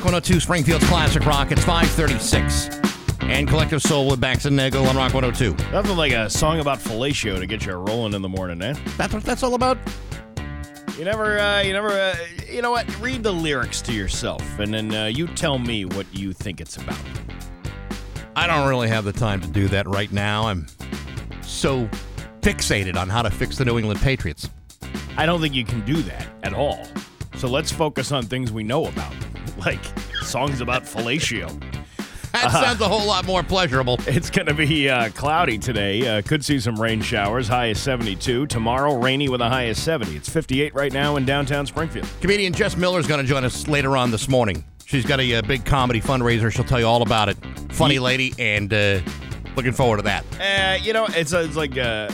Rock 0.00 0.06
102, 0.06 0.40
Springfield's 0.40 0.88
Classic 0.88 1.22
Rock. 1.26 1.52
It's 1.52 1.62
536. 1.62 2.70
And 3.20 3.46
Collective 3.46 3.82
Soul 3.82 4.08
with 4.08 4.18
Bax 4.18 4.46
and 4.46 4.56
Nagel 4.56 4.86
on 4.86 4.96
Rock 4.96 5.12
102. 5.12 5.52
Nothing 5.72 5.94
like 5.94 6.12
a 6.12 6.30
song 6.30 6.58
about 6.58 6.78
fellatio 6.78 7.38
to 7.38 7.44
get 7.44 7.66
you 7.66 7.74
rolling 7.74 8.14
in 8.14 8.22
the 8.22 8.28
morning, 8.28 8.62
eh? 8.62 8.72
That's 8.96 9.12
what 9.12 9.24
that's 9.24 9.42
all 9.42 9.52
about? 9.52 9.76
You 10.96 11.04
never, 11.04 11.38
uh, 11.38 11.60
you 11.60 11.74
never, 11.74 11.90
uh, 11.90 12.16
you 12.50 12.62
know 12.62 12.70
what? 12.70 12.88
Read 12.98 13.22
the 13.22 13.30
lyrics 13.30 13.82
to 13.82 13.92
yourself, 13.92 14.42
and 14.58 14.72
then 14.72 14.94
uh, 14.94 15.04
you 15.04 15.26
tell 15.26 15.58
me 15.58 15.84
what 15.84 16.06
you 16.14 16.32
think 16.32 16.62
it's 16.62 16.78
about. 16.78 16.96
I 18.34 18.46
don't 18.46 18.66
really 18.70 18.88
have 18.88 19.04
the 19.04 19.12
time 19.12 19.42
to 19.42 19.48
do 19.48 19.68
that 19.68 19.86
right 19.86 20.10
now. 20.10 20.46
I'm 20.46 20.66
so 21.42 21.86
fixated 22.40 22.96
on 22.96 23.10
how 23.10 23.20
to 23.20 23.30
fix 23.30 23.58
the 23.58 23.66
New 23.66 23.78
England 23.78 24.00
Patriots. 24.00 24.48
I 25.18 25.26
don't 25.26 25.42
think 25.42 25.54
you 25.54 25.66
can 25.66 25.84
do 25.84 26.00
that 26.04 26.26
at 26.42 26.54
all. 26.54 26.86
So 27.36 27.48
let's 27.48 27.70
focus 27.70 28.12
on 28.12 28.24
things 28.24 28.50
we 28.50 28.62
know 28.62 28.86
about, 28.86 29.14
like 29.58 29.80
songs 30.22 30.60
about 30.60 30.84
fellatio. 30.84 31.48
That 32.32 32.52
sounds 32.52 32.80
a 32.80 32.88
whole 32.88 33.06
lot 33.06 33.26
more 33.26 33.42
pleasurable. 33.42 33.98
It's 34.06 34.30
going 34.30 34.46
to 34.46 34.54
be 34.54 34.88
uh, 34.88 35.10
cloudy 35.10 35.58
today. 35.58 36.06
Uh, 36.06 36.22
could 36.22 36.44
see 36.44 36.60
some 36.60 36.80
rain 36.80 37.00
showers. 37.00 37.48
High 37.48 37.66
is 37.68 37.80
72. 37.80 38.46
Tomorrow, 38.46 38.96
rainy 38.96 39.28
with 39.28 39.40
a 39.40 39.48
high 39.48 39.64
of 39.64 39.76
70. 39.76 40.14
It's 40.16 40.28
58 40.28 40.74
right 40.74 40.92
now 40.92 41.16
in 41.16 41.24
downtown 41.24 41.66
Springfield. 41.66 42.08
Comedian 42.20 42.52
Jess 42.52 42.76
Miller 42.76 43.00
is 43.00 43.06
going 43.06 43.20
to 43.20 43.26
join 43.26 43.44
us 43.44 43.66
later 43.66 43.96
on 43.96 44.10
this 44.10 44.28
morning. 44.28 44.64
She's 44.84 45.04
got 45.04 45.20
a, 45.20 45.34
uh 45.34 45.42
big 45.42 45.64
comedy 45.64 46.00
fundraiser. 46.00 46.52
She'll 46.52 46.64
tell 46.64 46.80
you 46.80 46.86
all 46.86 47.02
about 47.02 47.28
it. 47.28 47.36
Funny 47.70 47.98
lady, 47.98 48.34
and 48.38 48.72
uh, 48.72 49.00
looking 49.56 49.72
forward 49.72 49.98
to 49.98 50.02
that. 50.02 50.24
Uh, 50.40 50.82
you 50.82 50.92
know, 50.92 51.06
it's, 51.10 51.32
uh, 51.32 51.38
it's 51.38 51.56
like, 51.56 51.76
uh, 51.78 52.10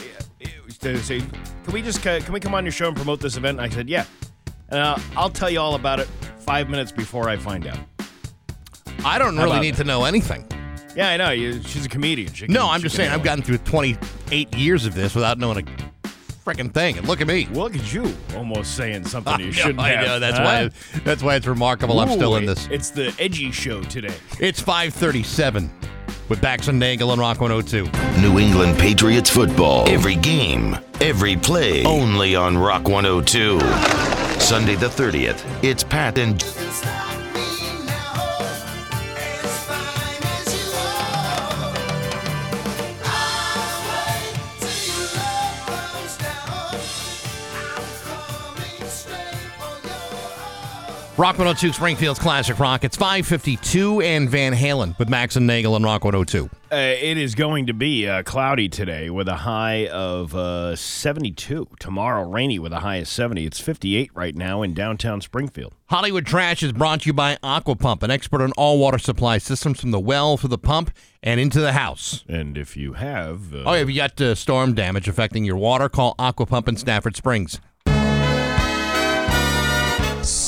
say, 0.94 1.20
can 1.20 1.72
we 1.72 1.82
just 1.82 2.06
uh, 2.06 2.20
can 2.20 2.32
we 2.32 2.40
come 2.40 2.54
on 2.54 2.64
your 2.64 2.72
show 2.72 2.88
and 2.88 2.96
promote 2.96 3.20
this 3.20 3.36
event? 3.36 3.58
And 3.58 3.66
I 3.66 3.74
said, 3.74 3.88
yeah. 3.88 4.04
And 4.68 4.78
uh, 4.78 4.98
I'll 5.16 5.30
tell 5.30 5.50
you 5.50 5.60
all 5.60 5.74
about 5.74 6.00
it 6.00 6.08
five 6.46 6.70
minutes 6.70 6.92
before 6.92 7.28
I 7.28 7.36
find 7.36 7.66
out. 7.66 7.78
I 9.04 9.18
don't 9.18 9.36
How 9.36 9.42
really 9.42 9.52
about 9.56 9.62
need 9.62 9.74
that? 9.74 9.82
to 9.82 9.84
know 9.84 10.04
anything. 10.04 10.46
Yeah, 10.96 11.10
I 11.10 11.16
know. 11.18 11.30
You, 11.30 11.60
she's 11.62 11.84
a 11.84 11.88
comedian. 11.88 12.32
She 12.32 12.46
can- 12.46 12.54
No, 12.54 12.68
I'm 12.70 12.80
she 12.80 12.84
just 12.84 12.94
can 12.96 13.02
saying 13.04 13.10
I've 13.12 13.26
handle 13.26 13.42
gotten 13.44 13.44
through 13.44 13.58
28 13.58 14.54
years 14.56 14.86
of 14.86 14.94
this 14.94 15.14
without 15.14 15.38
knowing 15.38 15.58
a 15.58 16.08
freaking 16.44 16.72
thing. 16.72 16.96
And 16.96 17.06
look 17.06 17.20
at 17.20 17.26
me. 17.26 17.42
it. 17.42 17.52
Look 17.52 17.74
at 17.76 17.92
you, 17.92 18.14
almost 18.34 18.76
saying 18.76 19.04
something 19.06 19.38
you 19.40 19.52
shouldn't 19.52 19.76
know, 19.76 19.82
I 19.82 19.88
have. 19.90 20.06
know. 20.06 20.18
That's 20.20 20.38
huh? 20.38 20.44
why. 20.94 21.00
That's 21.04 21.22
why 21.22 21.34
it's 21.34 21.46
remarkable. 21.46 22.00
I'm 22.00 22.10
still 22.10 22.36
in 22.36 22.46
this. 22.46 22.66
It's 22.70 22.90
the 22.90 23.14
edgy 23.18 23.50
show 23.50 23.82
today. 23.82 24.14
It's 24.40 24.62
5:37 24.62 25.68
with 26.30 26.40
Bax 26.40 26.68
and 26.68 26.78
Nagel 26.78 27.12
and 27.12 27.20
Rock 27.20 27.40
102. 27.40 28.20
New 28.22 28.38
England 28.38 28.78
Patriots 28.78 29.28
football. 29.28 29.86
Every 29.88 30.16
game, 30.16 30.78
every 31.00 31.36
play. 31.36 31.84
Only 31.84 32.34
on 32.34 32.56
Rock 32.56 32.88
102. 32.88 33.58
Sunday 34.38 34.76
the 34.76 34.86
30th. 34.86 35.42
It's 35.62 35.82
Pat 35.82 36.18
and 36.18 36.40
Rock 51.18 51.38
102 51.38 51.72
Springfield's 51.72 52.18
Classic 52.20 52.58
Rock. 52.58 52.84
It's 52.84 52.94
5:52 52.96 54.02
and 54.04 54.28
Van 54.28 54.52
Halen 54.52 54.98
with 54.98 55.10
Bax 55.10 55.34
and 55.36 55.46
Nagel 55.46 55.74
and 55.74 55.82
Rock 55.82 56.04
102. 56.04 56.50
Uh, 56.70 56.76
it 56.76 57.16
is 57.16 57.34
going 57.34 57.66
to 57.68 57.72
be 57.72 58.06
uh, 58.06 58.22
cloudy 58.22 58.68
today 58.68 59.08
with 59.08 59.26
a 59.26 59.36
high 59.36 59.86
of 59.86 60.34
uh, 60.34 60.76
72. 60.76 61.68
Tomorrow, 61.80 62.28
rainy 62.28 62.58
with 62.58 62.72
a 62.74 62.80
high 62.80 62.96
of 62.96 63.08
70. 63.08 63.46
It's 63.46 63.58
58 63.60 64.10
right 64.14 64.36
now 64.36 64.60
in 64.60 64.74
downtown 64.74 65.22
Springfield. 65.22 65.72
Hollywood 65.86 66.26
Trash 66.26 66.62
is 66.62 66.72
brought 66.72 67.00
to 67.02 67.06
you 67.06 67.12
by 67.14 67.36
Aquapump, 67.36 68.02
an 68.02 68.10
expert 68.10 68.42
on 68.42 68.52
all 68.52 68.78
water 68.78 68.98
supply 68.98 69.38
systems 69.38 69.80
from 69.80 69.92
the 69.92 70.00
well 70.00 70.36
through 70.36 70.50
the 70.50 70.58
pump 70.58 70.90
and 71.22 71.40
into 71.40 71.60
the 71.60 71.72
house. 71.72 72.24
And 72.28 72.58
if 72.58 72.76
you 72.76 72.92
have. 72.92 73.54
Uh, 73.54 73.62
Oh, 73.64 73.72
have 73.72 73.88
you 73.88 73.96
got 73.96 74.20
uh, 74.20 74.34
storm 74.34 74.74
damage 74.74 75.08
affecting 75.08 75.46
your 75.46 75.56
water? 75.56 75.88
Call 75.88 76.14
Aquapump 76.18 76.68
in 76.68 76.76
Stafford 76.76 77.16
Springs. 77.16 77.58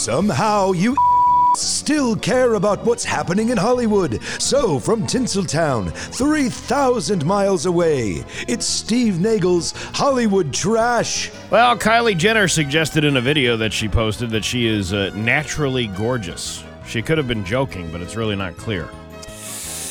Somehow 0.08 0.72
you 0.72 0.96
still 1.54 2.16
care 2.16 2.54
about 2.54 2.82
what's 2.82 3.04
happening 3.04 3.50
in 3.50 3.58
Hollywood. 3.58 4.22
So, 4.40 4.78
from 4.78 5.02
Tinseltown, 5.02 5.92
3,000 5.92 7.26
miles 7.26 7.66
away, 7.66 8.24
it's 8.48 8.64
Steve 8.64 9.20
Nagel's 9.20 9.72
Hollywood 9.92 10.50
Trash. 10.50 11.30
Well, 11.50 11.76
Kylie 11.76 12.16
Jenner 12.16 12.48
suggested 12.48 13.04
in 13.04 13.18
a 13.18 13.20
video 13.20 13.58
that 13.58 13.70
she 13.70 13.86
posted 13.86 14.30
that 14.30 14.46
she 14.46 14.66
is 14.66 14.94
uh, 14.94 15.10
naturally 15.14 15.88
gorgeous. 15.88 16.64
She 16.86 17.02
could 17.02 17.18
have 17.18 17.28
been 17.28 17.44
joking, 17.44 17.92
but 17.92 18.00
it's 18.00 18.16
really 18.16 18.34
not 18.34 18.56
clear. 18.56 18.88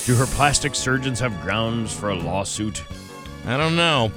Do 0.05 0.15
her 0.15 0.25
plastic 0.25 0.73
surgeons 0.73 1.19
have 1.19 1.39
grounds 1.43 1.93
for 1.93 2.09
a 2.09 2.15
lawsuit? 2.15 2.83
I 3.45 3.55
don't 3.55 3.75
know. 3.75 4.11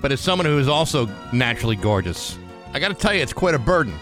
But 0.00 0.12
as 0.12 0.20
someone 0.20 0.46
who 0.46 0.60
is 0.60 0.68
also 0.68 1.08
naturally 1.32 1.74
gorgeous, 1.74 2.38
I 2.72 2.78
got 2.78 2.86
to 2.88 2.94
tell 2.94 3.12
you, 3.12 3.20
it's 3.20 3.32
quite 3.32 3.56
a 3.56 3.58
burden. 3.58 3.98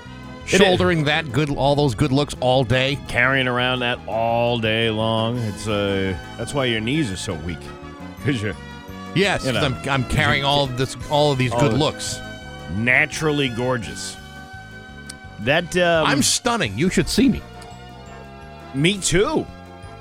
Shouldering 0.47 1.05
that 1.05 1.33
good, 1.33 1.51
all 1.51 1.77
those 1.77 1.95
good 1.95 2.13
looks 2.13 2.35
all 2.41 2.65
day. 2.65 2.99
Carrying 3.09 3.47
around 3.49 3.81
that 3.81 3.99
all 4.07 4.59
day 4.59 4.91
long. 4.91 5.39
It's 5.39 5.67
uh, 5.69 6.17
that's 6.37 6.53
why 6.53 6.65
your 6.67 6.81
knees 6.81 7.11
are 7.13 7.17
so 7.17 7.35
weak. 7.35 7.61
Because 8.19 8.43
you're 8.43 8.57
Yes, 9.15 9.45
You 9.45 9.53
'cause 9.53 9.71
know. 9.71 9.77
I'm, 9.93 10.03
I'm 10.03 10.05
carrying 10.11 10.43
all 10.45 10.65
of 10.65 10.79
this, 10.79 10.97
all 11.11 11.33
of 11.33 11.39
these 11.39 11.53
good 11.53 11.73
of- 11.73 11.79
looks. 11.79 12.19
naturally 12.75 13.49
gorgeous. 13.51 14.17
That 15.41 15.77
um, 15.77 16.07
I'm 16.07 16.23
stunning. 16.23 16.77
You 16.79 16.89
should 16.89 17.09
see 17.09 17.29
me. 17.29 17.43
Me 18.75 18.97
too. 18.99 19.47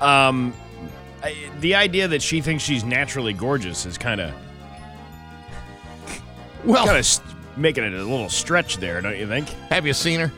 Um, 0.00 0.54
I, 1.22 1.36
the 1.60 1.74
idea 1.74 2.08
that 2.08 2.22
she 2.22 2.40
thinks 2.40 2.62
she's 2.64 2.84
naturally 2.84 3.32
gorgeous 3.32 3.84
is 3.86 3.98
kind 3.98 4.20
of 4.20 4.32
Well, 6.64 6.86
kind 6.86 6.98
of 6.98 7.31
making 7.56 7.84
it 7.84 7.92
a 7.92 7.98
little 7.98 8.28
stretch 8.28 8.78
there, 8.78 9.00
don't 9.00 9.16
you 9.18 9.26
think? 9.26 9.48
have 9.70 9.86
you 9.86 9.92
seen 9.92 10.20
her? 10.20 10.32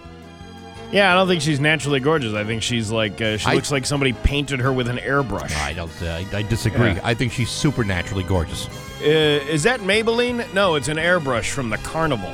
Yeah, 0.92 1.10
I 1.12 1.16
don't 1.16 1.26
think 1.26 1.42
she's 1.42 1.58
naturally 1.58 1.98
gorgeous. 1.98 2.34
I 2.34 2.44
think 2.44 2.62
she's 2.62 2.90
like 2.92 3.20
uh, 3.20 3.36
she 3.36 3.46
I- 3.48 3.54
looks 3.54 3.72
like 3.72 3.84
somebody 3.86 4.12
painted 4.12 4.60
her 4.60 4.72
with 4.72 4.86
an 4.88 4.98
airbrush. 4.98 5.52
I 5.56 5.72
don't. 5.72 5.90
Uh, 6.02 6.06
I, 6.32 6.36
I 6.38 6.42
disagree. 6.42 6.92
Yeah. 6.92 7.00
I 7.02 7.14
think 7.14 7.32
she's 7.32 7.50
supernaturally 7.50 8.22
gorgeous. 8.22 8.68
Uh, 9.00 9.04
is 9.50 9.64
that 9.64 9.80
Maybelline? 9.80 10.52
No, 10.54 10.76
it's 10.76 10.88
an 10.88 10.98
airbrush 10.98 11.50
from 11.50 11.68
the 11.70 11.78
carnival. 11.78 12.32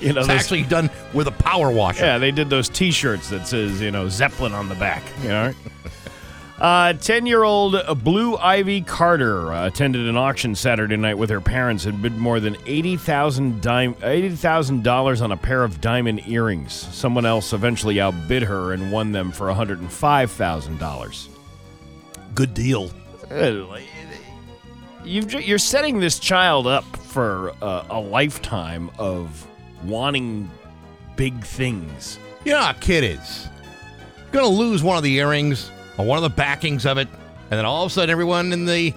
you 0.00 0.12
know, 0.12 0.20
It's 0.20 0.28
those- 0.28 0.30
actually 0.30 0.62
done 0.62 0.90
with 1.12 1.26
a 1.28 1.32
power 1.32 1.70
washer. 1.70 2.04
Yeah, 2.04 2.18
they 2.18 2.30
did 2.30 2.48
those 2.50 2.68
T-shirts 2.68 3.28
that 3.30 3.46
says 3.46 3.80
you 3.80 3.90
know 3.90 4.08
Zeppelin 4.08 4.52
on 4.54 4.68
the 4.68 4.74
back. 4.76 5.02
You 5.22 5.28
know. 5.28 5.52
Uh, 6.64 6.94
Ten-year-old 6.94 8.02
Blue 8.02 8.38
Ivy 8.38 8.80
Carter 8.80 9.52
uh, 9.52 9.66
attended 9.66 10.08
an 10.08 10.16
auction 10.16 10.54
Saturday 10.54 10.96
night 10.96 11.18
with 11.18 11.28
her 11.28 11.42
parents 11.42 11.84
and 11.84 12.00
bid 12.00 12.16
more 12.16 12.40
than 12.40 12.56
eighty 12.64 12.96
thousand 12.96 13.60
dime 13.60 13.94
eighty 14.02 14.30
thousand 14.30 14.82
dollars 14.82 15.20
on 15.20 15.30
a 15.30 15.36
pair 15.36 15.62
of 15.62 15.82
diamond 15.82 16.22
earrings. 16.26 16.72
Someone 16.72 17.26
else 17.26 17.52
eventually 17.52 18.00
outbid 18.00 18.44
her 18.44 18.72
and 18.72 18.90
won 18.90 19.12
them 19.12 19.30
for 19.30 19.48
one 19.48 19.56
hundred 19.56 19.80
and 19.80 19.92
five 19.92 20.30
thousand 20.30 20.78
dollars. 20.78 21.28
Good 22.34 22.54
deal. 22.54 22.90
You've, 25.04 25.28
ju- 25.28 25.40
you're 25.40 25.58
setting 25.58 26.00
this 26.00 26.18
child 26.18 26.66
up 26.66 26.84
for 26.96 27.52
uh, 27.60 27.84
a 27.90 28.00
lifetime 28.00 28.90
of 28.98 29.46
wanting 29.84 30.50
big 31.14 31.44
things. 31.44 32.18
You 32.46 32.52
know 32.52 32.60
how 32.60 32.70
a 32.70 32.74
kid 32.74 33.04
is. 33.04 33.48
Gonna 34.32 34.46
lose 34.48 34.82
one 34.82 34.96
of 34.96 35.02
the 35.02 35.14
earrings 35.18 35.70
or 35.96 36.04
one 36.04 36.16
of 36.18 36.22
the 36.22 36.30
backings 36.30 36.86
of 36.86 36.98
it, 36.98 37.08
and 37.50 37.58
then 37.58 37.64
all 37.64 37.84
of 37.84 37.90
a 37.90 37.94
sudden 37.94 38.10
everyone 38.10 38.52
in 38.52 38.66
the 38.66 38.94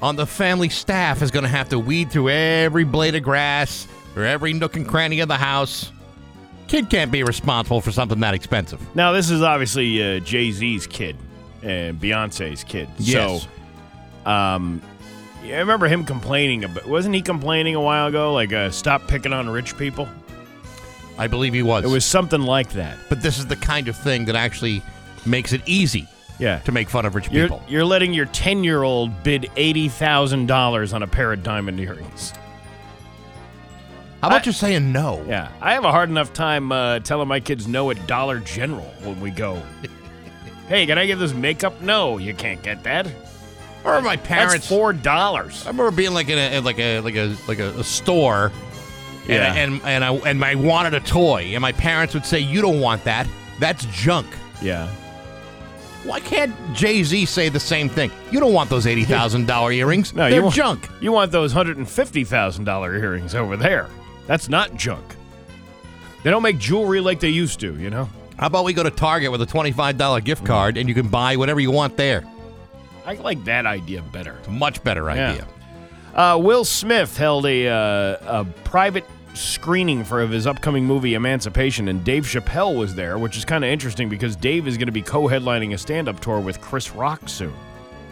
on 0.00 0.16
the 0.16 0.26
family 0.26 0.68
staff 0.68 1.22
is 1.22 1.30
gonna 1.30 1.48
have 1.48 1.68
to 1.70 1.78
weed 1.78 2.10
through 2.10 2.30
every 2.30 2.84
blade 2.84 3.14
of 3.14 3.22
grass 3.22 3.88
or 4.16 4.24
every 4.24 4.52
nook 4.52 4.76
and 4.76 4.86
cranny 4.86 5.20
of 5.20 5.28
the 5.28 5.36
house. 5.36 5.92
Kid 6.68 6.90
can't 6.90 7.10
be 7.10 7.22
responsible 7.22 7.80
for 7.80 7.90
something 7.90 8.20
that 8.20 8.34
expensive. 8.34 8.80
Now, 8.94 9.12
this 9.12 9.30
is 9.30 9.42
obviously 9.42 10.02
uh, 10.02 10.20
Jay 10.20 10.50
Z's 10.50 10.86
kid 10.86 11.16
and 11.62 11.98
Beyonce's 11.98 12.62
kid. 12.62 12.88
Yes. 12.98 13.46
So, 14.24 14.30
um, 14.30 14.82
yeah, 15.42 15.56
I 15.56 15.60
remember 15.60 15.88
him 15.88 16.04
complaining 16.04 16.64
about. 16.64 16.86
Wasn't 16.86 17.14
he 17.14 17.22
complaining 17.22 17.74
a 17.74 17.80
while 17.80 18.08
ago? 18.08 18.34
Like, 18.34 18.52
uh, 18.52 18.70
stop 18.70 19.08
picking 19.08 19.32
on 19.32 19.48
rich 19.48 19.78
people. 19.78 20.06
I 21.16 21.26
believe 21.26 21.54
he 21.54 21.62
was. 21.62 21.84
It 21.84 21.88
was 21.88 22.04
something 22.04 22.42
like 22.42 22.72
that. 22.72 22.96
but 23.08 23.22
this 23.22 23.38
is 23.38 23.46
the 23.46 23.56
kind 23.56 23.88
of 23.88 23.96
thing 23.96 24.26
that 24.26 24.36
actually 24.36 24.82
makes 25.26 25.52
it 25.52 25.62
easy 25.66 26.06
Yeah. 26.38 26.58
to 26.60 26.72
make 26.72 26.88
fun 26.88 27.04
of 27.04 27.14
rich 27.14 27.28
You're, 27.30 27.46
people. 27.48 27.62
you're 27.68 27.84
letting 27.84 28.14
your 28.14 28.26
10 28.26 28.62
year 28.64 28.82
old 28.82 29.22
bid 29.24 29.50
$80,000 29.56 30.94
on 30.94 31.02
a 31.02 31.06
pair 31.06 31.32
of 31.32 31.42
diamond 31.42 31.80
earrings. 31.80 32.32
How 34.22 34.28
about 34.28 34.40
I- 34.42 34.44
just 34.44 34.60
saying 34.60 34.92
no? 34.92 35.24
Yeah. 35.28 35.48
I 35.60 35.74
have 35.74 35.84
a 35.84 35.90
hard 35.92 36.08
enough 36.10 36.32
time 36.32 36.72
uh, 36.72 37.00
telling 37.00 37.28
my 37.28 37.40
kids 37.40 37.66
no 37.68 37.90
at 37.90 38.06
Dollar 38.06 38.38
General 38.40 38.84
when 39.02 39.20
we 39.20 39.30
go. 39.30 39.62
hey, 40.68 40.86
can 40.86 40.98
I 40.98 41.06
get 41.06 41.18
this 41.18 41.32
makeup? 41.34 41.80
No, 41.80 42.18
you 42.18 42.34
can't 42.34 42.62
get 42.62 42.82
that. 42.84 43.06
Or 43.84 44.00
my 44.02 44.16
That's 44.16 44.28
parents. 44.28 44.68
four 44.68 44.92
dollars. 44.92 45.64
I 45.64 45.70
remember 45.70 45.92
being 45.92 46.12
like 46.12 46.28
in 46.28 46.36
a 46.38 46.60
like 46.60 46.78
a 46.80 47.00
like 47.00 47.14
a 47.14 47.36
like 47.46 47.60
a, 47.60 47.68
a 47.78 47.84
store, 47.84 48.50
Yeah. 49.28 49.54
and 49.54 49.74
and 49.74 49.82
and 49.84 50.04
I 50.04 50.12
and 50.28 50.44
I 50.44 50.56
wanted 50.56 50.94
a 50.94 51.00
toy, 51.00 51.50
and 51.54 51.62
my 51.62 51.70
parents 51.70 52.12
would 52.12 52.26
say, 52.26 52.40
"You 52.40 52.60
don't 52.60 52.80
want 52.80 53.04
that." 53.04 53.28
That's 53.60 53.84
junk. 53.86 54.26
Yeah. 54.60 54.92
Why 56.04 56.20
can't 56.20 56.54
Jay 56.74 57.02
Z 57.02 57.26
say 57.26 57.48
the 57.48 57.60
same 57.60 57.88
thing? 57.88 58.10
You 58.30 58.40
don't 58.40 58.52
want 58.52 58.70
those 58.70 58.86
eighty 58.86 59.04
thousand 59.04 59.46
dollar 59.46 59.72
earrings. 59.72 60.14
No, 60.14 60.28
They're 60.30 60.38
you 60.38 60.44
want, 60.44 60.54
junk. 60.54 60.88
You 61.00 61.12
want 61.12 61.32
those 61.32 61.52
hundred 61.52 61.76
and 61.76 61.88
fifty 61.88 62.24
thousand 62.24 62.64
dollar 62.64 62.94
earrings 62.96 63.34
over 63.34 63.56
there? 63.56 63.88
That's 64.26 64.48
not 64.48 64.74
junk. 64.74 65.04
They 66.22 66.30
don't 66.30 66.42
make 66.42 66.58
jewelry 66.58 67.00
like 67.00 67.20
they 67.20 67.28
used 67.30 67.60
to. 67.60 67.76
You 67.78 67.90
know. 67.90 68.08
How 68.38 68.46
about 68.46 68.64
we 68.64 68.72
go 68.72 68.84
to 68.84 68.90
Target 68.90 69.32
with 69.32 69.42
a 69.42 69.46
twenty 69.46 69.72
five 69.72 69.98
dollar 69.98 70.20
gift 70.20 70.44
card 70.46 70.76
and 70.76 70.88
you 70.88 70.94
can 70.94 71.08
buy 71.08 71.36
whatever 71.36 71.60
you 71.60 71.72
want 71.72 71.96
there? 71.96 72.24
I 73.04 73.14
like 73.14 73.42
that 73.44 73.66
idea 73.66 74.02
better. 74.02 74.36
It's 74.38 74.48
a 74.48 74.52
much 74.52 74.84
better 74.84 75.10
idea. 75.10 75.46
Uh, 76.14 76.38
Will 76.40 76.64
Smith 76.64 77.16
held 77.16 77.46
a, 77.46 77.68
uh, 77.68 78.40
a 78.40 78.44
private 78.64 79.04
screening 79.38 80.04
for 80.04 80.20
of 80.20 80.30
his 80.30 80.46
upcoming 80.46 80.84
movie 80.84 81.14
Emancipation, 81.14 81.88
and 81.88 82.04
Dave 82.04 82.24
Chappelle 82.24 82.76
was 82.76 82.94
there, 82.94 83.18
which 83.18 83.36
is 83.36 83.44
kind 83.44 83.64
of 83.64 83.70
interesting 83.70 84.08
because 84.08 84.36
Dave 84.36 84.66
is 84.66 84.76
going 84.76 84.86
to 84.86 84.92
be 84.92 85.02
co-headlining 85.02 85.74
a 85.74 85.78
stand-up 85.78 86.20
tour 86.20 86.40
with 86.40 86.60
Chris 86.60 86.92
Rock 86.92 87.28
soon. 87.28 87.54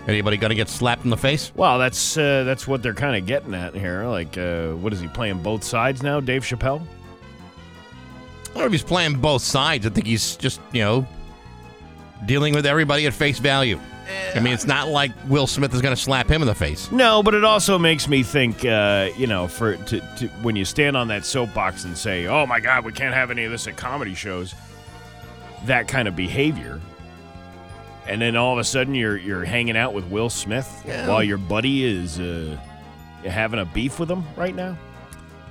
Anybody 0.07 0.37
gonna 0.37 0.55
get 0.55 0.69
slapped 0.69 1.03
in 1.03 1.11
the 1.11 1.17
face? 1.17 1.51
Well, 1.57 1.81
that's 1.81 2.17
uh, 2.17 2.45
that's 2.45 2.69
what 2.69 2.81
they're 2.81 2.95
kind 2.95 3.17
of 3.17 3.27
getting 3.27 3.55
at 3.55 3.75
here. 3.75 4.05
Like, 4.05 4.39
uh, 4.39 4.69
what 4.75 4.93
is 4.93 5.01
he 5.01 5.09
playing 5.09 5.43
both 5.43 5.65
sides 5.65 6.01
now, 6.01 6.21
Dave 6.21 6.43
Chappelle? 6.43 6.81
I 6.81 8.47
don't 8.51 8.59
know 8.59 8.65
if 8.67 8.73
he's 8.73 8.85
playing 8.85 9.17
both 9.17 9.43
sides. 9.43 9.85
I 9.85 9.91
think 9.91 10.07
he's 10.07 10.37
just, 10.37 10.61
you 10.73 10.83
know, 10.83 11.07
dealing 12.25 12.55
with 12.55 12.67
everybody 12.67 13.05
at 13.07 13.15
face 13.15 13.41
value. 13.41 13.81
I 14.35 14.41
mean, 14.41 14.53
it's 14.53 14.67
not 14.67 14.89
like 14.89 15.11
Will 15.29 15.47
Smith 15.47 15.75
is 15.75 15.83
going 15.83 15.95
to 15.95 16.01
slap 16.01 16.29
him 16.31 16.43
in 16.43 16.47
the 16.49 16.55
face. 16.55 16.91
No, 16.93 17.23
but 17.23 17.35
it 17.35 17.45
also 17.45 17.79
makes 17.79 18.07
me 18.09 18.23
think, 18.23 18.65
uh, 18.65 19.09
you 19.17 19.27
know, 19.27 19.49
for 19.49 19.77
to, 19.77 20.01
to 20.19 20.29
when 20.43 20.55
you 20.57 20.65
stand 20.65 20.97
on 20.97 21.09
that 21.09 21.25
soapbox 21.25 21.85
and 21.85 21.97
say, 21.97 22.27
"Oh 22.27 22.47
my 22.47 22.61
God, 22.61 22.85
we 22.85 22.93
can't 22.93 23.15
have 23.15 23.31
any 23.31 23.45
of 23.45 23.51
this 23.51 23.67
at 23.67 23.77
comedy 23.77 24.15
shows," 24.15 24.55
that 25.65 25.89
kind 25.89 26.07
of 26.07 26.15
behavior, 26.15 26.81
and 28.07 28.21
then 28.21 28.37
all 28.37 28.53
of 28.53 28.59
a 28.59 28.65
sudden 28.65 28.95
you're 28.95 29.17
you're 29.17 29.45
hanging 29.45 29.77
out 29.77 29.93
with 29.95 30.05
Will 30.07 30.31
Smith 30.31 30.83
Yeah. 30.87 31.09
while 31.09 31.23
your 31.25 31.39
buddy 31.39 31.85
is 31.85 32.21
uh, 32.21 32.57
having 33.25 33.59
a 33.61 33.65
beef 33.65 33.99
with 33.99 34.11
him 34.11 34.25
right 34.37 34.55
now. 34.55 34.77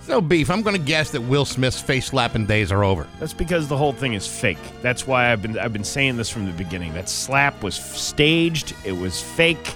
It's 0.05 0.09
no 0.11 0.21
beef. 0.21 0.51
I'm 0.51 0.61
going 0.61 0.75
to 0.75 0.81
guess 0.81 1.09
that 1.13 1.21
Will 1.21 1.45
Smith's 1.45 1.81
face 1.81 2.05
slapping 2.05 2.45
days 2.45 2.71
are 2.71 2.83
over. 2.83 3.07
That's 3.19 3.33
because 3.33 3.67
the 3.67 3.75
whole 3.75 3.91
thing 3.91 4.13
is 4.13 4.27
fake. 4.27 4.59
That's 4.83 5.07
why 5.07 5.31
I've 5.31 5.41
been 5.41 5.57
I've 5.57 5.73
been 5.73 5.83
saying 5.83 6.15
this 6.15 6.29
from 6.29 6.45
the 6.45 6.51
beginning. 6.51 6.93
That 6.93 7.09
slap 7.09 7.63
was 7.63 7.73
staged. 7.73 8.75
It 8.85 8.91
was 8.91 9.19
fake. 9.19 9.73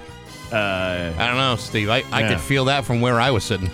Uh, 0.53 1.11
I 1.17 1.25
don't 1.25 1.37
know, 1.37 1.55
Steve. 1.55 1.89
I, 1.89 2.03
I 2.11 2.19
Yeah. 2.19 2.27
could 2.29 2.41
feel 2.41 2.65
that 2.65 2.85
from 2.85 3.01
where 3.01 3.19
I 3.19 3.31
was 3.31 3.43
sitting. 3.43 3.71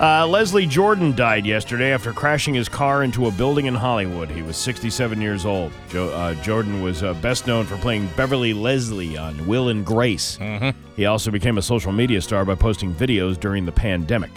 Uh, 0.00 0.26
Leslie 0.26 0.66
Jordan 0.66 1.14
died 1.14 1.46
yesterday 1.46 1.92
after 1.92 2.12
crashing 2.12 2.54
his 2.54 2.68
car 2.68 3.04
into 3.04 3.28
a 3.28 3.30
building 3.30 3.66
in 3.66 3.74
Hollywood. 3.76 4.28
He 4.28 4.42
was 4.42 4.56
67 4.56 5.20
years 5.20 5.46
old. 5.46 5.70
Jo- 5.88 6.08
uh, 6.08 6.34
Jordan 6.42 6.82
was 6.82 7.04
uh, 7.04 7.14
best 7.14 7.46
known 7.46 7.64
for 7.64 7.76
playing 7.76 8.08
Beverly 8.16 8.52
Leslie 8.54 9.16
on 9.16 9.46
Will 9.46 9.68
and 9.68 9.86
Grace. 9.86 10.36
Mm-hmm. 10.40 10.76
He 10.96 11.06
also 11.06 11.30
became 11.30 11.58
a 11.58 11.62
social 11.62 11.92
media 11.92 12.20
star 12.20 12.44
by 12.44 12.56
posting 12.56 12.92
videos 12.92 13.38
during 13.38 13.64
the 13.66 13.70
pandemic. 13.70 14.32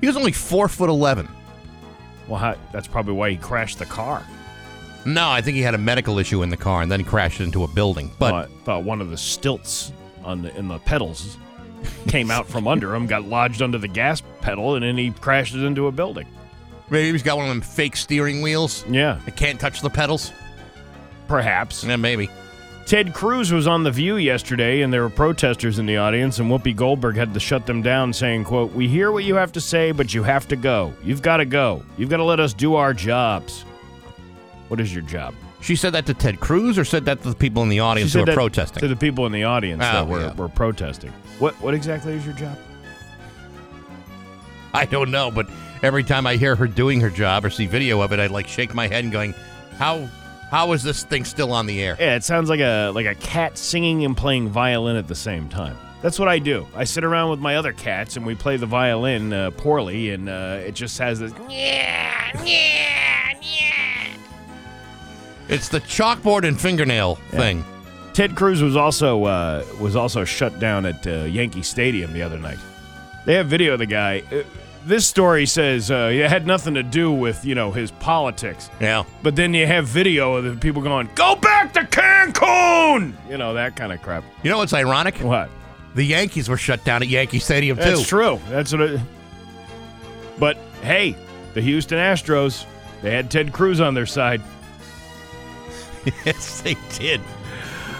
He 0.00 0.06
was 0.06 0.16
only 0.16 0.32
four 0.32 0.68
foot 0.68 0.88
eleven. 0.90 1.28
Well, 2.28 2.54
that's 2.72 2.86
probably 2.86 3.14
why 3.14 3.30
he 3.30 3.36
crashed 3.36 3.78
the 3.78 3.86
car. 3.86 4.24
No, 5.04 5.28
I 5.30 5.40
think 5.40 5.56
he 5.56 5.62
had 5.62 5.74
a 5.74 5.78
medical 5.78 6.18
issue 6.18 6.42
in 6.42 6.50
the 6.50 6.56
car 6.56 6.82
and 6.82 6.92
then 6.92 7.00
he 7.00 7.04
crashed 7.06 7.40
into 7.40 7.64
a 7.64 7.68
building. 7.68 8.10
But 8.18 8.30
thought, 8.30 8.50
thought 8.64 8.84
one 8.84 9.00
of 9.00 9.10
the 9.10 9.16
stilts 9.16 9.92
on 10.24 10.42
the 10.42 10.56
in 10.56 10.68
the 10.68 10.78
pedals 10.78 11.38
came 12.08 12.30
out 12.30 12.46
from 12.46 12.68
under 12.68 12.94
him, 12.94 13.06
got 13.06 13.24
lodged 13.24 13.62
under 13.62 13.78
the 13.78 13.88
gas 13.88 14.22
pedal, 14.42 14.74
and 14.74 14.84
then 14.84 14.96
he 14.98 15.10
crashes 15.10 15.62
into 15.62 15.86
a 15.86 15.92
building. 15.92 16.26
maybe 16.90 17.10
he's 17.12 17.22
got 17.22 17.36
one 17.38 17.46
of 17.46 17.50
them 17.50 17.62
fake 17.62 17.96
steering 17.96 18.42
wheels 18.42 18.84
Yeah, 18.88 19.18
that 19.24 19.36
can't 19.36 19.58
touch 19.58 19.80
the 19.80 19.90
pedals. 19.90 20.30
perhaps. 21.28 21.82
Yeah, 21.84 21.96
maybe. 21.96 22.28
Ted 22.90 23.14
Cruz 23.14 23.52
was 23.52 23.68
on 23.68 23.84
The 23.84 23.92
View 23.92 24.16
yesterday, 24.16 24.80
and 24.80 24.92
there 24.92 25.02
were 25.02 25.10
protesters 25.10 25.78
in 25.78 25.86
the 25.86 25.96
audience, 25.96 26.40
and 26.40 26.50
Whoopi 26.50 26.74
Goldberg 26.74 27.14
had 27.14 27.32
to 27.34 27.38
shut 27.38 27.64
them 27.64 27.82
down, 27.82 28.12
saying, 28.12 28.42
quote, 28.42 28.72
We 28.72 28.88
hear 28.88 29.12
what 29.12 29.22
you 29.22 29.36
have 29.36 29.52
to 29.52 29.60
say, 29.60 29.92
but 29.92 30.12
you 30.12 30.24
have 30.24 30.48
to 30.48 30.56
go. 30.56 30.92
You've 31.04 31.22
got 31.22 31.36
to 31.36 31.44
go. 31.44 31.84
You've 31.96 32.10
got 32.10 32.16
to 32.16 32.24
let 32.24 32.40
us 32.40 32.52
do 32.52 32.74
our 32.74 32.92
jobs. 32.92 33.62
What 34.66 34.80
is 34.80 34.92
your 34.92 35.04
job? 35.04 35.36
She 35.60 35.76
said 35.76 35.92
that 35.92 36.04
to 36.06 36.14
Ted 36.14 36.40
Cruz 36.40 36.76
or 36.76 36.84
said 36.84 37.04
that 37.04 37.22
to 37.22 37.28
the 37.28 37.36
people 37.36 37.62
in 37.62 37.68
the 37.68 37.78
audience 37.78 38.12
who 38.12 38.24
were 38.24 38.34
protesting? 38.34 38.80
To 38.80 38.88
the 38.88 38.96
people 38.96 39.24
in 39.24 39.30
the 39.30 39.44
audience 39.44 39.84
Oh, 39.86 39.92
that 39.92 40.08
were, 40.08 40.20
yeah. 40.22 40.34
were 40.34 40.48
protesting. 40.48 41.12
What, 41.38 41.54
what 41.60 41.74
exactly 41.74 42.14
is 42.14 42.26
your 42.26 42.34
job? 42.34 42.58
I 44.74 44.86
don't 44.86 45.12
know, 45.12 45.30
but 45.30 45.48
every 45.84 46.02
time 46.02 46.26
I 46.26 46.34
hear 46.34 46.56
her 46.56 46.66
doing 46.66 47.00
her 47.02 47.10
job 47.10 47.44
or 47.44 47.50
see 47.50 47.66
video 47.66 48.00
of 48.00 48.10
it, 48.12 48.18
I 48.18 48.26
like 48.26 48.48
shake 48.48 48.74
my 48.74 48.88
head 48.88 49.04
and 49.04 49.12
going, 49.12 49.32
"How 49.76 50.08
how 50.50 50.72
is 50.72 50.82
this 50.82 51.04
thing 51.04 51.24
still 51.24 51.52
on 51.52 51.66
the 51.66 51.82
air?" 51.82 51.96
Yeah, 51.98 52.16
it 52.16 52.24
sounds 52.24 52.48
like 52.48 52.60
a 52.60 52.90
like 52.94 53.06
a 53.06 53.14
cat 53.14 53.56
singing 53.58 54.04
and 54.04 54.16
playing 54.16 54.48
violin 54.48 54.96
at 54.96 55.08
the 55.08 55.14
same 55.14 55.48
time. 55.48 55.76
That's 56.02 56.18
what 56.18 56.28
I 56.28 56.38
do. 56.38 56.66
I 56.74 56.84
sit 56.84 57.04
around 57.04 57.30
with 57.30 57.40
my 57.40 57.56
other 57.56 57.72
cats 57.72 58.16
and 58.16 58.24
we 58.24 58.34
play 58.34 58.56
the 58.56 58.66
violin 58.66 59.32
uh, 59.32 59.50
poorly, 59.50 60.10
and 60.10 60.28
uh, 60.28 60.58
it 60.64 60.74
just 60.74 60.98
has 60.98 61.18
this. 61.20 61.32
It's 65.48 65.68
the 65.68 65.80
chalkboard 65.80 66.46
and 66.46 66.60
fingernail 66.60 67.16
thing. 67.16 67.64
Ted 68.12 68.36
Cruz 68.36 68.62
was 68.62 68.76
also 68.76 69.24
uh, 69.24 69.64
was 69.80 69.96
also 69.96 70.24
shut 70.24 70.60
down 70.60 70.86
at 70.86 71.04
uh, 71.06 71.24
Yankee 71.24 71.62
Stadium 71.62 72.12
the 72.12 72.22
other 72.22 72.38
night. 72.38 72.58
They 73.26 73.34
have 73.34 73.48
video 73.48 73.72
of 73.72 73.80
the 73.80 73.86
guy. 73.86 74.22
This 74.84 75.06
story 75.06 75.44
says 75.44 75.90
uh, 75.90 76.10
it 76.12 76.28
had 76.30 76.46
nothing 76.46 76.74
to 76.74 76.82
do 76.82 77.12
with 77.12 77.44
you 77.44 77.54
know 77.54 77.70
his 77.70 77.90
politics, 77.90 78.70
Yeah. 78.80 79.04
but 79.22 79.36
then 79.36 79.52
you 79.52 79.66
have 79.66 79.86
video 79.86 80.36
of 80.36 80.44
the 80.44 80.56
people 80.56 80.80
going, 80.82 81.08
"Go 81.14 81.36
back 81.36 81.72
to 81.74 81.80
Cancun," 81.80 83.12
you 83.28 83.36
know 83.36 83.54
that 83.54 83.76
kind 83.76 83.92
of 83.92 84.00
crap. 84.00 84.24
You 84.42 84.50
know 84.50 84.58
what's 84.58 84.72
ironic? 84.72 85.16
What? 85.18 85.50
The 85.94 86.04
Yankees 86.04 86.48
were 86.48 86.56
shut 86.56 86.82
down 86.84 87.02
at 87.02 87.08
Yankee 87.08 87.40
Stadium 87.40 87.76
too. 87.76 87.82
That's 87.82 88.06
true. 88.06 88.40
That's 88.48 88.72
what. 88.72 88.80
It, 88.82 89.00
but 90.38 90.56
hey, 90.82 91.14
the 91.52 91.60
Houston 91.60 91.98
Astros, 91.98 92.64
they 93.02 93.10
had 93.12 93.30
Ted 93.30 93.52
Cruz 93.52 93.80
on 93.82 93.92
their 93.92 94.06
side. 94.06 94.40
yes, 96.24 96.62
they 96.62 96.76
did. 96.98 97.20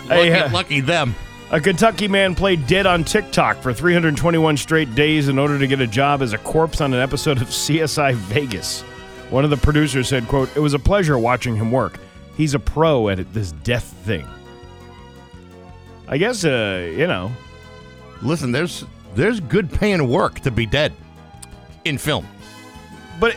Lucky, 0.09 0.33
uh, 0.33 0.51
lucky 0.51 0.81
them. 0.81 1.15
A 1.53 1.61
Kentucky 1.61 2.07
man 2.07 2.35
played 2.35 2.67
dead 2.67 2.87
on 2.87 3.03
TikTok 3.03 3.57
for 3.59 3.73
321 3.73 4.57
straight 4.57 4.95
days 4.95 5.29
in 5.29 5.39
order 5.39 5.59
to 5.59 5.67
get 5.67 5.81
a 5.81 5.87
job 5.87 6.23
as 6.23 6.33
a 6.33 6.39
corpse 6.39 6.81
on 6.81 6.95
an 6.95 7.01
episode 7.01 7.43
of 7.43 7.49
CSI 7.49 8.15
Vegas. 8.15 8.83
One 9.31 9.45
of 9.45 9.51
the 9.51 9.57
producers 9.57 10.09
said, 10.09 10.29
quote, 10.29 10.55
It 10.57 10.61
was 10.61 10.75
a 10.75 10.79
pleasure 10.79 11.19
watching 11.19 11.57
him 11.57 11.73
work. 11.73 11.99
He's 12.37 12.55
a 12.55 12.59
pro 12.59 13.09
at 13.09 13.33
this 13.35 13.53
death 13.53 13.85
thing. 14.05 14.27
I 16.09 16.19
guess, 16.19 16.45
uh, 16.45 16.93
you 16.97 17.07
know, 17.07 17.31
Listen, 18.23 18.53
there's 18.53 18.85
there's 19.15 19.41
good 19.41 19.71
paying 19.73 20.07
work 20.09 20.41
to 20.41 20.51
be 20.51 20.67
dead 20.67 20.93
in 21.85 21.99
film. 21.99 22.27
but 23.19 23.35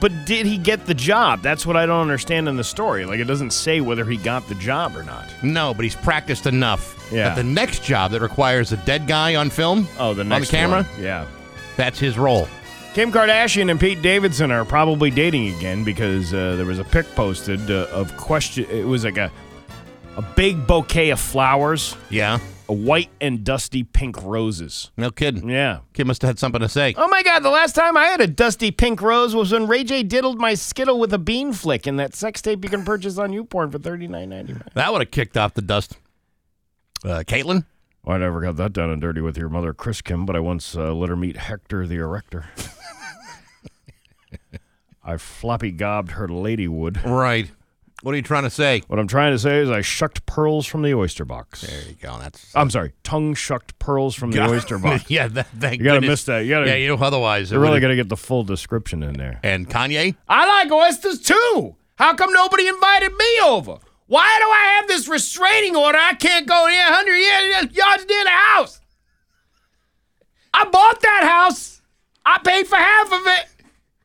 but 0.00 0.24
did 0.24 0.46
he 0.46 0.56
get 0.58 0.86
the 0.86 0.94
job? 0.94 1.42
That's 1.42 1.64
what 1.66 1.76
I 1.76 1.86
don't 1.86 2.00
understand 2.00 2.48
in 2.48 2.56
the 2.56 2.64
story. 2.64 3.04
Like, 3.04 3.20
it 3.20 3.24
doesn't 3.24 3.50
say 3.52 3.80
whether 3.80 4.04
he 4.04 4.16
got 4.16 4.48
the 4.48 4.54
job 4.56 4.96
or 4.96 5.02
not. 5.02 5.28
No, 5.42 5.74
but 5.74 5.84
he's 5.84 5.94
practiced 5.96 6.46
enough 6.46 7.08
Yeah. 7.12 7.28
that 7.30 7.36
the 7.36 7.44
next 7.44 7.82
job 7.84 8.10
that 8.12 8.20
requires 8.20 8.72
a 8.72 8.76
dead 8.78 9.06
guy 9.06 9.34
on 9.36 9.50
film, 9.50 9.86
Oh, 9.98 10.14
the 10.14 10.22
on 10.22 10.28
next 10.28 10.50
the 10.50 10.56
camera, 10.56 10.82
one. 10.94 11.02
Yeah. 11.04 11.26
that's 11.76 11.98
his 11.98 12.18
role. 12.18 12.48
Kim 12.94 13.12
Kardashian 13.12 13.70
and 13.70 13.78
Pete 13.78 14.02
Davidson 14.02 14.50
are 14.50 14.64
probably 14.64 15.10
dating 15.10 15.54
again 15.54 15.84
because 15.84 16.34
uh, 16.34 16.56
there 16.56 16.66
was 16.66 16.80
a 16.80 16.84
pic 16.84 17.06
posted 17.14 17.70
uh, 17.70 17.86
of 17.92 18.16
question. 18.16 18.66
It 18.68 18.84
was 18.86 19.04
like 19.04 19.16
a 19.18 19.30
a 20.16 20.22
big 20.22 20.66
bouquet 20.66 21.10
of 21.10 21.20
flowers, 21.20 21.96
Yeah, 22.10 22.38
white 22.72 23.10
and 23.20 23.44
dusty 23.44 23.82
pink 23.82 24.22
roses. 24.22 24.90
no 24.96 25.10
kidding. 25.10 25.48
Yeah. 25.48 25.80
Kid 25.94 26.06
must 26.06 26.22
have 26.22 26.28
had 26.30 26.38
something 26.38 26.60
to 26.60 26.68
say. 26.68 26.94
Oh 26.96 27.08
my 27.08 27.22
God! 27.22 27.40
The 27.40 27.50
last 27.50 27.74
time 27.74 27.96
I 27.96 28.04
had 28.06 28.20
a 28.20 28.26
dusty 28.26 28.70
pink 28.70 29.00
rose 29.02 29.34
was 29.34 29.52
when 29.52 29.66
Ray 29.66 29.84
J 29.84 30.02
diddled 30.02 30.38
my 30.38 30.54
skittle 30.54 30.98
with 30.98 31.12
a 31.12 31.18
bean 31.18 31.52
flick 31.52 31.86
in 31.86 31.96
that 31.96 32.14
sex 32.14 32.40
tape 32.42 32.64
you 32.64 32.70
can 32.70 32.84
purchase 32.84 33.18
on 33.18 33.30
YouPorn 33.30 33.72
for 33.72 33.78
thirty 33.78 34.06
nine 34.08 34.30
ninety 34.30 34.52
nine. 34.52 34.68
That 34.74 34.92
would 34.92 35.00
have 35.02 35.10
kicked 35.10 35.36
off 35.36 35.54
the 35.54 35.62
dust. 35.62 35.96
Uh, 37.04 37.22
Caitlin? 37.26 37.64
Well, 38.04 38.16
I 38.16 38.18
never 38.20 38.40
got 38.40 38.56
that 38.56 38.72
down 38.72 38.90
and 38.90 39.00
dirty 39.00 39.20
with 39.20 39.36
your 39.36 39.48
mother, 39.48 39.74
Chris 39.74 40.00
Kim, 40.00 40.24
but 40.24 40.34
I 40.36 40.40
once 40.40 40.76
uh, 40.76 40.92
let 40.94 41.08
her 41.10 41.16
meet 41.16 41.36
Hector 41.36 41.86
the 41.86 41.96
Erector. 41.96 42.46
I 45.04 45.16
floppy 45.16 45.70
gobbed 45.70 46.12
her 46.12 46.28
ladywood. 46.28 47.04
Right. 47.04 47.50
What 48.02 48.12
are 48.14 48.16
you 48.16 48.22
trying 48.22 48.44
to 48.44 48.50
say? 48.50 48.82
What 48.86 48.98
I'm 48.98 49.06
trying 49.06 49.32
to 49.32 49.38
say 49.38 49.58
is 49.58 49.68
I 49.70 49.82
shucked 49.82 50.24
pearls 50.24 50.66
from 50.66 50.80
the 50.82 50.94
oyster 50.94 51.24
box. 51.26 51.60
There 51.60 51.82
you 51.88 51.94
go. 52.00 52.18
That's 52.18 52.50
I'm 52.56 52.70
sorry, 52.70 52.92
tongue 53.02 53.34
shucked 53.34 53.78
pearls 53.78 54.14
from 54.14 54.30
the 54.30 54.42
oyster 54.48 54.78
box. 54.78 55.04
yeah, 55.10 55.28
that, 55.28 55.48
thank 55.58 55.78
You 55.80 55.84
gotta 55.84 56.00
goodness. 56.00 56.10
miss 56.20 56.24
that. 56.24 56.38
You 56.40 56.50
gotta, 56.50 56.66
Yeah, 56.68 56.76
you 56.76 56.88
know, 56.88 56.96
otherwise 56.96 57.52
it 57.52 57.56
you 57.56 57.60
really 57.60 57.78
gotta 57.80 57.96
get 57.96 58.08
the 58.08 58.16
full 58.16 58.42
description 58.42 59.02
in 59.02 59.14
there. 59.14 59.38
And 59.42 59.68
Kanye? 59.68 60.16
I 60.28 60.46
like 60.46 60.72
oysters 60.72 61.20
too. 61.20 61.76
How 61.96 62.14
come 62.14 62.32
nobody 62.32 62.66
invited 62.68 63.12
me 63.12 63.40
over? 63.44 63.76
Why 64.06 64.38
do 64.40 64.50
I 64.50 64.76
have 64.76 64.88
this 64.88 65.06
restraining 65.06 65.76
order? 65.76 65.98
I 65.98 66.14
can't 66.14 66.46
go 66.46 66.66
near 66.68 66.84
100 66.84 67.76
yards 67.76 68.06
near 68.06 68.24
the 68.24 68.30
house. 68.30 68.80
I 70.54 70.64
bought 70.64 71.00
that 71.02 71.24
house. 71.24 71.80
I 72.24 72.38
paid 72.38 72.66
for 72.66 72.76
half 72.76 73.12
of 73.12 73.20
it. 73.26 73.46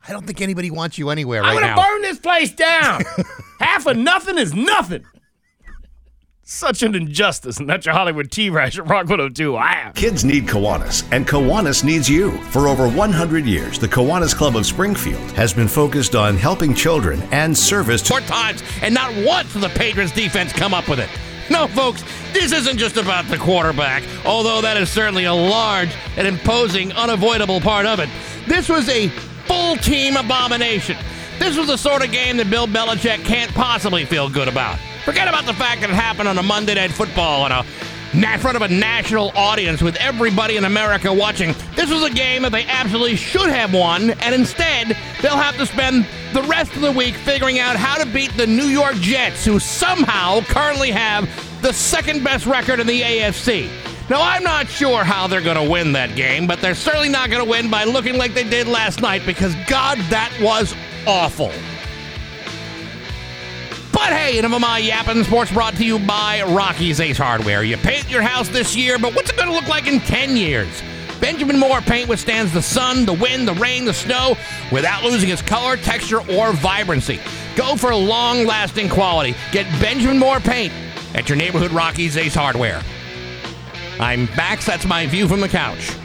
I 0.07 0.11
don't 0.11 0.25
think 0.27 0.41
anybody 0.41 0.69
wants 0.69 0.97
you 0.97 1.09
anywhere 1.09 1.41
right 1.41 1.49
I'm 1.49 1.55
gonna 1.55 1.75
now. 1.75 1.81
burn 1.81 2.01
this 2.03 2.19
place 2.19 2.51
down. 2.51 3.01
Half 3.59 3.85
of 3.87 3.97
nothing 3.97 4.37
is 4.37 4.53
nothing. 4.53 5.05
Such 6.47 6.83
an 6.83 6.93
injustice, 6.93 7.57
and 7.57 7.67
that's 7.67 7.87
your 7.87 7.95
Hollywood 7.95 8.31
Trash 8.31 8.77
at 8.77 8.87
Rock 8.87 9.09
102. 9.09 9.53
Wow. 9.53 9.91
Kids 9.95 10.23
need 10.23 10.45
Kiwanis, 10.45 11.03
and 11.11 11.27
Kiwanis 11.27 11.83
needs 11.83 12.07
you. 12.07 12.37
For 12.51 12.67
over 12.67 12.87
100 12.87 13.45
years, 13.45 13.79
the 13.79 13.87
Kiwanis 13.87 14.35
Club 14.35 14.55
of 14.55 14.63
Springfield 14.67 15.31
has 15.31 15.55
been 15.55 15.67
focused 15.67 16.13
on 16.13 16.37
helping 16.37 16.75
children 16.75 17.19
and 17.31 17.57
service 17.57 18.03
to 18.03 18.09
Four 18.09 18.19
times, 18.21 18.61
and 18.83 18.93
not 18.93 19.11
once 19.25 19.53
did 19.53 19.63
the 19.63 19.69
Patriots 19.69 20.11
defense 20.11 20.53
come 20.53 20.73
up 20.75 20.87
with 20.87 20.99
it. 20.99 21.09
No, 21.49 21.65
folks, 21.65 22.03
this 22.31 22.51
isn't 22.51 22.77
just 22.77 22.97
about 22.97 23.25
the 23.25 23.37
quarterback, 23.37 24.03
although 24.23 24.61
that 24.61 24.77
is 24.77 24.89
certainly 24.91 25.25
a 25.25 25.33
large 25.33 25.95
and 26.15 26.27
imposing, 26.27 26.91
unavoidable 26.93 27.59
part 27.59 27.87
of 27.87 27.99
it. 27.99 28.09
This 28.47 28.69
was 28.69 28.87
a 28.89 29.07
full 29.47 29.77
team 29.77 30.15
abomination. 30.15 30.97
This 31.39 31.57
was 31.57 31.67
the 31.67 31.77
sort 31.77 32.03
of 32.03 32.11
game 32.11 32.37
that 32.37 32.49
Bill 32.49 32.67
Belichick 32.67 33.23
can't 33.25 33.53
possibly 33.53 34.05
feel 34.05 34.29
good 34.29 34.47
about. 34.47 34.79
Forget 35.03 35.27
about 35.27 35.45
the 35.45 35.53
fact 35.53 35.81
that 35.81 35.89
it 35.89 35.95
happened 35.95 36.27
on 36.27 36.37
a 36.37 36.43
Monday 36.43 36.75
Night 36.75 36.91
Football 36.91 37.45
a 37.45 37.65
in 38.13 38.39
front 38.39 38.55
of 38.55 38.61
a 38.61 38.67
national 38.67 39.31
audience 39.35 39.81
with 39.81 39.95
everybody 39.97 40.55
in 40.55 40.63
America 40.63 41.13
watching. 41.13 41.53
This 41.75 41.91
was 41.91 42.03
a 42.03 42.09
game 42.09 42.43
that 42.43 42.51
they 42.51 42.63
absolutely 42.65 43.17
should 43.17 43.49
have 43.49 43.73
won, 43.73 44.11
and 44.11 44.33
instead, 44.33 44.97
they'll 45.21 45.35
have 45.35 45.57
to 45.57 45.65
spend 45.65 46.07
the 46.33 46.41
rest 46.43 46.73
of 46.75 46.81
the 46.81 46.91
week 46.91 47.15
figuring 47.15 47.59
out 47.59 47.75
how 47.75 48.01
to 48.01 48.09
beat 48.09 48.31
the 48.37 48.47
New 48.47 48.65
York 48.65 48.95
Jets, 48.95 49.43
who 49.43 49.59
somehow 49.59 50.41
currently 50.41 50.91
have 50.91 51.29
the 51.61 51.73
second 51.73 52.23
best 52.23 52.45
record 52.45 52.79
in 52.79 52.87
the 52.87 53.01
AFC. 53.01 53.69
Now, 54.09 54.21
I'm 54.21 54.43
not 54.43 54.67
sure 54.67 55.03
how 55.03 55.27
they're 55.27 55.41
going 55.41 55.63
to 55.63 55.69
win 55.69 55.91
that 55.93 56.15
game, 56.15 56.47
but 56.47 56.61
they're 56.61 56.75
certainly 56.75 57.09
not 57.09 57.29
going 57.29 57.43
to 57.43 57.49
win 57.49 57.69
by 57.69 57.83
looking 57.83 58.17
like 58.17 58.33
they 58.33 58.47
did 58.47 58.67
last 58.67 59.01
night 59.01 59.23
because, 59.25 59.55
God, 59.67 59.97
that 60.09 60.31
was 60.39 60.75
awful. 61.07 61.51
But 63.91 64.11
hey, 64.11 64.37
enough 64.37 64.53
of 64.53 64.61
my 64.61 64.77
yapping. 64.77 65.23
Sports 65.23 65.51
brought 65.51 65.75
to 65.75 65.85
you 65.85 65.99
by 65.99 66.43
Rocky's 66.43 66.99
Ace 66.99 67.17
Hardware. 67.17 67.63
You 67.63 67.77
paint 67.77 68.09
your 68.09 68.21
house 68.21 68.49
this 68.49 68.75
year, 68.75 68.99
but 68.99 69.15
what's 69.15 69.29
it 69.29 69.37
going 69.37 69.47
to 69.47 69.55
look 69.55 69.67
like 69.67 69.87
in 69.87 70.01
10 70.01 70.35
years? 70.35 70.83
Benjamin 71.21 71.57
Moore 71.57 71.79
paint 71.79 72.09
withstands 72.09 72.51
the 72.51 72.61
sun, 72.61 73.05
the 73.05 73.13
wind, 73.13 73.47
the 73.47 73.53
rain, 73.53 73.85
the 73.85 73.93
snow 73.93 74.35
without 74.71 75.03
losing 75.03 75.29
its 75.29 75.41
color, 75.41 75.77
texture, 75.77 76.19
or 76.31 76.51
vibrancy. 76.53 77.19
Go 77.55 77.77
for 77.77 77.95
long 77.95 78.45
lasting 78.45 78.89
quality. 78.89 79.33
Get 79.51 79.65
Benjamin 79.79 80.19
Moore 80.19 80.41
paint 80.41 80.73
at 81.13 81.29
your 81.29 81.37
neighborhood 81.37 81.71
Rocky's 81.71 82.17
Ace 82.17 82.35
Hardware. 82.35 82.81
I'm 83.99 84.25
Bax. 84.27 84.65
That's 84.65 84.85
my 84.85 85.07
view 85.07 85.27
from 85.27 85.39
the 85.39 85.47
couch. 85.47 85.95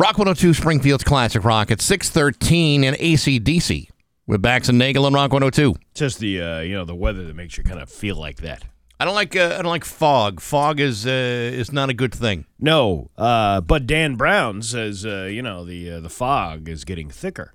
Rock 0.00 0.16
102 0.16 0.54
Springfield's 0.54 1.04
Classic 1.04 1.44
Rock 1.44 1.70
at 1.70 1.82
613 1.82 2.84
and 2.84 2.96
ACDC 2.96 3.88
with 4.26 4.40
Bax 4.40 4.68
and 4.70 4.78
Nagel 4.78 5.06
and 5.06 5.14
Rock 5.14 5.30
102. 5.30 5.74
Just 5.94 6.18
the 6.20 6.40
uh, 6.40 6.60
you 6.60 6.72
know 6.74 6.86
the 6.86 6.94
weather 6.94 7.26
that 7.26 7.36
makes 7.36 7.58
you 7.58 7.64
kind 7.64 7.78
of 7.78 7.90
feel 7.90 8.16
like 8.16 8.38
that. 8.38 8.64
I 8.98 9.04
don't 9.04 9.14
like 9.14 9.36
uh, 9.36 9.56
I 9.58 9.62
don't 9.62 9.66
like 9.70 9.84
fog. 9.84 10.40
Fog 10.40 10.80
is 10.80 11.06
uh, 11.06 11.10
is 11.10 11.70
not 11.70 11.90
a 11.90 11.94
good 11.94 12.14
thing. 12.14 12.46
No, 12.58 13.10
uh, 13.18 13.60
but 13.60 13.86
Dan 13.86 14.16
Brown 14.16 14.62
says 14.62 15.04
uh, 15.04 15.28
you 15.30 15.42
know 15.42 15.64
the 15.64 15.90
uh, 15.90 16.00
the 16.00 16.08
fog 16.08 16.68
is 16.68 16.84
getting 16.84 17.10
thicker. 17.10 17.54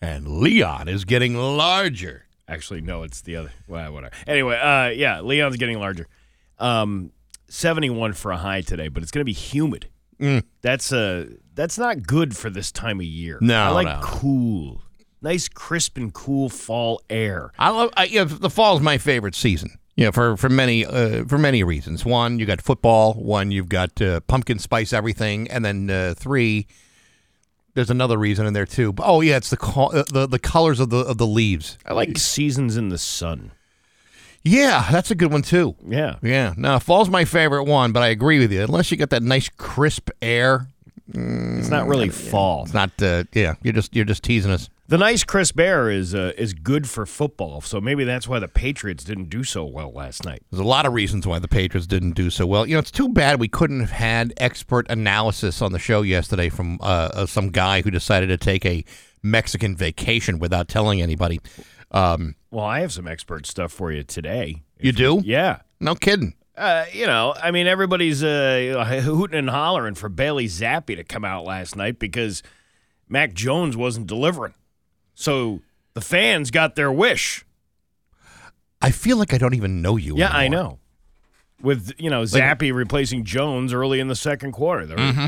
And 0.00 0.26
Leon 0.40 0.88
is 0.88 1.04
getting 1.04 1.34
larger. 1.36 2.26
Actually, 2.48 2.80
no, 2.80 3.02
it's 3.04 3.20
the 3.20 3.36
other. 3.36 3.52
Well, 3.66 3.92
whatever. 3.92 4.14
Anyway, 4.26 4.56
uh, 4.56 4.88
yeah, 4.88 5.20
Leon's 5.20 5.56
getting 5.56 5.78
larger. 5.78 6.06
Um, 6.58 7.12
seventy-one 7.48 8.12
for 8.14 8.32
a 8.32 8.36
high 8.36 8.62
today, 8.62 8.88
but 8.88 9.02
it's 9.02 9.12
going 9.12 9.20
to 9.20 9.24
be 9.24 9.32
humid. 9.32 9.88
That's 10.62 10.92
uh, 10.92 11.26
that's 11.54 11.78
not 11.78 12.06
good 12.06 12.36
for 12.36 12.48
this 12.48 12.72
time 12.72 13.00
of 13.00 13.06
year. 13.06 13.38
No, 13.42 13.62
I 13.62 13.68
like 13.68 13.86
no, 13.86 14.00
no. 14.00 14.00
cool, 14.02 14.82
nice, 15.20 15.46
crisp 15.48 15.98
and 15.98 16.12
cool 16.12 16.48
fall 16.48 17.02
air. 17.10 17.52
I 17.58 17.68
love 17.68 17.90
I, 17.96 18.04
you 18.04 18.20
know, 18.20 18.24
the 18.24 18.48
fall 18.48 18.76
is 18.76 18.82
my 18.82 18.96
favorite 18.96 19.34
season. 19.34 19.78
You 19.94 20.06
know, 20.06 20.12
for 20.12 20.36
for 20.38 20.48
many 20.48 20.86
uh, 20.86 21.24
for 21.26 21.36
many 21.38 21.62
reasons. 21.62 22.04
One, 22.04 22.38
you 22.38 22.46
got 22.46 22.62
football. 22.62 23.12
One, 23.14 23.50
you've 23.50 23.68
got 23.68 24.00
uh, 24.00 24.20
pumpkin 24.20 24.58
spice 24.58 24.92
everything, 24.94 25.50
and 25.50 25.64
then 25.64 25.90
uh, 25.90 26.14
three, 26.16 26.66
there's 27.74 27.90
another 27.90 28.16
reason 28.16 28.46
in 28.46 28.54
there 28.54 28.66
too. 28.66 28.94
Oh 28.98 29.20
yeah, 29.20 29.36
it's 29.36 29.50
the 29.50 29.56
co- 29.58 29.88
uh, 29.92 30.04
the 30.10 30.26
the 30.26 30.38
colors 30.38 30.80
of 30.80 30.88
the 30.88 30.98
of 30.98 31.18
the 31.18 31.26
leaves. 31.26 31.76
I 31.84 31.92
like 31.92 32.16
seasons 32.16 32.76
in 32.78 32.88
the 32.88 32.98
sun. 32.98 33.52
Yeah, 34.46 34.86
that's 34.90 35.10
a 35.10 35.14
good 35.14 35.32
one 35.32 35.42
too. 35.42 35.74
Yeah, 35.86 36.16
Yeah, 36.22 36.54
no, 36.56 36.78
fall's 36.78 37.10
my 37.10 37.24
favorite 37.24 37.64
one, 37.64 37.92
but 37.92 38.02
I 38.02 38.08
agree 38.08 38.38
with 38.38 38.52
you. 38.52 38.62
Unless 38.62 38.90
you 38.90 38.96
get 38.96 39.10
that 39.10 39.22
nice 39.22 39.48
crisp 39.48 40.10
air, 40.22 40.68
it's 41.08 41.68
not 41.68 41.88
really 41.88 42.10
fall. 42.10 42.62
it's 42.62 42.74
not. 42.74 42.90
Uh, 43.02 43.24
yeah, 43.32 43.54
you're 43.62 43.72
just 43.72 43.94
you're 43.94 44.04
just 44.04 44.22
teasing 44.22 44.52
us. 44.52 44.70
The 44.88 44.98
nice 44.98 45.24
crisp 45.24 45.58
air 45.58 45.90
is 45.90 46.14
uh, 46.14 46.32
is 46.38 46.52
good 46.52 46.88
for 46.88 47.06
football, 47.06 47.60
so 47.60 47.80
maybe 47.80 48.04
that's 48.04 48.28
why 48.28 48.38
the 48.38 48.46
Patriots 48.46 49.02
didn't 49.02 49.30
do 49.30 49.42
so 49.42 49.64
well 49.64 49.92
last 49.92 50.24
night. 50.24 50.42
There's 50.50 50.60
a 50.60 50.64
lot 50.64 50.86
of 50.86 50.92
reasons 50.92 51.26
why 51.26 51.40
the 51.40 51.48
Patriots 51.48 51.88
didn't 51.88 52.12
do 52.12 52.30
so 52.30 52.46
well. 52.46 52.66
You 52.66 52.74
know, 52.74 52.78
it's 52.78 52.92
too 52.92 53.08
bad 53.08 53.40
we 53.40 53.48
couldn't 53.48 53.80
have 53.80 53.90
had 53.90 54.32
expert 54.36 54.86
analysis 54.88 55.60
on 55.60 55.72
the 55.72 55.80
show 55.80 56.02
yesterday 56.02 56.48
from 56.48 56.78
uh, 56.80 57.10
uh, 57.14 57.26
some 57.26 57.50
guy 57.50 57.82
who 57.82 57.90
decided 57.90 58.28
to 58.28 58.36
take 58.36 58.64
a 58.64 58.84
Mexican 59.24 59.76
vacation 59.76 60.38
without 60.38 60.68
telling 60.68 61.02
anybody. 61.02 61.40
Um, 61.90 62.34
Well, 62.50 62.64
I 62.64 62.80
have 62.80 62.92
some 62.92 63.06
expert 63.06 63.46
stuff 63.46 63.72
for 63.72 63.92
you 63.92 64.02
today. 64.02 64.62
you 64.80 64.92
do? 64.92 65.20
Yeah. 65.24 65.60
No 65.80 65.94
kidding. 65.94 66.34
Uh, 66.56 66.86
you 66.92 67.06
know, 67.06 67.34
I 67.40 67.50
mean, 67.50 67.66
everybody's 67.66 68.22
uh, 68.24 69.00
hooting 69.04 69.38
and 69.38 69.50
hollering 69.50 69.94
for 69.94 70.08
Bailey 70.08 70.46
Zappe 70.46 70.96
to 70.96 71.04
come 71.04 71.24
out 71.24 71.44
last 71.44 71.76
night 71.76 71.98
because 71.98 72.42
Mac 73.08 73.34
Jones 73.34 73.76
wasn't 73.76 74.06
delivering. 74.06 74.54
So 75.14 75.60
the 75.94 76.00
fans 76.00 76.50
got 76.50 76.74
their 76.74 76.90
wish. 76.90 77.44
I 78.80 78.90
feel 78.90 79.16
like 79.18 79.32
I 79.34 79.38
don't 79.38 79.54
even 79.54 79.82
know 79.82 79.96
you. 79.96 80.16
Yeah, 80.16 80.30
I 80.30 80.48
know. 80.48 80.78
With 81.62 81.92
you 81.98 82.10
know 82.10 82.22
Zappe 82.22 82.72
replacing 82.74 83.24
Jones 83.24 83.72
early 83.72 83.98
in 84.00 84.08
the 84.08 84.16
second 84.16 84.52
quarter, 84.52 84.86
Mm-hmm. 84.86 85.26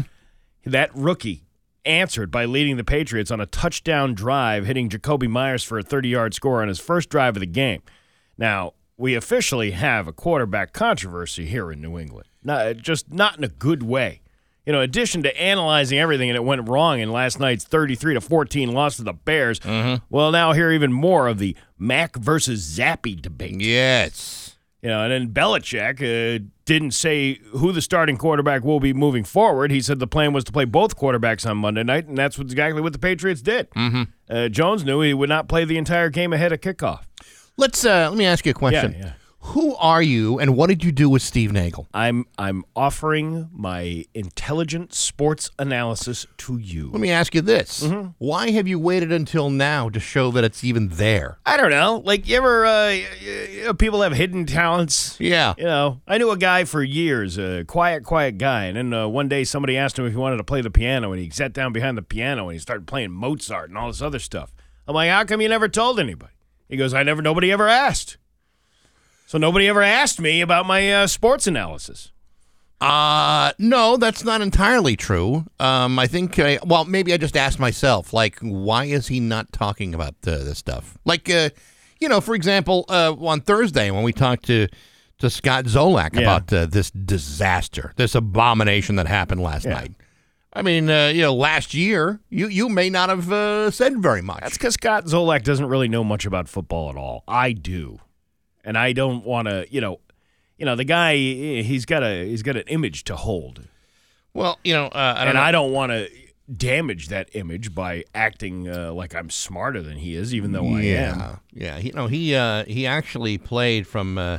that 0.71 0.91
rookie 0.95 1.45
answered 1.89 2.31
by 2.31 2.45
leading 2.45 2.77
the 2.77 2.85
Patriots 2.85 3.31
on 3.31 3.41
a 3.41 3.47
touchdown 3.47 4.15
drive, 4.15 4.67
hitting 4.67 4.89
Jakobi 4.89 5.29
Meyers 5.29 5.65
for 5.65 5.79
a 5.79 5.83
30-yard 5.83 6.35
score 6.35 6.63
on 6.63 6.69
his 6.69 6.79
first 6.79 7.09
drive 7.09 7.37
of 7.37 7.41
the 7.41 7.47
game. 7.47 7.83
Now 8.37 8.75
we 8.97 9.15
officially 9.15 9.71
have 9.73 10.07
a 10.07 10.13
quarterback 10.13 10.73
controversy 10.73 11.47
here 11.47 11.71
in 11.73 11.81
New 11.81 11.99
England. 11.99 12.27
Not 12.45 12.77
just 12.77 13.13
not 13.13 13.37
in 13.39 13.45
a 13.45 13.49
good 13.49 13.83
way. 13.83 14.21
You 14.67 14.73
know, 14.73 14.81
in 14.81 14.85
addition 14.85 15.23
to 15.23 15.41
analyzing 15.41 15.99
everything 15.99 16.29
and 16.29 16.37
it 16.37 16.45
went 16.45 16.69
wrong 16.69 17.01
in 17.01 17.11
last 17.11 17.41
night's 17.41 17.65
33 17.65 18.15
to 18.15 18.21
14 18.21 18.73
loss 18.73 18.97
to 18.99 19.03
the 19.03 19.15
Bears, 19.15 19.61
Mm-hmm. 19.61 20.05
well, 20.11 20.31
now 20.31 20.53
hear 20.53 20.71
even 20.71 20.93
more 20.93 21.27
of 21.27 21.39
the 21.39 21.57
Mac 21.79 22.17
versus 22.17 22.79
Zappe 22.79 23.21
debate. 23.23 23.61
Yes. 23.63 24.57
You 24.83 24.91
know, 24.91 25.03
and 25.05 25.11
then 25.13 25.29
Belichick 25.31 26.01
uh, 26.03 26.45
didn't 26.69 26.91
say 26.91 27.41
who 27.53 27.73
the 27.73 27.81
starting 27.81 28.19
quarterback 28.19 28.63
will 28.63 28.79
be 28.79 28.93
moving 28.93 29.25
forward. 29.25 29.71
He 29.71 29.81
said 29.81 30.01
the 30.01 30.07
plan 30.07 30.35
was 30.35 30.45
to 30.45 30.53
play 30.53 30.67
both 30.67 30.99
quarterbacks 30.99 31.49
on 31.49 31.57
Monday 31.57 31.83
night, 31.83 32.07
and 32.07 32.19
that's 32.19 32.39
exactly 32.39 32.83
what 32.83 32.93
the 32.93 32.99
Patriots 32.99 33.41
did. 33.41 33.71
Mm-hmm. 33.71 34.03
Uh, 34.29 34.49
Jones 34.51 34.85
knew 34.85 35.01
he 35.01 35.15
would 35.15 35.31
not 35.31 35.49
play 35.49 35.65
the 35.65 35.79
entire 35.79 36.11
game 36.11 36.35
ahead 36.35 36.53
of 36.53 36.61
kickoff. 36.61 37.05
Let's 37.57 37.87
uh, 37.87 38.11
let 38.11 38.19
me 38.19 38.27
ask 38.27 38.45
you 38.45 38.51
a 38.51 38.55
question. 38.55 38.93
Yeah, 38.93 38.99
yeah. 38.99 39.13
Who 39.53 39.75
are 39.77 40.03
you, 40.03 40.39
and 40.39 40.57
what 40.57 40.67
did 40.69 40.85
you 40.85 40.93
do 40.93 41.09
with 41.09 41.23
Steve 41.23 41.53
Nagel? 41.53 41.87
I'm 41.95 42.27
I'm 42.37 42.65
offering 42.77 43.49
my 43.53 44.05
intelligent 44.15 44.93
sports 44.93 45.51
analysis 45.59 46.27
to 46.39 46.59
you. 46.59 46.91
Let 46.91 47.01
me 47.01 47.11
ask 47.11 47.35
you 47.35 47.41
this: 47.41 47.83
Mm-hmm. 47.83 48.09
Why 48.19 48.51
have 48.51 48.69
you 48.69 48.79
waited 48.79 49.11
until 49.11 49.49
now 49.49 49.89
to 49.89 49.99
show 50.01 50.31
that 50.33 50.45
it's 50.45 50.63
even 50.65 50.89
there? 50.89 51.39
I 51.47 51.57
don't 51.57 51.71
know. 51.71 52.03
Like 52.05 52.29
you 52.29 52.37
ever, 52.37 52.67
uh, 52.67 52.71
y- 52.89 53.07
y- 53.67 53.73
people 53.73 54.03
have 54.03 54.13
hidden 54.13 54.45
talents. 54.45 55.17
Yeah. 55.19 55.55
You 55.57 55.65
know, 55.65 56.01
I 56.07 56.19
knew 56.19 56.31
a 56.31 56.37
guy 56.37 56.65
for 56.65 56.83
years, 56.83 57.39
a 57.39 57.65
quiet, 57.65 58.05
quiet 58.05 58.37
guy. 58.39 58.65
And 58.67 58.77
then 58.77 58.93
uh, 58.93 59.09
one 59.09 59.29
day 59.29 59.45
somebody 59.45 59.77
asked 59.79 59.99
him 59.99 60.05
if 60.05 60.13
he 60.13 60.19
wanted 60.19 60.37
to 60.37 60.45
play 60.45 60.61
the 60.61 60.71
piano, 60.71 61.13
and 61.13 61.23
he 61.23 61.31
sat 61.31 61.53
down 61.55 61.73
behind 61.73 61.97
the 61.97 62.03
piano 62.03 62.45
and 62.49 62.53
he 62.53 62.59
started 62.59 62.87
playing 62.87 63.13
Mozart 63.13 63.71
and 63.71 63.79
all 63.79 63.89
this 63.89 64.03
other 64.03 64.19
stuff. 64.19 64.53
I'm 64.87 64.95
like, 64.95 65.11
how 65.11 65.25
come 65.25 65.41
you 65.41 65.49
never 65.49 65.69
told 65.69 65.99
anybody? 65.99 66.33
He 66.69 66.77
goes, 66.77 66.93
I 66.93 67.03
never, 67.03 67.23
nobody 67.23 67.51
ever 67.51 67.67
asked. 67.67 68.19
So 69.29 69.37
nobody 69.37 69.69
ever 69.69 69.83
asked 69.83 70.19
me 70.23 70.41
about 70.41 70.65
my 70.65 70.91
uh, 70.91 71.07
sports 71.07 71.47
analysis. 71.47 72.13
Uh 72.81 73.53
no, 73.59 73.99
that's 73.99 74.25
not 74.25 74.41
entirely 74.41 74.97
true. 74.97 75.45
Um, 75.61 75.99
I 75.99 76.07
think, 76.07 76.39
I, 76.39 76.59
well, 76.65 76.87
maybe 76.87 77.13
I 77.13 77.19
just 77.19 77.37
asked 77.37 77.59
myself, 77.59 78.15
like, 78.15 78.39
why 78.41 78.85
is 78.87 79.09
he 79.09 79.21
not 79.21 79.53
talking 79.53 79.95
about 79.95 80.15
uh, 80.27 80.39
this 80.39 80.57
stuff? 80.57 80.97
Like, 81.05 81.29
uh, 81.29 81.51
you 82.01 82.09
know, 82.09 82.23
for 82.23 82.35
example, 82.35 82.87
uh, 82.89 83.15
on 83.21 83.43
Thursday 83.43 83.91
when 83.91 84.03
we 84.03 84.15
talked 84.15 84.47
to 84.47 84.67
to 85.19 85.29
Scott 85.29 85.67
Zolak 85.67 86.15
Yeah. 86.15 86.21
about 86.23 86.51
uh, 86.51 86.65
this 86.65 86.91
disaster, 86.91 87.93
this 87.97 88.15
abomination 88.15 88.97
that 88.97 89.09
happened 89.09 89.43
last 89.43 89.67
Yeah. 89.67 89.75
night. 89.75 89.93
I 90.55 90.63
mean, 90.63 90.89
uh, 90.89 91.09
you 91.09 91.21
know, 91.21 91.35
last 91.35 91.75
year 91.75 92.21
you 92.31 92.49
you 92.49 92.71
may 92.71 92.89
not 92.89 93.11
have 93.11 93.31
uh, 93.31 93.71
said 93.73 94.01
very 94.03 94.23
much. 94.23 94.41
That's 94.41 94.57
because 94.57 94.75
Scott 94.75 95.05
Zolak 95.05 95.43
doesn't 95.43 95.67
really 95.67 95.89
know 95.89 96.03
much 96.03 96.25
about 96.25 96.49
football 96.49 96.89
at 96.89 96.97
all. 96.97 97.25
I 97.29 97.53
do. 97.53 97.99
And 98.69 98.77
I 98.77 98.93
don't 98.93 99.25
want 99.25 99.49
to, 99.49 99.67
you 99.71 99.81
know, 99.81 99.99
you 100.59 100.67
know, 100.67 100.77
the 100.77 100.85
guy 100.85 101.17
he's 101.17 101.87
got 101.87 102.03
a 102.03 102.29
he's 102.29 102.43
got 102.43 102.57
an 102.57 102.65
image 102.67 103.05
to 103.05 103.17
hold, 103.17 103.67
Well, 104.35 104.59
you 104.63 104.75
know, 104.75 104.89
uh, 104.89 105.15
I 105.17 105.21
don't 105.21 105.29
and 105.29 105.37
know. 105.37 105.43
I 105.43 105.53
don't 105.53 105.73
want 105.73 105.91
to 105.93 106.11
damage 106.55 107.09
that 107.09 107.31
image 107.35 107.75
by 107.75 108.05
acting 108.15 108.69
uh, 108.69 108.93
like 108.93 109.15
I'm 109.15 109.31
smarter 109.31 109.81
than 109.83 109.97
he 109.97 110.15
is, 110.15 110.35
even 110.35 110.53
though 110.53 110.67
I 110.67 110.81
am. 110.81 110.83
Yeah, 110.85 111.37
yeah. 111.53 111.79
He, 111.79 111.93
no, 111.95 112.09
he 112.09 112.35
uh, 112.35 112.65
he 112.67 112.87
actually 112.87 113.39
played 113.39 113.87
from. 113.87 114.19
Uh, 114.19 114.39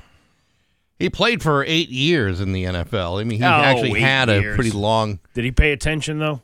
he 1.00 1.10
played 1.10 1.42
for 1.42 1.64
eight 1.64 1.90
years 1.90 2.40
in 2.42 2.52
the 2.52 2.66
NFL. 2.66 3.22
I 3.22 3.24
mean, 3.24 3.40
he 3.40 3.46
Oh, 3.46 3.50
actually 3.50 4.00
had 4.00 4.30
a 4.30 4.54
pretty 4.54 4.72
long. 4.72 5.20
Did 5.34 5.46
he 5.46 5.52
pay 5.52 5.72
attention 5.72 6.20
though? 6.20 6.42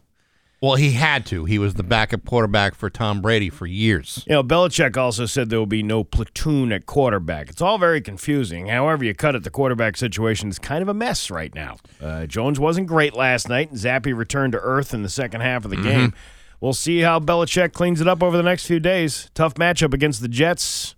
Well, 0.61 0.75
he 0.75 0.91
had 0.93 1.25
to. 1.27 1.45
He 1.45 1.59
was 1.59 1.73
the 1.75 1.83
backup 1.83 2.25
quarterback 2.25 2.75
for 2.75 2.89
Tom 2.89 3.21
Brady 3.21 3.49
for 3.49 3.65
years. 3.67 4.23
You 4.25 4.33
know, 4.33 4.43
Belichick 4.43 4.97
also 4.97 5.25
said 5.25 5.49
there 5.49 5.59
will 5.59 5.65
be 5.65 5.83
no 5.83 6.03
platoon 6.03 6.71
at 6.71 6.85
quarterback. 6.85 7.49
It's 7.49 7.61
all 7.61 7.77
very 7.77 8.01
confusing. 8.01 8.67
However, 8.67 9.03
you 9.03 9.13
cut 9.13 9.35
it, 9.35 9.43
the 9.43 9.49
quarterback 9.51 9.97
situation 9.97 10.49
is 10.49 10.57
kind 10.57 10.81
of 10.81 10.87
a 10.87 10.93
mess 10.93 11.29
right 11.29 11.53
now. 11.53 11.75
Uh, 12.01 12.25
Jones 12.25 12.59
wasn't 12.59 12.87
great 12.87 13.13
last 13.15 13.47
night, 13.49 13.69
and 13.69 13.77
Zappe 13.79 14.15
returned 14.15 14.53
to 14.53 14.59
earth 14.59 14.93
in 14.93 15.03
the 15.03 15.09
second 15.09 15.41
half 15.41 15.65
of 15.65 15.71
the 15.71 15.77
game. 15.77 16.13
We'll 16.61 16.73
see 16.73 17.01
how 17.01 17.19
Belichick 17.19 17.73
cleans 17.73 17.99
it 18.01 18.07
up 18.07 18.23
over 18.23 18.37
the 18.37 18.41
next 18.43 18.65
few 18.65 18.79
days. 18.79 19.29
Tough 19.35 19.55
matchup 19.55 19.93
against 19.93 20.21
the 20.21 20.29
Jets. 20.29 20.95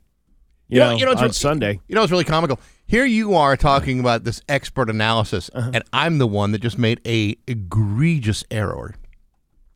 You, 0.70 0.80
know, 0.80 0.92
it's 0.96 1.04
on 1.04 1.16
really- 1.22 1.34
Sunday. 1.34 1.80
You 1.88 1.96
know, 1.96 2.04
it's 2.04 2.12
really 2.12 2.24
comical. 2.26 2.60
Here 2.86 3.06
you 3.06 3.34
are 3.36 3.58
talking 3.58 4.00
about 4.00 4.24
this 4.24 4.42
expert 4.48 4.90
analysis, 4.90 5.50
Uh-huh. 5.54 5.72
and 5.74 5.84
I'm 5.92 6.20
the 6.20 6.28
one 6.28 6.52
that 6.52 6.60
just 6.60 6.78
made 6.78 7.02
a 7.06 7.36
egregious 7.48 8.44
error. 8.52 8.94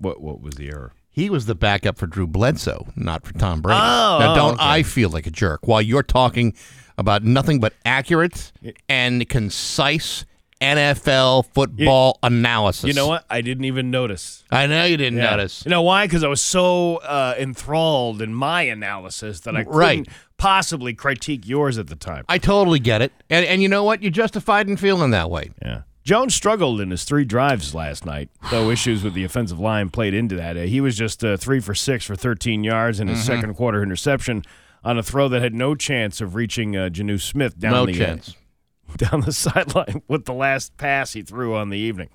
What 0.01 0.22
what 0.22 0.41
was 0.41 0.55
the 0.55 0.70
error? 0.70 0.93
He 1.10 1.29
was 1.29 1.46
the 1.46 1.55
backup 1.55 1.98
for 1.98 2.08
Drew 2.08 2.25
Bledsoe, 2.27 2.88
not 2.96 3.25
for 3.25 3.34
Tom 3.34 3.62
Brady. 3.62 3.79
Oh, 3.81 4.17
now, 4.20 4.34
don't 4.36 4.53
okay. 4.53 4.63
I 4.63 4.84
feel 4.84 5.10
like 5.10 5.27
a 5.27 5.31
jerk 5.31 5.67
while 5.67 5.81
you're 5.81 6.03
talking 6.03 6.53
about 6.98 7.24
nothing 7.24 7.60
but 7.60 7.74
accurate 7.86 8.51
and 8.88 9.27
concise 9.27 10.24
NFL 10.62 11.48
football 11.53 12.20
analysis? 12.24 12.86
You 12.88 12.93
know 12.93 13.08
what? 13.08 13.25
I 13.29 13.41
didn't 13.41 13.65
even 13.65 13.89
notice. 13.91 14.43
I 14.51 14.67
know 14.67 14.86
you 14.86 14.96
didn't 14.96 15.17
Yeah. 15.17 15.31
notice. 15.31 15.63
You 15.65 15.72
know 15.72 15.81
why? 15.81 16.05
Because 16.05 16.24
I 16.24 16.27
was 16.27 16.41
so 16.41 16.98
uh, 16.98 17.34
enthralled 17.38 18.22
in 18.22 18.34
my 18.34 18.62
analysis 18.63 19.39
that 19.41 19.55
I 19.55 19.63
couldn't 19.63 19.77
Right. 19.77 20.08
possibly 20.38 20.93
critique 20.93 21.48
yours 21.48 21.77
at 21.79 21.88
the 21.88 21.96
time. 21.96 22.25
I 22.29 22.38
totally 22.38 22.79
get 22.79 23.01
it. 23.01 23.12
And, 23.29 23.46
and 23.46 23.62
you 23.63 23.67
know 23.70 23.84
what? 23.84 24.01
You're 24.03 24.12
justified 24.12 24.70
in 24.70 24.77
feeling 24.77 25.12
that 25.12 25.29
way. 25.31 25.50
Yeah. 25.63 25.81
Jones 26.03 26.34
struggled 26.34 26.81
in 26.81 26.89
his 26.89 27.03
three 27.03 27.25
drives 27.25 27.75
last 27.75 28.05
night, 28.05 28.29
though 28.50 28.70
issues 28.72 29.03
with 29.03 29.13
the 29.13 29.24
offensive 29.24 29.60
line 29.60 29.89
played 29.89 30.13
into 30.13 30.36
that. 30.36 30.58
Uh, 30.58 30.62
he 30.62 30.81
was 30.81 30.98
just 30.98 31.24
uh, 31.24 31.38
three 31.38 31.60
for 31.60 31.75
six 31.75 32.05
for 32.05 32.15
13 32.15 32.63
yards 32.63 33.00
in 33.00 33.08
his 33.08 33.20
Mm-hmm. 33.20 33.27
second 33.27 33.53
quarter 33.55 33.84
interception 33.84 34.43
on 34.84 34.98
a 34.98 35.03
throw 35.03 35.27
that 35.29 35.41
had 35.43 35.53
no 35.53 35.75
chance 35.75 36.20
of 36.22 36.34
reaching 36.34 36.75
uh, 36.75 36.89
Jonnu 36.89 37.22
Smith 37.22 37.60
down 37.60 37.74
no 37.74 37.86
the 37.86 37.93
chance. 37.93 38.36
down 38.98 39.22
the 39.22 39.31
sideline 39.31 40.01
with 40.08 40.25
the 40.25 40.34
last 40.34 40.75
pass 40.77 41.13
he 41.13 41.22
threw 41.22 41.55
on 41.55 41.70
the 41.70 41.77
evening. 41.77 42.10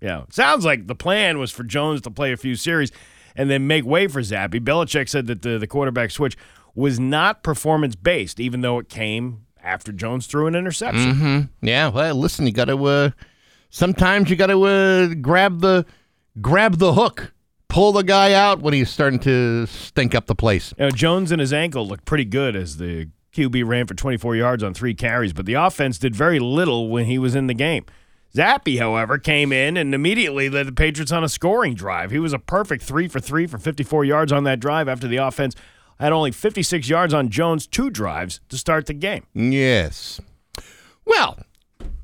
Yeah, 0.00 0.22
sounds 0.30 0.64
like 0.64 0.86
the 0.86 0.94
plan 0.94 1.38
was 1.38 1.50
for 1.50 1.64
Jones 1.64 2.02
to 2.02 2.10
play 2.10 2.30
a 2.32 2.36
few 2.36 2.54
series 2.54 2.92
and 3.34 3.50
then 3.50 3.66
make 3.66 3.84
way 3.84 4.06
for 4.06 4.20
Zappe. 4.20 4.60
Belichick 4.60 5.08
said 5.08 5.26
that 5.26 5.42
the, 5.42 5.58
the 5.58 5.66
quarterback 5.66 6.10
switch 6.12 6.36
was 6.74 7.00
not 7.00 7.42
performance 7.42 7.96
based, 7.96 8.38
even 8.38 8.60
though 8.60 8.78
it 8.78 8.88
came 8.88 9.45
after 9.66 9.92
Jones 9.92 10.26
threw 10.26 10.46
an 10.46 10.54
interception. 10.54 11.14
Mm-hmm. 11.14 11.66
Yeah. 11.66 11.88
Well, 11.88 12.14
listen, 12.14 12.46
you 12.46 12.52
got 12.52 12.66
to. 12.66 12.82
Uh, 12.84 13.10
sometimes 13.68 14.30
you 14.30 14.36
got 14.36 14.46
to 14.46 14.62
uh, 14.62 15.14
grab 15.14 15.60
the 15.60 15.84
grab 16.40 16.78
the 16.78 16.94
hook, 16.94 17.32
pull 17.68 17.92
the 17.92 18.02
guy 18.02 18.32
out 18.32 18.60
when 18.60 18.72
he's 18.72 18.90
starting 18.90 19.18
to 19.20 19.66
stink 19.66 20.14
up 20.14 20.26
the 20.26 20.34
place. 20.34 20.72
You 20.78 20.84
know, 20.84 20.90
Jones 20.90 21.32
and 21.32 21.40
his 21.40 21.52
ankle 21.52 21.86
looked 21.86 22.04
pretty 22.04 22.24
good 22.24 22.56
as 22.56 22.76
the 22.76 23.08
QB 23.34 23.66
ran 23.66 23.86
for 23.86 23.94
24 23.94 24.36
yards 24.36 24.62
on 24.62 24.72
three 24.72 24.94
carries, 24.94 25.32
but 25.32 25.44
the 25.44 25.54
offense 25.54 25.98
did 25.98 26.14
very 26.14 26.38
little 26.38 26.88
when 26.88 27.04
he 27.04 27.18
was 27.18 27.34
in 27.34 27.48
the 27.48 27.54
game. 27.54 27.84
Zappe, 28.34 28.78
however, 28.78 29.18
came 29.18 29.52
in 29.52 29.76
and 29.76 29.94
immediately 29.94 30.50
led 30.50 30.66
the 30.66 30.72
Patriots 30.72 31.12
on 31.12 31.24
a 31.24 31.28
scoring 31.28 31.74
drive. 31.74 32.10
He 32.10 32.18
was 32.18 32.32
a 32.32 32.38
perfect 32.38 32.82
three 32.82 33.08
for 33.08 33.18
three 33.18 33.46
for 33.46 33.56
54 33.56 34.04
yards 34.04 34.32
on 34.32 34.44
that 34.44 34.60
drive 34.60 34.88
after 34.88 35.08
the 35.08 35.16
offense 35.16 35.54
had 35.98 36.12
only 36.12 36.30
56 36.30 36.88
yards 36.88 37.12
on 37.14 37.28
Jones' 37.30 37.66
two 37.66 37.90
drives 37.90 38.40
to 38.48 38.58
start 38.58 38.86
the 38.86 38.94
game. 38.94 39.24
Yes. 39.34 40.20
Well, 41.04 41.38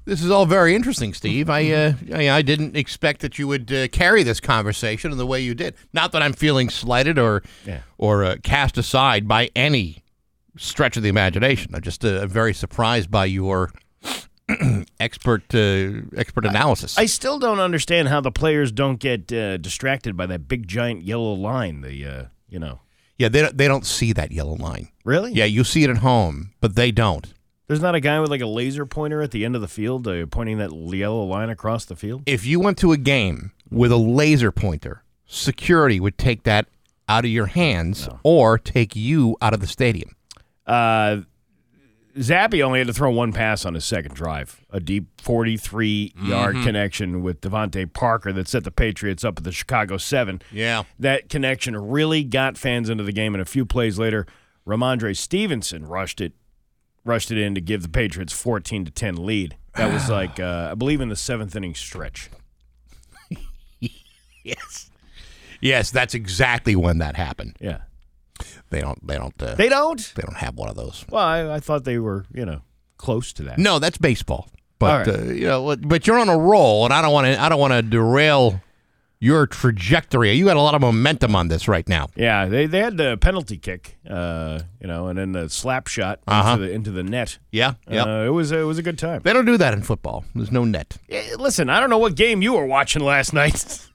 this 0.05 0.22
is 0.22 0.31
all 0.31 0.46
very 0.46 0.74
interesting, 0.74 1.14
Steve. 1.14 1.48
I 1.50 1.70
uh, 1.70 1.92
I, 2.14 2.31
I 2.31 2.42
didn't 2.42 2.76
expect 2.76 3.20
that 3.20 3.38
you 3.38 3.46
would 3.48 3.72
uh, 3.72 3.88
carry 3.88 4.22
this 4.22 4.40
conversation 4.40 5.12
in 5.12 5.18
the 5.18 5.26
way 5.26 5.40
you 5.40 5.55
did. 5.55 5.74
Not 5.92 6.12
that 6.12 6.22
I'm 6.22 6.33
feeling 6.33 6.70
slighted 6.70 7.18
or 7.18 7.42
Yeah. 7.66 7.83
or 7.98 8.24
uh, 8.24 8.37
cast 8.42 8.78
aside 8.78 9.28
by 9.28 9.50
any 9.55 10.02
stretch 10.57 10.96
of 10.96 11.02
the 11.02 11.09
imagination. 11.09 11.74
I'm 11.74 11.83
just 11.83 12.05
uh, 12.05 12.26
very 12.26 12.52
surprised 12.55 13.11
by 13.11 13.24
your 13.26 13.70
expert 15.00 15.55
uh, 15.55 16.02
expert 16.16 16.44
analysis. 16.46 16.98
I 16.98 17.07
still 17.07 17.38
don't 17.38 17.61
understand 17.61 18.09
how 18.09 18.20
the 18.20 18.33
players 18.33 18.72
don't 18.72 18.98
get 18.98 19.33
uh, 19.33 19.57
distracted 19.57 20.16
by 20.16 20.26
that 20.26 20.48
big 20.48 20.66
giant 20.68 21.02
yellow 21.02 21.33
line. 21.35 21.81
The 21.81 22.05
uh, 22.07 22.24
you 22.48 22.59
know, 22.59 22.81
yeah, 23.18 23.29
they 23.29 23.42
don't, 23.42 23.57
they 23.57 23.68
don't 23.68 23.87
see 23.87 24.12
that 24.12 24.33
yellow 24.33 24.55
line. 24.55 24.88
really? 25.05 25.33
Yeah, 25.33 25.44
you 25.44 25.64
see 25.64 25.85
it 25.85 25.90
at 25.90 25.98
home, 25.98 26.53
but 26.61 26.75
they 26.75 26.90
don't. 26.90 27.33
There's 27.68 27.81
not 27.81 27.94
a 27.94 28.01
guy 28.01 28.20
with 28.20 28.31
like 28.31 28.40
a 28.40 28.46
laser 28.46 28.85
pointer 28.85 29.22
at 29.22 29.31
the 29.31 29.44
end 29.44 29.55
of 29.55 29.62
the 29.62 29.68
field 29.68 30.07
uh, 30.07 30.27
pointing 30.27 30.59
that 30.59 30.72
yellow 30.72 31.25
line 31.25 31.48
across 31.48 31.85
the 31.85 31.96
field. 31.96 32.22
If 32.27 32.44
you 32.44 32.61
went 32.61 32.77
to 32.79 32.92
a 32.92 32.96
game 32.96 33.53
with 33.70 33.92
a 33.92 33.96
laser 33.96 34.53
pointer, 34.53 35.05
security 35.27 35.98
would 35.98 36.18
take 36.18 36.42
that 36.42 36.66
out 37.09 37.25
of 37.25 37.31
your 37.31 37.46
hands 37.46 38.09
or 38.22 38.59
take 38.59 38.94
you 38.94 39.37
out 39.40 39.55
of 39.55 39.61
the 39.61 39.66
stadium. 39.66 40.16
Uh, 40.66 41.20
Zappe 42.18 42.62
only 42.62 42.79
had 42.81 42.88
to 42.88 42.92
throw 42.92 43.11
one 43.11 43.33
pass 43.33 43.64
on 43.64 43.75
his 43.75 43.85
second 43.85 44.14
drive, 44.14 44.61
a 44.70 44.81
deep 44.81 45.20
43 45.20 46.12
yard 46.25 46.57
connection 46.62 47.22
with 47.22 47.40
DeVante 47.40 47.90
Parker 47.92 48.33
that 48.33 48.48
set 48.48 48.64
the 48.64 48.70
Patriots 48.70 49.25
up 49.25 49.38
at 49.38 49.44
the 49.44 49.53
Chicago 49.53 49.96
Seven. 49.96 50.42
Yeah. 50.51 50.83
That 50.98 51.29
connection 51.29 51.77
really 51.77 52.22
got 52.22 52.59
fans 52.59 52.90
into 52.90 53.03
the 53.05 53.12
game, 53.12 53.35
and 53.35 53.40
a 53.40 53.46
few 53.46 53.64
plays 53.64 53.98
later, 53.98 54.27
Rhamondre 54.66 55.16
Stevenson 55.16 55.87
rushed 55.87 56.20
it, 56.20 56.35
rushed 57.05 57.31
it 57.31 57.38
in 57.38 57.55
to 57.55 57.61
give 57.61 57.83
the 57.83 57.88
Patriots 57.88 58.33
14 58.33 58.85
to 58.85 58.90
10 58.90 59.25
lead. 59.25 59.57
That 59.77 59.92
was 59.92 60.11
like 60.11 60.38
uh, 60.38 60.68
I 60.72 60.75
believe 60.75 61.01
in 61.01 61.09
the 61.09 61.16
seventh 61.16 61.57
inning 61.57 61.75
stretch. 61.75 62.31
Yes. 64.44 64.90
Yes, 65.61 65.92
that's 65.92 66.14
exactly 66.14 66.75
when 66.75 66.98
that 66.98 67.14
happened. 67.14 67.57
Yeah, 67.61 67.83
They 68.72 68.80
don't. 68.80 69.06
They 69.06 69.16
don't. 69.18 69.40
Uh, 69.40 69.54
they 69.54 69.68
don't. 69.68 70.12
they 70.16 70.22
don't 70.22 70.38
have 70.38 70.56
one 70.56 70.68
of 70.68 70.74
those. 70.76 71.04
Well, 71.08 71.22
I, 71.24 71.54
I 71.56 71.61
thought 71.61 71.85
they 71.85 71.98
were 71.98 72.24
you 72.35 72.44
know 72.44 72.62
close 72.96 73.32
to 73.35 73.44
that. 73.44 73.58
No, 73.58 73.78
that's 73.78 73.98
baseball. 73.98 74.48
But 74.80 75.06
right. 75.06 75.16
uh, 75.16 75.22
you 75.32 75.46
know, 75.46 75.76
but 75.76 76.06
you're 76.08 76.18
on 76.18 76.28
a 76.28 76.37
roll, 76.38 76.85
and 76.85 76.92
I 76.92 77.00
don't 77.02 77.12
want 77.12 77.26
to. 77.28 77.40
I 77.40 77.48
don't 77.48 77.61
want 77.61 77.72
to 77.74 77.82
derail 77.82 78.61
your 79.20 79.46
trajectory. 79.46 80.32
You 80.32 80.46
got 80.46 80.56
a 80.56 80.61
lot 80.61 80.74
of 80.74 80.80
momentum 80.80 81.37
on 81.37 81.46
this 81.46 81.68
right 81.68 81.88
now. 81.88 82.08
Yeah, 82.16 82.46
they, 82.46 82.66
they 82.66 82.80
had 82.80 82.96
the 82.96 83.16
penalty 83.16 83.56
kick, 83.56 83.96
uh, 84.11 84.58
you 84.80 84.88
know, 84.88 85.06
and 85.06 85.16
then 85.16 85.30
the 85.30 85.48
slap 85.48 85.87
shot 85.87 86.18
Uh-huh. 86.26 86.54
into 86.54 86.66
the 86.66 86.72
into 86.72 86.90
the 86.90 87.02
net. 87.04 87.38
Yeah. 87.52 87.74
Yeah. 87.88 88.02
Uh, 88.02 88.24
it 88.24 88.30
was 88.30 88.50
it 88.50 88.62
was 88.66 88.78
a 88.78 88.82
good 88.82 88.98
time. 88.98 89.20
they 89.22 89.32
don't 89.32 89.44
do 89.44 89.56
that 89.58 89.74
in 89.74 89.82
football. 89.82 90.24
There's 90.35 90.50
no 90.50 90.64
net. 90.64 90.96
Eh, 91.08 91.37
Listen, 91.38 91.70
I 91.70 91.78
don't 91.78 91.90
know 91.90 91.98
what 91.98 92.16
game 92.16 92.42
you 92.42 92.54
were 92.54 92.66
watching 92.66 93.04
last 93.04 93.32
night, 93.42 93.88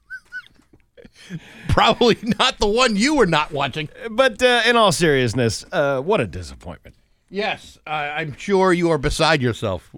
Probably 1.70 2.18
not 2.40 2.58
the 2.60 2.68
one 2.68 2.96
you 2.96 3.16
were 3.16 3.26
not 3.26 3.52
watching. 3.52 3.90
but 4.12 4.42
uh, 4.42 4.62
in 4.66 4.76
all 4.76 4.92
seriousness, 4.92 5.66
uh, 5.72 6.02
what 6.02 6.22
a 6.22 6.28
disappointment. 6.28 6.96
Yes, 7.30 7.78
I 7.86 8.10
I'm 8.10 8.36
sure 8.38 8.72
you 8.74 8.90
are 8.92 8.98
beside 8.98 9.42
yourself 9.42 9.94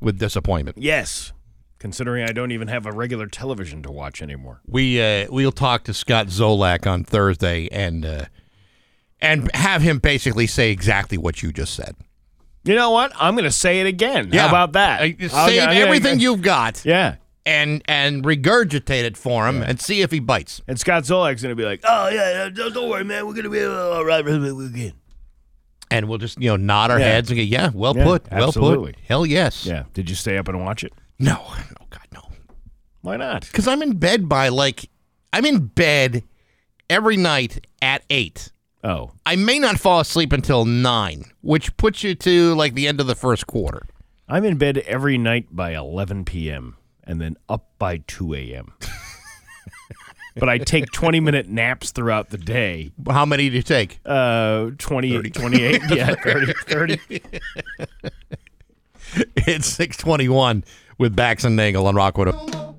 with 0.00 0.18
disappointment. 0.18 0.78
Yes, 0.78 1.32
considering 1.78 2.24
I 2.28 2.32
don't 2.32 2.52
even 2.52 2.68
have 2.68 2.84
a 2.86 2.92
regular 2.92 3.26
television 3.26 3.82
to 3.84 3.90
watch 3.90 4.20
anymore. 4.20 4.60
We 4.66 5.00
uh, 5.00 5.26
we'll 5.30 5.52
talk 5.52 5.84
to 5.84 5.94
Scott 5.94 6.26
Zolak 6.26 6.86
on 6.86 7.02
Thursday 7.04 7.68
and 7.72 8.04
uh, 8.04 8.24
and 9.20 9.50
have 9.54 9.80
him 9.80 9.98
basically 9.98 10.46
say 10.46 10.70
exactly 10.70 11.16
what 11.16 11.42
you 11.42 11.52
just 11.52 11.72
said. 11.74 11.96
You 12.64 12.74
know 12.74 12.90
what? 12.90 13.12
I'm 13.18 13.34
going 13.34 13.44
to 13.44 13.50
say 13.50 13.80
it 13.80 13.86
again. 13.86 14.32
How 14.32 14.48
about 14.48 14.72
that? 14.72 15.00
Uh, 15.02 15.06
Save 15.28 15.32
I'm 15.62 15.68
gonna- 15.68 15.80
everything 15.80 16.18
you've 16.20 16.40
got 16.42 16.82
Yeah. 16.84 17.16
And 17.46 17.82
and 17.86 18.24
regurgitate 18.24 19.02
it 19.04 19.16
for 19.16 19.46
him 19.46 19.62
and 19.62 19.80
see 19.80 20.00
if 20.02 20.10
he 20.10 20.20
bites. 20.20 20.60
And 20.66 20.78
Scott 20.78 21.04
Zolak's 21.04 21.42
going 21.42 21.52
to 21.52 21.56
be 21.56 21.64
like, 21.64 21.80
"Oh 21.84 22.08
yeah, 22.08 22.44
yeah, 22.44 22.48
don't, 22.48 22.72
don't 22.72 22.88
worry, 22.88 23.04
man. 23.04 23.26
We're 23.26 23.32
going 23.34 23.44
to 23.44 23.50
be 23.50 23.64
all 23.64 24.04
right 24.04 24.26
again." 24.26 24.92
And 25.90 26.08
we'll 26.08 26.18
just 26.18 26.40
you 26.40 26.48
know 26.48 26.56
nod 26.56 26.90
our 26.90 26.98
Yeah. 26.98 27.06
heads 27.06 27.30
and 27.30 27.36
go, 27.38 27.42
yeah, 27.42 27.70
well 27.74 27.96
Yeah, 27.96 28.04
put, 28.04 28.30
well 28.32 28.52
put, 28.52 28.96
hell 29.06 29.26
yes. 29.26 29.66
Yeah. 29.66 29.84
Did 29.92 30.08
you 30.08 30.16
stay 30.16 30.38
up 30.38 30.48
and 30.48 30.60
watch 30.64 30.82
it? 30.82 30.92
No, 31.18 31.36
oh 31.40 31.86
God, 31.90 32.06
no. 32.12 32.22
Why 33.02 33.16
not? 33.16 33.42
Because 33.42 33.68
I'm 33.68 33.82
in 33.82 33.98
bed 33.98 34.28
by 34.28 34.48
like 34.48 34.88
I'm 35.32 35.44
in 35.44 35.66
bed 35.66 36.24
every 36.88 37.16
night 37.16 37.66
at 37.82 38.02
eight. 38.10 38.50
Oh, 38.82 39.12
I 39.24 39.36
may 39.36 39.58
not 39.58 39.78
fall 39.78 40.00
asleep 40.00 40.32
until 40.32 40.64
nine, 40.64 41.24
which 41.42 41.76
puts 41.76 42.02
you 42.02 42.14
to 42.16 42.54
like 42.54 42.74
the 42.74 42.88
end 42.88 43.00
of 43.00 43.06
the 43.06 43.14
first 43.14 43.46
quarter. 43.46 43.82
I'm 44.28 44.44
in 44.44 44.56
bed 44.56 44.78
every 44.78 45.18
night 45.18 45.48
by 45.54 45.74
11 45.74 46.24
p.m. 46.24 46.76
and 47.06 47.20
then 47.20 47.36
up 47.48 47.66
by 47.78 47.98
2 48.06 48.34
a.m. 48.34 48.72
but 50.36 50.48
I 50.48 50.58
take 50.58 50.90
20 50.92 51.20
minute 51.20 51.48
naps 51.48 51.92
throughout 51.92 52.30
the 52.30 52.38
day. 52.38 52.90
How 53.08 53.24
many 53.24 53.48
do 53.50 53.56
you 53.56 53.62
take? 53.62 54.00
Uh, 54.04 54.70
20, 54.78 55.30
28, 55.30 55.82
yeah, 55.90 56.14
30, 56.22 56.52
30. 56.66 56.98
It's 59.36 59.66
621 59.68 60.64
with 60.98 61.14
Bax 61.14 61.44
and 61.44 61.54
Nagel 61.56 61.86
on 61.86 61.94
Rock 61.94 62.18
102. 62.18 62.74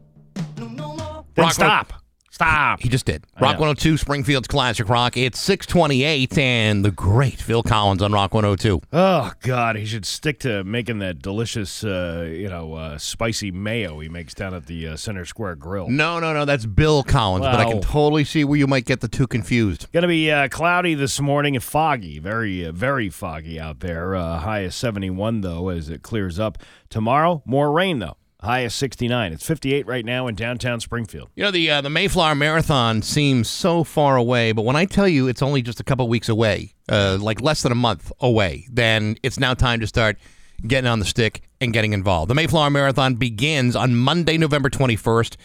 Then 0.55 1.15
Rock- 1.37 1.53
stop. 1.53 1.93
Stop. 2.35 2.81
He 2.81 2.89
just 2.89 3.05
did. 3.05 3.25
Rock 3.39 3.59
102, 3.59 3.95
Springfield's 3.95 4.49
Classic 4.49 4.89
Rock. 4.89 5.15
It's 5.15 5.39
628 5.39 6.37
and 6.37 6.83
the 6.83 6.91
great 6.91 7.39
Phil 7.39 7.63
Collins 7.63 8.01
on 8.01 8.11
Rock 8.11 8.33
102. 8.33 8.81
Oh 8.91 9.31
God, 9.39 9.77
he 9.77 9.85
should 9.85 10.05
stick 10.05 10.41
to 10.41 10.61
making 10.65 10.99
that 10.99 11.21
delicious, 11.21 11.85
uh, 11.85 12.27
you 12.29 12.49
know, 12.49 12.73
uh, 12.73 12.97
spicy 12.97 13.51
mayo 13.51 14.01
he 14.01 14.09
makes 14.09 14.33
down 14.33 14.53
at 14.53 14.65
the 14.65 14.85
uh, 14.85 14.97
Center 14.97 15.23
Square 15.23 15.55
Grill. 15.55 15.87
No, 15.87 16.19
no, 16.19 16.33
no, 16.33 16.43
that's 16.43 16.65
Bill 16.65 17.03
Collins, 17.03 17.45
but 17.45 17.61
I 17.61 17.71
can 17.71 17.79
totally 17.79 18.25
see 18.25 18.43
where 18.43 18.59
you 18.59 18.67
might 18.67 18.83
get 18.83 18.99
the 18.99 19.07
two 19.07 19.27
confused. 19.27 19.89
Going 19.93 20.01
to 20.01 20.09
be 20.09 20.29
uh, 20.29 20.49
cloudy 20.49 20.93
this 20.93 21.21
morning 21.21 21.55
and 21.55 21.63
foggy, 21.63 22.19
very, 22.19 22.65
uh, 22.65 22.73
very 22.73 23.09
foggy 23.09 23.61
out 23.61 23.79
there. 23.79 24.13
Uh, 24.13 24.39
high 24.39 24.63
is 24.63 24.75
71 24.75 25.39
though, 25.39 25.69
as 25.69 25.89
it 25.89 26.03
clears 26.03 26.37
up. 26.37 26.57
Tomorrow, 26.89 27.43
more 27.45 27.71
rain 27.71 27.99
though. 27.99 28.17
High 28.45 28.61
is 28.61 28.73
69. 28.73 29.33
It's 29.33 29.45
58 29.45 29.85
right 29.87 30.05
now 30.05 30.27
in 30.27 30.35
downtown 30.35 30.79
Springfield. 30.79 31.29
You 31.35 31.43
know, 31.43 31.51
the 31.51 31.69
uh, 31.69 31.81
the 31.81 31.89
Mayflower 31.89 32.35
Marathon 32.35 33.01
seems 33.01 33.49
so 33.49 33.83
far 33.83 34.15
away, 34.15 34.51
but 34.51 34.63
when 34.63 34.75
I 34.75 34.85
tell 34.85 35.07
you 35.07 35.27
it's 35.27 35.41
only 35.41 35.61
just 35.61 35.79
a 35.79 35.83
couple 35.83 36.07
weeks 36.07 36.29
away, 36.29 36.73
uh, 36.87 37.17
like 37.19 37.41
less 37.41 37.63
than 37.63 37.71
a 37.71 37.75
month 37.75 38.11
away, 38.19 38.67
then 38.71 39.17
it's 39.23 39.39
now 39.39 39.53
time 39.53 39.79
to 39.81 39.87
start 39.87 40.17
getting 40.65 40.87
on 40.87 40.99
the 40.99 41.05
stick 41.05 41.41
and 41.59 41.73
getting 41.73 41.93
involved. 41.93 42.29
The 42.29 42.35
Mayflower 42.35 42.69
Marathon 42.69 43.15
begins 43.15 43.75
on 43.75 43.95
Monday, 43.95 44.37
November 44.37 44.69
21st, 44.69 45.35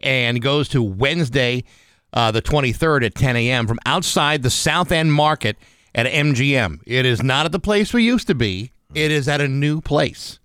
and 0.00 0.40
goes 0.40 0.68
to 0.70 0.82
Wednesday, 0.82 1.64
uh, 2.12 2.30
the 2.30 2.40
23rd 2.40 3.04
at 3.04 3.14
10 3.14 3.36
a.m. 3.36 3.66
from 3.66 3.78
outside 3.84 4.42
the 4.42 4.50
South 4.50 4.92
End 4.92 5.12
Market 5.12 5.56
at 5.94 6.06
MGM. 6.06 6.80
It 6.86 7.04
is 7.04 7.22
not 7.22 7.46
at 7.46 7.52
the 7.52 7.58
place 7.58 7.92
we 7.92 8.04
used 8.04 8.26
to 8.28 8.34
be. 8.34 8.70
It 8.94 9.10
is 9.10 9.28
at 9.28 9.40
a 9.40 9.48
new 9.48 9.80
place 9.80 10.38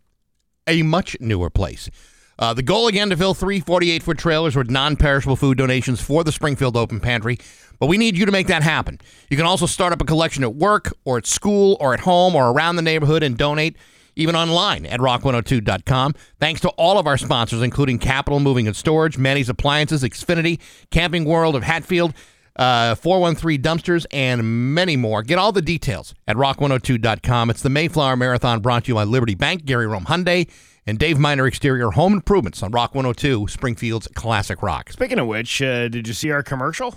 a 0.69 0.83
much 0.83 1.17
newer 1.19 1.49
place. 1.49 1.89
Uh, 2.37 2.53
the 2.53 2.63
goal 2.63 2.87
again 2.87 3.09
to 3.09 3.17
fill 3.17 3.33
three 3.33 3.59
48 3.59 4.01
foot 4.01 4.17
trailers 4.17 4.55
with 4.55 4.69
non 4.69 4.95
perishable 4.95 5.35
food 5.35 5.57
donations 5.57 5.99
for 5.99 6.23
the 6.23 6.31
Springfield 6.31 6.77
Open 6.77 6.99
Pantry. 6.99 7.37
But 7.79 7.87
we 7.87 7.97
need 7.97 8.17
you 8.17 8.25
to 8.25 8.31
make 8.31 8.47
that 8.47 8.63
happen. 8.63 8.99
You 9.29 9.37
can 9.37 9.45
also 9.45 9.65
start 9.65 9.93
up 9.93 10.01
a 10.01 10.05
collection 10.05 10.43
at 10.43 10.55
work 10.55 10.93
or 11.05 11.17
at 11.17 11.25
school 11.25 11.77
or 11.79 11.93
at 11.93 12.01
home 12.01 12.35
or 12.35 12.51
around 12.51 12.75
the 12.75 12.81
neighborhood 12.81 13.23
and 13.23 13.37
donate 13.37 13.75
even 14.15 14.35
online 14.35 14.85
at 14.85 14.99
rock102.com. 14.99 16.13
Thanks 16.39 16.61
to 16.61 16.69
all 16.69 16.97
of 16.97 17.07
our 17.07 17.17
sponsors, 17.17 17.61
including 17.61 17.99
Capital 17.99 18.39
Moving 18.39 18.67
and 18.67 18.75
Storage, 18.75 19.17
Manny's 19.17 19.49
Appliances, 19.49 20.03
Xfinity, 20.03 20.59
Camping 20.91 21.25
World 21.25 21.55
of 21.55 21.63
Hatfield, 21.63 22.13
uh, 22.59 22.93
413 22.95 23.61
Dumpsters, 23.61 24.05
and 24.11 24.75
many 24.75 24.97
more. 24.97 25.23
Get 25.23 25.39
all 25.39 25.51
the 25.51 25.61
details 25.61 26.13
at 26.27 26.35
rock102.com. 26.35 27.49
It's 27.49 27.61
the 27.63 27.69
Mayflower 27.69 28.17
Marathon 28.17 28.59
brought 28.59 28.83
to 28.83 28.89
you 28.89 28.95
by 28.95 29.05
Liberty 29.05 29.33
Bank, 29.33 29.65
Gary 29.65 29.87
Rome 29.87 30.05
Hyundai, 30.05 30.49
and 30.85 30.99
Dave 30.99 31.17
Miner 31.17 31.47
Exterior 31.47 31.91
Home 31.91 32.13
Improvements 32.13 32.61
on 32.61 32.71
Rock 32.71 32.93
102, 32.93 33.47
Springfield's 33.47 34.07
Classic 34.09 34.61
Rock. 34.61 34.91
Speaking 34.91 35.19
of 35.19 35.27
which, 35.27 35.61
uh, 35.61 35.87
did 35.87 36.07
you 36.07 36.13
see 36.13 36.31
our 36.31 36.43
commercial? 36.43 36.95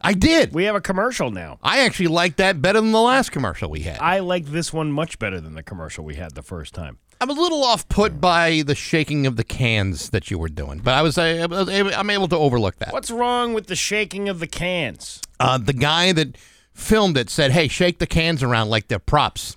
I 0.00 0.14
did. 0.14 0.52
We 0.52 0.64
have 0.64 0.74
a 0.74 0.80
commercial 0.80 1.30
now. 1.30 1.58
I 1.62 1.80
actually 1.80 2.08
like 2.08 2.36
that 2.36 2.60
better 2.60 2.80
than 2.80 2.90
the 2.90 3.00
last 3.00 3.30
commercial 3.30 3.70
we 3.70 3.80
had. 3.80 3.98
I 4.00 4.18
like 4.18 4.46
this 4.46 4.72
one 4.72 4.90
much 4.90 5.18
better 5.18 5.40
than 5.40 5.54
the 5.54 5.62
commercial 5.62 6.04
we 6.04 6.16
had 6.16 6.34
the 6.34 6.42
first 6.42 6.74
time. 6.74 6.98
I'm 7.22 7.30
a 7.30 7.34
little 7.34 7.62
off 7.62 7.88
put 7.88 8.20
by 8.20 8.64
the 8.66 8.74
shaking 8.74 9.28
of 9.28 9.36
the 9.36 9.44
cans 9.44 10.10
that 10.10 10.28
you 10.28 10.38
were 10.38 10.48
doing, 10.48 10.80
but 10.80 10.94
I 10.94 11.02
was, 11.02 11.16
I, 11.16 11.46
was 11.46 11.68
able- 11.68 11.94
I'm 11.94 12.10
able 12.10 12.26
to 12.26 12.36
overlook 12.36 12.80
that. 12.80 12.92
What's 12.92 13.12
wrong 13.12 13.54
with 13.54 13.68
the 13.68 13.76
shaking 13.76 14.28
of 14.28 14.40
the 14.40 14.48
cans? 14.48 15.22
Uh, 15.38 15.56
the 15.56 15.72
guy 15.72 16.10
that 16.10 16.36
filmed 16.74 17.16
it 17.16 17.30
said, 17.30 17.52
"Hey, 17.52 17.68
shake 17.68 18.00
the 18.00 18.08
cans 18.08 18.42
around 18.42 18.70
like 18.70 18.88
they're 18.88 18.98
props," 18.98 19.56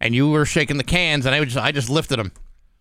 and 0.00 0.14
you 0.14 0.30
were 0.30 0.44
shaking 0.46 0.76
the 0.76 0.84
cans, 0.84 1.26
and 1.26 1.34
I 1.34 1.42
just, 1.42 1.56
I 1.56 1.72
just 1.72 1.90
lifted 1.90 2.20
them. 2.20 2.30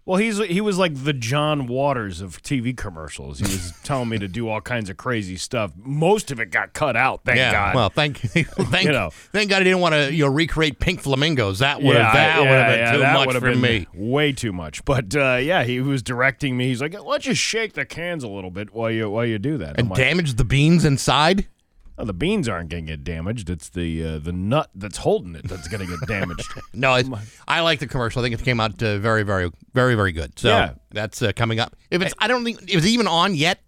Well, 0.08 0.20
he's 0.20 0.38
he 0.38 0.62
was 0.62 0.78
like 0.78 1.04
the 1.04 1.12
John 1.12 1.68
Waters 1.68 2.22
of 2.22 2.42
TV 2.42 2.76
commercials. 2.76 3.40
He 3.40 3.44
was 3.44 3.74
telling 3.84 4.08
me 4.08 4.18
to 4.20 4.30
do 4.30 4.48
all 4.48 4.62
kinds 4.62 4.90
of 4.90 4.96
crazy 4.96 5.36
stuff. 5.36 5.74
Most 5.76 6.32
of 6.32 6.40
it 6.40 6.50
got 6.50 6.72
cut 6.72 6.96
out. 6.96 7.26
Thank 7.26 7.40
yeah. 7.40 7.52
God. 7.52 7.76
Well, 7.76 7.90
thank 7.90 8.20
thank 8.22 8.86
You 8.86 8.94
know. 8.94 9.10
thank 9.34 9.50
God 9.50 9.60
I 9.60 9.66
didn't 9.66 9.82
want 9.82 9.96
to 9.96 10.14
you 10.14 10.24
know 10.24 10.32
recreate 10.32 10.80
pink 10.80 11.02
flamingos. 11.02 11.60
That 11.60 11.82
would 11.82 11.94
yeah, 11.94 12.04
have 12.06 12.14
that 12.14 12.40
would 12.40 12.48
have 12.48 12.94
been 12.94 12.94
too 12.94 13.26
much 13.26 13.34
for 13.34 13.52
been 13.52 13.60
me. 13.60 13.88
Way 13.94 14.32
too 14.32 14.54
much. 14.54 14.86
But 14.86 15.14
uh, 15.14 15.40
yeah, 15.42 15.66
he 15.66 15.82
was 15.82 16.02
directing 16.02 16.56
me. 16.56 16.68
He's 16.68 16.82
like, 16.82 16.98
let's 17.04 17.26
just 17.26 17.42
shake 17.42 17.74
the 17.74 17.84
cans 17.84 18.24
a 18.24 18.30
little 18.30 18.50
bit 18.50 18.74
while 18.74 18.90
you 18.90 19.10
while 19.10 19.26
you 19.26 19.40
do 19.40 19.58
that?" 19.58 19.78
And 19.78 19.90
like, 19.90 19.98
damage 19.98 20.36
the 20.36 20.46
beans 20.46 20.86
inside. 20.86 21.48
"Oh, 21.98 22.06
the 22.06 22.14
beans 22.14 22.48
aren't 22.48 22.70
going 22.70 22.86
to 22.86 22.92
get 22.94 23.04
damaged. 23.04 23.50
It's 23.50 23.70
the 23.70 24.04
uh, 24.06 24.20
the 24.20 24.32
nut 24.34 24.70
that's 24.76 24.98
holding 24.98 25.36
it 25.36 25.48
that's 25.48 25.68
going 25.68 25.86
to 25.86 25.98
get 25.98 26.08
damaged. 26.08 26.48
No, 26.74 26.94
it's, 26.96 27.10
I 27.48 27.62
like 27.62 27.80
the 27.80 27.88
commercial. 27.88 28.22
I 28.22 28.26
think 28.30 28.40
it 28.40 28.44
came 28.46 28.60
out 28.60 28.82
uh, 28.84 29.00
very, 29.00 29.24
very, 29.24 29.52
very, 29.74 29.96
very 29.96 30.12
good. 30.12 30.38
So 30.38 30.50
Yeah. 30.50 30.74
that's 30.92 31.22
uh, 31.22 31.32
coming 31.36 31.60
up. 31.60 31.76
If 31.90 32.02
it's, 32.04 32.14
I 32.20 32.28
don't 32.28 32.44
think 32.44 32.62
is 32.72 32.86
it 32.86 32.90
even 32.90 33.08
on 33.08 33.34
yet. 33.36 33.60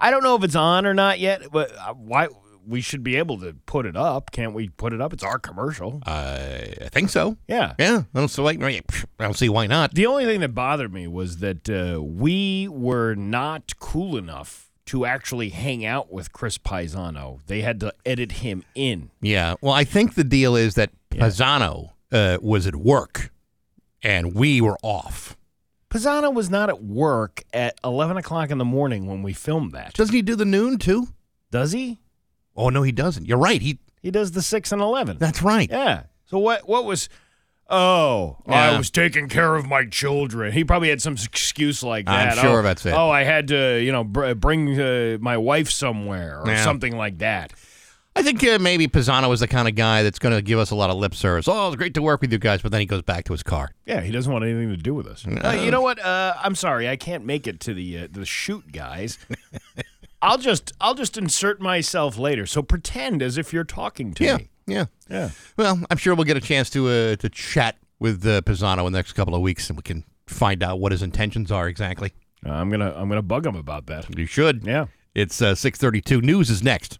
I 0.00 0.10
don't 0.10 0.22
know 0.22 0.34
if 0.36 0.42
it's 0.44 0.56
on 0.56 0.86
or 0.86 0.94
not 0.94 1.18
yet, 1.20 1.42
but 1.52 1.70
uh, 1.76 1.94
why 1.94 2.28
we 2.66 2.80
should 2.80 3.02
be 3.02 3.16
able 3.16 3.38
to 3.40 3.54
put 3.66 3.86
it 3.86 3.96
up? 3.96 4.30
Can't 4.30 4.52
we 4.54 4.68
put 4.68 4.92
it 4.92 5.00
up? 5.00 5.12
It's 5.12 5.22
our 5.24 5.38
commercial. 5.38 6.00
I 6.06 6.88
think 6.92 7.10
so. 7.10 7.36
yeah. 7.48 7.74
Yeah, 7.78 8.02
I 8.14 8.18
don't 8.18 8.28
see 8.28 8.42
why. 8.42 8.50
I 8.50 8.82
don't 9.18 9.36
see 9.36 9.48
why 9.48 9.66
not. 9.66 9.94
The 9.94 10.06
only 10.06 10.24
thing 10.26 10.40
that 10.40 10.50
bothered 10.54 10.92
me 10.92 11.06
was 11.08 11.38
that 11.38 11.68
uh, 11.70 12.02
we 12.02 12.68
were 12.68 13.14
not 13.14 13.78
cool 13.78 14.16
enough 14.16 14.67
to 14.88 15.04
actually 15.04 15.50
hang 15.50 15.84
out 15.84 16.10
with 16.12 16.32
Chris 16.32 16.56
Pisano. 16.58 17.40
They 17.46 17.60
had 17.60 17.80
to 17.80 17.92
edit 18.06 18.32
him 18.32 18.64
in. 18.74 19.10
Yeah. 19.20 19.54
Well, 19.60 19.72
I 19.72 19.84
think 19.84 20.14
the 20.14 20.24
deal 20.24 20.56
is 20.56 20.74
that 20.74 20.90
Pisano 21.10 21.90
uh, 22.10 22.38
was 22.40 22.66
at 22.66 22.74
work, 22.76 23.30
and 24.02 24.34
we 24.34 24.60
were 24.60 24.78
off. 24.82 25.36
Pisano 25.90 26.32
was 26.32 26.48
not 26.50 26.68
at 26.68 26.82
work 26.82 27.44
at 27.52 27.78
11 27.84 28.16
o'clock 28.16 28.50
in 28.50 28.58
the 28.58 28.64
morning 28.64 29.06
when 29.06 29.22
we 29.22 29.32
filmed 29.32 29.72
that. 29.72 29.94
Doesn't 29.94 30.14
he 30.14 30.22
do 30.22 30.36
the 30.36 30.44
noon 30.44 30.78
too? 30.78 31.08
Does 31.50 31.72
he? 31.72 31.98
Oh 32.56 32.68
no, 32.70 32.82
he 32.82 32.92
doesn't. 32.92 33.26
You're 33.26 33.38
right. 33.38 33.60
He. 33.60 33.78
He 34.00 34.10
does 34.10 34.30
the 34.32 34.42
6 34.42 34.72
and 34.72 34.80
11. 34.80 35.18
That's 35.18 35.42
right. 35.42 35.68
Yeah. 35.70 36.04
So 36.26 36.38
what 36.38 36.68
what 36.68 36.84
was 36.84 37.08
Oh, 37.68 38.38
Yeah. 38.48 38.72
I 38.72 38.78
was 38.78 38.90
taking 38.90 39.28
care 39.28 39.54
of 39.54 39.66
my 39.66 39.84
children. 39.84 40.52
He 40.52 40.64
probably 40.64 40.88
had 40.88 41.02
some 41.02 41.14
excuse 41.14 41.82
like 41.82 42.06
that. 42.06 42.38
I'm 42.38 42.44
sure 42.44 42.60
oh, 42.60 42.62
that's 42.62 42.86
it. 42.86 42.92
Oh, 42.94 43.10
I 43.10 43.24
had 43.24 43.48
to, 43.48 43.78
you 43.82 43.92
know, 43.92 44.04
br- 44.04 44.32
bring 44.34 44.80
uh, 44.80 45.18
my 45.20 45.36
wife 45.36 45.70
somewhere 45.70 46.40
or 46.40 46.48
Yeah. 46.48 46.64
something 46.64 46.96
like 46.96 47.18
that. 47.18 47.52
I 48.16 48.22
think 48.22 48.42
uh, 48.42 48.58
maybe 48.58 48.88
Pisano 48.88 49.32
is 49.32 49.40
the 49.40 49.46
kind 49.46 49.68
of 49.68 49.76
guy 49.76 50.02
that's 50.02 50.18
going 50.18 50.34
to 50.34 50.42
give 50.42 50.58
us 50.58 50.70
a 50.72 50.74
lot 50.74 50.90
of 50.90 50.96
lip 50.96 51.14
service. 51.14 51.46
Oh, 51.46 51.68
it's 51.68 51.76
great 51.76 51.94
to 51.94 52.02
work 52.02 52.20
with 52.20 52.32
you 52.32 52.38
guys, 52.38 52.62
but 52.62 52.72
then 52.72 52.80
he 52.80 52.86
goes 52.86 53.02
back 53.02 53.24
to 53.26 53.32
his 53.32 53.44
car. 53.44 53.70
Yeah, 53.86 54.00
he 54.00 54.10
doesn't 54.10 54.32
want 54.32 54.44
anything 54.44 54.70
to 54.70 54.76
do 54.76 54.92
with 54.94 55.06
us. 55.06 55.24
Uh, 55.24 55.60
you 55.62 55.70
know 55.70 55.82
what? 55.82 56.00
Uh, 56.00 56.34
I'm 56.42 56.56
sorry, 56.56 56.88
I 56.88 56.96
can't 56.96 57.24
make 57.24 57.46
it 57.46 57.60
to 57.60 57.74
the 57.74 57.98
uh, 57.98 58.08
the 58.10 58.24
shoot, 58.24 58.72
guys. 58.72 59.18
I'll 60.22 60.38
just 60.38 60.72
I'll 60.80 60.94
just 60.94 61.16
insert 61.16 61.60
myself 61.60 62.18
later. 62.18 62.44
So 62.44 62.60
pretend 62.60 63.22
as 63.22 63.38
if 63.38 63.52
you're 63.52 63.62
talking 63.62 64.12
to 64.14 64.24
Yeah, 64.24 64.36
me. 64.38 64.48
Yeah. 64.68 64.86
Yeah. 65.08 65.30
Well, 65.56 65.80
I'm 65.90 65.96
sure 65.96 66.14
we'll 66.14 66.24
get 66.24 66.36
a 66.36 66.40
chance 66.40 66.70
to 66.70 66.88
uh, 66.88 67.16
to 67.16 67.28
chat 67.28 67.76
with 67.98 68.24
uh, 68.26 68.42
Pisano 68.42 68.86
in 68.86 68.92
the 68.92 68.98
next 68.98 69.14
couple 69.14 69.34
of 69.34 69.40
weeks, 69.40 69.68
and 69.68 69.76
we 69.76 69.82
can 69.82 70.04
find 70.26 70.62
out 70.62 70.78
what 70.78 70.92
his 70.92 71.02
intentions 71.02 71.50
are 71.50 71.68
exactly. 71.68 72.12
Uh, 72.46 72.50
I'm 72.50 72.70
gonna 72.70 72.92
I'm 72.94 73.08
gonna 73.08 73.22
bug 73.22 73.46
him 73.46 73.56
about 73.56 73.86
that. 73.86 74.16
You 74.16 74.26
should. 74.26 74.64
Yeah. 74.64 74.86
It's 75.14 75.42
uh, 75.42 75.54
632. 75.54 76.20
News 76.20 76.50
is 76.50 76.62
next. 76.62 76.98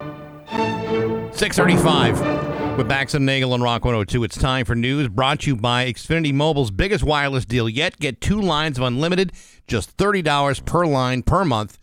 635 0.51 2.79
with 2.79 2.89
Bax 2.89 3.15
and 3.15 3.27
Nagel 3.27 3.55
and 3.55 3.63
Rock 3.63 3.85
102. 3.85 4.25
It's 4.25 4.37
time 4.37 4.65
for 4.65 4.75
news 4.75 5.09
brought 5.09 5.41
to 5.41 5.51
you 5.51 5.57
by 5.57 5.93
Xfinity 5.93 6.33
Mobile's 6.33 6.71
biggest 6.71 7.05
wireless 7.05 7.45
deal 7.45 7.69
yet. 7.69 7.99
Get 7.99 8.21
two 8.21 8.41
lines 8.41 8.79
of 8.79 8.85
unlimited, 8.85 9.33
just 9.67 9.97
$30 9.97 10.65
per 10.65 10.87
line 10.87 11.23
per 11.23 11.45
month. 11.45 11.79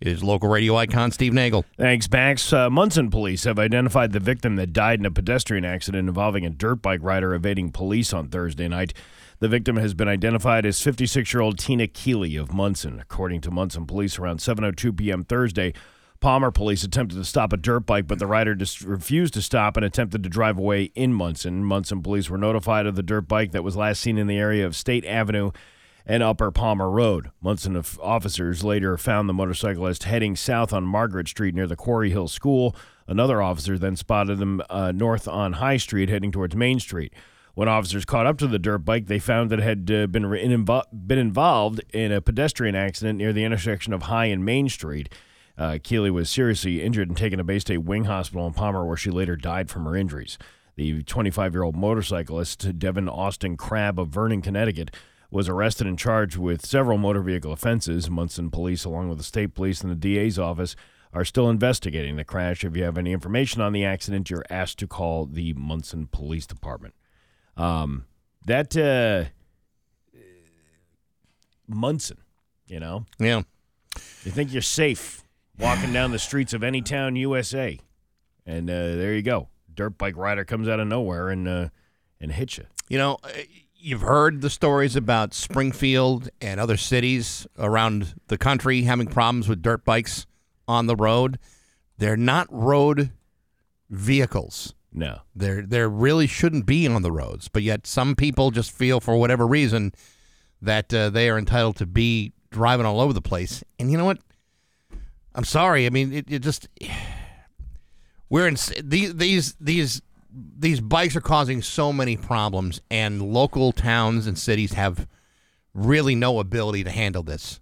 Is 0.00 0.22
local 0.22 0.48
radio 0.48 0.76
icon 0.76 1.10
Steve 1.10 1.32
Nagel. 1.32 1.64
Thanks, 1.76 2.06
Bax. 2.06 2.52
Uh, 2.52 2.70
Monson 2.70 3.10
police 3.10 3.42
have 3.42 3.58
identified 3.58 4.12
the 4.12 4.20
victim 4.20 4.54
that 4.54 4.72
died 4.72 5.00
in 5.00 5.06
a 5.06 5.10
pedestrian 5.10 5.64
accident 5.64 6.08
involving 6.08 6.46
a 6.46 6.50
dirt 6.50 6.76
bike 6.76 7.00
rider 7.02 7.34
evading 7.34 7.72
police 7.72 8.12
on 8.12 8.28
Thursday 8.28 8.68
night. 8.68 8.94
The 9.40 9.48
victim 9.48 9.74
has 9.76 9.94
been 9.94 10.06
identified 10.06 10.64
as 10.64 10.78
56-year-old 10.78 11.58
Tina 11.58 11.88
Keeley 11.88 12.36
of 12.36 12.52
Monson. 12.52 13.00
According 13.00 13.40
to 13.40 13.50
Monson 13.50 13.86
police, 13.86 14.20
around 14.20 14.38
7:02 14.38 14.96
p.m. 14.96 15.24
Thursday, 15.24 15.74
Palmer 16.20 16.52
police 16.52 16.84
attempted 16.84 17.16
to 17.16 17.24
stop 17.24 17.52
a 17.52 17.56
dirt 17.56 17.80
bike, 17.80 18.06
but 18.06 18.20
the 18.20 18.26
rider 18.28 18.56
refused 18.84 19.34
to 19.34 19.42
stop 19.42 19.76
and 19.76 19.84
attempted 19.84 20.22
to 20.22 20.28
drive 20.28 20.58
away 20.58 20.92
in 20.94 21.12
Monson. 21.12 21.64
Monson 21.64 22.02
police 22.02 22.30
were 22.30 22.38
notified 22.38 22.86
of 22.86 22.94
the 22.94 23.02
dirt 23.02 23.26
bike 23.26 23.50
that 23.50 23.64
was 23.64 23.76
last 23.76 24.00
seen 24.00 24.16
in 24.16 24.28
the 24.28 24.38
area 24.38 24.64
of 24.64 24.76
State 24.76 25.04
Avenue 25.04 25.50
and 26.08 26.22
Upper 26.22 26.50
Palmer 26.50 26.90
Road. 26.90 27.30
Monson 27.40 27.76
of- 27.76 28.00
officers 28.02 28.64
later 28.64 28.96
found 28.96 29.28
the 29.28 29.34
motorcyclist 29.34 30.04
heading 30.04 30.34
south 30.34 30.72
on 30.72 30.84
Margaret 30.84 31.28
Street 31.28 31.54
near 31.54 31.66
the 31.66 31.76
Quarry 31.76 32.10
Hill 32.10 32.28
School. 32.28 32.74
Another 33.06 33.42
officer 33.42 33.78
then 33.78 33.94
spotted 33.94 34.38
them 34.38 34.62
uh, 34.70 34.90
north 34.90 35.28
on 35.28 35.54
High 35.54 35.76
Street 35.76 36.08
heading 36.08 36.32
towards 36.32 36.56
Main 36.56 36.80
Street. 36.80 37.12
When 37.54 37.68
officers 37.68 38.04
caught 38.04 38.26
up 38.26 38.38
to 38.38 38.46
the 38.46 38.58
dirt 38.58 38.78
bike, 38.78 39.06
they 39.06 39.18
found 39.18 39.50
that 39.50 39.58
it 39.58 39.62
had 39.62 39.90
uh, 39.90 40.06
been, 40.06 40.26
re- 40.26 40.42
invo- 40.42 40.84
been 40.92 41.18
involved 41.18 41.80
in 41.92 42.10
a 42.10 42.20
pedestrian 42.20 42.74
accident 42.74 43.18
near 43.18 43.32
the 43.32 43.44
intersection 43.44 43.92
of 43.92 44.02
High 44.02 44.26
and 44.26 44.44
Main 44.44 44.68
Street. 44.68 45.12
Uh, 45.58 45.78
Keeley 45.82 46.10
was 46.10 46.30
seriously 46.30 46.82
injured 46.82 47.08
and 47.08 47.16
taken 47.16 47.38
to 47.38 47.44
Baystate 47.44 47.84
Wing 47.84 48.04
Hospital 48.04 48.46
in 48.46 48.54
Palmer, 48.54 48.84
where 48.86 48.96
she 48.96 49.10
later 49.10 49.34
died 49.36 49.68
from 49.68 49.84
her 49.84 49.96
injuries. 49.96 50.38
The 50.76 51.02
25 51.02 51.52
year 51.52 51.64
old 51.64 51.74
motorcyclist, 51.74 52.78
Devin 52.78 53.08
Austin 53.08 53.56
Crabb 53.56 53.98
of 53.98 54.08
Vernon, 54.08 54.40
Connecticut, 54.40 54.94
was 55.30 55.48
arrested 55.48 55.86
and 55.86 55.98
charged 55.98 56.36
with 56.38 56.64
several 56.64 56.96
motor 56.98 57.20
vehicle 57.20 57.52
offenses. 57.52 58.08
Monson 58.08 58.50
police, 58.50 58.84
along 58.84 59.08
with 59.08 59.18
the 59.18 59.24
state 59.24 59.54
police 59.54 59.82
and 59.82 59.90
the 59.90 59.94
DA's 59.96 60.38
office, 60.38 60.74
are 61.12 61.24
still 61.24 61.48
investigating 61.50 62.16
the 62.16 62.24
crash. 62.24 62.64
If 62.64 62.76
you 62.76 62.84
have 62.84 62.96
any 62.98 63.12
information 63.12 63.60
on 63.60 63.72
the 63.72 63.84
accident, 63.84 64.30
you're 64.30 64.44
asked 64.50 64.78
to 64.78 64.86
call 64.86 65.26
the 65.26 65.52
Monson 65.54 66.06
Police 66.06 66.46
Department. 66.46 66.94
Um, 67.56 68.04
that 68.46 68.76
uh, 68.76 69.30
Monson, 71.66 72.18
you 72.66 72.80
know, 72.80 73.04
Yeah. 73.18 73.42
you 74.24 74.30
think 74.30 74.52
you're 74.52 74.62
safe 74.62 75.22
walking 75.58 75.92
down 75.92 76.12
the 76.12 76.18
streets 76.18 76.52
of 76.52 76.62
any 76.62 76.80
town, 76.80 77.16
USA, 77.16 77.78
and 78.46 78.70
uh, 78.70 78.72
there 78.96 79.14
you 79.14 79.22
go. 79.22 79.48
Dirt 79.74 79.98
bike 79.98 80.16
rider 80.16 80.44
comes 80.44 80.68
out 80.68 80.80
of 80.80 80.88
nowhere 80.88 81.28
and 81.28 81.46
uh, 81.46 81.68
and 82.20 82.32
hits 82.32 82.58
you. 82.58 82.64
You 82.88 82.98
know, 82.98 83.18
uh, 83.22 83.28
you've 83.78 84.00
heard 84.00 84.40
the 84.40 84.50
stories 84.50 84.96
about 84.96 85.34
Springfield 85.34 86.28
and 86.40 86.58
other 86.60 86.76
cities 86.76 87.46
around 87.58 88.14
the 88.26 88.38
country 88.38 88.82
having 88.82 89.06
problems 89.06 89.48
with 89.48 89.62
dirt 89.62 89.84
bikes 89.84 90.26
on 90.66 90.86
the 90.86 90.96
road. 90.96 91.38
They're 91.96 92.16
not 92.16 92.46
road 92.50 93.10
vehicles. 93.88 94.74
No, 94.92 95.20
They're 95.34 95.62
they 95.62 95.82
really 95.82 96.26
shouldn't 96.26 96.66
be 96.66 96.86
on 96.86 97.02
the 97.02 97.12
roads, 97.12 97.48
but 97.48 97.62
yet 97.62 97.86
some 97.86 98.16
people 98.16 98.50
just 98.50 98.72
feel 98.72 99.00
for 99.00 99.16
whatever 99.16 99.46
reason 99.46 99.92
that 100.62 100.92
uh, 100.92 101.10
they 101.10 101.28
are 101.28 101.38
entitled 101.38 101.76
to 101.76 101.86
be 101.86 102.32
driving 102.50 102.86
all 102.86 103.00
over 103.00 103.12
the 103.12 103.20
place. 103.20 103.62
And 103.78 103.92
you 103.92 103.98
know 103.98 104.06
what? 104.06 104.18
I'm 105.34 105.44
sorry. 105.44 105.86
I 105.86 105.90
mean, 105.90 106.12
it, 106.12 106.24
it 106.28 106.38
just 106.40 106.68
we're 108.30 108.48
in 108.48 108.56
these 108.82 109.14
these 109.14 109.54
these 109.60 110.02
these 110.58 110.80
bikes 110.80 111.16
are 111.16 111.20
causing 111.20 111.62
so 111.62 111.92
many 111.92 112.16
problems, 112.16 112.80
and 112.90 113.22
local 113.22 113.72
towns 113.72 114.26
and 114.26 114.38
cities 114.38 114.72
have 114.74 115.06
really 115.74 116.14
no 116.14 116.40
ability 116.40 116.84
to 116.84 116.90
handle 116.90 117.22
this. 117.22 117.60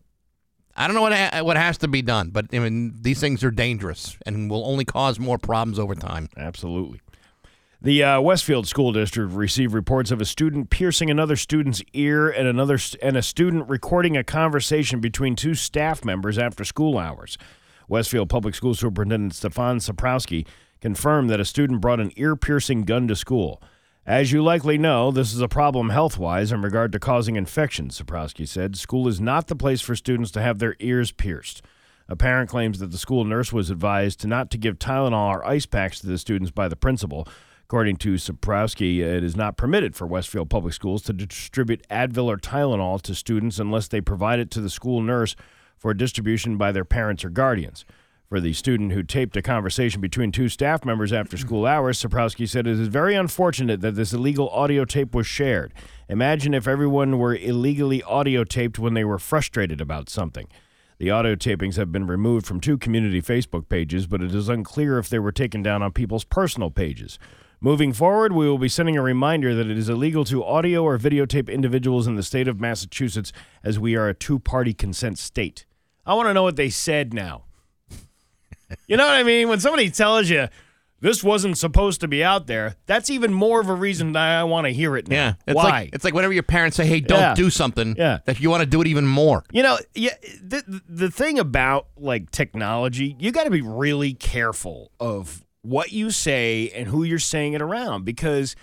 I 0.77 0.87
don't 0.87 0.95
know 0.95 1.03
what 1.03 1.13
ha- 1.15 1.43
what 1.43 1.57
has 1.57 1.79
to 1.79 1.89
be 1.89 2.03
done, 2.03 2.31
but 2.31 2.47
I 2.53 2.59
mean 2.59 2.95
these 3.01 3.19
things 3.21 3.43
are 3.43 3.51
dangerous 3.51 4.19
and 4.27 4.51
will 4.51 4.67
only 4.67 4.85
cause 4.85 5.19
more 5.19 5.39
problems 5.39 5.79
over 5.79 5.95
time. 5.95 6.29
absolutely. 6.37 7.01
The 7.81 8.03
uh, 8.03 8.21
Westfield 8.21 8.67
School 8.67 8.93
District 8.93 9.33
received 9.33 9.75
reports 9.75 10.11
of 10.11 10.21
a 10.21 10.25
student 10.25 10.71
piercing 10.71 11.11
another 11.11 11.37
student's 11.37 11.83
ear 11.93 12.29
and 12.29 12.49
another 12.49 12.79
st- 12.79 13.03
and 13.03 13.17
a 13.17 13.23
student 13.23 13.69
recording 13.69 14.17
a 14.17 14.25
conversation 14.25 15.01
between 15.01 15.37
two 15.37 15.55
staff 15.55 16.05
members 16.05 16.39
after 16.39 16.65
school 16.65 16.99
hours. 16.99 17.37
Westfield 17.87 18.29
Public 18.29 18.55
School 18.55 18.75
Superintendent 18.75 19.35
Stefan 19.35 19.79
Czaporowski 19.79 20.47
confirmed 20.87 21.29
that 21.29 21.41
a 21.41 21.45
student 21.45 21.81
brought 21.81 21.99
an 21.99 22.13
ear-piercing 22.15 22.85
gun 22.85 23.09
to 23.09 23.17
school. 23.17 23.61
As 24.07 24.31
you 24.31 24.41
likely 24.41 24.79
know, 24.79 25.11
this 25.11 25.35
is 25.35 25.41
a 25.41 25.49
problem 25.49 25.89
health-wise 25.89 26.53
in 26.53 26.63
regard 26.63 26.93
to 26.93 27.01
causing 27.01 27.35
infections, 27.35 28.01
Czaporowski 28.01 28.47
said. 28.47 28.77
School 28.77 29.09
is 29.09 29.21
not 29.21 29.49
the 29.49 29.57
place 29.57 29.81
for 29.81 29.97
students 29.97 30.31
to 30.31 30.41
have 30.41 30.61
their 30.61 30.77
ears 30.79 31.11
pierced. 31.11 31.61
A 32.09 32.15
parent 32.15 32.49
claims 32.49 32.79
that 32.79 32.93
the 32.93 32.99
school 32.99 33.25
nurse 33.25 33.53
was 33.53 33.69
advised 33.69 34.21
to 34.21 34.29
not 34.29 34.49
to 34.53 34.59
give 34.59 34.79
Tylenol 34.79 35.35
or 35.35 35.45
ice 35.45 35.67
packs 35.67 35.99
to 35.99 36.07
the 36.07 36.19
students 36.19 36.53
by 36.53 36.69
the 36.69 36.77
principal. 36.77 37.27
According 37.65 37.97
to 37.97 38.15
Czaporowski, 38.15 39.01
it 39.01 39.25
is 39.25 39.35
not 39.35 39.57
permitted 39.57 39.97
for 39.97 40.07
Westfield 40.07 40.51
Public 40.51 40.73
Schools 40.73 41.03
to 41.03 41.13
distribute 41.13 41.85
Advil 41.91 42.27
or 42.27 42.37
Tylenol 42.37 43.03
to 43.03 43.13
students 43.13 43.59
unless 43.59 43.89
they 43.89 44.01
provide 44.01 44.39
it 44.39 44.53
to 44.53 44.61
the 44.61 44.71
school 44.71 45.03
nurse 45.03 45.35
for 45.77 45.93
distribution 45.95 46.57
by 46.57 46.71
their 46.71 46.85
parents 46.85 47.25
or 47.25 47.31
guardians. 47.31 47.85
For 48.29 48.41
the 48.41 48.55
student 48.55 48.91
who 48.91 49.05
taped 49.05 49.37
a 49.37 49.43
conversation 49.43 50.01
between 50.01 50.33
two 50.33 50.49
staff 50.49 50.85
members 50.85 51.13
after 51.13 51.37
school 51.37 51.65
hours, 51.65 52.03
Czaporowski 52.03 52.49
said 52.49 52.67
it 52.67 52.77
is 52.77 52.89
very 52.89 53.15
unfortunate 53.15 53.81
that 53.83 53.95
this 53.95 54.13
illegal 54.13 54.49
audio 54.49 54.85
tape 54.85 55.15
was 55.15 55.29
shared. 55.29 55.73
Imagine 56.09 56.53
if 56.53 56.67
everyone 56.67 57.21
were 57.21 57.37
illegally 57.37 58.03
audio 58.03 58.43
taped 58.43 58.81
when 58.81 58.95
they 58.95 59.05
were 59.05 59.21
frustrated 59.21 59.81
about 59.81 60.11
something. 60.11 60.49
The 60.99 61.09
audio 61.09 61.37
tapings 61.37 61.77
have 61.77 61.93
been 61.93 62.09
removed 62.09 62.47
from 62.47 62.61
two 62.61 62.77
community 62.77 63.23
Facebook 63.23 63.69
pages, 63.69 64.09
but 64.09 64.21
it 64.21 64.35
is 64.35 64.49
unclear 64.49 64.99
if 64.99 65.09
they 65.09 65.21
were 65.21 65.31
taken 65.31 65.63
down 65.63 65.81
on 65.85 65.93
people's 65.93 66.25
personal 66.25 66.71
pages. 66.71 67.21
Moving 67.61 67.93
forward, 67.93 68.33
we 68.33 68.49
will 68.49 68.59
be 68.59 68.69
sending 68.69 68.97
a 68.97 69.03
reminder 69.03 69.55
that 69.55 69.71
it 69.71 69.79
is 69.79 69.89
illegal 69.89 70.25
to 70.25 70.45
audio 70.45 70.83
or 70.83 70.99
videotape 70.99 71.49
individuals 71.49 72.09
in 72.09 72.17
the 72.17 72.25
state 72.25 72.49
of 72.49 72.61
Massachusetts 72.61 73.33
as 73.63 73.79
we 73.79 73.95
are 73.95 74.09
a 74.09 74.15
two 74.15 74.41
party 74.41 74.75
consent 74.75 75.17
state. 75.17 75.65
I 76.05 76.15
want 76.15 76.29
to 76.29 76.35
know 76.35 76.43
what 76.43 76.57
they 76.57 76.71
said 76.71 77.15
now. 77.15 77.45
You 78.87 78.97
know 78.97 79.07
what 79.07 79.15
I 79.15 79.23
mean? 79.23 79.49
When 79.49 79.61
somebody 79.61 79.91
tells 79.91 80.29
you 80.29 80.49
this 81.01 81.23
wasn't 81.23 81.59
supposed 81.59 82.01
to 82.01 82.09
be 82.09 82.25
out 82.25 82.47
there, 82.47 82.77
that's 82.87 83.11
even 83.11 83.33
more 83.33 83.61
of 83.61 83.69
a 83.69 83.75
reason 83.75 84.13
that 84.13 84.41
I 84.41 84.45
want 84.45 84.67
to 84.67 84.73
hear 84.73 84.97
it 84.97 85.09
now. 85.09 85.17
Yeah. 85.17 85.35
It's 85.47 85.55
Why? 85.57 85.63
like 85.65 85.91
it's 85.93 86.05
like 86.05 86.15
whenever 86.15 86.33
your 86.33 86.43
parents 86.43 86.77
say, 86.77 86.87
"Hey, 86.87 87.01
don't 87.01 87.21
Yeah. 87.21 87.35
do 87.35 87.51
something," 87.51 87.95
Yeah. 87.99 88.19
that 88.25 88.41
you 88.41 88.49
want 88.51 88.63
to 88.63 88.67
do 88.67 88.81
it 88.81 88.87
even 88.87 89.07
more. 89.07 89.45
You 89.53 89.63
know, 89.63 89.79
yeah, 89.95 90.15
the 90.43 90.83
the 90.89 91.11
thing 91.11 91.39
about 91.39 91.89
like 91.97 92.31
technology, 92.31 93.15
you 93.19 93.31
got 93.31 93.45
to 93.45 93.51
be 93.51 93.61
really 93.63 94.15
careful 94.15 94.91
of 94.99 95.45
what 95.63 95.93
you 95.93 96.11
say 96.11 96.71
and 96.75 96.89
who 96.89 97.03
you're 97.05 97.19
saying 97.19 97.53
it 97.53 97.61
around 97.61 98.05
because 98.05 98.57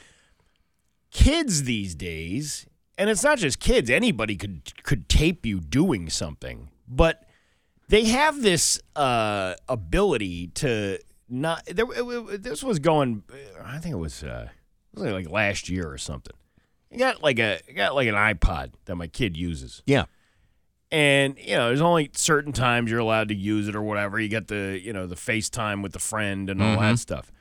kids 1.11 1.63
these 1.63 1.95
days, 1.95 2.65
and 2.97 3.09
it's 3.09 3.23
not 3.23 3.37
just 3.37 3.59
kids, 3.59 3.89
anybody 3.89 4.35
could 4.35 4.61
could 4.83 5.07
tape 5.07 5.45
you 5.45 5.59
doing 5.59 6.09
something, 6.09 6.69
but 6.87 7.23
they 7.89 8.05
have 8.05 8.41
this 8.41 8.79
uh, 8.95 9.55
ability 9.69 10.47
to 10.55 10.99
not. 11.29 11.65
There, 11.65 11.85
it- 11.91 12.33
it- 12.33 12.43
this 12.43 12.63
was 12.63 12.79
going. 12.79 13.23
I 13.63 13.77
think 13.79 13.93
it 13.93 13.97
was. 13.99 14.23
Uh, 14.23 14.49
it 14.95 14.99
was 14.99 15.11
like 15.11 15.29
last 15.29 15.69
year 15.69 15.89
or 15.91 15.97
something. 15.97 16.35
I 16.93 16.97
got 16.97 17.23
like 17.23 17.39
a 17.39 17.59
I 17.67 17.71
got 17.73 17.95
like 17.95 18.07
an 18.07 18.15
iPod 18.15 18.73
that 18.85 18.95
my 18.95 19.07
kid 19.07 19.35
uses. 19.35 19.81
Yeah. 19.85 20.05
And 20.91 21.35
you 21.39 21.55
know, 21.55 21.67
there's 21.69 21.81
only 21.81 22.11
certain 22.13 22.53
times 22.53 22.91
you're 22.91 22.99
allowed 22.99 23.29
to 23.29 23.35
use 23.35 23.67
it 23.67 23.75
or 23.75 23.81
whatever. 23.81 24.19
You 24.19 24.29
got 24.29 24.47
the 24.47 24.79
you 24.81 24.93
know 24.93 25.07
the 25.07 25.15
FaceTime 25.15 25.81
with 25.81 25.91
the 25.93 25.99
friend 25.99 26.49
and 26.49 26.61
all 26.61 26.79
that 26.79 26.99
stuff. 26.99 27.31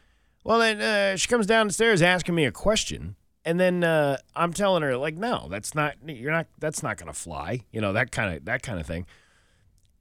Well, 0.44 0.58
then 0.58 0.80
uh, 0.80 1.16
she 1.16 1.28
comes 1.28 1.46
downstairs 1.46 2.00
asking 2.02 2.34
me 2.34 2.46
a 2.46 2.50
question, 2.50 3.14
and 3.44 3.60
then 3.60 3.84
uh, 3.84 4.16
I'm 4.34 4.52
telling 4.54 4.82
her 4.82 4.96
like, 4.96 5.16
no, 5.16 5.48
that's 5.50 5.74
not 5.74 5.96
you're 6.06 6.32
not 6.32 6.46
that's 6.58 6.82
not 6.82 6.96
gonna 6.96 7.12
fly. 7.12 7.60
You 7.72 7.82
know 7.82 7.92
that 7.92 8.10
kind 8.10 8.34
of 8.34 8.46
that 8.46 8.62
kind 8.62 8.80
of 8.80 8.86
thing. 8.86 9.04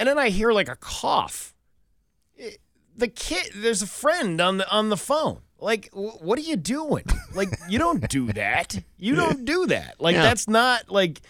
And 0.02 0.10
then 0.10 0.18
I 0.18 0.30
hear 0.30 0.52
like 0.52 0.68
a 0.68 0.76
cough. 0.76 1.54
It- 2.36 2.60
the 2.98 3.08
kid, 3.08 3.52
there's 3.56 3.84
a 3.84 3.88
friend 3.88 4.42
on 4.42 4.58
the 4.58 4.68
on 4.72 4.90
the 4.90 4.98
phone. 4.98 5.42
Like, 5.60 5.90
wh- 5.94 6.20
what 6.24 6.40
are 6.40 6.42
you 6.42 6.56
doing? 6.56 7.04
Like, 7.36 7.50
you 7.70 7.78
don't 7.78 8.10
do 8.10 8.34
that. 8.34 8.84
You 8.98 9.14
don't 9.14 9.46
do 9.46 9.68
that. 9.68 10.02
Like, 10.02 10.16
Yeah. 10.16 10.24
that's 10.24 10.48
not 10.48 10.90
like 10.90 11.22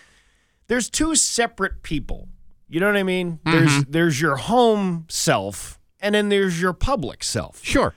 there's 0.68 0.90
two 0.90 1.16
separate 1.16 1.84
people. 1.84 2.30
You 2.70 2.80
know 2.80 2.88
what 2.88 2.96
I 2.96 3.04
mean? 3.04 3.40
There's 3.44 3.84
there's 3.90 4.22
your 4.22 4.38
home 4.38 5.06
self 5.10 5.78
and 6.00 6.16
then 6.16 6.30
there's 6.30 6.62
your 6.62 6.72
public 6.72 7.26
self. 7.26 7.62
Sure. 7.62 7.94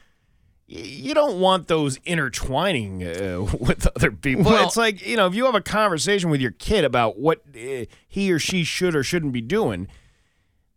You 0.67 1.15
don't 1.15 1.39
want 1.41 1.69
those 1.69 1.99
intertwining 2.05 3.05
uh, 3.07 3.43
with 3.61 3.87
other 3.95 4.11
people. 4.11 4.45
Well- 4.45 4.67
it's 4.67 4.77
like, 4.77 5.07
you 5.07 5.17
know, 5.17 5.29
if 5.29 5.35
you 5.37 5.45
have 5.45 5.55
a 5.55 5.61
conversation 5.61 6.31
with 6.31 6.41
your 6.41 6.51
kid 6.51 6.85
about 6.85 7.17
what 7.17 7.43
uh, 7.55 7.85
he 8.09 8.33
or 8.33 8.41
she 8.41 8.65
should 8.65 8.97
or 8.97 9.05
shouldn't 9.05 9.33
be 9.33 9.41
doing, 9.41 9.87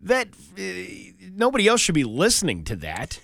that 0.02 0.28
uh, 0.58 1.28
nobody 1.34 1.68
else 1.68 1.82
should 1.82 1.96
be 1.96 2.04
listening 2.04 2.64
to 2.66 2.76
that. 2.78 3.20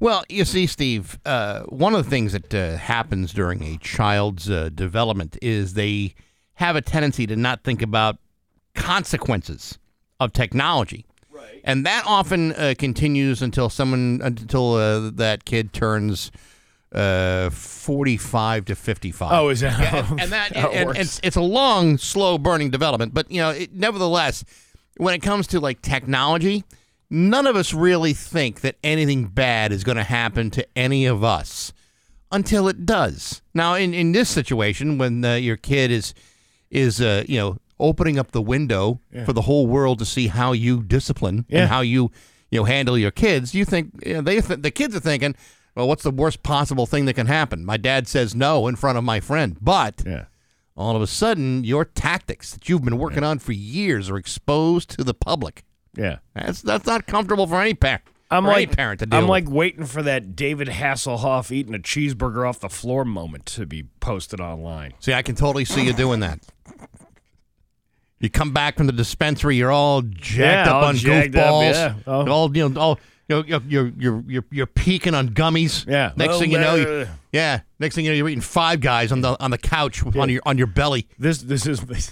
Well, 0.00 0.24
you 0.28 0.44
see, 0.44 0.66
Steve, 0.66 1.18
uh, 1.26 1.62
one 1.64 1.94
of 1.94 2.04
the 2.04 2.10
things 2.10 2.32
that 2.32 2.54
uh, 2.54 2.76
happens 2.76 3.32
during 3.32 3.62
a 3.64 3.78
child's 3.78 4.48
uh, 4.48 4.68
development 4.72 5.36
is 5.42 5.74
they 5.74 6.14
have 6.54 6.76
a 6.76 6.80
tendency 6.80 7.26
to 7.26 7.34
not 7.36 7.64
think 7.64 7.82
about 7.82 8.18
consequences 8.74 9.78
of 10.20 10.32
technology. 10.32 11.04
Right. 11.30 11.60
And 11.64 11.84
that 11.86 12.04
often 12.06 12.52
uh, 12.52 12.74
continues 12.78 13.42
until 13.42 13.68
someone 13.68 14.20
until 14.22 14.74
uh, 14.74 15.10
that 15.14 15.44
kid 15.44 15.72
turns 15.72 16.30
uh, 16.92 17.50
45 17.50 18.64
to 18.66 18.74
55. 18.74 19.32
Oh, 19.32 19.48
is 19.50 19.60
that 19.60 19.78
Yeah, 19.78 20.10
and, 20.10 20.20
and 20.20 20.32
that 20.32 20.50
it 20.56 20.56
and, 20.56 20.86
works? 20.88 20.98
it's 21.00 21.20
it's 21.22 21.36
a 21.36 21.40
long, 21.40 21.98
slow 21.98 22.38
burning 22.38 22.70
development. 22.70 23.14
But 23.14 23.30
you 23.30 23.40
know, 23.40 23.50
it, 23.50 23.72
nevertheless, 23.74 24.44
when 24.98 25.14
it 25.14 25.20
comes 25.20 25.46
to 25.48 25.60
like 25.60 25.80
technology, 25.82 26.64
none 27.10 27.46
of 27.46 27.56
us 27.56 27.72
really 27.74 28.12
think 28.12 28.60
that 28.60 28.76
anything 28.84 29.26
bad 29.26 29.72
is 29.72 29.84
going 29.84 29.96
to 29.96 30.04
happen 30.04 30.50
to 30.50 30.66
any 30.76 31.06
of 31.06 31.24
us 31.24 31.72
until 32.30 32.68
it 32.68 32.84
does. 32.84 33.40
Now, 33.54 33.74
in 33.74 33.94
in 33.94 34.12
this 34.12 34.28
situation, 34.28 34.98
when 34.98 35.24
uh, 35.24 35.34
your 35.34 35.56
kid 35.56 35.90
is 35.90 36.14
is 36.70 37.00
uh, 37.00 37.24
you 37.26 37.38
know 37.38 37.56
opening 37.80 38.18
up 38.18 38.32
the 38.32 38.42
window 38.42 39.00
for 39.24 39.32
the 39.32 39.42
whole 39.42 39.66
world 39.66 39.98
to 40.00 40.04
see 40.04 40.26
how 40.26 40.52
you 40.52 40.82
discipline 40.82 41.44
Yeah. 41.48 41.60
and 41.60 41.68
how 41.70 41.80
you 41.80 42.10
you 42.50 42.60
know 42.60 42.64
handle 42.64 42.98
your 42.98 43.10
kids, 43.12 43.54
you 43.54 43.64
think 43.64 43.92
you 44.04 44.14
know, 44.14 44.20
they 44.20 44.40
th- 44.40 44.60
the 44.62 44.70
kids 44.70 44.94
are 44.96 45.00
thinking. 45.00 45.34
Well, 45.76 45.86
what's 45.86 46.02
the 46.02 46.10
worst 46.10 46.42
possible 46.42 46.86
thing 46.86 47.04
that 47.04 47.14
can 47.14 47.28
happen? 47.28 47.64
My 47.64 47.76
dad 47.76 48.08
says 48.08 48.34
no 48.34 48.66
in 48.66 48.74
front 48.74 48.98
of 48.98 49.04
my 49.04 49.20
friend, 49.20 49.56
but 49.60 50.02
yeah. 50.04 50.24
All 50.78 50.96
of 50.96 51.02
a 51.02 51.06
sudden, 51.06 51.64
your 51.64 51.84
tactics 51.84 52.52
that 52.52 52.68
you've 52.68 52.84
been 52.84 52.98
working 52.98 53.24
on 53.24 53.38
for 53.40 53.52
years 53.52 54.08
are 54.08 54.16
exposed 54.16 54.90
to 54.90 55.04
the 55.04 55.12
public. 55.12 55.64
Yeah. 55.96 56.18
That's 56.34 56.62
that's 56.62 56.86
not 56.86 57.06
comfortable 57.06 57.46
for 57.46 57.60
any 57.60 57.74
parent. 57.74 58.02
I'm 58.30 58.44
like 58.44 58.76
parent 58.76 59.00
to 59.00 59.06
deal 59.06 59.18
I'm 59.18 59.24
with. 59.24 59.30
like 59.30 59.48
waiting 59.50 59.86
for 59.86 60.02
that 60.02 60.36
David 60.36 60.68
Hasselhoff 60.68 61.50
eating 61.50 61.74
a 61.74 61.78
cheeseburger 61.78 62.46
off 62.48 62.60
the 62.60 62.68
floor 62.68 63.04
moment 63.04 63.46
to 63.46 63.64
be 63.66 63.84
posted 64.00 64.38
online. 64.38 64.92
See, 65.00 65.14
I 65.14 65.22
can 65.22 65.34
totally 65.34 65.64
see 65.64 65.84
you 65.84 65.92
doing 65.94 66.20
that. 66.20 66.40
You 68.20 68.28
come 68.28 68.52
back 68.52 68.76
from 68.76 68.86
the 68.86 68.92
dispensary, 68.92 69.56
you're 69.56 69.70
all 69.70 70.02
jacked 70.02 70.66
Yeah, 70.66 70.70
up 70.70 70.74
all 70.82 70.84
on 70.88 70.96
jacked 70.96 71.36
up, 71.36 71.54
goofballs. 71.54 71.72
yeah. 71.72 71.94
Oh. 72.06 72.28
All 72.28 72.56
you 72.56 72.68
know, 72.68 72.80
all 72.80 73.00
you're 73.28 73.44
you're 73.46 73.92
you're 73.98 74.24
you're, 74.26 74.44
you're 74.50 74.66
peaking 74.66 75.14
on 75.14 75.30
gummies. 75.30 75.86
Yeah. 75.86 76.12
Next 76.16 76.30
Well, 76.30 76.40
thing 76.40 76.50
you 76.50 76.58
know, 76.58 76.74
you, 76.74 76.88
uh, 76.88 77.06
yeah. 77.32 77.60
Next 77.78 77.94
thing 77.94 78.04
you 78.04 78.10
know, 78.10 78.16
you're 78.16 78.28
eating 78.28 78.40
five 78.40 78.80
guys 78.80 79.12
on 79.12 79.20
the 79.20 79.40
on 79.42 79.50
the 79.50 79.58
couch 79.58 80.04
on 80.04 80.28
your 80.28 80.42
on 80.46 80.58
your 80.58 80.66
belly. 80.66 81.06
This 81.18 81.38
this 81.42 81.66
is. 81.66 82.10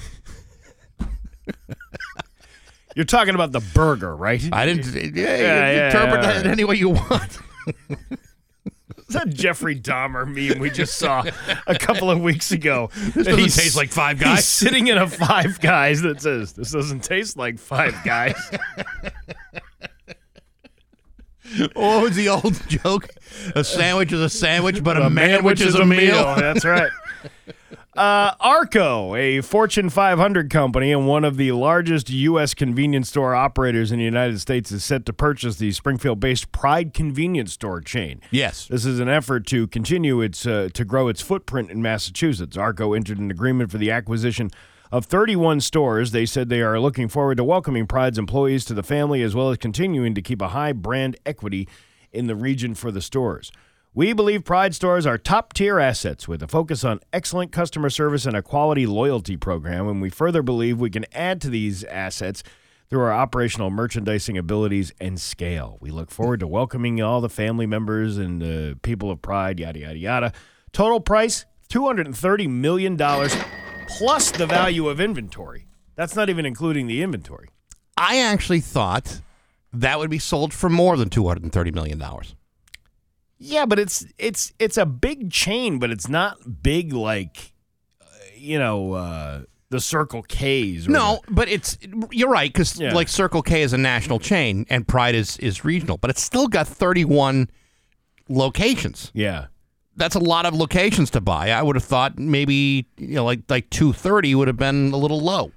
You're 2.94 3.05
talking 3.05 3.35
about 3.35 3.52
the 3.52 3.61
burger, 3.74 4.16
right? 4.16 4.42
I 4.52 4.64
didn't. 4.64 4.87
Yeah, 4.94 5.02
you 5.05 5.22
yeah, 5.22 5.87
interpret 5.87 6.22
yeah, 6.22 6.33
that 6.33 6.46
any 6.46 6.64
way 6.64 6.76
you 6.76 6.90
want. 6.90 7.38
It's 9.09 9.14
that 9.14 9.29
Jeffrey 9.31 9.79
Dahmer 9.79 10.26
meme 10.26 10.59
we 10.59 10.68
just 10.68 10.98
saw 10.98 11.22
a 11.68 11.79
couple 11.79 12.11
of 12.11 12.20
weeks 12.20 12.50
ago. 12.50 12.90
This 13.14 13.26
doesn't 13.26 13.62
taste 13.62 13.76
like 13.76 13.90
Five 13.90 14.18
Guys. 14.18 14.38
He's 14.38 14.46
sitting 14.46 14.88
in 14.88 14.98
a 14.98 15.07
Five 15.07 15.61
Guys 15.61 16.02
that 16.02 16.20
says, 16.20 16.55
"This 16.55 16.72
doesn't 16.72 17.05
taste 17.05 17.37
like 17.37 17.61
Five 17.61 17.94
Guys." 18.05 18.35
What 21.74 22.02
was 22.02 22.16
the 22.16 22.28
old 22.28 22.61
joke? 22.68 23.09
A 23.54 23.64
sandwich 23.64 24.12
is 24.12 24.20
a 24.20 24.28
sandwich, 24.30 24.82
but 24.82 24.96
a, 24.96 25.02
manwich 25.02 25.61
is 25.61 25.74
a 25.74 25.85
meal. 25.85 26.35
That's 26.37 26.64
right. 26.64 26.90
Uh, 27.96 28.35
ARKO, 28.44 29.18
a 29.18 29.40
Fortune 29.40 29.88
500 29.88 30.50
company 30.50 30.92
and 30.92 31.09
one 31.09 31.24
of 31.24 31.38
the 31.38 31.52
largest 31.52 32.11
U.S. 32.11 32.52
convenience 32.52 33.09
store 33.09 33.35
operators 33.35 33.90
in 33.90 33.98
the 33.98 34.04
United 34.04 34.38
States, 34.38 34.70
is 34.70 34.85
set 34.85 35.06
to 35.06 35.14
purchase 35.14 35.56
the 35.56 35.72
Springfield-based 35.72 36.52
Pride 36.52 36.92
convenience 36.92 37.54
store 37.54 37.80
chain. 37.80 38.20
Yes. 38.30 38.68
This 38.68 38.85
is 38.85 39.00
an 39.00 39.09
effort 39.09 39.46
to 39.46 39.66
continue 39.68 40.20
its 40.20 40.44
uh, 40.44 40.68
to 40.74 40.85
grow 40.85 41.09
its 41.09 41.22
footprint 41.22 41.70
in 41.70 41.80
Massachusetts. 41.80 42.59
ARKO 42.59 42.94
entered 42.94 43.16
an 43.18 43.30
agreement 43.30 43.70
for 43.70 43.78
the 43.78 43.90
acquisition 43.90 44.50
of 44.96 45.04
31 45.04 45.61
stores. 45.61 46.12
They 46.12 46.24
said 46.24 46.48
they 46.48 46.62
are 46.62 46.80
looking 46.80 47.09
forward 47.09 47.37
to 47.37 47.44
welcoming 47.44 47.87
Pride's 47.87 48.16
employees 48.16 48.64
to 48.64 48.72
the 48.72 48.82
family 48.82 49.22
as 49.22 49.35
well 49.35 49.50
as 49.50 49.59
continuing 49.59 50.14
to 50.14 50.22
keep 50.22 50.40
a 50.40 50.48
high 50.48 50.72
brand 50.72 51.18
equity 51.26 51.68
in 52.12 52.28
the 52.28 52.35
region 52.35 52.74
for 52.74 52.90
the 52.90 53.02
stores. 53.02 53.52
We 53.92 54.14
believe 54.14 54.42
Pride 54.42 54.74
stores 54.74 55.04
are 55.04 55.18
top 55.18 55.52
tier 55.52 55.78
assets 55.78 56.26
with 56.26 56.42
a 56.42 56.48
focus 56.48 56.82
on 56.82 57.00
excellent 57.12 57.52
customer 57.52 57.90
service 57.90 58.24
and 58.24 58.35
a 58.35 58.40
quality 58.40 58.87
loyalty 58.87 59.37
program. 59.37 59.87
And 59.87 60.00
we 60.00 60.09
further 60.09 60.42
believe 60.42 60.80
we 60.80 60.88
can 60.88 61.04
add 61.12 61.42
to 61.42 61.50
these 61.50 61.85
assets 61.85 62.42
through 62.88 63.02
our 63.02 63.12
operational 63.12 63.68
merchandising 63.68 64.38
abilities 64.38 64.94
and 64.98 65.20
scale. 65.20 65.76
We 65.78 65.90
look 65.90 66.11
forward 66.11 66.40
to 66.40 66.46
welcoming 66.46 67.02
all 67.02 67.20
the 67.20 67.28
family 67.28 67.66
members 67.66 68.16
and 68.16 68.42
uh, 68.42 68.78
people 68.80 69.11
of 69.11 69.20
Pride, 69.20 69.61
yada, 69.61 69.78
yada, 69.78 69.98
yada. 69.98 70.32
Total 70.72 71.00
price 71.00 71.44
$230 71.68 72.48
million 72.48 72.96
plus 73.88 74.31
the 74.31 74.46
value 74.46 74.88
of 74.88 75.01
inventory. 75.01 75.66
That's 75.94 76.14
not 76.16 76.29
even 76.29 76.44
including 76.46 76.87
the 76.87 77.03
inventory. 77.03 77.49
I 77.96 78.18
actually 78.18 78.61
thought 78.61 79.20
that 79.72 79.99
would 79.99 80.11
be 80.11 80.18
sold 80.18 80.53
for 80.53 80.68
more 80.68 80.96
than 80.96 81.09
two 81.09 81.27
hundred 81.27 81.42
and 81.44 81.53
thirty 81.53 81.70
million 81.70 81.99
dollars. 81.99 82.35
Yeah, 83.38 83.66
but 83.66 83.79
it's 83.79 84.05
it's 84.18 84.53
it's 84.59 84.77
a 84.77 84.87
big 84.87 85.31
chain, 85.31 85.79
but 85.79 85.90
it's 85.90 86.09
not 86.09 86.62
big 86.62 86.92
like 86.92 87.53
uh, 88.01 88.05
you 88.35 88.59
know 88.59 88.92
uh, 88.92 89.42
the 89.70 89.81
Circle 89.81 90.22
K's. 90.22 90.87
Or 90.88 90.90
No, 90.92 91.20
but 91.29 91.49
it's 91.49 91.79
you're 92.11 92.31
right 92.31 92.53
because 92.53 92.79
Yeah. 92.79 92.92
like 92.94 93.09
Circle 93.09 93.42
K 93.42 93.62
is 93.62 93.72
a 93.72 93.79
national 93.79 94.18
chain 94.18 94.66
and 94.70 94.87
Pride 94.87 95.14
is 95.14 95.37
is 95.38 95.64
regional, 95.64 95.96
but 95.99 96.11
it's 96.11 96.22
still 96.22 96.49
got 96.49 96.66
thirty 96.68 97.05
one 97.05 97.49
locations. 98.29 99.11
yeah, 99.14 99.46
That's 99.96 100.14
a 100.14 100.20
lot 100.20 100.46
of 100.46 100.54
locations 100.54 101.11
to 101.12 101.20
buy. 101.20 101.50
I 101.50 101.62
would 101.62 101.76
have 101.76 101.85
thought 101.85 102.18
maybe 102.18 102.87
you 102.98 103.14
know 103.16 103.24
like 103.24 103.40
like 103.48 103.70
two 103.70 103.92
thirty 103.92 104.35
would 104.35 104.48
have 104.48 104.56
been 104.59 104.92
a 104.92 104.96
little 104.96 105.20
low. 105.20 105.52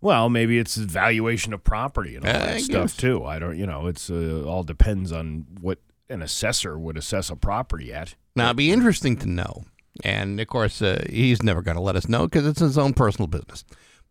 well, 0.00 0.28
maybe 0.28 0.58
it's 0.58 0.74
the 0.74 0.84
valuation 0.86 1.52
of 1.52 1.62
property 1.64 2.16
and 2.16 2.24
all 2.26 2.30
I 2.34 2.38
that 2.38 2.60
stuff 2.60 2.96
too. 2.96 3.24
I 3.24 3.38
don't, 3.38 3.56
you 3.58 3.66
know, 3.66 3.86
it's 3.86 4.10
uh, 4.10 4.44
all 4.46 4.62
depends 4.64 5.12
on 5.12 5.46
what 5.60 5.78
an 6.08 6.22
assessor 6.22 6.78
would 6.78 6.96
assess 6.96 7.30
a 7.30 7.36
property 7.36 7.92
at. 7.92 8.14
Now 8.34 8.46
it'd 8.46 8.56
be 8.56 8.70
interesting 8.72 9.16
to 9.18 9.26
know, 9.28 9.64
and 10.04 10.40
of 10.40 10.46
course 10.48 10.80
uh, 10.82 11.04
he's 11.10 11.42
never 11.42 11.62
going 11.62 11.76
to 11.76 11.82
let 11.82 11.96
us 11.96 12.08
know 12.08 12.26
because 12.26 12.46
it's 12.46 12.60
his 12.60 12.78
own 12.78 12.94
personal 12.94 13.26
business. 13.26 13.64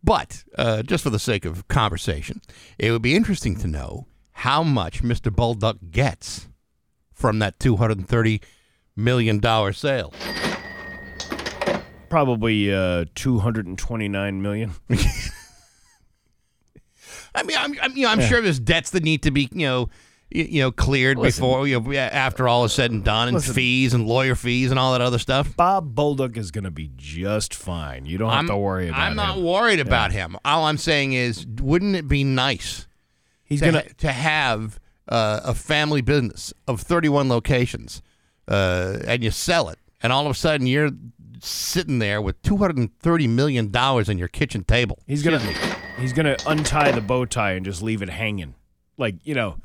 But 0.04 0.44
uh, 0.58 0.84
just 0.84 1.04
for 1.04 1.10
the 1.10 1.20
sake 1.20 1.44
of 1.44 1.68
conversation, 1.68 2.42
it 2.78 2.92
would 2.92 3.02
be 3.02 3.16
interesting 3.16 3.58
to 3.58 3.68
know 3.68 4.06
how 4.32 4.62
much 4.64 5.02
Mr. 5.02 5.34
Bulldog 5.36 5.92
gets 5.92 6.48
from 7.14 7.40
that 7.40 7.60
two 7.60 7.78
hundred 7.78 7.98
and 7.98 8.08
thirty 8.08 8.42
million 8.98 9.40
dollar 9.40 9.72
sale. 9.72 10.14
Probably 12.10 12.74
uh, 12.74 13.06
two 13.16 13.40
hundred 13.40 13.68
and 13.68 13.78
twenty 13.78 14.08
nine 14.10 14.42
million. 14.42 14.74
I 17.36 17.44
mean, 17.44 17.58
I'm, 17.60 17.76
I'm, 17.82 17.96
you 17.96 18.04
know, 18.04 18.10
I'm 18.10 18.22
sure 18.22 18.42
there's 18.42 18.60
debts 18.60 18.90
that 18.92 19.04
need 19.04 19.22
to 19.24 19.32
be, 19.32 19.48
you 19.52 19.68
know, 19.68 19.90
you, 20.32 20.44
you 20.46 20.62
know, 20.62 20.72
cleared 20.72 21.20
Listen. 21.20 21.44
before, 21.44 21.68
you 21.68 21.80
know, 21.80 21.94
after 21.94 22.48
all 22.48 22.66
is 22.66 22.74
said 22.74 22.90
and 22.92 23.04
done, 23.04 23.28
and 23.28 23.36
Listen. 23.36 23.54
fees 23.54 23.94
and 23.94 24.08
lawyer 24.08 24.34
fees 24.34 24.72
and 24.72 24.80
all 24.80 24.94
that 24.94 25.02
other 25.02 25.20
stuff. 25.20 25.56
Bob 25.56 25.94
Bolduc 25.94 26.36
is 26.36 26.50
going 26.50 26.64
to 26.64 26.72
be 26.72 26.90
just 26.96 27.54
fine. 27.54 28.08
You 28.08 28.18
don't 28.18 28.30
have 28.32 28.40
I'm, 28.40 28.48
to 28.48 28.58
worry 28.58 28.88
about 28.90 29.00
I'm 29.00 29.16
not 29.16 29.38
him. 29.38 29.44
worried 29.44 29.80
about 29.80 30.12
him. 30.12 30.36
All 30.44 30.66
I'm 30.66 30.78
saying 30.80 31.14
is, 31.14 31.46
wouldn't 31.46 31.96
it 31.96 32.08
be 32.08 32.24
nice 32.24 32.88
He's 33.44 33.60
to, 33.60 33.68
gonna. 33.68 33.84
to 34.00 34.12
have 34.12 34.80
uh, 35.08 35.42
a 35.44 35.54
family 35.54 36.02
business 36.02 36.54
of 36.68 36.82
31 36.82 37.30
locations, 37.30 38.02
uh, 38.48 39.00
and 39.06 39.24
you 39.24 39.32
sell 39.32 39.70
it, 39.70 39.80
and 40.02 40.14
all 40.14 40.26
of 40.26 40.32
a 40.32 40.36
sudden 40.36 40.68
you're 40.68 40.92
sitting 41.40 42.00
there 42.00 42.22
with 42.22 42.42
230 42.42 43.28
million 43.28 43.72
dollars 43.72 44.10
on 44.10 44.18
your 44.18 44.28
kitchen 44.28 44.64
table. 44.64 45.00
He's 45.08 45.24
gonna 45.24 45.40
he's 46.00 46.14
gonna 46.14 46.38
untie 46.46 46.92
the 46.92 47.02
bow 47.02 47.26
tie 47.26 47.52
and 47.52 47.66
just 47.66 47.82
leave 47.82 48.02
it 48.02 48.10
hanging. 48.10 48.56
Like 48.98 49.16
you 49.24 49.36
know, 49.36 49.58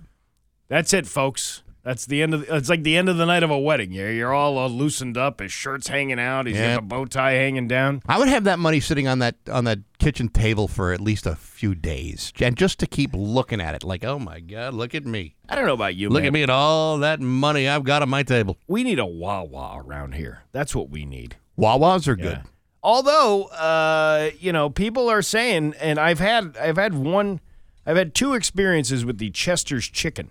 that's 0.69 0.93
it, 0.93 1.07
folks. 1.07 1.63
That's 1.85 2.07
the 2.07 2.23
end 2.23 2.33
of. 2.35 2.47
The, 2.47 2.57
it's 2.57 2.69
like 2.69 2.85
the 2.85 2.97
end 2.97 3.09
of 3.09 3.17
the 3.17 3.27
night 3.27 3.43
of 3.43 3.51
a 3.51 3.59
wedding. 3.59 3.91
You're 3.91 4.13
you're 4.13 4.33
all 4.33 4.57
uh, 4.57 4.69
loosened 4.69 5.17
up. 5.17 5.41
His 5.41 5.51
shirt's 5.51 5.89
hanging 5.89 6.21
out. 6.21 6.47
He's 6.47 6.57
Yeah. 6.57 6.75
got 6.75 6.79
a 6.79 6.87
bow 6.87 7.05
tie 7.07 7.33
hanging 7.33 7.67
down. 7.67 8.03
I 8.07 8.19
would 8.19 8.29
have 8.29 8.45
that 8.45 8.61
money 8.61 8.79
sitting 8.79 9.09
on 9.09 9.19
that 9.19 9.35
on 9.51 9.65
that 9.65 9.81
kitchen 9.99 10.29
table 10.29 10.69
for 10.69 10.93
at 10.93 11.01
least 11.01 11.27
a 11.27 11.35
few 11.35 11.75
days, 11.75 12.33
and 12.41 12.57
just 12.57 12.79
to 12.81 12.87
keep 12.87 13.11
looking 13.15 13.61
at 13.61 13.75
it, 13.75 13.83
like, 13.83 14.05
oh 14.05 14.19
my 14.21 14.39
god, 14.41 14.75
look 14.75 14.95
at 14.95 15.05
me, 15.05 15.35
I 15.49 15.57
don't 15.57 15.67
know 15.67 15.75
about 15.75 15.97
you. 15.97 16.09
look 16.09 16.23
man. 16.23 16.29
at 16.29 16.33
me 16.33 16.43
at 16.45 16.51
all 16.51 16.99
that 16.99 17.21
money 17.21 17.69
I've 17.69 17.85
got 17.85 18.03
on 18.03 18.09
my 18.09 18.23
table. 18.23 18.59
We 18.69 18.85
need 18.85 18.99
a 19.01 19.07
Wawa 19.07 19.83
around 19.85 20.15
here. 20.15 20.43
That's 20.53 20.75
what 20.77 20.89
we 20.89 21.05
need. 21.05 21.37
Wawas 21.59 22.07
are 22.09 22.17
good. 22.17 22.43
Although, 22.85 23.45
uh, 23.45 24.31
you 24.41 24.53
know, 24.53 24.71
people 24.71 25.09
are 25.09 25.23
saying, 25.23 25.75
and 25.81 25.99
I've 26.01 26.19
had 26.19 26.57
I've 26.57 26.77
had 26.77 26.95
one, 26.95 27.41
I've 27.87 27.97
had 27.97 28.15
two 28.15 28.35
experiences 28.35 29.05
with 29.05 29.19
the 29.19 29.31
Chester's 29.31 29.89
chicken 29.89 30.31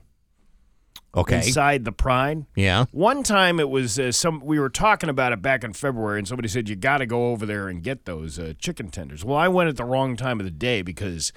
Okay, 1.14 1.38
inside 1.38 1.84
the 1.84 1.92
Pride. 1.92 2.46
yeah, 2.56 2.86
One 2.92 3.22
time 3.24 3.60
it 3.60 3.70
was 3.70 4.00
uh, 4.00 4.12
some 4.14 4.40
we 4.40 4.60
were 4.60 4.70
talking 4.70 5.10
about 5.10 5.34
it 5.34 5.42
back 5.42 5.64
in 5.64 5.74
February, 5.74 6.20
and 6.20 6.28
somebody 6.28 6.48
said 6.48 6.70
you 6.70 6.76
got 6.78 7.00
to 7.00 7.06
go 7.06 7.32
over 7.32 7.46
there 7.46 7.68
and 7.68 7.84
get 7.84 8.06
those 8.06 8.40
uh, 8.40 8.54
chicken 8.58 8.90
tenders. 8.90 9.26
Well, 9.26 9.38
I 9.38 9.50
went 9.50 9.68
at 9.70 9.76
the 9.76 9.84
wrong 9.84 10.16
time 10.16 10.40
of 10.40 10.46
the 10.46 10.52
day 10.52 10.82
because 10.82 11.34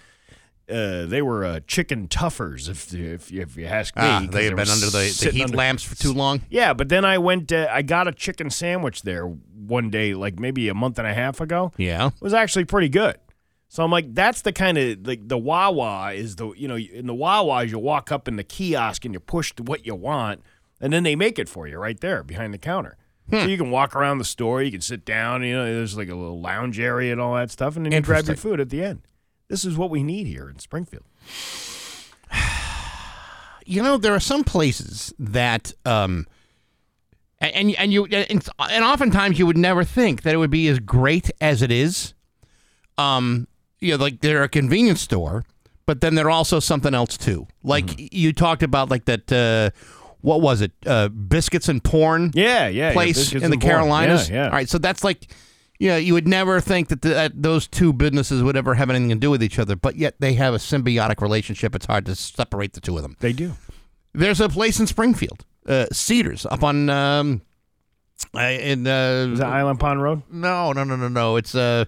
uh, 0.71 1.07
they 1.07 1.21
were 1.21 1.45
uh, 1.45 1.61
chicken 1.67 2.07
tuffers, 2.09 2.69
if 2.69 2.95
if, 2.95 3.33
if 3.33 3.57
you 3.57 3.67
ask 3.67 3.97
me. 3.97 4.03
ah, 4.05 4.25
they 4.31 4.49
were 4.49 4.57
been 4.57 4.69
under 4.69 4.87
the, 4.87 5.19
the 5.23 5.31
heat 5.33 5.43
under- 5.43 5.57
lamps 5.57 5.83
for 5.83 5.97
too 5.97 6.13
long. 6.13 6.41
Yeah, 6.49 6.73
but 6.73 6.89
then 6.89 7.05
I 7.05 7.19
went. 7.19 7.51
Uh, 7.53 7.67
I 7.71 7.83
got 7.83 8.07
a 8.07 8.13
chicken 8.13 8.51
sandwich 8.51 9.03
there 9.03 9.27
one 9.27 9.91
day, 9.91 10.15
like 10.15 10.39
maybe 10.39 10.69
a 10.69 10.75
month 10.75 10.99
and 11.01 11.09
a 11.09 11.15
half 11.15 11.41
ago. 11.41 11.73
Yeah, 11.79 12.07
It 12.09 12.21
was 12.23 12.33
actually 12.33 12.65
pretty 12.67 12.89
good. 12.89 13.17
So 13.75 13.83
I'm 13.83 13.91
like, 13.91 14.15
that's 14.15 14.43
the 14.43 14.53
kind 14.53 14.79
of 14.79 15.05
like 15.05 15.27
the 15.27 15.37
Wawa 15.37 16.13
is 16.13 16.37
the 16.37 16.53
you 16.53 16.69
know 16.69 16.77
in 16.77 17.09
the 17.09 17.13
Wawas 17.13 17.71
you 17.71 17.81
walk 17.81 18.13
up 18.13 18.29
in 18.29 18.37
the 18.37 18.45
kiosk 18.45 19.05
and 19.05 19.13
you 19.13 19.19
push 19.19 19.53
what 19.59 19.85
you 19.85 19.97
want, 19.97 20.45
and 20.81 20.93
then 20.93 21.03
they 21.03 21.17
make 21.17 21.41
it 21.41 21.49
for 21.49 21.67
you 21.67 21.77
right 21.77 21.99
there 21.99 22.23
behind 22.23 22.55
the 22.55 22.59
counter. 22.59 22.97
So 23.33 23.47
you 23.47 23.57
can 23.57 23.73
walk 23.73 23.97
around 23.97 24.19
the 24.19 24.25
store, 24.25 24.63
you 24.63 24.71
can 24.71 24.81
sit 24.81 25.05
down, 25.05 25.43
you 25.43 25.57
know, 25.57 25.65
there's 25.65 25.97
like 25.97 26.09
a 26.09 26.15
little 26.15 26.41
lounge 26.41 26.79
area 26.79 27.11
and 27.11 27.21
all 27.21 27.35
that 27.35 27.51
stuff, 27.51 27.75
and 27.75 27.85
then 27.85 27.91
you 27.91 28.01
grab 28.01 28.29
your 28.29 28.37
food 28.37 28.61
at 28.61 28.71
the 28.71 28.81
end. 28.85 29.03
This 29.49 29.65
is 29.65 29.77
what 29.77 29.91
we 29.91 30.05
need 30.05 30.29
here 30.29 30.49
in 30.49 30.61
Springfield. 30.61 31.03
you 33.67 33.83
know 33.83 33.97
there 33.97 34.15
are 34.15 34.21
some 34.21 34.45
places 34.45 35.13
that 35.19 35.73
um 35.85 36.29
and 37.41 37.53
and, 37.57 37.75
and 37.77 37.93
you 37.93 38.05
and, 38.05 38.49
and 38.71 38.85
oftentimes 38.85 39.37
you 39.37 39.47
would 39.47 39.59
never 39.59 39.83
think 39.83 40.23
that 40.23 40.33
it 40.33 40.37
would 40.37 40.53
be 40.53 40.69
as 40.69 40.79
great 40.79 41.33
as 41.41 41.61
it 41.61 41.73
is 41.73 42.15
um 42.99 43.49
you 43.81 43.93
know 43.97 44.03
like 44.03 44.21
they're 44.21 44.43
a 44.43 44.49
convenience 44.49 45.01
store 45.01 45.45
but 45.87 46.01
then 46.01 46.15
they're 46.15 46.31
also 46.31 46.61
something 46.61 46.95
else 46.95 47.17
too 47.17 47.47
like 47.63 47.87
Mm-hmm. 47.87 48.07
you 48.13 48.33
talked 48.33 48.63
about 48.63 48.91
like 48.91 49.05
that 49.07 49.31
uh 49.33 49.71
what 50.21 50.41
was 50.41 50.61
it 50.61 50.73
uh 50.87 51.09
biscuits 51.09 51.69
and 51.69 51.83
porn 51.85 52.31
Yeah, 52.35 52.69
yeah. 52.69 52.93
place 52.93 53.17
biscuits 53.19 53.45
in 53.45 53.51
the 53.51 53.57
carolinas 53.59 54.29
Yeah, 54.31 54.37
yeah. 54.37 54.45
all 54.47 54.53
right 54.53 54.69
so 54.69 54.79
that's 54.79 55.05
like 55.05 55.29
you 55.81 55.89
know, 55.89 55.97
you 55.97 56.15
would 56.15 56.29
never 56.29 56.61
think 56.61 56.87
that, 56.89 57.03
the, 57.03 57.09
that 57.09 57.43
those 57.43 57.67
two 57.67 57.93
businesses 57.93 58.45
would 58.45 58.57
ever 58.57 58.75
have 58.75 58.91
anything 58.91 59.09
to 59.09 59.17
do 59.17 59.29
with 59.29 59.43
each 59.43 59.59
other, 59.59 59.75
but 59.75 59.97
yet 59.97 60.15
they 60.21 60.35
have 60.35 60.55
a 60.55 60.59
symbiotic 60.59 61.21
relationship. 61.21 61.75
It's 61.75 61.87
hard 61.87 62.07
to 62.07 62.15
separate 62.15 62.75
the 62.75 62.81
two 62.81 62.97
of 62.97 63.03
them. 63.03 63.17
They 63.19 63.33
do. 63.33 63.55
There's 64.13 64.41
a 64.41 64.49
place 64.49 64.79
in 64.79 64.87
Springfield, 64.87 65.45
uh, 65.67 65.87
Cedars, 65.91 66.47
up 66.47 66.63
on 66.63 66.89
um, 66.91 67.43
uh, 68.37 68.39
in 68.41 68.87
Is 68.87 69.39
that 69.41 69.49
uh, 69.49 69.51
Island 69.51 69.81
Pond 69.81 70.01
Road? 70.01 70.23
no, 70.31 70.73
no, 70.73 70.85
no, 70.85 70.95
no, 70.95 71.09
no. 71.09 71.35
It's 71.37 71.57
uh, 71.57 71.87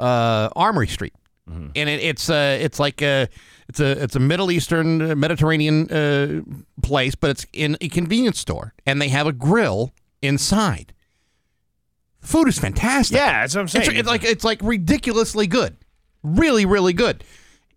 uh, 0.00 0.48
Armory 0.56 0.88
Street. 0.88 1.14
and 1.48 1.88
it, 1.88 2.00
it's 2.00 2.30
uh, 2.30 2.58
it's 2.60 2.78
like 2.78 3.02
a 3.02 3.28
it's 3.68 3.80
a 3.80 4.02
it's 4.02 4.16
a 4.16 4.20
Middle 4.20 4.50
Eastern 4.50 5.02
uh, 5.02 5.14
Mediterranean 5.16 5.90
uh, 5.90 6.42
place, 6.82 7.14
but 7.14 7.30
it's 7.30 7.46
in 7.52 7.76
a 7.80 7.88
convenience 7.88 8.38
store, 8.38 8.72
and 8.86 9.00
they 9.02 9.08
have 9.08 9.26
a 9.26 9.32
grill 9.32 9.92
inside. 10.22 10.92
Food 12.20 12.48
is 12.48 12.58
fantastic. 12.58 13.16
Yeah, 13.16 13.40
that's 13.40 13.54
what 13.54 13.62
I'm 13.62 13.68
saying. 13.68 13.90
It's, 13.90 13.98
it's 14.00 14.08
like 14.08 14.24
it's 14.24 14.44
like 14.44 14.60
ridiculously 14.62 15.46
good, 15.46 15.76
really, 16.22 16.66
really 16.66 16.92
good. 16.92 17.24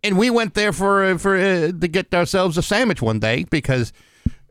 And 0.04 0.18
we 0.18 0.30
went 0.30 0.54
there 0.54 0.74
for 0.74 1.04
uh, 1.04 1.18
for 1.18 1.36
uh, 1.36 1.72
to 1.72 1.88
get 1.88 2.14
ourselves 2.14 2.58
a 2.58 2.62
sandwich 2.62 3.02
one 3.02 3.20
day 3.20 3.46
because 3.50 3.94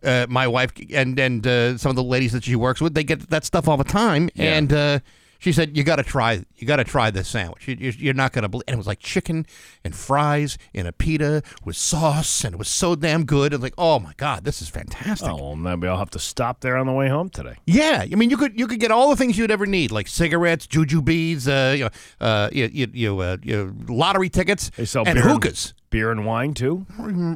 uh, 0.02 0.26
my 0.28 0.48
wife 0.48 0.72
and 0.92 1.18
and 1.18 1.46
uh, 1.46 1.76
some 1.78 1.90
of 1.90 1.96
the 1.96 2.02
ladies 2.02 2.32
that 2.32 2.44
she 2.44 2.56
works 2.56 2.80
with 2.80 2.94
they 2.94 3.04
get 3.04 3.28
that 3.30 3.44
stuff 3.44 3.68
all 3.68 3.76
the 3.76 3.84
time, 3.84 4.30
and 4.36 4.72
uh, 4.72 4.98
she 5.42 5.50
said 5.52 5.76
you 5.76 5.82
got 5.82 5.96
to 5.96 6.04
try 6.04 6.44
you 6.56 6.66
got 6.68 6.76
to 6.76 6.84
try 6.84 7.10
this 7.10 7.26
sandwich. 7.28 7.66
You, 7.66 7.76
you're 7.98 8.14
not 8.14 8.30
gonna 8.32 8.48
believe. 8.48 8.62
And 8.68 8.74
it 8.74 8.76
was 8.78 8.86
like 8.86 9.00
chicken 9.00 9.44
and 9.82 9.92
fries 9.92 10.56
in 10.72 10.86
a 10.86 10.92
pita 10.92 11.42
with 11.64 11.74
sauce, 11.76 12.44
and 12.44 12.54
it 12.54 12.58
was 12.58 12.68
so 12.68 12.94
damn 12.94 13.24
good. 13.24 13.52
And 13.52 13.60
like, 13.60 13.74
oh 13.76 13.98
my 13.98 14.12
god, 14.16 14.44
this 14.44 14.62
is 14.62 14.68
fantastic. 14.68 15.28
oh, 15.28 15.34
well, 15.36 15.56
maybe 15.56 15.88
I'll 15.88 15.98
have 15.98 16.10
to 16.10 16.20
stop 16.20 16.60
there 16.60 16.76
on 16.76 16.86
the 16.86 16.92
way 16.92 17.08
home 17.08 17.28
today. 17.28 17.56
Yeah, 17.66 18.04
I 18.10 18.14
mean, 18.14 18.30
you 18.30 18.36
could 18.36 18.56
you 18.56 18.68
could 18.68 18.78
get 18.78 18.92
all 18.92 19.10
the 19.10 19.16
things 19.16 19.36
you'd 19.36 19.50
ever 19.50 19.66
need, 19.66 19.90
like 19.90 20.06
cigarettes, 20.06 20.68
juju 20.68 21.02
beads, 21.02 21.48
uh, 21.48 21.74
you 21.76 21.84
know, 21.84 21.90
uh, 22.20 22.48
you 22.52 22.70
you, 22.72 22.86
you, 22.92 23.18
uh, 23.18 23.36
you 23.42 23.74
lottery 23.88 24.28
tickets, 24.28 24.70
They 24.76 24.84
sell 24.84 25.02
and 25.04 25.16
beer 25.16 25.24
and- 25.24 25.32
hookahs. 25.32 25.74
Beer 25.90 26.10
and 26.10 26.24
wine 26.24 26.54
too. 26.54 26.86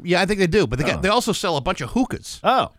Yeah, 0.03 0.23
I 0.23 0.27
think 0.27 0.39
they 0.39 0.47
do, 0.47 0.67
but 0.67 0.79
they 0.79 0.85
got, 0.87 1.03
they 1.03 1.11
also 1.11 1.33
sell 1.33 1.59
a 1.59 1.61
bunch 1.61 1.83
of 1.83 1.91
hookahs. 1.91 2.41
Oh, 2.43 2.71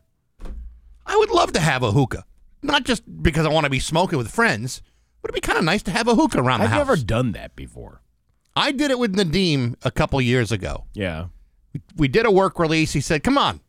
I 1.05 1.15
would 1.17 1.29
love 1.29 1.51
to 1.53 1.59
have 1.59 1.83
a 1.83 1.91
hookah, 1.91 2.25
not 2.63 2.83
just 2.83 3.03
because 3.21 3.45
I 3.45 3.49
want 3.49 3.65
to 3.65 3.69
be 3.69 3.79
smoking 3.79 4.17
with 4.17 4.29
friends, 4.31 4.81
but 5.21 5.31
it'd 5.31 5.35
be 5.41 5.45
kind 5.45 5.57
of 5.57 5.63
nice 5.65 5.83
to 5.83 5.91
have 5.91 6.07
a 6.07 6.15
hookah 6.15 6.39
around 6.39 6.59
the 6.61 6.67
house? 6.67 6.79
I've 6.81 6.87
never 6.87 7.01
done 7.01 7.31
that 7.33 7.55
before. 7.55 8.01
I 8.55 8.71
did 8.71 8.91
it 8.91 8.97
with 8.99 9.15
Nadim 9.15 9.75
a 9.83 9.91
couple 9.91 10.19
years 10.21 10.51
ago. 10.51 10.85
Yeah. 10.93 11.27
We 11.95 12.07
did 12.07 12.25
a 12.25 12.31
work 12.31 12.57
release. 12.59 12.93
He 12.93 13.01
said, 13.01 13.23
"Come 13.23 13.37
on, 13.37 13.59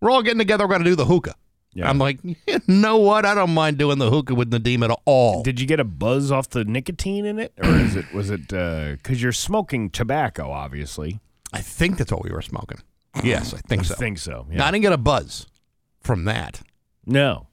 we're 0.00 0.10
all 0.10 0.22
getting 0.22 0.38
together. 0.38 0.64
We're 0.64 0.74
going 0.74 0.84
to 0.84 0.90
do 0.90 0.96
the 0.96 1.06
hookah." 1.06 1.34
Yeah. 1.72 1.90
I'm 1.90 1.98
like, 1.98 2.18
you 2.22 2.34
know 2.66 2.96
what? 2.96 3.26
I 3.26 3.34
don't 3.34 3.52
mind 3.52 3.76
doing 3.76 3.98
the 3.98 4.10
hookah 4.10 4.34
with 4.34 4.50
Nadim 4.50 4.82
at 4.82 4.98
all. 5.04 5.42
Did 5.42 5.60
you 5.60 5.66
get 5.66 5.78
a 5.78 5.84
buzz 5.84 6.30
off 6.32 6.48
the 6.50 6.64
nicotine 6.64 7.26
in 7.26 7.38
it, 7.38 7.52
or 7.62 7.68
is 7.76 7.96
it 7.96 8.12
was 8.14 8.30
it 8.30 8.52
uh, 8.52 8.92
because 8.92 9.22
you're 9.22 9.32
smoking 9.32 9.90
tobacco? 9.90 10.50
Obviously, 10.50 11.20
I 11.52 11.60
think 11.60 11.98
that's 11.98 12.10
what 12.12 12.22
we 12.24 12.30
were 12.30 12.42
smoking. 12.42 12.78
Yes, 13.24 13.54
I 13.54 13.58
think 13.58 13.84
so. 13.84 13.94
I 13.94 13.96
think 13.98 14.18
so. 14.18 14.46
Now, 14.50 14.56
Yeah. 14.56 14.66
I 14.66 14.70
didn't 14.70 14.82
get 14.82 14.92
a 14.92 14.98
buzz 14.98 15.46
from 16.00 16.24
that. 16.24 16.60
No. 17.06 17.46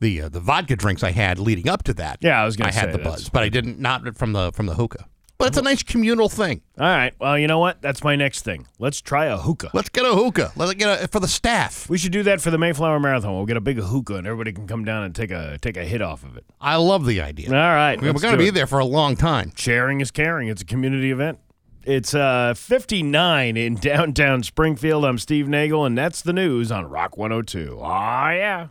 The 0.00 0.22
uh, 0.22 0.28
the 0.28 0.40
vodka 0.40 0.76
drinks 0.76 1.02
I 1.02 1.12
had 1.12 1.38
leading 1.38 1.68
up 1.68 1.82
to 1.84 1.94
that. 1.94 2.18
Yeah, 2.20 2.40
I 2.40 2.44
was 2.44 2.56
gonna 2.56 2.70
I 2.70 2.72
had 2.72 2.92
the 2.92 2.98
buzz, 2.98 3.28
but 3.28 3.42
I 3.42 3.48
didn't 3.48 3.78
not 3.78 4.16
from 4.16 4.32
the 4.32 4.52
from 4.52 4.66
the 4.66 4.74
hookah. 4.74 5.06
But 5.36 5.48
it's 5.48 5.58
a 5.58 5.62
nice 5.62 5.82
communal 5.82 6.28
thing. 6.28 6.62
All 6.78 6.86
right. 6.86 7.12
Well, 7.18 7.36
you 7.36 7.48
know 7.48 7.58
what? 7.58 7.82
That's 7.82 8.04
my 8.04 8.14
next 8.14 8.42
thing. 8.42 8.68
Let's 8.78 9.00
try 9.00 9.26
a 9.26 9.36
hookah. 9.36 9.70
Let's 9.74 9.88
get 9.88 10.04
a 10.04 10.14
hookah. 10.14 10.52
Let's 10.56 10.74
get 10.74 11.02
a 11.02 11.08
for 11.08 11.20
the 11.20 11.28
staff. 11.28 11.88
We 11.90 11.98
should 11.98 12.12
do 12.12 12.22
that 12.22 12.40
for 12.40 12.50
the 12.50 12.58
Mayflower 12.58 13.00
Marathon. 13.00 13.34
We'll 13.34 13.46
get 13.46 13.56
a 13.56 13.60
big 13.60 13.78
hookah, 13.78 14.16
and 14.16 14.26
everybody 14.26 14.52
can 14.52 14.66
come 14.66 14.84
down 14.84 15.02
and 15.02 15.14
take 15.14 15.30
a 15.30 15.58
take 15.60 15.76
a 15.76 15.84
hit 15.84 16.00
off 16.00 16.22
of 16.22 16.36
it. 16.36 16.44
I 16.60 16.76
love 16.76 17.04
the 17.04 17.20
idea. 17.20 17.48
All 17.48 17.54
right. 17.54 18.00
We're 18.00 18.12
going 18.12 18.32
to 18.32 18.38
be 18.38 18.48
it. 18.48 18.54
there 18.54 18.66
for 18.66 18.78
a 18.78 18.84
long 18.84 19.16
time. 19.16 19.52
Sharing 19.56 20.00
is 20.00 20.10
caring. 20.10 20.48
It's 20.48 20.62
a 20.62 20.66
community 20.66 21.10
event. 21.10 21.38
It's 21.86 22.14
uh 22.14 22.54
59 22.54 23.56
in 23.56 23.74
downtown 23.80 24.42
Springfield. 24.42 25.04
I'm 25.04 25.18
Steve 25.18 25.48
Nagel, 25.48 25.84
and 25.84 25.96
that's 25.96 26.22
the 26.22 26.32
news 26.32 26.72
on 26.72 26.88
Rock 26.88 27.16
102. 27.16 27.78
Ah, 27.82 28.30
yeah. 28.30 28.68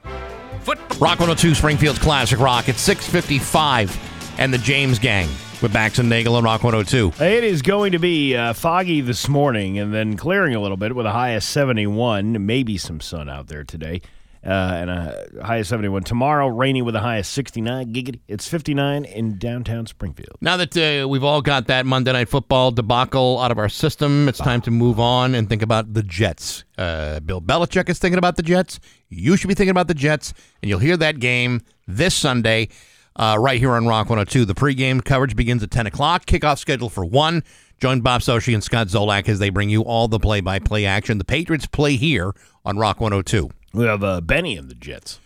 Rock 0.65 1.19
102 1.19 1.53
Springfield's 1.55 1.99
Classic 1.99 2.39
Rock. 2.39 2.69
It's 2.69 2.81
655 2.81 4.35
and 4.39 4.53
the 4.53 4.57
James 4.57 4.97
Gang 4.97 5.27
with 5.61 5.71
Bax 5.73 5.99
and 5.99 6.09
Nagel 6.09 6.37
and 6.37 6.43
Rock 6.45 6.63
102. 6.63 7.23
It 7.23 7.43
is 7.43 7.61
going 7.61 7.91
to 7.91 7.99
be 7.99 8.35
uh, 8.35 8.53
foggy 8.53 9.01
this 9.01 9.27
morning 9.29 9.77
and 9.77 9.93
then 9.93 10.17
clearing 10.17 10.55
a 10.55 10.59
little 10.59 10.77
bit 10.77 10.95
with 10.95 11.05
a 11.05 11.11
high 11.11 11.31
of 11.31 11.43
71. 11.43 12.45
Maybe 12.45 12.77
some 12.77 12.99
sun 12.99 13.29
out 13.29 13.47
there 13.47 13.63
today. 13.63 14.01
Uh, 14.45 14.49
and 14.49 14.89
a 14.89 15.25
high 15.41 15.57
of 15.57 15.67
71. 15.67 16.03
Tomorrow, 16.03 16.47
rainy 16.47 16.81
with 16.81 16.97
a 16.97 16.99
high 16.99 17.17
of 17.17 17.25
69. 17.25 17.93
Giggity. 17.93 18.19
It's 18.27 18.45
59 18.45 19.05
in 19.05 19.37
downtown 19.37 19.85
Springfield. 19.85 20.35
Now 20.41 20.57
that 20.57 20.75
uh, 20.75 21.07
we've 21.07 21.23
all 21.23 21.41
got 21.41 21.67
that 21.67 21.85
Monday 21.85 22.11
Night 22.11 22.27
Football 22.27 22.71
debacle 22.71 23.39
out 23.39 23.51
of 23.51 23.57
our 23.57 23.69
system, 23.69 24.27
it's 24.27 24.39
time 24.39 24.59
to 24.61 24.71
move 24.71 24.99
on 24.99 25.33
and 25.33 25.47
think 25.47 25.61
about 25.61 25.93
the 25.93 26.03
Jets. 26.03 26.65
Uh, 26.77 27.21
Bill 27.21 27.41
Belichick 27.41 27.87
is 27.87 27.99
thinking 27.99 28.17
about 28.17 28.35
the 28.35 28.43
Jets. 28.43 28.81
You 29.07 29.37
should 29.37 29.47
be 29.47 29.53
thinking 29.53 29.71
about 29.71 29.87
the 29.87 29.93
Jets, 29.93 30.33
and 30.61 30.69
you'll 30.69 30.79
hear 30.79 30.97
that 30.97 31.19
game 31.19 31.61
this 31.87 32.13
Sunday 32.13 32.67
uh, 33.15 33.37
right 33.39 33.59
here 33.59 33.71
on 33.71 33.87
Rock 33.87 34.09
102. 34.09 34.43
The 34.43 34.55
pregame 34.55 35.03
coverage 35.03 35.37
begins 35.37 35.63
at 35.63 35.71
10 35.71 35.87
o'clock. 35.87 36.25
Kickoff 36.25 36.57
scheduled 36.57 36.91
for 36.91 37.05
1. 37.05 37.43
Join 37.79 38.01
Bob 38.01 38.21
Socci 38.21 38.53
and 38.53 38.63
Scott 38.63 38.87
Zolak 38.87 39.27
as 39.27 39.39
they 39.39 39.49
bring 39.49 39.69
you 39.69 39.83
all 39.83 40.07
the 40.07 40.19
play-by-play 40.19 40.85
action. 40.85 41.17
The 41.17 41.25
Patriots 41.25 41.65
play 41.65 41.95
here 41.95 42.33
on 42.65 42.77
Rock 42.77 42.99
102. 43.01 43.49
We 43.73 43.85
have 43.85 44.03
uh, 44.03 44.21
Benny 44.21 44.57
and 44.57 44.69
the 44.69 44.75
Jets. 44.75 45.19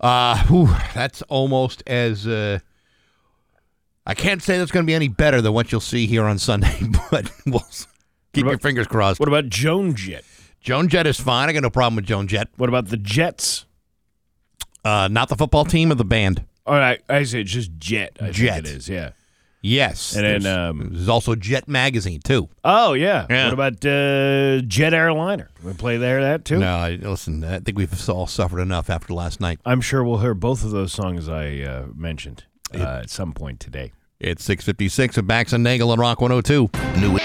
Uh, 0.00 0.44
whew, 0.46 0.68
that's 0.94 1.22
almost 1.22 1.82
as. 1.86 2.26
Uh, 2.26 2.58
I 4.06 4.14
can't 4.14 4.42
say 4.42 4.58
that's 4.58 4.70
going 4.70 4.84
to 4.84 4.86
be 4.86 4.94
any 4.94 5.08
better 5.08 5.40
than 5.40 5.54
what 5.54 5.72
you'll 5.72 5.80
see 5.80 6.06
here 6.06 6.24
on 6.24 6.38
Sunday, 6.38 6.78
but 7.10 7.30
we'll 7.46 7.64
keep 8.34 8.44
your 8.44 8.58
fingers 8.58 8.86
crossed. 8.86 9.18
What 9.18 9.28
about 9.28 9.48
Joan 9.48 9.94
Jett? 9.94 10.24
Joan 10.60 10.88
Jett 10.88 11.06
is 11.06 11.18
fine. 11.18 11.48
I 11.48 11.52
got 11.52 11.62
no 11.62 11.70
problem 11.70 11.96
with 11.96 12.04
Joan 12.06 12.26
Jett. 12.26 12.48
What 12.56 12.68
about 12.68 12.88
the 12.88 12.96
Jets? 12.98 13.64
Uh, 14.84 15.08
not 15.10 15.28
the 15.30 15.36
football 15.36 15.64
team 15.64 15.90
or 15.90 15.94
the 15.94 16.04
band. 16.04 16.44
All 16.66 16.74
right, 16.74 17.00
I 17.08 17.22
say 17.24 17.44
just 17.44 17.70
Jet. 17.78 18.18
I 18.20 18.30
Jet. 18.30 18.64
think 18.64 18.66
it 18.66 18.76
is, 18.76 18.88
yeah. 18.88 19.10
Yes, 19.66 20.14
And 20.14 20.26
then, 20.26 20.42
there's, 20.42 20.56
um, 20.56 20.90
there's 20.92 21.08
also 21.08 21.34
Jet 21.34 21.66
Magazine 21.68 22.20
too. 22.20 22.50
Oh, 22.64 22.92
yeah. 22.92 23.26
Yeah. 23.30 23.44
What 23.46 23.54
about 23.54 23.84
uh, 23.86 24.60
Jet 24.66 24.92
Airliner? 24.92 25.48
We 25.62 25.72
play 25.72 25.96
there, 25.96 26.20
that 26.20 26.44
too? 26.44 26.58
No, 26.58 26.76
I, 26.76 26.90
listen. 26.96 27.42
I 27.42 27.60
think 27.60 27.78
we've 27.78 28.10
all 28.10 28.26
suffered 28.26 28.60
enough 28.60 28.90
after 28.90 29.14
last 29.14 29.40
night. 29.40 29.60
I'm 29.64 29.80
sure 29.80 30.04
we'll 30.04 30.18
hear 30.18 30.34
both 30.34 30.64
of 30.64 30.70
those 30.70 30.92
songs 30.92 31.30
I 31.30 31.60
uh, 31.60 31.86
mentioned 31.96 32.44
uh, 32.74 33.00
at 33.02 33.08
some 33.08 33.32
point 33.32 33.58
today. 33.58 33.92
It's 34.20 34.44
six 34.44 34.64
fifty 34.64 34.88
six 34.90 35.16
of 35.16 35.26
Bax 35.26 35.54
and 35.54 35.64
Nagel 35.64 35.90
on 35.90 35.98
Rock 35.98 36.20
one 36.20 36.30
hundred 36.30 36.44
two. 36.44 36.68
New. 36.98 37.16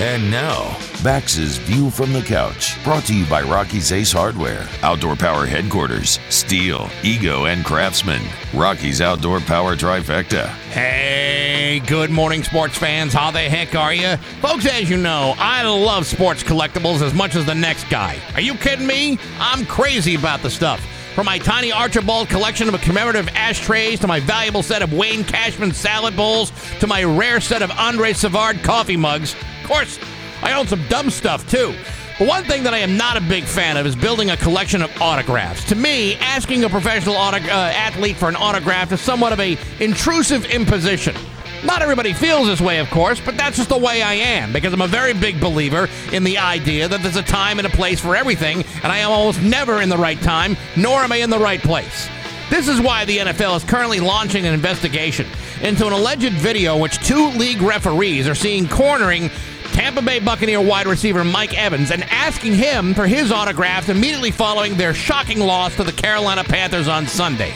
And 0.00 0.30
now, 0.30 0.78
Bax's 1.06 1.56
View 1.58 1.88
from 1.88 2.12
the 2.12 2.20
Couch, 2.20 2.82
brought 2.82 3.04
to 3.04 3.14
you 3.14 3.24
by 3.26 3.40
Rocky's 3.40 3.92
Ace 3.92 4.10
Hardware, 4.10 4.66
Outdoor 4.82 5.14
Power 5.14 5.46
Headquarters, 5.46 6.18
Stihl, 6.30 6.90
Ego, 7.04 7.44
and 7.44 7.64
Craftsman. 7.64 8.22
Rocky's 8.52 9.00
Outdoor 9.00 9.38
Power 9.38 9.76
Trifecta. 9.76 10.46
Hey, 10.72 11.80
good 11.86 12.10
morning, 12.10 12.42
sports 12.42 12.76
fans. 12.76 13.12
How 13.12 13.30
the 13.30 13.38
heck 13.38 13.76
are 13.76 13.94
you? 13.94 14.16
Folks, 14.42 14.66
as 14.66 14.90
you 14.90 14.96
know, 14.96 15.36
I 15.38 15.62
love 15.62 16.06
sports 16.06 16.42
collectibles 16.42 17.02
as 17.02 17.14
much 17.14 17.36
as 17.36 17.46
the 17.46 17.54
next 17.54 17.88
guy. 17.88 18.18
Are 18.34 18.40
you 18.40 18.56
kidding 18.56 18.88
me? 18.88 19.16
I'm 19.38 19.64
crazy 19.64 20.16
about 20.16 20.42
the 20.42 20.50
stuff. 20.50 20.84
From 21.14 21.26
my 21.26 21.38
tiny 21.38 21.70
Archibald 21.70 22.28
collection 22.28 22.68
of 22.68 22.80
commemorative 22.80 23.28
ashtrays 23.28 24.00
to 24.00 24.08
my 24.08 24.18
valuable 24.18 24.64
set 24.64 24.82
of 24.82 24.92
Wayne 24.92 25.22
Cashman 25.22 25.70
salad 25.70 26.16
bowls 26.16 26.50
to 26.80 26.88
my 26.88 27.04
rare 27.04 27.40
set 27.40 27.62
of 27.62 27.70
Andre 27.70 28.12
Savard 28.12 28.64
coffee 28.64 28.96
mugs. 28.96 29.36
Of 29.62 29.68
course, 29.68 30.00
I 30.46 30.52
own 30.52 30.68
some 30.68 30.86
dumb 30.86 31.10
stuff 31.10 31.50
too. 31.50 31.74
But 32.20 32.28
one 32.28 32.44
thing 32.44 32.62
that 32.62 32.72
I 32.72 32.78
am 32.78 32.96
not 32.96 33.16
a 33.16 33.20
big 33.20 33.42
fan 33.42 33.76
of 33.76 33.84
is 33.84 33.96
building 33.96 34.30
a 34.30 34.36
collection 34.36 34.80
of 34.80 35.02
autographs. 35.02 35.64
To 35.64 35.74
me, 35.74 36.14
asking 36.14 36.62
a 36.62 36.68
professional 36.68 37.16
autog- 37.16 37.48
uh, 37.48 37.72
athlete 37.74 38.16
for 38.16 38.28
an 38.28 38.36
autograph 38.36 38.92
is 38.92 39.00
somewhat 39.00 39.32
of 39.32 39.40
a 39.40 39.58
intrusive 39.80 40.44
imposition. 40.44 41.16
Not 41.64 41.82
everybody 41.82 42.12
feels 42.12 42.46
this 42.46 42.60
way, 42.60 42.78
of 42.78 42.88
course, 42.90 43.20
but 43.20 43.36
that's 43.36 43.56
just 43.56 43.70
the 43.70 43.76
way 43.76 44.02
I 44.02 44.12
am 44.12 44.52
because 44.52 44.72
I'm 44.72 44.82
a 44.82 44.86
very 44.86 45.14
big 45.14 45.40
believer 45.40 45.88
in 46.12 46.22
the 46.22 46.38
idea 46.38 46.86
that 46.86 47.02
there's 47.02 47.16
a 47.16 47.24
time 47.24 47.58
and 47.58 47.66
a 47.66 47.70
place 47.70 47.98
for 47.98 48.14
everything, 48.14 48.62
and 48.84 48.92
I 48.92 48.98
am 48.98 49.10
almost 49.10 49.42
never 49.42 49.82
in 49.82 49.88
the 49.88 49.98
right 49.98 50.20
time, 50.22 50.56
nor 50.76 51.00
am 51.00 51.10
I 51.10 51.16
in 51.16 51.30
the 51.30 51.40
right 51.40 51.60
place. 51.60 52.08
This 52.50 52.68
is 52.68 52.80
why 52.80 53.04
the 53.04 53.18
NFL 53.18 53.56
is 53.56 53.64
currently 53.64 53.98
launching 53.98 54.46
an 54.46 54.54
investigation 54.54 55.26
into 55.60 55.88
an 55.88 55.92
alleged 55.92 56.32
video 56.34 56.76
in 56.76 56.80
which 56.80 57.04
two 57.04 57.30
league 57.30 57.60
referees 57.60 58.28
are 58.28 58.36
seen 58.36 58.68
cornering 58.68 59.30
Tampa 59.76 60.00
Bay 60.00 60.20
Buccaneer 60.20 60.62
wide 60.62 60.86
receiver 60.86 61.22
Mike 61.22 61.52
Evans 61.52 61.90
and 61.90 62.02
asking 62.04 62.54
him 62.54 62.94
for 62.94 63.06
his 63.06 63.30
autograph 63.30 63.90
immediately 63.90 64.30
following 64.30 64.74
their 64.74 64.94
shocking 64.94 65.38
loss 65.38 65.76
to 65.76 65.84
the 65.84 65.92
Carolina 65.92 66.42
Panthers 66.44 66.88
on 66.88 67.06
Sunday. 67.06 67.52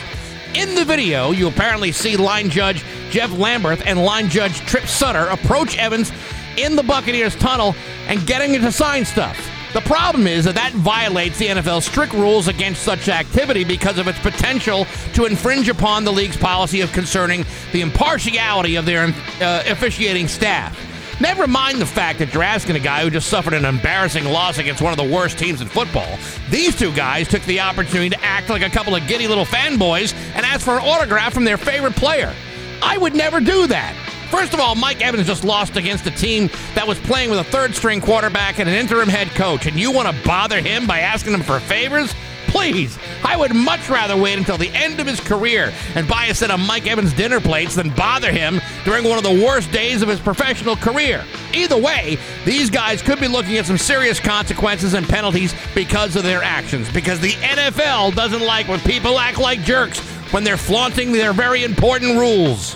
In 0.53 0.75
the 0.75 0.85
video, 0.85 1.31
you 1.31 1.47
apparently 1.47 1.91
see 1.91 2.17
line 2.17 2.51
judge 2.51 2.85
Jeff 3.09 3.31
Lamberth 3.31 3.81
and 3.87 4.05
line 4.05 4.29
judge 4.29 4.59
Tripp 4.67 4.85
Sutter 4.85 5.29
approach 5.29 5.75
Evans 5.79 6.11
in 6.57 6.75
the 6.75 6.83
Buccaneers 6.83 7.35
tunnel 7.37 7.75
and 8.05 8.23
getting 8.27 8.53
him 8.53 8.61
to 8.61 8.71
sign 8.71 9.03
stuff. 9.03 9.35
The 9.73 9.81
problem 9.81 10.27
is 10.27 10.45
that 10.45 10.53
that 10.53 10.73
violates 10.73 11.39
the 11.39 11.47
NFL's 11.47 11.85
strict 11.85 12.13
rules 12.13 12.47
against 12.47 12.83
such 12.83 13.09
activity 13.09 13.63
because 13.63 13.97
of 13.97 14.07
its 14.07 14.19
potential 14.19 14.85
to 15.15 15.25
infringe 15.25 15.69
upon 15.69 16.03
the 16.03 16.13
league's 16.13 16.37
policy 16.37 16.81
of 16.81 16.91
concerning 16.91 17.45
the 17.71 17.81
impartiality 17.81 18.75
of 18.75 18.85
their 18.85 19.05
uh, 19.41 19.63
officiating 19.65 20.27
staff. 20.27 20.90
Never 21.21 21.45
mind 21.45 21.79
the 21.79 21.85
fact 21.85 22.17
that 22.17 22.33
you're 22.33 22.41
asking 22.41 22.77
a 22.77 22.79
guy 22.79 23.03
who 23.03 23.11
just 23.11 23.29
suffered 23.29 23.53
an 23.53 23.63
embarrassing 23.63 24.25
loss 24.25 24.57
against 24.57 24.81
one 24.81 24.91
of 24.91 24.97
the 24.97 25.15
worst 25.15 25.37
teams 25.37 25.61
in 25.61 25.67
football. 25.67 26.17
These 26.49 26.75
two 26.75 26.91
guys 26.95 27.27
took 27.27 27.43
the 27.43 27.59
opportunity 27.59 28.09
to 28.09 28.19
act 28.23 28.49
like 28.49 28.63
a 28.63 28.69
couple 28.71 28.95
of 28.95 29.07
giddy 29.07 29.27
little 29.27 29.45
fanboys 29.45 30.15
and 30.33 30.43
ask 30.43 30.65
for 30.65 30.71
an 30.71 30.81
autograph 30.83 31.31
from 31.31 31.43
their 31.43 31.57
favorite 31.57 31.95
player. 31.95 32.33
I 32.81 32.97
would 32.97 33.13
never 33.13 33.39
do 33.39 33.67
that. 33.67 33.95
First 34.31 34.55
of 34.55 34.59
all, 34.59 34.73
Mike 34.73 35.05
Evans 35.05 35.27
just 35.27 35.43
lost 35.43 35.77
against 35.77 36.07
a 36.07 36.11
team 36.11 36.49
that 36.73 36.87
was 36.87 36.97
playing 37.01 37.29
with 37.29 37.37
a 37.37 37.43
third 37.43 37.75
string 37.75 38.01
quarterback 38.01 38.57
and 38.57 38.67
an 38.67 38.73
interim 38.73 39.07
head 39.07 39.27
coach, 39.35 39.67
and 39.67 39.79
you 39.79 39.91
want 39.91 40.07
to 40.07 40.27
bother 40.27 40.59
him 40.59 40.87
by 40.87 41.01
asking 41.01 41.35
him 41.35 41.43
for 41.43 41.59
favors? 41.59 42.15
Please, 42.51 42.99
I 43.23 43.37
would 43.37 43.55
much 43.55 43.89
rather 43.89 44.17
wait 44.17 44.37
until 44.37 44.57
the 44.57 44.69
end 44.71 44.99
of 44.99 45.07
his 45.07 45.21
career 45.21 45.73
and 45.95 46.05
buy 46.05 46.25
a 46.25 46.35
set 46.35 46.51
of 46.51 46.59
Mike 46.59 46.85
Evans 46.85 47.13
dinner 47.13 47.39
plates 47.39 47.75
than 47.75 47.89
bother 47.95 48.29
him 48.29 48.59
during 48.83 49.05
one 49.05 49.17
of 49.17 49.23
the 49.23 49.43
worst 49.45 49.71
days 49.71 50.01
of 50.01 50.09
his 50.09 50.19
professional 50.19 50.75
career. 50.75 51.23
Either 51.53 51.77
way, 51.77 52.17
these 52.43 52.69
guys 52.69 53.01
could 53.01 53.21
be 53.21 53.27
looking 53.29 53.55
at 53.55 53.65
some 53.65 53.77
serious 53.77 54.19
consequences 54.19 54.95
and 54.95 55.07
penalties 55.07 55.55
because 55.73 56.17
of 56.17 56.23
their 56.23 56.43
actions, 56.43 56.91
because 56.91 57.21
the 57.21 57.31
NFL 57.31 58.15
doesn't 58.15 58.45
like 58.45 58.67
when 58.67 58.81
people 58.81 59.17
act 59.17 59.39
like 59.39 59.61
jerks 59.61 59.99
when 60.33 60.43
they're 60.43 60.57
flaunting 60.57 61.13
their 61.13 61.31
very 61.31 61.63
important 61.63 62.17
rules. 62.17 62.75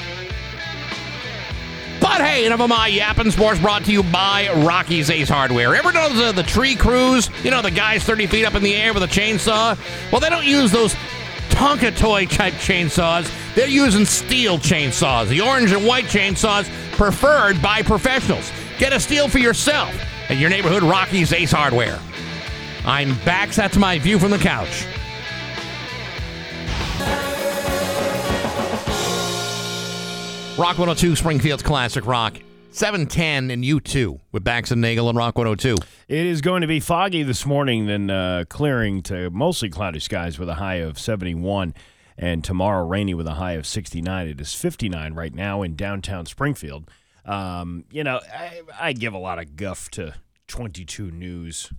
But 2.06 2.22
hey, 2.22 2.46
enough 2.46 2.60
of 2.62 2.70
my 2.70 2.86
yapping 2.86 3.32
sports 3.32 3.60
brought 3.60 3.84
to 3.86 3.92
you 3.92 4.04
by 4.04 4.48
Rocky's 4.64 5.10
Ace 5.10 5.28
Hardware. 5.28 5.76
Ever 5.76 5.92
know 5.92 6.14
the, 6.14 6.26
uh, 6.26 6.32
the 6.34 6.44
tree 6.44 6.76
crews? 6.76 7.32
You 7.44 7.50
know, 7.50 7.64
the 7.64 7.72
guys 7.72 8.04
30 8.04 8.28
feet 8.28 8.46
up 8.46 8.54
in 8.54 8.62
the 8.62 8.76
air 8.76 8.94
with 8.94 9.02
a 9.02 9.08
chainsaw? 9.08 9.76
Well, 10.12 10.22
they 10.22 10.30
don't 10.30 10.46
use 10.46 10.72
those 10.72 10.94
Tonka 11.50 11.98
toy 11.98 12.28
type 12.28 12.54
chainsaws. 12.54 13.28
They're 13.56 13.68
using 13.68 14.04
Stihl 14.04 14.60
chainsaws, 14.60 15.30
the 15.30 15.42
orange 15.42 15.72
and 15.72 15.84
white 15.84 16.06
chainsaws 16.06 16.70
preferred 16.92 17.60
by 17.60 17.82
professionals. 17.82 18.52
Get 18.78 18.94
a 18.94 18.98
Stihl 18.98 19.28
for 19.28 19.40
yourself 19.40 19.92
at 20.30 20.38
your 20.38 20.52
neighborhood 20.52 20.84
Rocky's 20.84 21.34
Ace 21.34 21.52
Hardware. 21.52 22.00
I'm 22.86 23.16
back. 23.26 23.50
That's 23.50 23.78
my 23.78 23.98
view 23.98 24.20
from 24.20 24.30
the 24.30 24.38
couch. 24.38 24.86
Rock 30.58 30.78
102, 30.78 31.18
Springfield's 31.18 31.64
Classic 31.64 32.06
Rock. 32.06 32.38
710 32.72 33.52
and 33.52 33.62
U2 33.62 34.22
with 34.32 34.46
Bax 34.46 34.72
and 34.72 34.80
Nagel 34.80 35.10
and 35.10 35.18
Rock 35.18 35.38
102. 35.38 35.76
It 36.08 36.26
is 36.26 36.40
going 36.40 36.62
to 36.62 36.68
be 36.68 36.80
foggy 36.80 37.24
this 37.24 37.46
morning, 37.46 37.88
then 37.88 38.10
uh, 38.10 38.46
clearing 38.48 39.02
to 39.04 39.30
mostly 39.32 39.70
cloudy 39.70 40.00
skies 40.00 40.40
with 40.40 40.48
a 40.48 40.54
high 40.54 40.76
of 40.76 40.98
71. 40.98 41.74
And 42.18 42.42
tomorrow, 42.42 42.88
rainy 42.88 43.14
with 43.14 43.28
a 43.28 43.34
high 43.34 43.54
of 43.54 43.68
69. 43.68 44.30
It 44.30 44.40
is 44.40 44.54
59 44.54 45.14
right 45.14 45.34
now 45.34 45.62
in 45.62 45.76
downtown 45.76 46.26
Springfield. 46.26 46.90
Um, 47.26 47.84
you 47.92 48.06
know, 48.06 48.22
I, 48.34 48.62
I 48.80 48.94
give 48.94 49.14
a 49.14 49.18
lot 49.18 49.40
of 49.40 49.58
guff 49.58 49.90
to 49.92 50.14
22 50.48 51.12
News, 51.12 51.70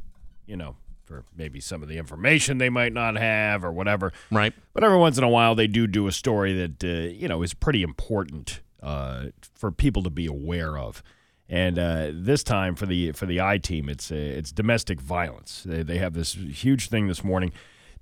you 0.45 0.57
know, 0.57 0.77
for 1.07 1.25
maybe 1.35 1.61
some 1.61 1.83
of 1.83 1.89
the 1.89 1.97
information 1.97 2.59
they 2.59 2.69
might 2.69 2.93
not 2.93 3.17
have 3.17 3.65
or 3.65 3.73
whatever. 3.73 4.13
Right. 4.31 4.53
But 4.75 4.85
every 4.85 4.99
once 4.99 5.17
in 5.17 5.25
a 5.25 5.31
while, 5.31 5.55
they 5.55 5.67
do 5.67 5.87
do 5.87 6.07
a 6.09 6.13
story 6.13 6.53
that, 6.53 6.85
uh, 6.85 7.09
you 7.09 7.27
know, 7.27 7.43
is 7.43 7.55
pretty 7.55 7.83
important 7.83 8.61
uh, 8.83 9.27
for 9.55 9.71
people 9.71 10.03
to 10.03 10.11
be 10.11 10.27
aware 10.27 10.79
of. 10.79 11.03
And 11.49 11.79
uh, 11.79 12.11
this 12.13 12.43
time 12.43 12.75
for 12.75 12.87
the 12.87 13.13
for 13.13 13.27
the 13.27 13.41
I 13.41 13.59
team, 13.59 13.89
it's 13.89 14.11
uh, 14.11 14.17
it's 14.17 14.51
domestic 14.51 15.01
violence. 15.01 15.63
They, 15.65 15.83
they 15.83 15.99
have 15.99 16.15
this 16.15 16.35
huge 16.35 16.89
thing 16.89 17.07
this 17.07 17.23
morning. 17.23 17.53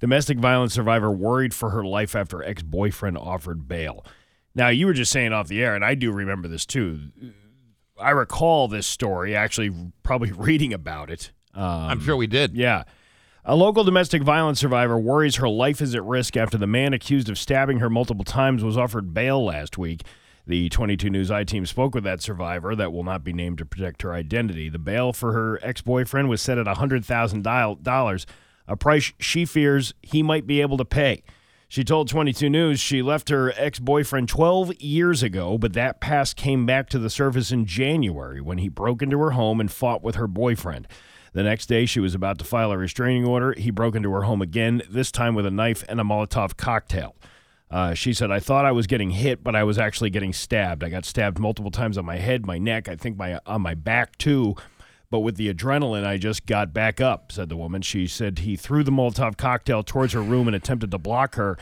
Domestic 0.00 0.38
violence 0.38 0.74
survivor 0.74 1.10
worried 1.10 1.52
for 1.52 1.70
her 1.70 1.84
life 1.84 2.16
after 2.16 2.42
ex 2.42 2.62
boyfriend 2.62 3.18
offered 3.18 3.68
bail. 3.68 4.04
Now 4.54 4.68
you 4.68 4.86
were 4.86 4.94
just 4.94 5.12
saying 5.12 5.32
off 5.32 5.48
the 5.48 5.62
air, 5.62 5.74
and 5.74 5.84
I 5.84 5.94
do 5.94 6.10
remember 6.10 6.48
this 6.48 6.64
too. 6.64 7.10
I 8.00 8.10
recall 8.10 8.66
this 8.66 8.86
story 8.86 9.36
actually, 9.36 9.72
probably 10.02 10.32
reading 10.36 10.72
about 10.72 11.10
it. 11.10 11.30
Um, 11.54 11.62
I'm 11.64 12.00
sure 12.00 12.16
we 12.16 12.26
did. 12.26 12.54
yeah. 12.56 12.84
A 13.46 13.54
local 13.54 13.84
domestic 13.84 14.22
violence 14.22 14.58
survivor 14.58 14.98
worries 14.98 15.36
her 15.36 15.48
life 15.48 15.82
is 15.82 15.94
at 15.94 16.02
risk 16.02 16.34
after 16.34 16.56
the 16.56 16.66
man 16.66 16.94
accused 16.94 17.28
of 17.28 17.38
stabbing 17.38 17.78
her 17.80 17.90
multiple 17.90 18.24
times 18.24 18.64
was 18.64 18.78
offered 18.78 19.12
bail 19.12 19.44
last 19.44 19.76
week. 19.76 20.02
The 20.46 20.68
22 20.68 21.08
News 21.08 21.30
I 21.30 21.44
team 21.44 21.64
spoke 21.64 21.94
with 21.94 22.04
that 22.04 22.20
survivor 22.20 22.76
that 22.76 22.92
will 22.92 23.02
not 23.02 23.24
be 23.24 23.32
named 23.32 23.58
to 23.58 23.64
protect 23.64 24.02
her 24.02 24.12
identity. 24.12 24.68
The 24.68 24.78
bail 24.78 25.14
for 25.14 25.32
her 25.32 25.58
ex 25.62 25.80
boyfriend 25.80 26.28
was 26.28 26.42
set 26.42 26.58
at 26.58 26.66
$100,000, 26.66 28.26
a 28.68 28.76
price 28.76 29.12
she 29.18 29.44
fears 29.46 29.94
he 30.02 30.22
might 30.22 30.46
be 30.46 30.60
able 30.60 30.76
to 30.76 30.84
pay. 30.84 31.22
She 31.66 31.82
told 31.82 32.08
22 32.08 32.50
News 32.50 32.78
she 32.78 33.00
left 33.00 33.30
her 33.30 33.54
ex 33.56 33.78
boyfriend 33.78 34.28
12 34.28 34.74
years 34.82 35.22
ago, 35.22 35.56
but 35.56 35.72
that 35.72 36.00
past 36.00 36.36
came 36.36 36.66
back 36.66 36.90
to 36.90 36.98
the 36.98 37.10
surface 37.10 37.50
in 37.50 37.64
January 37.64 38.40
when 38.42 38.58
he 38.58 38.68
broke 38.68 39.00
into 39.00 39.18
her 39.20 39.30
home 39.30 39.60
and 39.60 39.72
fought 39.72 40.02
with 40.02 40.16
her 40.16 40.26
boyfriend. 40.26 40.86
The 41.32 41.42
next 41.42 41.66
day, 41.66 41.86
she 41.86 42.00
was 42.00 42.14
about 42.14 42.38
to 42.38 42.44
file 42.44 42.70
a 42.70 42.78
restraining 42.78 43.26
order. 43.26 43.54
He 43.54 43.70
broke 43.70 43.96
into 43.96 44.12
her 44.12 44.22
home 44.22 44.42
again, 44.42 44.82
this 44.88 45.10
time 45.10 45.34
with 45.34 45.46
a 45.46 45.50
knife 45.50 45.82
and 45.88 45.98
a 45.98 46.04
Molotov 46.04 46.56
cocktail. 46.56 47.16
Uh, 47.70 47.94
she 47.94 48.12
said, 48.12 48.30
I 48.30 48.40
thought 48.40 48.64
I 48.64 48.72
was 48.72 48.86
getting 48.86 49.10
hit, 49.10 49.42
but 49.42 49.56
I 49.56 49.64
was 49.64 49.78
actually 49.78 50.10
getting 50.10 50.32
stabbed. 50.32 50.84
I 50.84 50.88
got 50.88 51.04
stabbed 51.04 51.38
multiple 51.38 51.70
times 51.70 51.98
on 51.98 52.04
my 52.04 52.16
head, 52.16 52.46
my 52.46 52.58
neck, 52.58 52.88
I 52.88 52.96
think 52.96 53.16
my 53.16 53.38
on 53.46 53.62
my 53.62 53.74
back 53.74 54.16
too. 54.18 54.54
But 55.10 55.20
with 55.20 55.36
the 55.36 55.52
adrenaline, 55.52 56.04
I 56.04 56.16
just 56.16 56.46
got 56.46 56.72
back 56.72 57.00
up, 57.00 57.30
said 57.30 57.48
the 57.48 57.56
woman. 57.56 57.82
She 57.82 58.06
said 58.06 58.40
he 58.40 58.56
threw 58.56 58.82
the 58.82 58.90
Molotov 58.90 59.36
cocktail 59.36 59.82
towards 59.82 60.12
her 60.12 60.22
room 60.22 60.48
and 60.48 60.56
attempted 60.56 60.90
to 60.90 60.98
block 60.98 61.36
her 61.36 61.56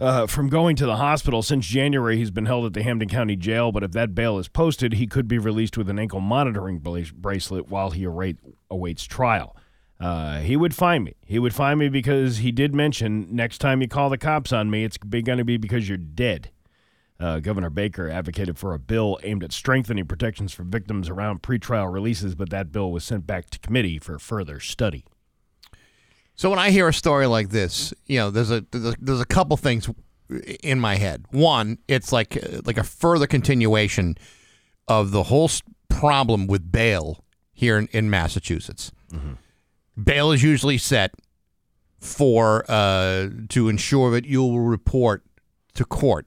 uh, 0.00 0.26
from 0.26 0.48
going 0.48 0.74
to 0.76 0.86
the 0.86 0.96
hospital. 0.96 1.42
Since 1.42 1.66
January, 1.66 2.16
he's 2.16 2.32
been 2.32 2.46
held 2.46 2.66
at 2.66 2.72
the 2.72 2.82
Hampden 2.82 3.08
County 3.08 3.36
Jail, 3.36 3.70
but 3.70 3.84
if 3.84 3.92
that 3.92 4.14
bail 4.14 4.38
is 4.38 4.48
posted, 4.48 4.94
he 4.94 5.06
could 5.06 5.28
be 5.28 5.38
released 5.38 5.78
with 5.78 5.88
an 5.88 5.98
ankle 5.98 6.20
monitoring 6.20 6.78
bracelet 6.78 7.68
while 7.68 7.90
he 7.90 8.04
await, 8.04 8.38
awaits 8.68 9.04
trial. 9.04 9.56
Uh, 10.02 10.40
he 10.40 10.56
would 10.56 10.74
find 10.74 11.04
me. 11.04 11.14
He 11.24 11.38
would 11.38 11.54
find 11.54 11.78
me 11.78 11.88
because 11.88 12.38
he 12.38 12.50
did 12.50 12.74
mention 12.74 13.28
next 13.30 13.58
time 13.58 13.80
you 13.80 13.86
call 13.86 14.10
the 14.10 14.18
cops 14.18 14.52
on 14.52 14.68
me, 14.68 14.82
it's 14.82 14.96
going 14.96 15.38
to 15.38 15.44
be 15.44 15.56
because 15.56 15.88
you're 15.88 15.96
dead. 15.96 16.50
Uh, 17.20 17.38
Governor 17.38 17.70
Baker 17.70 18.10
advocated 18.10 18.58
for 18.58 18.74
a 18.74 18.80
bill 18.80 19.20
aimed 19.22 19.44
at 19.44 19.52
strengthening 19.52 20.04
protections 20.06 20.52
for 20.52 20.64
victims 20.64 21.08
around 21.08 21.42
pretrial 21.42 21.92
releases, 21.92 22.34
but 22.34 22.50
that 22.50 22.72
bill 22.72 22.90
was 22.90 23.04
sent 23.04 23.28
back 23.28 23.48
to 23.50 23.60
committee 23.60 24.00
for 24.00 24.18
further 24.18 24.58
study. 24.58 25.04
So 26.34 26.50
when 26.50 26.58
I 26.58 26.70
hear 26.70 26.88
a 26.88 26.94
story 26.94 27.26
like 27.26 27.50
this, 27.50 27.94
you 28.06 28.18
know, 28.18 28.30
there's 28.30 28.50
a 28.50 28.64
there's 28.72 28.86
a, 28.86 28.96
there's 29.00 29.20
a 29.20 29.26
couple 29.26 29.56
things 29.56 29.88
in 30.64 30.80
my 30.80 30.96
head. 30.96 31.26
One, 31.30 31.78
it's 31.86 32.10
like 32.10 32.36
like 32.66 32.78
a 32.78 32.82
further 32.82 33.28
continuation 33.28 34.16
of 34.88 35.12
the 35.12 35.24
whole 35.24 35.48
problem 35.88 36.48
with 36.48 36.72
bail 36.72 37.24
here 37.52 37.78
in, 37.78 37.86
in 37.92 38.10
Massachusetts. 38.10 38.90
Bail 40.02 40.32
is 40.32 40.42
usually 40.42 40.78
set 40.78 41.12
for 42.00 42.64
uh, 42.68 43.28
to 43.50 43.68
ensure 43.68 44.10
that 44.10 44.24
you 44.24 44.42
will 44.42 44.60
report 44.60 45.22
to 45.74 45.84
court 45.84 46.26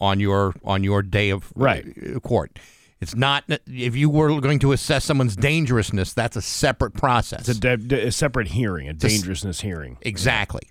on 0.00 0.20
your 0.20 0.54
on 0.64 0.84
your 0.84 1.02
day 1.02 1.30
of 1.30 1.52
Right. 1.56 1.84
uh, 2.14 2.20
court. 2.20 2.58
It's 3.00 3.14
not 3.14 3.44
if 3.66 3.94
you 3.96 4.10
were 4.10 4.40
going 4.40 4.58
to 4.60 4.72
assess 4.72 5.04
someone's 5.04 5.36
dangerousness. 5.36 6.12
That's 6.14 6.36
a 6.36 6.42
separate 6.42 6.94
process. 6.94 7.48
It's 7.48 7.64
a, 7.64 7.76
de- 7.76 8.06
a 8.08 8.12
separate 8.12 8.48
hearing, 8.48 8.88
a 8.88 8.92
s- 8.92 8.96
dangerousness 8.96 9.60
hearing. 9.60 9.98
Exactly. 10.02 10.62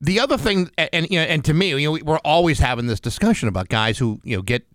The 0.00 0.20
other 0.20 0.36
thing, 0.36 0.70
and 0.76 1.08
you 1.10 1.18
know, 1.18 1.24
and 1.24 1.42
to 1.46 1.54
me, 1.54 1.68
you 1.80 1.92
know, 1.98 2.04
we're 2.04 2.18
always 2.18 2.58
having 2.58 2.86
this 2.88 3.00
discussion 3.00 3.48
about 3.48 3.68
guys 3.68 3.96
who 3.98 4.20
you 4.22 4.36
know 4.36 4.42
get, 4.42 4.66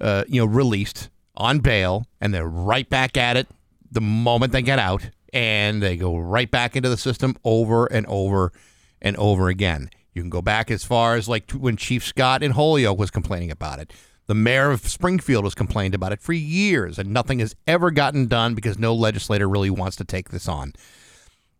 uh, 0.00 0.24
you 0.26 0.40
know, 0.40 0.46
released 0.46 1.10
on 1.36 1.58
bail 1.58 2.06
and 2.20 2.32
they're 2.32 2.46
right 2.48 2.88
back 2.88 3.16
at 3.18 3.36
it 3.36 3.46
the 3.92 4.00
moment 4.00 4.52
they 4.52 4.62
get 4.62 4.78
out, 4.78 5.10
and 5.32 5.82
they 5.82 5.96
go 5.96 6.16
right 6.16 6.50
back 6.50 6.76
into 6.76 6.88
the 6.88 6.96
system 6.96 7.36
over 7.44 7.86
and 7.86 8.06
over 8.06 8.52
and 9.00 9.16
over 9.16 9.48
again. 9.48 9.90
You 10.14 10.22
can 10.22 10.30
go 10.30 10.42
back 10.42 10.70
as 10.70 10.84
far 10.84 11.16
as 11.16 11.28
like 11.28 11.50
when 11.52 11.76
Chief 11.76 12.04
Scott 12.04 12.42
in 12.42 12.52
Holyoke 12.52 12.98
was 12.98 13.10
complaining 13.10 13.50
about 13.50 13.78
it. 13.78 13.92
The 14.26 14.34
mayor 14.34 14.70
of 14.70 14.86
Springfield 14.86 15.44
has 15.44 15.54
complained 15.54 15.94
about 15.94 16.12
it 16.12 16.20
for 16.20 16.32
years, 16.32 16.98
and 16.98 17.12
nothing 17.12 17.40
has 17.40 17.56
ever 17.66 17.90
gotten 17.90 18.26
done 18.26 18.54
because 18.54 18.78
no 18.78 18.94
legislator 18.94 19.48
really 19.48 19.70
wants 19.70 19.96
to 19.96 20.04
take 20.04 20.28
this 20.28 20.46
on. 20.46 20.72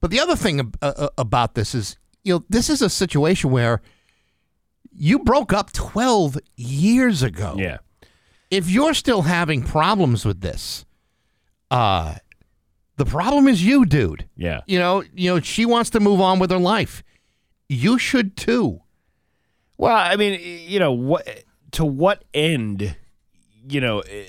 But 0.00 0.10
the 0.10 0.20
other 0.20 0.36
thing 0.36 0.60
ab- 0.60 0.78
uh, 0.80 0.92
uh, 0.96 1.08
about 1.18 1.54
this 1.54 1.74
is, 1.74 1.96
you 2.22 2.34
know, 2.34 2.44
this 2.48 2.70
is 2.70 2.80
a 2.80 2.88
situation 2.88 3.50
where 3.50 3.80
you 4.92 5.18
broke 5.18 5.52
up 5.52 5.72
12 5.72 6.38
years 6.56 7.22
ago. 7.22 7.56
Yeah. 7.58 7.78
If 8.50 8.68
you're 8.70 8.94
still 8.94 9.22
having 9.22 9.62
problems 9.62 10.24
with 10.24 10.40
this, 10.40 10.84
uh, 11.70 12.16
the 13.00 13.06
problem 13.06 13.48
is 13.48 13.64
you, 13.64 13.86
dude. 13.86 14.28
Yeah. 14.36 14.60
You 14.66 14.78
know, 14.78 15.02
you 15.14 15.32
know, 15.32 15.40
she 15.40 15.64
wants 15.64 15.88
to 15.90 16.00
move 16.00 16.20
on 16.20 16.38
with 16.38 16.50
her 16.50 16.58
life. 16.58 17.02
You 17.66 17.96
should 17.96 18.36
too. 18.36 18.82
Well, 19.78 19.96
I 19.96 20.16
mean, 20.16 20.38
you 20.68 20.78
know, 20.78 20.92
what 20.92 21.26
to 21.72 21.84
what 21.86 22.24
end, 22.34 22.94
you 23.66 23.80
know, 23.80 24.00
eh, 24.00 24.26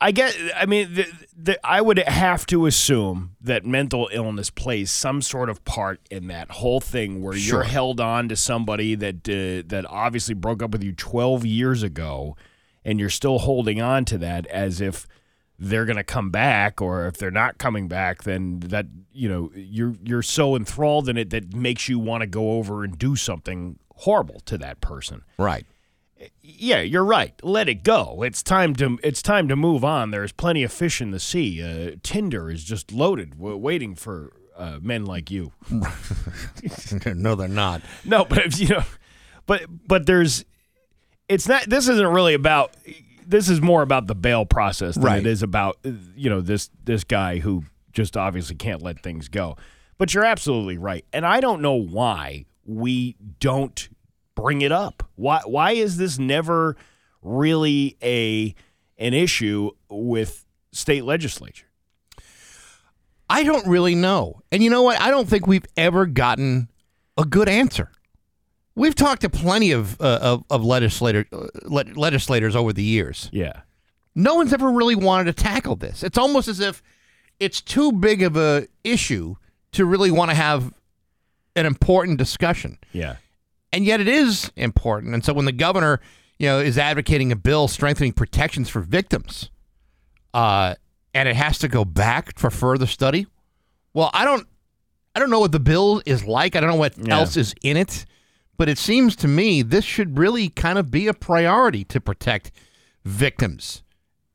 I 0.00 0.10
get 0.10 0.36
I 0.56 0.66
mean, 0.66 0.92
the, 0.92 1.06
the, 1.36 1.60
I 1.64 1.80
would 1.80 1.98
have 2.00 2.46
to 2.46 2.66
assume 2.66 3.36
that 3.40 3.64
mental 3.64 4.08
illness 4.12 4.50
plays 4.50 4.90
some 4.90 5.22
sort 5.22 5.48
of 5.48 5.64
part 5.64 6.00
in 6.10 6.26
that 6.26 6.50
whole 6.50 6.80
thing 6.80 7.22
where 7.22 7.34
Sure. 7.36 7.58
you're 7.60 7.62
held 7.62 8.00
on 8.00 8.28
to 8.30 8.34
somebody 8.34 8.96
that 8.96 9.28
uh, 9.28 9.62
that 9.68 9.86
obviously 9.88 10.34
broke 10.34 10.64
up 10.64 10.72
with 10.72 10.82
you 10.82 10.92
12 10.94 11.46
years 11.46 11.84
ago 11.84 12.36
and 12.84 12.98
you're 12.98 13.08
still 13.08 13.38
holding 13.38 13.80
on 13.80 14.04
to 14.06 14.18
that 14.18 14.48
as 14.48 14.80
if 14.80 15.06
they're 15.62 15.84
going 15.84 15.96
to 15.96 16.02
come 16.02 16.30
back 16.30 16.80
or 16.80 17.06
if 17.06 17.18
they're 17.18 17.30
not 17.30 17.58
coming 17.58 17.86
back 17.86 18.22
then 18.24 18.60
that 18.60 18.86
you 19.12 19.28
know 19.28 19.50
you're 19.54 19.94
you're 20.02 20.22
so 20.22 20.56
enthralled 20.56 21.08
in 21.08 21.16
it 21.18 21.28
that 21.30 21.54
makes 21.54 21.88
you 21.88 21.98
want 21.98 22.22
to 22.22 22.26
go 22.26 22.52
over 22.52 22.82
and 22.82 22.98
do 22.98 23.14
something 23.14 23.78
horrible 23.96 24.40
to 24.40 24.56
that 24.58 24.80
person 24.80 25.22
Right. 25.38 25.66
Yeah, 26.42 26.80
you're 26.80 27.04
right. 27.04 27.32
Let 27.42 27.68
it 27.68 27.82
go. 27.82 28.22
It's 28.22 28.42
time 28.42 28.74
to 28.76 28.98
it's 29.02 29.22
time 29.22 29.48
to 29.48 29.56
move 29.56 29.84
on. 29.84 30.10
There's 30.10 30.32
plenty 30.32 30.62
of 30.62 30.70
fish 30.72 31.00
in 31.00 31.12
the 31.12 31.20
sea. 31.20 31.62
Uh, 31.62 31.96
Tinder 32.02 32.50
is 32.50 32.62
just 32.62 32.92
loaded, 32.92 33.38
w- 33.38 33.56
waiting 33.56 33.94
for 33.94 34.32
uh, 34.54 34.78
men 34.82 35.06
like 35.06 35.30
you. 35.30 35.52
no, 37.06 37.34
they're 37.34 37.48
not. 37.48 37.80
No, 38.04 38.26
but 38.26 38.58
you 38.58 38.68
know, 38.68 38.84
but 39.46 39.62
but 39.86 40.04
there's, 40.04 40.44
it's 41.28 41.48
not. 41.48 41.64
This 41.70 41.88
isn't 41.88 42.06
really 42.06 42.34
about. 42.34 42.76
This 43.30 43.48
is 43.48 43.60
more 43.60 43.82
about 43.82 44.06
the 44.06 44.14
bail 44.14 44.44
process 44.44 44.94
than 44.96 45.04
Right. 45.04 45.18
it 45.20 45.26
is 45.26 45.42
about 45.42 45.78
uh, 45.84 45.90
you 46.16 46.28
know 46.28 46.40
this 46.40 46.70
this 46.84 47.04
guy 47.04 47.38
who 47.38 47.64
just 47.92 48.16
obviously 48.16 48.56
can't 48.56 48.82
let 48.82 49.02
things 49.02 49.28
go. 49.28 49.56
But 49.98 50.14
you're 50.14 50.24
absolutely 50.24 50.78
right, 50.78 51.04
and 51.12 51.24
I 51.26 51.40
don't 51.40 51.60
know 51.62 51.74
why 51.74 52.46
we 52.64 53.16
don't 53.38 53.88
bring 54.34 54.62
it 54.62 54.72
up. 54.72 55.02
Why 55.16 55.40
why 55.44 55.72
is 55.72 55.96
this 55.96 56.18
never 56.18 56.76
really 57.22 57.96
a 58.02 58.54
an 58.98 59.14
issue 59.14 59.70
with 59.88 60.44
state 60.72 61.04
legislature? 61.04 61.66
I 63.28 63.44
don't 63.44 63.66
really 63.66 63.94
know. 63.94 64.40
And 64.50 64.62
you 64.62 64.70
know 64.70 64.82
what? 64.82 65.00
I 65.00 65.10
don't 65.10 65.28
think 65.28 65.46
we've 65.46 65.66
ever 65.76 66.04
gotten 66.06 66.68
a 67.16 67.24
good 67.24 67.48
answer. 67.48 67.90
We've 68.74 68.94
talked 68.94 69.22
to 69.22 69.28
plenty 69.30 69.72
of 69.72 70.00
uh, 70.00 70.18
of, 70.22 70.44
of 70.50 70.64
legislator, 70.64 71.26
uh, 71.32 71.46
le- 71.64 71.84
legislators 71.94 72.54
over 72.56 72.72
the 72.72 72.82
years. 72.82 73.28
Yeah. 73.32 73.60
No 74.14 74.34
one's 74.36 74.52
ever 74.52 74.70
really 74.70 74.96
wanted 74.96 75.24
to 75.24 75.42
tackle 75.42 75.76
this. 75.76 76.02
It's 76.02 76.18
almost 76.18 76.48
as 76.48 76.60
if 76.60 76.82
it's 77.38 77.60
too 77.60 77.92
big 77.92 78.22
of 78.22 78.36
a 78.36 78.66
issue 78.84 79.36
to 79.72 79.84
really 79.84 80.10
want 80.10 80.30
to 80.30 80.34
have 80.36 80.72
an 81.56 81.66
important 81.66 82.18
discussion. 82.18 82.78
Yeah. 82.92 83.16
And 83.72 83.84
yet 83.84 84.00
it 84.00 84.08
is 84.08 84.50
important. 84.56 85.14
And 85.14 85.24
so 85.24 85.32
when 85.32 85.44
the 85.44 85.52
governor, 85.52 86.00
you 86.38 86.46
know, 86.48 86.58
is 86.58 86.76
advocating 86.76 87.30
a 87.32 87.36
bill 87.36 87.68
strengthening 87.68 88.12
protections 88.12 88.68
for 88.68 88.80
victims, 88.80 89.50
uh, 90.34 90.74
and 91.14 91.28
it 91.28 91.36
has 91.36 91.58
to 91.58 91.68
go 91.68 91.84
back 91.84 92.38
for 92.38 92.50
further 92.50 92.86
study, 92.86 93.26
well, 93.94 94.10
I 94.12 94.24
don't 94.24 94.46
I 95.14 95.18
don't 95.20 95.30
know 95.30 95.40
what 95.40 95.52
the 95.52 95.60
bill 95.60 96.02
is 96.06 96.24
like. 96.24 96.54
I 96.56 96.60
don't 96.60 96.70
know 96.70 96.76
what 96.76 96.94
Yeah. 96.98 97.18
else 97.18 97.36
is 97.36 97.54
in 97.62 97.76
it, 97.76 98.06
but 98.60 98.68
it 98.68 98.76
seems 98.76 99.16
to 99.16 99.26
me 99.26 99.62
this 99.62 99.86
should 99.86 100.18
really 100.18 100.50
kind 100.50 100.78
of 100.78 100.90
be 100.90 101.06
a 101.06 101.14
priority 101.14 101.82
to 101.82 101.98
protect 101.98 102.52
victims 103.06 103.82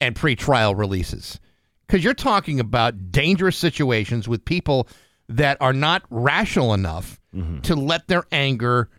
and 0.02 0.16
pretrial 0.16 0.76
releases. 0.76 1.40
Because 1.86 2.04
you're 2.04 2.16
talking 2.16 2.60
about 2.60 3.12
dangerous 3.12 3.56
situations 3.56 4.28
with 4.28 4.44
people 4.44 4.88
that 5.30 5.58
are 5.62 5.74
not 5.74 6.02
rational 6.10 6.74
enough 6.74 7.22
mm-hmm. 7.36 7.60
to 7.60 7.76
let 7.76 8.08
their 8.08 8.24
anger 8.32 8.90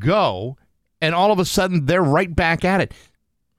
go, 0.00 0.56
and 1.00 1.14
all 1.14 1.30
of 1.30 1.38
a 1.38 1.44
sudden 1.44 1.86
they're 1.86 2.02
right 2.02 2.34
back 2.34 2.64
at 2.64 2.80
it. 2.80 2.92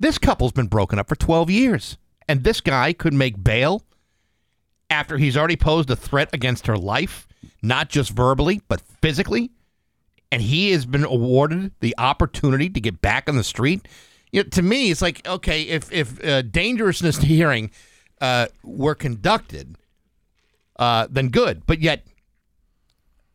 This 0.01 0.17
couple's 0.17 0.51
been 0.51 0.67
broken 0.67 0.99
up 0.99 1.07
for 1.07 1.15
12 1.15 1.49
years, 1.49 1.97
and 2.27 2.43
this 2.43 2.59
guy 2.59 2.91
could 2.91 3.13
make 3.13 3.41
bail 3.41 3.81
after 4.89 5.17
he's 5.17 5.37
already 5.37 5.55
posed 5.55 5.89
a 5.89 5.95
threat 5.95 6.29
against 6.33 6.67
her 6.67 6.77
life, 6.77 7.29
not 7.61 7.87
just 7.87 8.11
verbally, 8.11 8.61
but 8.67 8.81
physically. 8.81 9.51
And 10.33 10.41
he 10.41 10.71
has 10.71 10.87
been 10.87 11.03
awarded 11.03 11.73
the 11.79 11.93
opportunity 11.99 12.67
to 12.67 12.81
get 12.81 13.01
back 13.03 13.29
on 13.29 13.35
the 13.35 13.43
street. 13.43 13.87
You 14.31 14.41
know, 14.41 14.49
to 14.49 14.63
me, 14.63 14.89
it's 14.89 14.99
like 14.99 15.27
okay, 15.27 15.61
if 15.61 15.91
if 15.91 16.25
uh, 16.25 16.41
dangerousness 16.41 17.17
hearing 17.19 17.69
uh, 18.19 18.47
were 18.63 18.95
conducted, 18.95 19.77
uh, 20.79 21.05
then 21.07 21.29
good. 21.29 21.67
But 21.67 21.81
yet, 21.81 22.07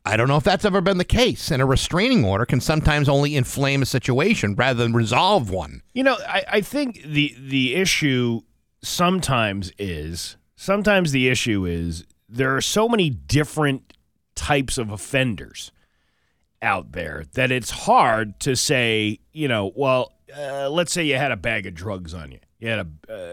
I 0.04 0.16
don't 0.16 0.26
know 0.26 0.38
if 0.38 0.42
that's 0.42 0.64
ever 0.64 0.80
been 0.80 0.98
the 0.98 1.04
case. 1.04 1.52
And 1.52 1.62
a 1.62 1.64
restraining 1.64 2.24
order 2.24 2.44
can 2.44 2.60
sometimes 2.60 3.08
only 3.08 3.36
inflame 3.36 3.80
a 3.82 3.86
situation 3.86 4.56
rather 4.56 4.82
than 4.82 4.92
resolve 4.92 5.50
one. 5.50 5.82
You 5.94 6.02
know, 6.02 6.16
I, 6.26 6.42
I 6.48 6.60
think 6.62 7.00
the 7.04 7.32
the 7.38 7.76
issue 7.76 8.40
sometimes 8.82 9.70
is 9.78 10.36
sometimes 10.56 11.12
the 11.12 11.28
issue 11.28 11.64
is 11.64 12.04
there 12.28 12.56
are 12.56 12.60
so 12.60 12.88
many 12.88 13.08
different 13.08 13.92
types 14.34 14.78
of 14.78 14.90
offenders 14.90 15.70
out 16.62 16.92
there 16.92 17.24
that 17.34 17.50
it's 17.50 17.70
hard 17.70 18.38
to 18.40 18.56
say, 18.56 19.20
you 19.32 19.48
know, 19.48 19.72
well, 19.76 20.12
uh, 20.36 20.68
let's 20.68 20.92
say 20.92 21.04
you 21.04 21.16
had 21.16 21.32
a 21.32 21.36
bag 21.36 21.66
of 21.66 21.74
drugs 21.74 22.12
on 22.14 22.32
you. 22.32 22.38
You 22.58 22.68
had 22.68 22.78
a 22.80 22.88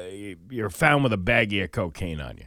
uh, 0.06 0.08
you- 0.10 0.38
you're 0.50 0.70
found 0.70 1.04
with 1.04 1.12
a 1.14 1.18
baggie 1.18 1.64
of 1.64 1.72
cocaine 1.72 2.22
on 2.22 2.38
you. 2.38 2.46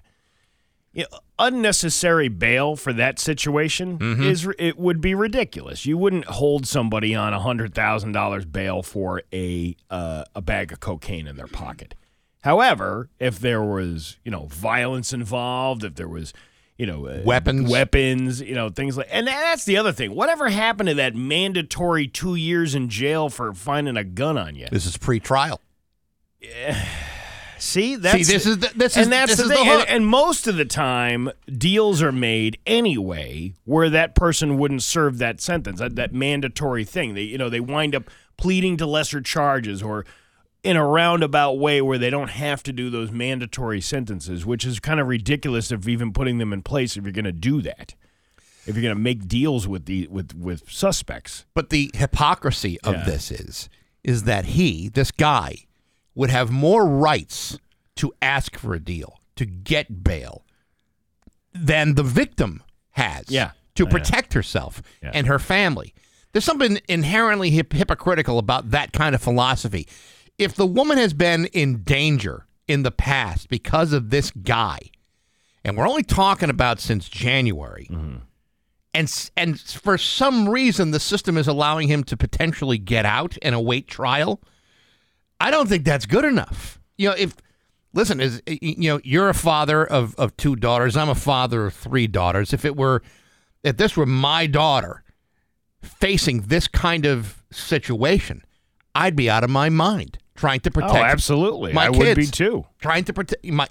You 0.92 1.04
know, 1.12 1.18
unnecessary 1.38 2.28
bail 2.28 2.74
for 2.76 2.92
that 2.92 3.18
situation 3.18 3.98
is 4.22 4.48
it 4.58 4.78
would 4.78 5.00
be 5.00 5.14
ridiculous. 5.14 5.84
You 5.86 5.98
wouldn't 5.98 6.24
hold 6.24 6.66
somebody 6.66 7.14
on 7.14 7.32
a 7.34 7.40
hundred 7.40 7.74
thousand 7.74 8.12
dollars 8.12 8.44
bail 8.46 8.82
for 8.82 9.22
a 9.32 9.76
uh, 9.90 10.24
a 10.34 10.40
bag 10.40 10.72
of 10.72 10.80
cocaine 10.80 11.26
in 11.26 11.36
their 11.36 11.46
pocket. 11.46 11.94
However, 12.42 13.10
if 13.18 13.38
there 13.38 13.62
was 13.62 14.18
you 14.24 14.30
know 14.30 14.46
violence 14.46 15.12
involved, 15.12 15.84
if 15.84 15.94
there 15.96 16.08
was 16.08 16.32
you 16.78 16.86
know 16.86 17.06
uh, 17.06 17.20
Weapons. 17.24 17.70
weapons, 17.70 18.40
you 18.40 18.54
know 18.54 18.70
things 18.70 18.96
like, 18.96 19.08
and 19.10 19.26
that's 19.26 19.64
the 19.66 19.76
other 19.76 19.92
thing. 19.92 20.14
Whatever 20.14 20.48
happened 20.48 20.88
to 20.88 20.94
that 20.94 21.14
mandatory 21.14 22.06
two 22.08 22.34
years 22.36 22.74
in 22.74 22.88
jail 22.88 23.28
for 23.28 23.52
finding 23.52 23.96
a 23.98 24.04
gun 24.04 24.38
on 24.38 24.54
you? 24.54 24.68
This 24.70 24.86
is 24.86 24.96
pre-trial. 24.96 25.60
See, 27.60 27.96
that's 27.96 28.28
this 28.28 28.46
is 28.46 28.58
the- 28.58 28.70
this 28.76 28.96
is- 28.96 29.02
and 29.02 29.12
that's 29.12 29.32
this 29.32 29.38
the 29.38 29.42
is 29.44 29.48
the 29.48 29.56
thing. 29.56 29.68
and, 29.68 29.88
and 29.88 30.06
most 30.06 30.46
of 30.46 30.56
the 30.56 30.64
time, 30.64 31.28
deals 31.52 32.00
are 32.00 32.12
made 32.12 32.56
anyway 32.66 33.54
where 33.64 33.90
that 33.90 34.14
person 34.14 34.58
wouldn't 34.58 34.84
serve 34.84 35.18
that 35.18 35.40
sentence, 35.40 35.80
that, 35.80 35.96
that 35.96 36.14
mandatory 36.14 36.84
thing. 36.84 37.14
They, 37.14 37.22
you 37.22 37.36
know, 37.36 37.48
they 37.50 37.58
wind 37.58 37.96
up 37.96 38.04
pleading 38.36 38.76
to 38.76 38.86
lesser 38.86 39.20
charges 39.20 39.82
or 39.82 40.06
in 40.64 40.76
a 40.76 40.84
roundabout 40.84 41.52
way 41.58 41.80
where 41.80 41.98
they 41.98 42.10
don't 42.10 42.30
have 42.30 42.62
to 42.64 42.72
do 42.72 42.90
those 42.90 43.10
mandatory 43.10 43.80
sentences, 43.80 44.44
which 44.44 44.64
is 44.64 44.80
kind 44.80 44.98
of 45.00 45.06
ridiculous 45.06 45.70
of 45.70 45.88
even 45.88 46.12
putting 46.12 46.38
them 46.38 46.52
in 46.52 46.62
place 46.62 46.96
if 46.96 47.04
you're 47.04 47.12
going 47.12 47.24
to 47.24 47.32
do 47.32 47.62
that. 47.62 47.94
If 48.66 48.74
you're 48.74 48.82
going 48.82 48.94
to 48.96 49.00
make 49.00 49.26
deals 49.28 49.66
with 49.66 49.86
the 49.86 50.06
with 50.08 50.34
with 50.34 50.70
suspects. 50.70 51.46
But 51.54 51.70
the 51.70 51.90
hypocrisy 51.94 52.78
of 52.82 52.96
Yeah. 52.96 53.04
this 53.04 53.30
is 53.30 53.68
is 54.04 54.24
that 54.24 54.44
he, 54.46 54.88
this 54.88 55.10
guy, 55.10 55.64
would 56.14 56.30
have 56.30 56.50
more 56.50 56.86
rights 56.86 57.58
to 57.96 58.12
ask 58.20 58.56
for 58.58 58.74
a 58.74 58.80
deal, 58.80 59.20
to 59.36 59.44
get 59.46 60.02
bail, 60.04 60.44
than 61.54 61.94
the 61.94 62.02
victim 62.02 62.62
has 62.90 63.24
Yeah. 63.28 63.52
to 63.74 63.84
Yeah. 63.84 63.90
protect 63.90 64.34
herself 64.34 64.82
Yeah. 65.02 65.12
and 65.14 65.26
her 65.26 65.38
family. 65.38 65.94
There's 66.32 66.44
something 66.44 66.78
inherently 66.88 67.50
hip- 67.50 67.72
hypocritical 67.72 68.38
about 68.38 68.70
that 68.70 68.92
kind 68.92 69.14
of 69.14 69.22
philosophy. 69.22 69.88
If 70.38 70.54
the 70.54 70.66
woman 70.66 70.98
has 70.98 71.12
been 71.12 71.46
in 71.46 71.82
danger 71.82 72.46
in 72.68 72.82
the 72.82 72.90
past 72.90 73.48
because 73.48 73.92
of 73.92 74.10
this 74.10 74.30
guy, 74.30 74.78
and 75.64 75.76
we're 75.76 75.88
only 75.88 76.04
talking 76.04 76.50
about 76.50 76.78
since 76.78 77.08
January, 77.08 77.88
mm-hmm. 77.90 78.18
and 78.94 79.30
and 79.36 79.60
for 79.60 79.98
some 79.98 80.48
reason 80.48 80.92
the 80.92 81.00
system 81.00 81.36
is 81.36 81.48
allowing 81.48 81.88
him 81.88 82.04
to 82.04 82.16
potentially 82.16 82.78
get 82.78 83.04
out 83.04 83.36
and 83.42 83.54
await 83.54 83.88
trial. 83.88 84.40
I 85.40 85.50
don't 85.50 85.68
think 85.68 85.84
that's 85.84 86.06
good 86.06 86.24
enough. 86.24 86.80
You 86.96 87.10
know, 87.10 87.14
if 87.16 87.34
listen, 87.92 88.20
is 88.20 88.42
you 88.46 88.90
know, 88.90 89.00
you're 89.02 89.28
a 89.28 89.34
father 89.34 89.84
of 89.84 90.14
of 90.16 90.36
two 90.36 90.56
daughters. 90.56 90.96
I'm 90.96 91.08
a 91.08 91.14
father 91.14 91.66
of 91.66 91.74
three 91.74 92.06
daughters. 92.06 92.52
If 92.52 92.64
it 92.64 92.76
were, 92.76 93.02
if 93.64 93.76
this 93.76 93.96
were 93.96 94.06
my 94.06 94.46
daughter 94.46 95.02
facing 95.82 96.42
this 96.42 96.68
kind 96.68 97.06
of 97.06 97.42
situation, 97.50 98.44
I'd 98.94 99.16
be 99.16 99.28
out 99.28 99.44
of 99.44 99.50
my 99.50 99.68
mind 99.68 100.18
trying 100.38 100.60
to 100.60 100.70
oh, 100.70 100.72
protect. 100.72 100.94
oh, 100.94 101.02
absolutely. 101.04 101.72
my 101.74 101.86
I 101.86 101.90
would 101.90 102.16
be 102.16 102.26
too. 102.26 102.64
Trying 102.80 103.04
to 103.04 103.12
protect 103.12 103.44
my, 103.44 103.66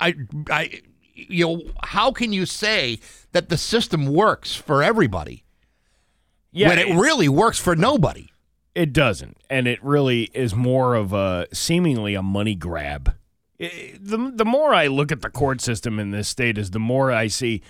I, 0.00 0.14
I, 0.50 0.80
you 1.14 1.46
know, 1.46 1.62
how 1.84 2.10
can 2.10 2.32
you 2.32 2.46
say 2.46 2.98
that 3.32 3.48
the 3.48 3.56
system 3.56 4.06
works 4.06 4.54
for 4.54 4.82
everybody 4.82 5.44
Yeah, 6.52 6.68
when 6.68 6.78
it 6.78 6.94
really 6.94 7.28
works 7.28 7.58
for 7.58 7.76
nobody? 7.76 8.28
It 8.74 8.92
doesn't, 8.92 9.36
and 9.48 9.66
it 9.66 9.82
really 9.82 10.24
is 10.34 10.54
more 10.54 10.94
of 10.94 11.12
a 11.12 11.46
seemingly 11.52 12.14
a 12.14 12.22
money 12.22 12.54
grab. 12.54 13.14
I- 13.60 13.94
the 13.98 14.30
the 14.34 14.44
more 14.44 14.74
I 14.74 14.86
look 14.88 15.10
at 15.12 15.22
the 15.22 15.30
court 15.30 15.60
system 15.62 15.98
in 15.98 16.10
this 16.10 16.28
state, 16.28 16.58
is 16.58 16.72
the 16.72 16.78
more 16.78 17.10
I 17.12 17.28
see 17.28 17.62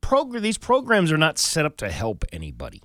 progr- 0.00 0.40
these 0.40 0.58
programs 0.58 1.10
are 1.12 1.18
not 1.18 1.38
set 1.38 1.64
up 1.66 1.76
to 1.78 1.90
help 1.90 2.24
anybody. 2.32 2.82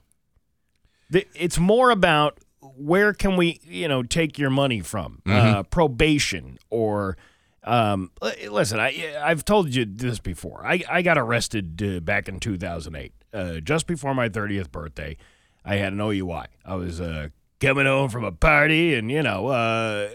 The- 1.09 1.27
It's 1.35 1.59
more 1.59 1.91
about 1.91 2.39
where 2.77 3.13
can 3.13 3.37
we, 3.37 3.59
you 3.63 3.87
know, 3.87 4.03
take 4.03 4.37
your 4.37 4.49
money 4.49 4.81
from? 4.81 5.21
Uh, 5.25 5.63
probation 5.63 6.57
or. 6.69 7.17
Um, 7.63 8.11
listen, 8.47 8.79
I 8.79 9.15
I've 9.23 9.43
told 9.43 9.73
you 9.73 9.85
this 9.85 10.19
before. 10.19 10.63
I, 10.63 10.83
I 10.87 11.01
got 11.01 11.17
arrested 11.17 11.81
uh, 11.81 11.99
back 11.99 12.29
in 12.29 12.39
2008, 12.39 13.11
uh, 13.33 13.53
just 13.59 13.87
before 13.87 14.13
my 14.13 14.29
30th 14.29 14.71
birthday. 14.71 15.17
I 15.65 15.77
had 15.77 15.91
an 15.93 15.99
OUI. 15.99 16.45
I 16.63 16.75
was 16.75 17.01
uh, 17.01 17.29
coming 17.59 17.87
home 17.87 18.09
from 18.09 18.23
a 18.23 18.31
party, 18.31 18.93
and 18.93 19.09
you 19.09 19.23
know, 19.23 19.47
uh, 19.47 20.09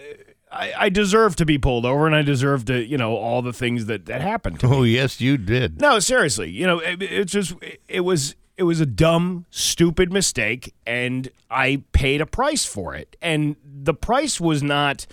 I, 0.52 0.72
I 0.78 0.88
deserve 0.90 1.36
to 1.36 1.44
be 1.44 1.58
pulled 1.58 1.84
over, 1.84 2.06
and 2.06 2.14
I 2.14 2.22
deserve 2.22 2.64
to, 2.66 2.84
you 2.84 2.96
know, 2.96 3.16
all 3.16 3.42
the 3.42 3.52
things 3.52 3.86
that 3.86 4.06
that 4.06 4.20
happened 4.20 4.60
to 4.60 4.68
me. 4.68 4.76
Oh 4.76 4.82
yes, 4.82 5.20
you 5.20 5.36
did. 5.36 5.80
No, 5.80 5.98
seriously, 5.98 6.50
you 6.50 6.66
know, 6.66 6.78
it, 6.78 7.02
it's 7.02 7.32
just 7.32 7.54
it 7.88 8.00
was 8.00 8.36
it 8.60 8.64
was 8.64 8.78
a 8.78 8.86
dumb, 8.86 9.46
stupid 9.50 10.12
mistake, 10.12 10.74
and 10.86 11.30
I 11.50 11.82
paid 11.92 12.20
a 12.20 12.26
price 12.26 12.66
for 12.66 12.94
it. 12.94 13.16
And 13.22 13.56
the 13.64 13.94
price 13.94 14.38
was 14.38 14.62
not, 14.62 15.06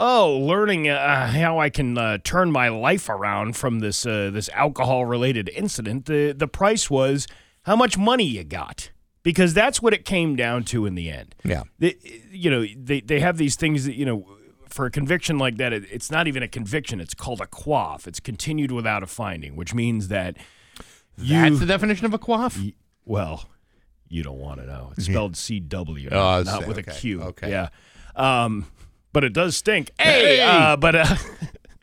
oh, 0.00 0.38
learning 0.38 0.88
uh, 0.88 1.26
how 1.26 1.58
I 1.58 1.68
can 1.68 1.98
uh, 1.98 2.18
turn 2.24 2.50
my 2.50 2.70
life 2.70 3.10
around 3.10 3.54
from 3.54 3.80
this 3.80 4.06
uh, 4.06 4.30
this 4.32 4.48
alcohol 4.54 5.04
related 5.04 5.50
incident. 5.50 6.06
The 6.06 6.32
the 6.32 6.48
price 6.48 6.88
was 6.88 7.28
how 7.64 7.76
much 7.76 7.98
money 7.98 8.24
you 8.24 8.44
got. 8.44 8.90
Because 9.22 9.54
that's 9.54 9.80
what 9.80 9.94
it 9.94 10.04
came 10.04 10.36
down 10.36 10.64
to 10.64 10.84
in 10.84 10.94
the 10.96 11.10
end. 11.10 11.34
Yeah. 11.44 11.62
They, 11.78 11.96
you 12.30 12.50
know, 12.50 12.66
they, 12.76 13.00
they 13.00 13.20
have 13.20 13.38
these 13.38 13.56
things 13.56 13.86
that, 13.86 13.96
you 13.96 14.04
know, 14.04 14.26
for 14.68 14.84
a 14.84 14.90
conviction 14.90 15.38
like 15.38 15.56
that, 15.56 15.72
it, 15.72 15.84
it's 15.90 16.10
not 16.10 16.28
even 16.28 16.42
a 16.42 16.48
conviction. 16.48 17.00
It's 17.00 17.14
called 17.14 17.40
a 17.40 17.46
quaff. 17.46 18.06
It's 18.06 18.20
continued 18.20 18.70
without 18.70 19.02
a 19.02 19.06
finding, 19.06 19.56
which 19.56 19.72
means 19.72 20.08
that 20.08 20.36
you, 21.18 21.34
That's 21.40 21.60
the 21.60 21.66
definition 21.66 22.06
of 22.06 22.14
a 22.14 22.18
quaff. 22.18 22.58
well, 23.04 23.44
you 24.08 24.22
don't 24.22 24.38
want 24.38 24.60
to 24.60 24.66
know. 24.66 24.92
It's 24.96 25.06
spelled 25.06 25.36
C 25.36 25.60
W, 25.60 26.08
Oh, 26.12 26.14
not, 26.16 26.40
it's- 26.42 26.66
with 26.66 26.78
okay, 26.78 26.90
a 26.90 26.94
Q. 26.94 27.22
okay. 27.22 27.50
Yeah. 27.50 27.68
Um, 28.16 28.66
but 29.12 29.24
it 29.24 29.32
does 29.32 29.56
stink. 29.56 29.90
Hey, 29.98 30.36
Hey! 30.36 30.40
Uh, 30.42 30.76
but 30.76 30.94
uh, 30.94 31.16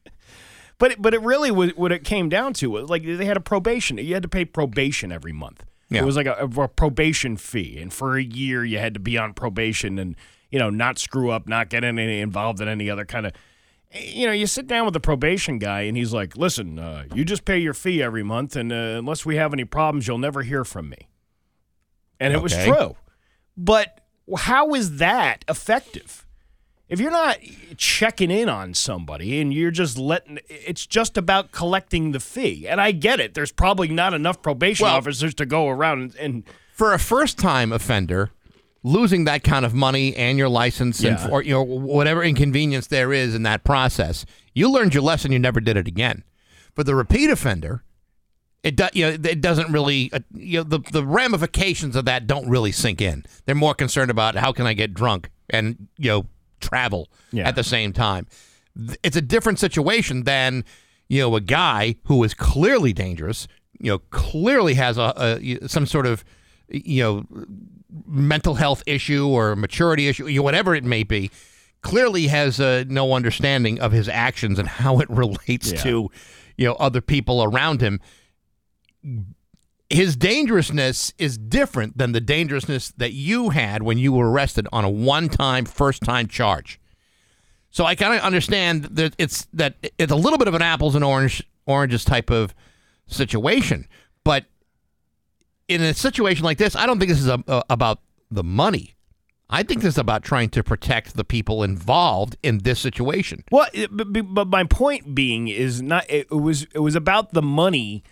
but 0.78 0.92
it, 0.92 1.02
but 1.02 1.14
it 1.14 1.22
really 1.22 1.52
was 1.52 1.72
what 1.76 1.92
it 1.92 2.04
came 2.04 2.30
down 2.30 2.54
to. 2.56 2.70
was 2.70 2.90
Like 2.90 3.04
they 3.04 3.26
had 3.26 3.38
a 3.38 3.42
probation. 3.42 3.98
You 3.98 4.14
had 4.14 4.24
to 4.24 4.30
pay 4.30 4.46
probation 4.46 5.12
every 5.12 5.32
month. 5.34 5.66
Yeah. 5.90 6.02
It 6.02 6.06
was 6.06 6.16
like 6.16 6.26
a, 6.26 6.34
a 6.58 6.68
probation 6.70 7.36
fee, 7.38 7.78
and 7.82 7.92
for 7.92 8.18
a 8.18 8.24
year 8.24 8.64
you 8.64 8.78
had 8.80 8.94
to 8.94 9.00
be 9.00 9.18
on 9.18 9.34
probation 9.34 10.00
and 10.00 10.16
you 10.50 10.58
know 10.60 10.70
not 10.70 10.98
screw 11.00 11.32
up, 11.32 11.48
not 11.48 11.70
get 11.70 11.84
any 11.84 12.20
involved 12.22 12.62
in 12.62 12.68
any 12.68 12.90
other 12.90 13.06
kind 13.06 13.26
of. 13.26 13.34
You 13.94 14.26
know, 14.26 14.32
you 14.32 14.48
sit 14.48 14.68
down 14.68 14.86
with 14.86 14.94
the 14.94 15.00
probation 15.00 15.60
guy, 15.60 15.82
and 15.82 15.98
he's 15.98 16.14
like, 16.14 16.38
"Listen, 16.38 16.80
uh, 16.80 17.06
you 17.14 17.26
just 17.26 17.44
pay 17.44 17.58
your 17.58 17.74
fee 17.74 18.02
every 18.02 18.24
month, 18.24 18.56
and 18.56 18.72
uh, 18.72 18.76
unless 18.76 19.26
we 19.26 19.36
have 19.36 19.52
any 19.54 19.66
problems, 19.66 20.08
you'll 20.08 20.18
never 20.18 20.44
hear 20.44 20.64
from 20.64 20.90
me." 20.90 21.10
And 22.20 22.34
it 22.34 22.42
was 22.42 22.54
true. 22.56 22.96
But 23.58 24.00
how 24.38 24.74
is 24.74 24.98
that 24.98 25.44
effective? 25.50 26.26
If 26.88 27.00
you're 27.00 27.10
not 27.12 27.38
checking 27.78 28.30
in 28.30 28.50
on 28.50 28.74
somebody 28.74 29.40
and 29.40 29.54
you're 29.54 29.72
just 29.72 29.98
letting, 29.98 30.40
it's 30.50 30.86
just 30.86 31.18
about 31.18 31.52
collecting 31.52 32.12
the 32.12 32.20
fee. 32.20 32.68
And 32.68 32.82
I 32.82 32.92
get 32.92 33.22
it. 33.22 33.34
There's 33.34 33.54
probably 33.54 33.88
not 33.88 34.14
enough 34.14 34.42
probation 34.42 34.84
Well- 34.86 34.98
officers 34.98 35.34
to 35.36 35.46
go 35.46 35.70
around 35.70 36.02
and, 36.02 36.16
and 36.16 36.44
For 36.74 36.94
a 36.94 37.00
first-time 37.00 37.72
offender, 37.72 38.32
losing 38.84 39.26
that 39.26 39.44
kind 39.44 39.66
of 39.66 39.74
money 39.74 40.16
and 40.16 40.38
your 40.38 40.50
license 40.50 41.02
Yeah. 41.02 41.22
and 41.24 41.32
or 41.32 41.44
you 41.44 41.52
know 41.52 41.62
whatever 41.64 42.24
inconvenience 42.24 42.88
there 42.88 43.14
is 43.14 43.36
in 43.36 43.44
that 43.44 43.64
process, 43.64 44.26
you 44.54 44.70
learned 44.72 44.94
your 44.94 45.04
lesson. 45.04 45.32
You 45.32 45.40
never 45.40 45.60
did 45.60 45.78
it 45.78 45.88
again. 45.88 46.24
For 46.76 46.84
the 46.84 46.96
repeat 46.96 47.30
offender, 47.30 47.84
it 48.64 48.76
do, 48.76 48.88
you 48.94 49.06
know 49.06 49.18
it 49.30 49.42
doesn't 49.42 49.72
really 49.72 50.10
uh, 50.14 50.20
you 50.34 50.60
know 50.60 50.64
the 50.64 50.80
the 50.92 51.06
ramifications 51.06 51.96
of 51.96 52.06
that 52.06 52.28
don't 52.28 52.48
really 52.50 52.72
sink 52.72 53.02
in. 53.02 53.26
They're 53.46 53.56
more 53.56 53.74
concerned 53.76 54.10
about 54.12 54.36
how 54.36 54.52
can 54.52 54.66
I 54.66 54.74
get 54.74 54.94
drunk 54.94 55.30
and 55.50 55.88
you 55.98 56.10
know 56.10 56.26
travel 56.60 57.10
Yeah. 57.32 57.48
at 57.48 57.56
the 57.56 57.64
same 57.64 57.92
time. 57.94 58.28
It's 59.04 59.18
a 59.18 59.22
different 59.22 59.60
situation 59.60 60.24
than 60.24 60.64
you 61.10 61.20
know 61.22 61.36
a 61.36 61.42
guy 61.42 61.96
who 62.06 62.24
is 62.24 62.34
clearly 62.34 62.94
dangerous. 62.94 63.48
You 63.80 63.94
know, 63.94 64.00
clearly 64.12 64.76
has 64.76 64.98
a, 65.00 65.40
a 65.44 65.68
some 65.68 65.86
sort 65.88 66.06
of 66.06 66.24
you 66.70 67.04
know 67.04 67.26
mental 68.06 68.56
health 68.56 68.84
issue 68.86 69.28
or 69.28 69.56
maturity 69.56 70.08
issue, 70.08 70.42
whatever 70.42 70.74
it 70.76 70.84
may 70.84 71.04
be, 71.04 71.30
clearly 71.82 72.28
has 72.28 72.60
uh, 72.60 72.84
no 72.88 73.14
understanding 73.14 73.80
of 73.80 73.92
his 73.92 74.08
actions 74.08 74.60
and 74.60 74.68
how 74.68 75.00
it 75.00 75.10
relates 75.12 75.72
Yeah. 75.72 75.82
to, 75.84 76.12
you 76.58 76.66
know, 76.68 76.74
other 76.76 77.02
people 77.02 77.44
around 77.44 77.82
him. 77.82 78.00
His 79.90 80.16
dangerousness 80.16 81.12
is 81.18 81.38
different 81.38 81.98
than 81.98 82.14
the 82.14 82.22
dangerousness 82.22 82.92
that 82.96 83.12
you 83.12 83.50
had 83.50 83.84
when 83.84 83.98
you 83.98 84.14
were 84.14 84.32
arrested 84.32 84.68
on 84.72 84.86
a 84.86 84.90
one-time, 84.90 85.66
first-time 85.66 86.28
charge. 86.28 86.80
So 87.72 87.86
I 87.86 87.96
kind 87.96 88.14
of 88.14 88.22
understand 88.22 88.84
that 88.86 89.16
it's 89.18 89.48
that 89.54 89.76
it's 89.98 90.12
a 90.12 90.16
little 90.16 90.38
bit 90.38 90.48
of 90.48 90.54
an 90.54 90.62
apples 90.62 90.94
and 90.96 91.04
orange 91.04 91.44
oranges 91.66 92.04
type 92.06 92.30
of 92.30 92.54
situation, 93.08 93.88
but 94.24 94.46
in 95.72 95.82
a 95.82 95.94
situation 95.94 96.44
like 96.44 96.58
this, 96.58 96.76
I 96.76 96.86
don't 96.86 97.00
think 97.00 97.10
this 97.10 97.20
is 97.20 97.28
a, 97.28 97.44
a- 97.48 97.64
about 97.70 98.00
the 98.30 98.44
money. 98.44 98.96
I 99.50 99.64
think 99.64 99.82
this 99.82 99.96
is 99.96 99.98
about 99.98 100.24
trying 100.24 100.50
to 100.52 100.64
protect 100.64 101.16
the 101.16 101.26
people 101.26 101.62
involved 101.64 102.38
in 102.42 102.60
this 102.60 102.80
situation. 102.80 103.44
Well, 103.52 103.68
it- 103.74 103.90
but, 103.96 104.08
but- 104.34 104.48
my 104.48 104.64
point 104.66 105.14
being 105.16 105.48
is 105.48 105.82
not. 105.82 106.06
It, 106.10 106.30
was 106.32 106.64
it 106.74 106.80
was 106.80 106.96
about 106.96 107.34
the 107.34 107.42
money. 107.42 108.04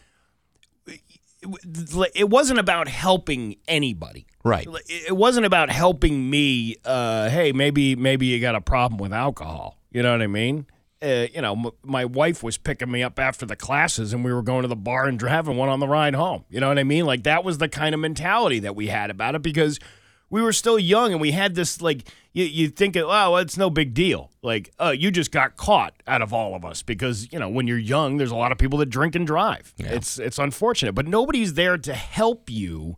It, 2.14 2.30
wasn't 2.30 2.60
about 2.60 2.90
helping 2.90 3.56
anybody. 3.68 4.28
Right. 4.44 4.68
It 4.90 5.10
it 5.10 5.16
wasn't 5.18 5.46
about 5.46 5.70
helping 5.70 6.30
me. 6.30 6.76
Uh, 6.84 7.30
hey, 7.30 7.54
maybe 7.54 7.96
maybe 7.96 8.26
you 8.26 8.42
got 8.42 8.56
a 8.56 8.62
problem 8.62 8.98
with 8.98 9.14
alcohol. 9.14 9.78
You 9.92 10.04
know 10.04 10.12
what 10.12 10.22
I 10.22 10.28
mean? 10.28 10.66
Uh, 11.02 11.28
you 11.34 11.42
know, 11.42 11.54
m- 11.54 11.72
my 11.84 12.04
wife 12.04 12.44
was 12.44 12.58
picking 12.58 12.92
me 12.92 13.02
up 13.02 13.20
after 13.20 13.46
the 13.46 13.56
classes, 13.56 14.12
and 14.12 14.24
we 14.26 14.34
were 14.34 14.42
going 14.42 14.64
to 14.64 14.68
the 14.68 14.76
bar 14.76 15.06
and 15.06 15.18
driving 15.18 15.56
one 15.56 15.70
on 15.70 15.80
the 15.80 15.88
ride 15.88 16.14
home. 16.16 16.44
You 16.50 16.60
know 16.60 16.68
what 16.68 16.78
I 16.78 16.84
mean? 16.84 17.06
Like 17.06 17.24
that 17.24 17.44
was 17.44 17.58
the 17.58 17.70
kind 17.70 17.96
of 17.96 18.02
mentality 18.02 18.60
that 18.60 18.76
we 18.76 18.88
had 18.88 19.10
about 19.10 19.36
it 19.36 19.42
because 19.42 19.80
we 20.30 20.42
were 20.42 20.54
still 20.54 20.78
young 20.78 21.12
and 21.12 21.22
we 21.22 21.32
had 21.32 21.56
this 21.56 21.82
like 21.82 22.08
you 22.34 22.44
you 22.44 22.68
think 22.70 22.96
oh 22.96 23.08
well, 23.08 23.38
it's 23.38 23.58
no 23.58 23.70
big 23.70 23.94
deal 23.96 24.30
like 24.44 24.72
uh 24.80 24.94
you 24.96 25.10
just 25.10 25.32
got 25.32 25.56
caught 25.58 25.94
out 26.06 26.22
of 26.22 26.32
all 26.34 26.54
of 26.54 26.64
us 26.64 26.84
because 26.84 27.32
you 27.34 27.40
know 27.40 27.50
when 27.50 27.66
you're 27.66 27.80
young 27.80 28.18
there's 28.18 28.30
a 28.30 28.36
lot 28.36 28.52
of 28.52 28.58
people 28.60 28.78
that 28.78 28.86
drink 28.92 29.16
and 29.16 29.26
drive 29.26 29.74
it's 29.94 30.20
it's 30.20 30.38
unfortunate 30.38 30.94
but 30.94 31.08
nobody's 31.08 31.56
there 31.56 31.80
to 31.80 31.94
help 31.96 32.48
you 32.48 32.96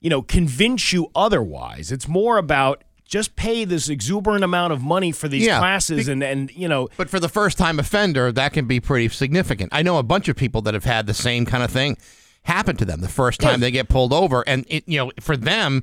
you 0.00 0.08
know 0.08 0.22
convince 0.22 0.92
you 0.92 1.10
otherwise 1.16 1.90
it's 1.90 2.06
more 2.06 2.38
about 2.38 2.84
just 3.08 3.34
pay 3.34 3.64
this 3.64 3.88
exuberant 3.88 4.44
amount 4.44 4.72
of 4.72 4.82
money 4.82 5.10
for 5.10 5.26
these 5.26 5.44
Yeah. 5.46 5.58
classes 5.58 6.06
and 6.06 6.22
and 6.22 6.50
you 6.54 6.68
know 6.68 6.88
But 6.96 7.08
for 7.10 7.18
the 7.18 7.28
first 7.28 7.58
time 7.58 7.80
offender, 7.80 8.30
that 8.30 8.52
can 8.52 8.66
be 8.66 8.78
pretty 8.78 9.08
significant. 9.08 9.70
I 9.72 9.82
know 9.82 9.98
a 9.98 10.02
bunch 10.04 10.28
of 10.28 10.36
people 10.36 10.60
that 10.62 10.74
have 10.74 10.84
had 10.84 11.06
the 11.06 11.14
same 11.14 11.44
kind 11.46 11.64
of 11.64 11.70
thing 11.70 11.96
happen 12.44 12.76
to 12.76 12.84
them 12.84 13.00
the 13.00 13.08
first 13.08 13.40
time 13.40 13.60
they 13.60 13.70
get 13.70 13.88
pulled 13.88 14.12
over, 14.12 14.44
and 14.46 14.64
it, 14.68 14.84
you 14.86 14.98
know, 14.98 15.10
for 15.20 15.36
them, 15.36 15.82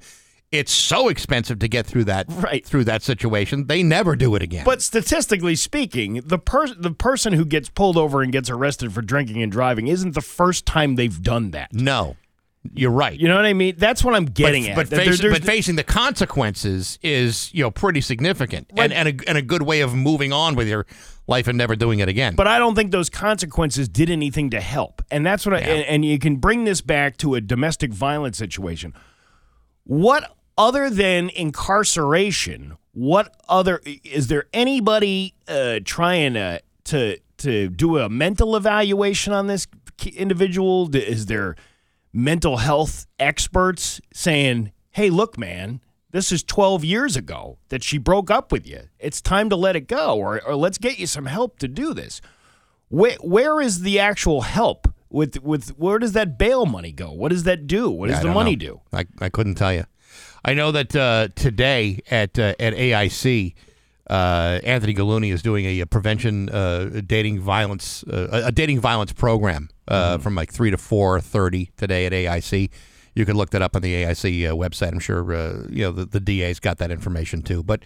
it's 0.51 0.71
so 0.71 1.09
expensive 1.09 1.59
to 1.59 1.67
get 1.67 1.85
through 1.85 2.05
that 2.05 2.27
Right. 2.29 2.65
through 2.65 2.85
that 2.85 3.01
situation. 3.03 3.65
They 3.67 3.83
never 3.83 4.15
do 4.15 4.35
it 4.35 4.41
again. 4.41 4.63
But 4.63 4.81
statistically 4.81 5.55
speaking, 5.55 6.21
the 6.25 6.37
per- 6.39 6.73
the 6.73 6.91
person 6.91 7.33
who 7.33 7.43
gets 7.45 7.67
pulled 7.69 7.97
over 7.97 8.21
and 8.21 8.31
gets 8.31 8.49
arrested 8.49 8.93
for 8.93 9.01
drinking 9.01 9.41
and 9.41 9.51
driving 9.51 9.87
isn't 9.87 10.13
the 10.13 10.21
first 10.21 10.65
time 10.65 10.95
they've 10.95 11.21
done 11.21 11.51
that. 11.51 11.73
no, 11.73 12.15
you're 12.73 12.91
right. 12.91 13.19
You 13.19 13.27
know 13.27 13.35
what 13.35 13.45
I 13.45 13.53
mean? 13.53 13.75
That's 13.77 14.03
what 14.03 14.15
I'm 14.15 14.25
getting 14.25 14.63
but, 14.63 14.69
at. 14.69 14.75
But, 14.75 14.89
there- 14.89 15.05
face- 15.05 15.21
but 15.21 15.43
facing 15.43 15.75
the 15.75 15.83
consequences 15.83 16.99
is 17.01 17.53
you 17.53 17.63
know 17.63 17.71
pretty 17.71 18.01
significant, 18.01 18.71
and 18.77 18.91
and 18.93 19.09
a, 19.09 19.29
and 19.29 19.37
a 19.37 19.41
good 19.41 19.61
way 19.61 19.81
of 19.81 19.93
moving 19.93 20.33
on 20.33 20.55
with 20.55 20.67
your 20.67 20.85
life 21.27 21.47
and 21.47 21.57
never 21.57 21.75
doing 21.75 21.99
it 21.99 22.07
again. 22.07 22.35
but 22.35 22.47
I 22.47 22.59
don't 22.59 22.75
think 22.75 22.91
those 22.91 23.09
consequences 23.09 23.89
did 23.89 24.09
anything 24.09 24.51
to 24.51 24.61
help. 24.61 25.01
And 25.09 25.25
that's 25.25 25.45
what 25.45 25.55
I, 25.55 25.59
and, 25.59 25.85
and 25.85 26.05
you 26.05 26.19
can 26.19 26.35
bring 26.35 26.65
this 26.65 26.81
back 26.81 27.17
to 27.17 27.35
a 27.35 27.41
domestic 27.41 27.91
violence 27.91 28.37
situation. 28.37 28.93
What 29.85 30.35
other 30.57 30.89
than 30.89 31.29
incarceration, 31.29 32.77
what 32.93 33.35
other 33.49 33.81
is 34.03 34.27
there 34.27 34.45
anybody 34.53 35.35
uh, 35.47 35.79
trying 35.83 36.33
to 36.35 36.61
to 36.85 37.17
to 37.37 37.69
do 37.69 37.97
a 37.97 38.09
mental 38.09 38.55
evaluation 38.55 39.33
on 39.33 39.47
this 39.47 39.67
individual? 40.15 40.95
Is 40.95 41.25
there 41.25 41.55
mental 42.15 42.57
health 42.57 43.05
experts 43.19 43.99
saying, 44.13 44.71
"Hey, 44.91 45.09
look, 45.09 45.37
man, 45.37 45.81
this 46.11 46.31
is 46.31 46.43
12 46.43 46.85
years 46.85 47.17
ago 47.17 47.57
that 47.69 47.83
she 47.83 47.97
broke 47.97 48.31
up 48.31 48.51
with 48.51 48.65
you. 48.65 48.83
It's 48.99 49.21
time 49.21 49.49
to 49.49 49.55
let 49.55 49.75
it 49.75 49.87
go, 49.87 50.15
or, 50.17 50.41
or 50.41 50.55
let's 50.55 50.77
get 50.77 50.97
you 50.97 51.07
some 51.07 51.25
help 51.25 51.59
to 51.59 51.67
do 51.67 51.93
this." 51.93 52.21
Where, 52.87 53.17
where 53.21 53.59
is 53.61 53.81
the 53.81 53.99
actual 53.99 54.41
help? 54.41 54.87
With 55.09 55.41
with 55.43 55.69
where 55.77 55.99
does 55.99 56.13
that 56.13 56.37
bail 56.37 56.65
money 56.65 56.91
go? 56.91 57.11
What 57.11 57.29
does 57.29 57.43
that 57.43 57.67
do? 57.67 57.89
What 57.89 58.09
does 58.09 58.19
I 58.19 58.23
the 58.23 58.33
money 58.33 58.55
know. 58.55 58.65
do? 58.65 58.81
I, 58.91 59.05
I 59.21 59.29
couldn't 59.29 59.55
tell 59.55 59.73
you. 59.73 59.85
I 60.43 60.53
know 60.53 60.71
that 60.71 60.95
uh, 60.95 61.29
today 61.35 61.99
at 62.11 62.37
uh, 62.37 62.53
at 62.59 62.73
AIC, 62.73 63.53
uh, 64.09 64.59
Anthony 64.63 64.93
Gulluni 64.93 65.31
is 65.31 65.41
doing 65.41 65.65
a, 65.65 65.85
prevention 65.85 66.49
uh, 66.49 67.01
dating 67.05 67.39
violence 67.39 68.03
uh, 68.03 68.43
a 68.45 68.51
dating 68.51 68.79
violence 68.81 69.13
program 69.13 69.69
uh, 69.87 70.17
from 70.17 70.35
like 70.35 70.51
three 70.51 70.71
to 70.71 70.77
four 70.77 71.19
thirty 71.21 71.71
today 71.77 72.05
at 72.05 72.11
AIC. 72.11 72.69
You 73.13 73.25
can 73.25 73.37
look 73.37 73.51
that 73.51 73.61
up 73.61 73.75
on 73.75 73.81
the 73.81 73.93
AIC 74.03 74.49
uh, 74.49 74.53
website. 74.55 74.91
I'm 74.91 74.99
sure 74.99 75.33
uh, 75.33 75.67
you 75.69 75.83
know 75.83 75.91
the, 75.91 76.05
the 76.05 76.19
DA's 76.19 76.59
got 76.59 76.77
that 76.79 76.91
information 76.91 77.41
too. 77.41 77.63
But 77.63 77.81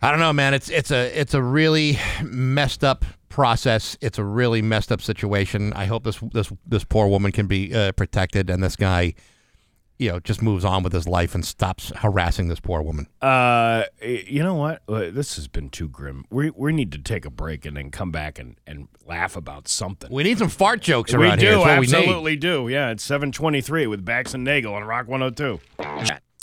I 0.00 0.10
don't 0.10 0.20
know, 0.20 0.32
man. 0.32 0.54
It's 0.54 0.68
it's 0.68 0.90
a 0.90 1.18
it's 1.18 1.34
a 1.34 1.42
really 1.42 1.98
messed 2.22 2.84
up 2.84 3.04
process. 3.28 3.96
It's 4.00 4.18
a 4.18 4.24
really 4.24 4.62
messed 4.62 4.92
up 4.92 5.00
situation. 5.00 5.72
I 5.72 5.86
hope 5.86 6.04
this 6.04 6.18
this 6.32 6.52
this 6.66 6.84
poor 6.84 7.08
woman 7.08 7.32
can 7.32 7.46
be 7.46 7.74
uh, 7.74 7.92
protected, 7.92 8.50
and 8.50 8.62
this 8.62 8.76
guy, 8.76 9.14
you 10.04 10.12
know, 10.12 10.20
just 10.20 10.42
moves 10.42 10.64
on 10.64 10.82
with 10.82 10.92
his 10.92 11.08
life 11.08 11.34
and 11.34 11.44
stops 11.44 11.90
harassing 11.96 12.48
this 12.48 12.60
poor 12.60 12.82
woman. 12.82 13.06
Uh, 13.22 13.84
you 14.02 14.42
know 14.42 14.54
what? 14.54 14.82
Uh, 14.88 15.10
This 15.10 15.36
has 15.36 15.48
been 15.48 15.70
too 15.70 15.88
grim. 15.88 16.24
We 16.30 16.50
we 16.50 16.72
need 16.72 16.92
to 16.92 16.98
take 16.98 17.24
a 17.24 17.30
break 17.30 17.64
and 17.64 17.76
then 17.76 17.90
come 17.90 18.10
back 18.10 18.38
and, 18.38 18.56
and 18.66 18.88
laugh 19.06 19.36
about 19.36 19.66
something. 19.66 20.10
We 20.12 20.22
need 20.22 20.38
some 20.38 20.50
fart 20.50 20.82
jokes 20.82 21.14
We 21.14 21.24
around 21.24 21.38
do, 21.38 21.46
here. 21.46 21.58
What 21.58 21.78
we 21.80 21.86
absolutely 21.86 22.36
do. 22.36 22.68
Yeah, 22.68 22.90
it's 22.90 23.02
723 23.02 23.86
with 23.86 24.04
Bax 24.04 24.34
and 24.34 24.44
Nagel 24.44 24.74
on 24.74 24.84
Rock 24.84 25.08
102. 25.08 25.60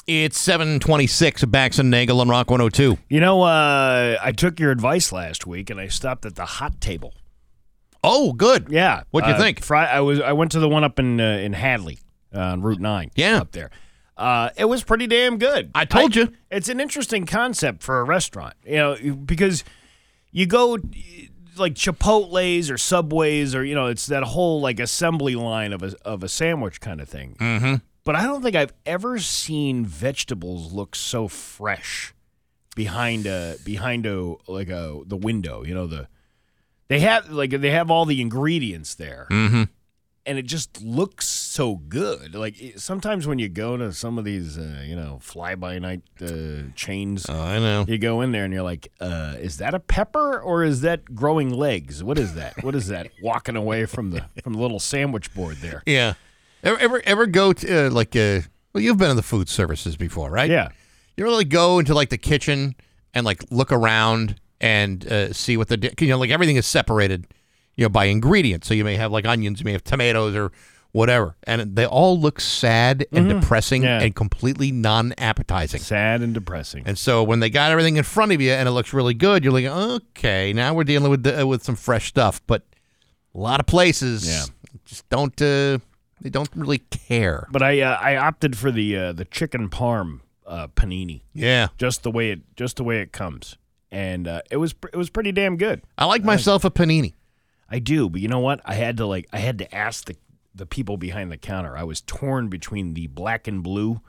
It's 0.07 0.39
726 0.39 1.45
Bax 1.45 1.77
and 1.77 1.91
Nagel 1.91 2.19
on 2.19 2.29
Rock 2.29 2.49
102. 2.49 2.97
You 3.09 3.19
know, 3.19 3.43
uh, 3.43 4.17
I 4.21 4.31
took 4.31 4.59
your 4.59 4.71
advice 4.71 5.11
last 5.11 5.45
week 5.45 5.69
and 5.69 5.79
I 5.79 5.87
stopped 5.87 6.25
at 6.25 6.35
the 6.35 6.45
hot 6.45 6.81
table. 6.81 7.13
Oh, 8.03 8.33
good. 8.33 8.67
Yeah. 8.69 9.03
What'd 9.11 9.29
you 9.29 9.35
uh, 9.35 9.39
think? 9.39 9.63
Fri- 9.63 9.77
I 9.77 9.99
was 9.99 10.19
I 10.19 10.33
went 10.33 10.51
to 10.53 10.59
the 10.59 10.67
one 10.67 10.83
up 10.83 10.97
in 10.97 11.21
uh, 11.21 11.23
in 11.37 11.53
Hadley 11.53 11.99
on 12.33 12.61
Route 12.61 12.79
9. 12.79 13.11
Yeah. 13.15 13.41
Up 13.41 13.51
there. 13.51 13.69
Uh, 14.17 14.49
it 14.55 14.65
was 14.65 14.83
pretty 14.83 15.07
damn 15.07 15.37
good. 15.37 15.71
I 15.73 15.85
told 15.85 16.15
you. 16.15 16.31
It's 16.51 16.69
an 16.69 16.79
interesting 16.79 17.25
concept 17.25 17.81
for 17.81 17.99
a 17.99 18.03
restaurant, 18.03 18.53
you 18.65 18.75
know, 18.75 18.95
because 19.15 19.63
you 20.31 20.45
go 20.45 20.77
like 21.57 21.73
Chipotle's 21.73 22.69
or 22.69 22.77
Subways 22.77 23.55
or 23.55 23.63
you 23.63 23.73
know, 23.73 23.87
it's 23.87 24.05
that 24.07 24.23
whole 24.23 24.61
like 24.61 24.79
assembly 24.79 25.35
line 25.35 25.73
of 25.73 25.81
a 25.81 25.95
of 26.05 26.23
a 26.23 26.29
sandwich 26.29 26.79
kind 26.79 27.01
of 27.01 27.09
thing. 27.09 27.35
Mm-hmm. 27.39 27.75
But 28.03 28.15
I 28.15 28.23
don't 28.23 28.41
think 28.41 28.55
I've 28.55 28.73
ever 28.85 29.19
seen 29.19 29.85
vegetables 29.85 30.73
look 30.73 30.95
so 30.95 31.27
fresh 31.27 32.13
behind 32.75 33.27
a 33.27 33.55
behind 33.63 34.05
a 34.05 34.35
like 34.47 34.69
a 34.69 35.01
the 35.05 35.17
window. 35.17 35.63
You 35.63 35.73
know 35.73 35.87
the 35.87 36.07
they 36.87 36.99
have 36.99 37.29
like 37.31 37.51
they 37.51 37.71
have 37.71 37.89
all 37.89 38.05
the 38.05 38.21
ingredients 38.21 38.95
there. 38.95 39.27
Mm-hmm. 39.29 39.63
And 40.25 40.37
it 40.37 40.45
just 40.45 40.83
looks 40.83 41.27
so 41.27 41.77
good. 41.77 42.35
Like 42.35 42.61
it- 42.61 42.79
sometimes 42.79 43.25
when 43.25 43.39
you 43.39 43.49
go 43.49 43.75
to 43.75 43.91
some 43.91 44.19
of 44.19 44.23
these, 44.25 44.57
uh, 44.57 44.83
you 44.85 44.95
know, 44.95 45.17
fly 45.19 45.55
by 45.55 45.79
night 45.79 46.01
uh, 46.21 46.69
chains, 46.75 47.25
Oh, 47.27 47.41
I 47.41 47.57
know. 47.57 47.85
you 47.87 47.97
go 47.97 48.21
in 48.21 48.31
there 48.31 48.45
and 48.45 48.53
you're 48.53 48.61
like, 48.61 48.91
uh, 48.99 49.35
is 49.39 49.57
that 49.57 49.73
a 49.73 49.79
pepper 49.79 50.39
or 50.39 50.63
is 50.63 50.81
that 50.81 51.15
growing 51.15 51.49
legs? 51.51 52.03
What 52.03 52.19
is 52.19 52.35
that? 52.35 52.63
What 52.63 52.75
is 52.75 52.87
that? 52.87 53.07
Walking 53.23 53.55
away 53.55 53.85
from 53.87 54.11
the 54.11 54.25
from 54.43 54.53
the 54.53 54.59
little 54.59 54.79
sandwich 54.79 55.33
board 55.33 55.57
there. 55.57 55.81
Yeah. 55.87 56.13
Ever 56.63 56.77
ever, 56.77 57.01
ever 57.05 57.25
go 57.25 57.53
to 57.53 57.87
uh, 57.87 57.89
like 57.89 58.15
uh, 58.15 58.41
well, 58.73 58.83
you've 58.83 58.97
been 58.97 59.09
in 59.09 59.15
the 59.17 59.23
food 59.23 59.49
services 59.49 59.97
before, 59.97 60.29
right? 60.29 60.49
Yeah. 60.51 60.69
You 61.17 61.23
really 61.23 61.45
go 61.45 61.79
into 61.79 61.95
like 61.95 62.09
the 62.09 62.19
kitchen 62.19 62.75
and 63.15 63.25
like 63.25 63.43
look 63.49 63.71
around 63.71 64.39
and 64.61 65.05
uh, 65.07 65.33
see 65.33 65.57
what 65.57 65.67
the 65.69 65.93
you 65.99 66.07
know 66.09 66.19
like 66.19 66.29
everything 66.29 66.57
is 66.57 66.67
separated, 66.67 67.25
you 67.75 67.85
know, 67.85 67.89
by 67.89 68.05
ingredients. 68.05 68.67
So 68.67 68.73
you 68.73 68.83
may 68.83 68.95
have 68.95 69.11
like 69.11 69.25
onions, 69.25 69.59
you 69.59 69.65
may 69.65 69.71
have 69.73 69.83
tomatoes 69.83 70.35
or 70.35 70.51
whatever, 70.91 71.35
and 71.43 71.75
they 71.75 71.85
all 71.85 72.19
look 72.19 72.41
sad 72.41 73.05
and 73.13 73.29
depressing 73.29 73.83
Yeah. 73.83 74.01
and 74.01 74.13
completely 74.13 74.71
non-appetizing. 74.73 75.79
Sad 75.79 76.21
and 76.21 76.33
depressing. 76.33 76.83
And 76.85 76.97
so 76.97 77.23
when 77.23 77.39
they 77.39 77.49
got 77.49 77.71
everything 77.71 77.95
in 77.95 78.03
front 78.03 78.33
of 78.33 78.41
you 78.41 78.51
and 78.51 78.67
it 78.67 78.71
looks 78.71 78.91
really 78.93 79.13
good, 79.13 79.43
you're 79.43 79.53
like, 79.53 79.65
okay, 79.65 80.51
now 80.53 80.73
we're 80.73 80.83
dealing 80.83 81.09
with 81.09 81.23
the, 81.23 81.47
with 81.47 81.63
some 81.63 81.75
fresh 81.77 82.07
stuff. 82.07 82.41
But 82.45 82.63
a 83.33 83.37
lot 83.39 83.59
of 83.61 83.65
places 83.67 84.27
Yeah. 84.27 84.43
just 84.85 85.07
don't 85.09 85.41
uh, 85.41 85.79
they 86.19 86.29
don't 86.29 86.49
really 86.55 86.79
care. 86.79 87.47
But 87.51 87.63
I 87.63 87.81
uh, 87.81 87.97
I 87.99 88.17
opted 88.17 88.57
for 88.57 88.69
the 88.71 88.95
uh, 88.97 89.13
the 89.13 89.23
chicken 89.25 89.69
parm 89.69 90.19
uh, 90.45 90.67
panini, 90.67 91.21
Yeah, 91.33 91.69
just 91.77 92.03
the 92.03 92.11
way 92.11 92.31
it 92.31 92.41
just 92.57 92.75
the 92.75 92.83
way 92.83 92.99
it 92.99 93.11
comes, 93.13 93.57
and 93.91 94.27
uh, 94.27 94.41
it 94.51 94.57
was 94.57 94.73
pr- 94.73 94.89
it 94.93 94.97
was 94.97 95.09
pretty 95.09 95.31
damn 95.31 95.55
good. 95.55 95.81
I 95.97 96.03
like 96.05 96.23
myself 96.25 96.63
a 96.65 96.69
panini. 96.69 97.13
I 97.71 97.79
do, 97.79 98.09
but 98.09 98.21
you 98.21 98.27
know 98.27 98.39
what? 98.39 98.59
I 98.65 98.73
had 98.75 98.97
to 98.97 99.05
like 99.05 99.27
I 99.33 99.37
had 99.39 99.57
to 99.59 99.73
ask 99.75 100.05
the 100.05 100.15
the 100.53 100.65
people 100.65 100.97
behind 100.97 101.31
the 101.31 101.37
counter. 101.37 101.77
I 101.77 101.83
was 101.83 102.01
torn 102.01 102.49
between 102.49 102.93
the 102.93 103.07
black 103.07 103.47
and 103.47 103.63
blue 103.63 104.01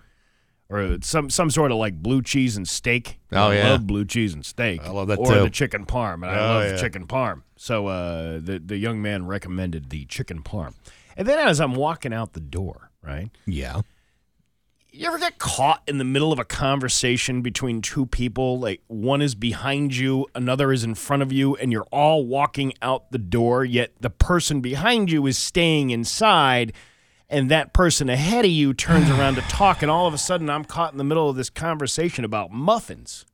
or 0.69 0.99
some 1.03 1.31
some 1.31 1.51
sort 1.51 1.71
of 1.71 1.79
like 1.79 2.03
blue 2.03 2.23
cheese 2.23 2.57
and 2.57 2.67
steak. 2.67 3.21
Oh, 3.31 3.51
I 3.51 3.57
yeah. 3.57 3.71
love 3.71 3.87
blue 3.87 4.05
cheese 4.05 4.35
and 4.35 4.45
steak. 4.45 4.83
I 4.83 4.91
love 4.91 5.09
that 5.09 5.17
too. 5.17 5.23
or 5.23 5.35
too. 5.35 5.41
the 5.43 5.51
chicken 5.51 5.87
parm, 5.87 6.15
and 6.15 6.27
I 6.27 6.35
Oh, 6.39 6.59
love 6.59 6.71
yeah. 6.73 6.77
chicken 6.81 7.07
parm. 7.07 7.43
So 7.57 7.87
uh, 7.87 8.41
the 8.41 8.61
the 8.65 8.77
young 8.77 9.01
man 9.01 9.27
recommended 9.27 9.91
the 9.91 10.05
chicken 10.07 10.43
parm. 10.43 10.75
And 11.17 11.29
then 11.29 11.39
as 11.47 11.61
I'm 11.61 11.75
walking 11.75 12.13
out 12.15 12.33
the 12.33 12.41
door, 12.41 12.91
right? 13.03 13.31
Yeah, 13.47 13.83
You 14.95 15.07
ever 15.07 15.19
get 15.19 15.39
caught 15.39 15.83
in 15.87 15.97
the 15.97 16.05
middle 16.05 16.35
of 16.35 16.39
a 16.39 16.45
conversation 16.45 17.41
between 17.41 17.81
two 17.81 18.05
people? 18.05 18.61
Like 18.61 18.83
one 18.89 19.23
is 19.23 19.35
behind 19.35 19.97
you, 19.97 20.27
another 20.35 20.71
is 20.71 20.85
in 20.85 20.95
front 20.95 21.23
of 21.23 21.33
you, 21.33 21.57
and 21.57 21.73
you're 21.73 21.87
all 21.91 22.27
walking 22.27 22.75
out 22.83 23.11
the 23.11 23.17
door, 23.17 23.65
yet 23.65 23.93
the 24.01 24.11
person 24.11 24.61
behind 24.61 25.11
you 25.11 25.27
is 25.27 25.39
staying 25.39 25.89
inside, 25.89 26.75
and 27.31 27.51
that 27.51 27.73
person 27.73 28.11
ahead 28.11 28.45
of 28.45 28.51
you 28.51 28.75
turns 28.75 29.09
around 29.19 29.37
to 29.37 29.41
talk, 29.43 29.81
and 29.81 29.91
all 29.91 30.07
of 30.07 30.13
a 30.13 30.19
sudden 30.19 30.51
I'm 30.51 30.65
caught 30.65 30.93
in 30.93 30.99
the 30.99 31.05
middle 31.05 31.31
of 31.31 31.37
this 31.37 31.49
conversation 31.49 32.23
about 32.23 32.53
muffins. 32.53 33.25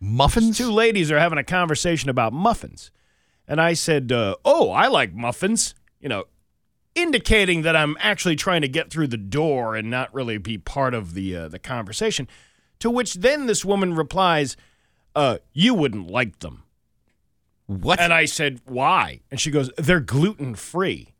muffins. 0.00 0.56
Two 0.56 0.72
ladies 0.72 1.10
are 1.12 1.18
having 1.18 1.38
a 1.38 1.44
conversation 1.44 2.08
about 2.08 2.32
muffins. 2.32 2.90
And 3.46 3.60
I 3.60 3.74
said, 3.74 4.10
uh, 4.12 4.36
Oh, 4.46 4.70
I 4.70 4.88
like 4.88 5.12
muffins. 5.12 5.74
You 6.00 6.08
know, 6.08 6.24
indicating 6.94 7.62
that 7.62 7.76
I'm 7.76 7.96
actually 8.00 8.36
trying 8.36 8.62
to 8.62 8.68
get 8.68 8.90
through 8.90 9.08
the 9.08 9.16
door 9.16 9.74
and 9.74 9.90
not 9.90 10.12
really 10.14 10.38
be 10.38 10.58
part 10.58 10.94
of 10.94 11.14
the 11.14 11.36
uh, 11.36 11.48
the 11.48 11.58
conversation. 11.58 12.28
To 12.80 12.90
which 12.90 13.14
then 13.14 13.46
this 13.46 13.64
woman 13.64 13.94
replies, 13.94 14.56
uh, 15.14 15.38
"You 15.52 15.74
wouldn't 15.74 16.10
like 16.10 16.40
them." 16.40 16.64
What? 17.66 18.00
And 18.00 18.12
I 18.12 18.24
said, 18.24 18.60
"Why?" 18.64 19.20
And 19.30 19.40
she 19.40 19.50
goes, 19.50 19.70
"They're 19.76 20.00
gluten 20.00 20.54
free." 20.54 21.14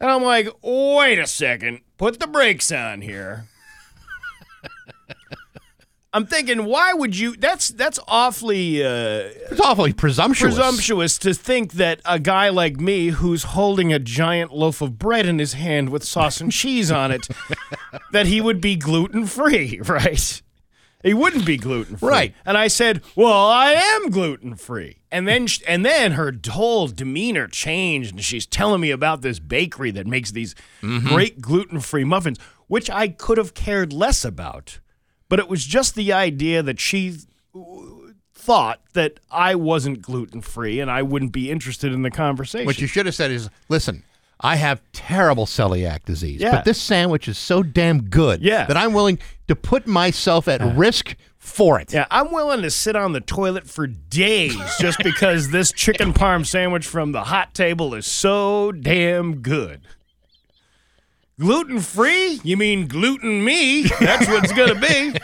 And 0.00 0.10
I'm 0.10 0.22
like, 0.22 0.48
"Wait 0.62 1.18
a 1.18 1.26
second, 1.26 1.80
put 1.96 2.20
the 2.20 2.26
brakes 2.26 2.70
on 2.72 3.00
here." 3.00 3.46
I'm 6.14 6.26
thinking, 6.26 6.64
why 6.64 6.92
would 6.94 7.16
you? 7.18 7.34
That's 7.36 7.68
that's 7.70 7.98
awfully. 8.06 8.82
Uh, 8.84 9.28
it's 9.50 9.60
awfully 9.60 9.92
presumptuous. 9.92 10.54
presumptuous 10.54 11.18
to 11.18 11.34
think 11.34 11.72
that 11.72 12.00
a 12.04 12.18
guy 12.20 12.48
like 12.50 12.78
me 12.78 13.08
who's 13.08 13.42
holding 13.42 13.92
a 13.92 13.98
giant 13.98 14.52
loaf 14.52 14.80
of 14.80 14.96
bread 14.98 15.26
in 15.26 15.38
his 15.40 15.54
hand 15.54 15.88
with 15.90 16.04
sauce 16.04 16.40
and 16.40 16.52
cheese 16.52 16.92
on 16.92 17.10
it 17.10 17.26
that 18.12 18.26
he 18.26 18.40
would 18.40 18.60
be 18.60 18.76
gluten 18.76 19.26
free 19.26 19.80
right 19.86 20.40
he 21.02 21.12
wouldn't 21.12 21.44
be 21.44 21.56
gluten 21.56 21.96
free 21.96 22.08
Right. 22.08 22.34
and 22.46 22.56
i 22.56 22.68
said 22.68 23.02
well 23.16 23.48
i 23.48 23.72
am 23.72 24.08
gluten 24.10 24.54
free 24.54 24.98
and 25.10 25.26
then 25.28 25.46
sh- 25.48 25.60
and 25.68 25.84
then 25.84 26.12
her 26.12 26.32
whole 26.50 26.86
demeanor 26.88 27.46
changed 27.48 28.12
and 28.12 28.22
she's 28.24 28.46
telling 28.46 28.80
me 28.80 28.90
about 28.90 29.20
this 29.22 29.38
bakery 29.38 29.90
that 29.90 30.06
makes 30.06 30.30
these 30.30 30.54
great 30.80 31.40
gluten 31.40 31.80
free 31.80 32.04
muffins 32.04 32.38
which 32.68 32.88
i 32.88 33.08
could 33.08 33.36
have 33.36 33.52
cared 33.54 33.92
less 33.92 34.24
about 34.24 34.78
but 35.34 35.40
it 35.40 35.48
was 35.48 35.64
just 35.66 35.96
the 35.96 36.12
idea 36.12 36.62
that 36.62 36.78
she 36.78 37.16
thought 38.34 38.80
that 38.92 39.18
I 39.30 39.54
wasn't 39.54 40.00
gluten 40.02 40.40
free 40.40 40.78
and 40.80 40.88
I 40.90 41.02
wouldn't 41.02 41.32
be 41.32 41.50
interested 41.50 41.92
in 41.92 42.02
the 42.02 42.10
conversation. 42.10 42.66
What 42.66 42.78
you 42.78 42.86
should 42.86 43.06
have 43.06 43.14
said 43.14 43.30
is, 43.30 43.48
listen, 43.68 44.04
I 44.40 44.56
have 44.56 44.80
terrible 44.92 45.46
celiac 45.46 46.04
disease, 46.04 46.40
Yeah. 46.40 46.50
but 46.56 46.64
this 46.64 46.80
sandwich 46.80 47.26
is 47.28 47.38
so 47.38 47.62
damn 47.62 48.02
good 48.02 48.42
Yeah. 48.42 48.66
that 48.66 48.76
I'm 48.76 48.92
willing 48.92 49.18
to 49.48 49.56
put 49.56 49.86
myself 49.86 50.46
at 50.48 50.60
risk 50.76 51.16
for 51.38 51.78
it. 51.80 51.92
yeah, 51.92 52.06
I'm 52.10 52.32
willing 52.32 52.62
to 52.62 52.70
sit 52.70 52.96
on 52.96 53.12
the 53.12 53.20
toilet 53.20 53.68
for 53.68 53.86
days 53.86 54.56
just 54.80 54.98
because 55.02 55.50
this 55.50 55.72
chicken 55.72 56.12
parm 56.14 56.46
sandwich 56.46 56.86
from 56.86 57.12
the 57.12 57.24
hot 57.24 57.54
table 57.54 57.94
is 57.94 58.06
so 58.06 58.72
damn 58.72 59.36
good. 59.42 59.80
Gluten 61.38 61.80
free? 61.80 62.40
You 62.44 62.56
mean 62.56 62.86
gluten 62.86 63.44
me? 63.44 63.82
That's 64.00 64.28
what 64.28 64.44
it's 64.44 64.52
going 64.52 64.74
to 64.74 64.80
be. 64.80 65.18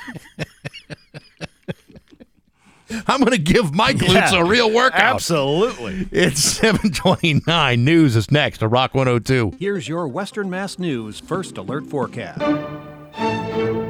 I'm 3.06 3.20
going 3.20 3.30
to 3.30 3.38
give 3.38 3.72
my 3.72 3.92
glutes 3.92 4.32
Yeah. 4.32 4.40
a 4.40 4.44
real 4.44 4.68
workout. 4.72 5.00
Absolutely. 5.00 6.08
It's 6.10 6.42
729. 6.42 7.84
News 7.84 8.16
is 8.16 8.32
next 8.32 8.58
to 8.58 8.66
Rock 8.68 8.94
102. 8.94 9.52
Here's 9.60 9.86
your 9.86 10.08
Western 10.08 10.50
Mass 10.50 10.76
News 10.80 11.20
First 11.20 11.56
Alert 11.56 11.86
Forecast. 11.86 12.40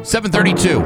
732. 0.07 0.81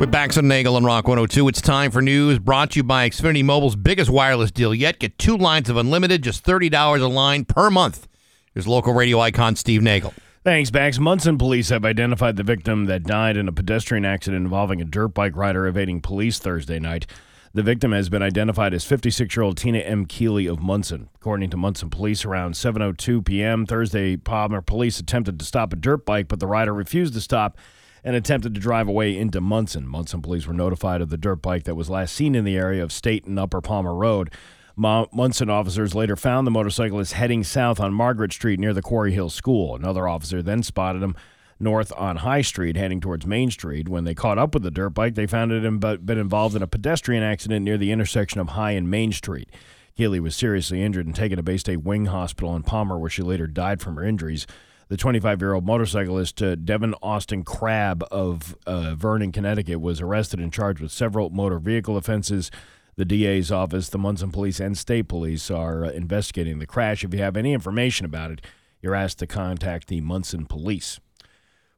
With 0.00 0.10
Bax 0.10 0.36
and 0.36 0.48
Nagel 0.48 0.74
on 0.74 0.84
Rock 0.84 1.06
102, 1.06 1.46
it's 1.46 1.60
time 1.60 1.92
for 1.92 2.02
news 2.02 2.40
brought 2.40 2.72
to 2.72 2.78
you 2.80 2.82
by 2.84 3.08
Xfinity 3.08 3.44
Mobile's 3.44 3.76
biggest 3.76 4.10
wireless 4.10 4.50
deal 4.50 4.74
yet. 4.74 4.98
Get 4.98 5.16
two 5.18 5.36
lines 5.36 5.70
of 5.70 5.76
unlimited, 5.76 6.22
just 6.22 6.44
$30 6.44 7.00
a 7.00 7.06
line 7.06 7.44
per 7.44 7.70
month. 7.70 8.08
Here's 8.52 8.66
local 8.66 8.94
radio 8.94 9.20
icon 9.20 9.54
Steve 9.54 9.82
Nagel. 9.82 10.12
Thanks, 10.48 10.70
Bax. 10.70 10.98
Monson 10.98 11.36
police 11.36 11.68
have 11.68 11.84
identified 11.84 12.36
the 12.36 12.42
victim 12.42 12.86
that 12.86 13.02
died 13.02 13.36
in 13.36 13.48
a 13.48 13.52
pedestrian 13.52 14.06
accident 14.06 14.44
involving 14.44 14.80
a 14.80 14.84
dirt 14.86 15.08
bike 15.08 15.36
rider 15.36 15.66
evading 15.66 16.00
police 16.00 16.38
Thursday 16.38 16.78
night. 16.78 17.06
The 17.52 17.62
victim 17.62 17.92
has 17.92 18.08
been 18.08 18.22
identified 18.22 18.72
as 18.72 18.82
56-year-old 18.82 19.58
Tina 19.58 19.80
M. 19.80 20.06
Keeley 20.06 20.46
of 20.46 20.58
Monson. 20.58 21.10
According 21.16 21.50
to 21.50 21.58
Monson 21.58 21.90
police, 21.90 22.24
around 22.24 22.54
7:02 22.54 23.26
p.m. 23.26 23.66
Thursday, 23.66 24.16
Palmer 24.16 24.62
police 24.62 24.98
attempted 24.98 25.38
to 25.38 25.44
stop 25.44 25.74
a 25.74 25.76
dirt 25.76 26.06
bike, 26.06 26.28
but 26.28 26.40
the 26.40 26.46
rider 26.46 26.72
refused 26.72 27.12
to 27.12 27.20
stop 27.20 27.58
and 28.02 28.16
attempted 28.16 28.54
to 28.54 28.60
drive 28.60 28.88
away 28.88 29.18
into 29.18 29.42
Monson. 29.42 29.86
Monson 29.86 30.22
police 30.22 30.46
were 30.46 30.54
notified 30.54 31.02
of 31.02 31.10
the 31.10 31.18
dirt 31.18 31.42
bike 31.42 31.64
that 31.64 31.74
was 31.74 31.90
last 31.90 32.14
seen 32.14 32.34
in 32.34 32.46
the 32.46 32.56
area 32.56 32.82
of 32.82 32.90
State 32.90 33.26
and 33.26 33.38
Upper 33.38 33.60
Palmer 33.60 33.94
Road. 33.94 34.30
Monson 34.78 35.50
officers 35.50 35.94
later 35.94 36.14
found 36.14 36.46
the 36.46 36.52
motorcyclist 36.52 37.14
heading 37.14 37.42
south 37.42 37.80
on 37.80 37.92
Margaret 37.92 38.32
Street 38.32 38.60
near 38.60 38.72
the 38.72 38.80
Quarry 38.80 39.12
Hill 39.12 39.28
School. 39.28 39.74
Another 39.74 40.06
officer 40.06 40.40
then 40.40 40.62
spotted 40.62 41.02
him 41.02 41.16
north 41.58 41.92
on 41.96 42.18
High 42.18 42.42
Street, 42.42 42.76
heading 42.76 43.00
towards 43.00 43.26
Main 43.26 43.50
Street. 43.50 43.88
When 43.88 44.04
they 44.04 44.14
caught 44.14 44.38
up 44.38 44.54
with 44.54 44.62
the 44.62 44.70
dirt 44.70 44.90
bike, 44.90 45.16
they 45.16 45.26
found 45.26 45.50
it 45.50 45.64
had 45.64 46.06
been 46.06 46.18
involved 46.18 46.54
in 46.54 46.62
a 46.62 46.68
pedestrian 46.68 47.24
accident 47.24 47.64
near 47.64 47.76
the 47.76 47.90
intersection 47.90 48.40
of 48.40 48.50
High 48.50 48.72
and 48.72 48.88
Main 48.88 49.10
Street. 49.10 49.50
Keeley 49.96 50.20
was 50.20 50.36
seriously 50.36 50.80
injured 50.80 51.06
and 51.06 51.14
taken 51.14 51.38
to 51.38 51.42
Baystate 51.42 51.82
Wing 51.82 52.06
Hospital 52.06 52.54
in 52.54 52.62
Palmer, 52.62 52.96
where 52.96 53.10
she 53.10 53.22
later 53.22 53.48
died 53.48 53.80
from 53.80 53.96
her 53.96 54.04
injuries. 54.04 54.46
The 54.86 54.96
25 54.96 55.42
year 55.42 55.54
old 55.54 55.66
motorcyclist 55.66 56.40
uh, 56.40 56.54
Devin 56.54 56.94
Austin 57.02 57.42
Crabb 57.42 58.04
of 58.12 58.56
uh, 58.64 58.94
Vernon, 58.94 59.32
Connecticut, 59.32 59.80
was 59.80 60.00
arrested 60.00 60.38
and 60.38 60.52
charged 60.52 60.80
with 60.80 60.92
several 60.92 61.30
motor 61.30 61.58
vehicle 61.58 61.96
offenses. 61.96 62.52
The 62.98 63.04
DA's 63.04 63.52
office, 63.52 63.90
the 63.90 63.96
Monson 63.96 64.32
Police, 64.32 64.58
and 64.58 64.76
State 64.76 65.06
Police 65.06 65.52
are 65.52 65.84
uh, 65.84 65.90
investigating 65.90 66.58
the 66.58 66.66
crash. 66.66 67.04
If 67.04 67.14
you 67.14 67.20
have 67.20 67.36
any 67.36 67.52
information 67.52 68.04
about 68.04 68.32
it, 68.32 68.40
you're 68.82 68.96
asked 68.96 69.20
to 69.20 69.26
contact 69.28 69.86
the 69.86 70.00
Monson 70.00 70.46
Police. 70.46 70.98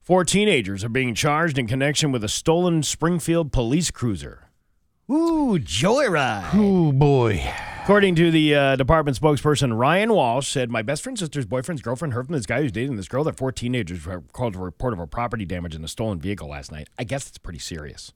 Four 0.00 0.24
teenagers 0.24 0.82
are 0.82 0.88
being 0.88 1.14
charged 1.14 1.58
in 1.58 1.66
connection 1.66 2.10
with 2.10 2.24
a 2.24 2.28
stolen 2.28 2.82
Springfield 2.82 3.52
police 3.52 3.90
cruiser. 3.90 4.48
Ooh, 5.10 5.58
joyride. 5.58 6.54
Ooh, 6.54 6.90
boy. 6.90 7.52
According 7.82 8.14
to 8.14 8.30
the 8.30 8.54
uh, 8.54 8.76
department 8.76 9.20
spokesperson, 9.20 9.78
Ryan 9.78 10.14
Walsh 10.14 10.48
said, 10.48 10.70
My 10.70 10.80
best 10.80 11.02
friend's 11.02 11.20
sister's 11.20 11.44
boyfriend's 11.44 11.82
girlfriend 11.82 12.14
heard 12.14 12.28
from 12.28 12.34
this 12.34 12.46
guy 12.46 12.62
who's 12.62 12.72
dating 12.72 12.96
this 12.96 13.08
girl 13.08 13.24
that 13.24 13.36
four 13.36 13.52
teenagers 13.52 14.06
were 14.06 14.22
called 14.32 14.56
a 14.56 14.58
report 14.58 14.94
of 14.94 14.98
a 14.98 15.06
property 15.06 15.44
damage 15.44 15.74
in 15.74 15.84
a 15.84 15.88
stolen 15.88 16.18
vehicle 16.18 16.48
last 16.48 16.72
night. 16.72 16.88
I 16.98 17.04
guess 17.04 17.28
it's 17.28 17.36
pretty 17.36 17.58
serious. 17.58 18.14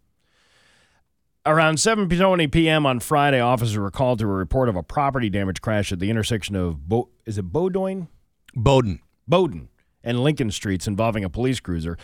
Around 1.46 1.76
7:20 1.76 2.50
p.m. 2.50 2.86
on 2.86 3.00
Friday, 3.00 3.38
officers 3.38 3.76
were 3.76 3.90
called 3.90 4.18
to 4.20 4.24
a 4.24 4.28
report 4.28 4.70
of 4.70 4.76
a 4.76 4.82
property 4.82 5.28
damage 5.28 5.60
crash 5.60 5.92
at 5.92 5.98
the 5.98 6.08
intersection 6.08 6.56
of 6.56 6.88
Bo- 6.88 7.10
is 7.26 7.36
it 7.36 7.52
Bowdoin, 7.52 8.08
Bowden. 8.54 9.00
Bowden, 9.28 9.68
and 10.02 10.20
Lincoln 10.20 10.50
Streets 10.50 10.86
involving 10.86 11.22
a 11.22 11.28
police 11.28 11.60
cruiser. 11.60 11.98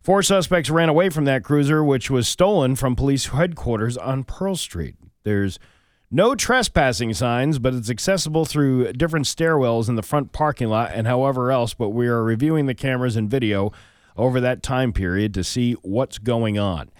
Four 0.00 0.22
suspects 0.22 0.70
ran 0.70 0.88
away 0.88 1.10
from 1.10 1.26
that 1.26 1.44
cruiser, 1.44 1.84
which 1.84 2.10
was 2.10 2.26
stolen 2.26 2.74
from 2.74 2.96
police 2.96 3.26
headquarters 3.26 3.98
on 3.98 4.24
Pearl 4.24 4.56
Street. 4.56 4.94
There's 5.24 5.58
no 6.10 6.34
trespassing 6.34 7.12
signs, 7.12 7.58
but 7.58 7.74
it's 7.74 7.90
accessible 7.90 8.46
through 8.46 8.94
different 8.94 9.26
stairwells 9.26 9.90
in 9.90 9.96
the 9.96 10.02
front 10.02 10.32
parking 10.32 10.68
lot 10.68 10.92
and 10.94 11.06
however 11.06 11.50
else. 11.50 11.74
But 11.74 11.90
we 11.90 12.06
are 12.06 12.22
reviewing 12.22 12.64
the 12.64 12.74
cameras 12.74 13.16
and 13.16 13.28
video 13.28 13.72
over 14.16 14.40
that 14.40 14.62
time 14.62 14.94
period 14.94 15.34
to 15.34 15.44
see 15.44 15.74
what's 15.82 16.16
going 16.16 16.58
on. 16.58 16.90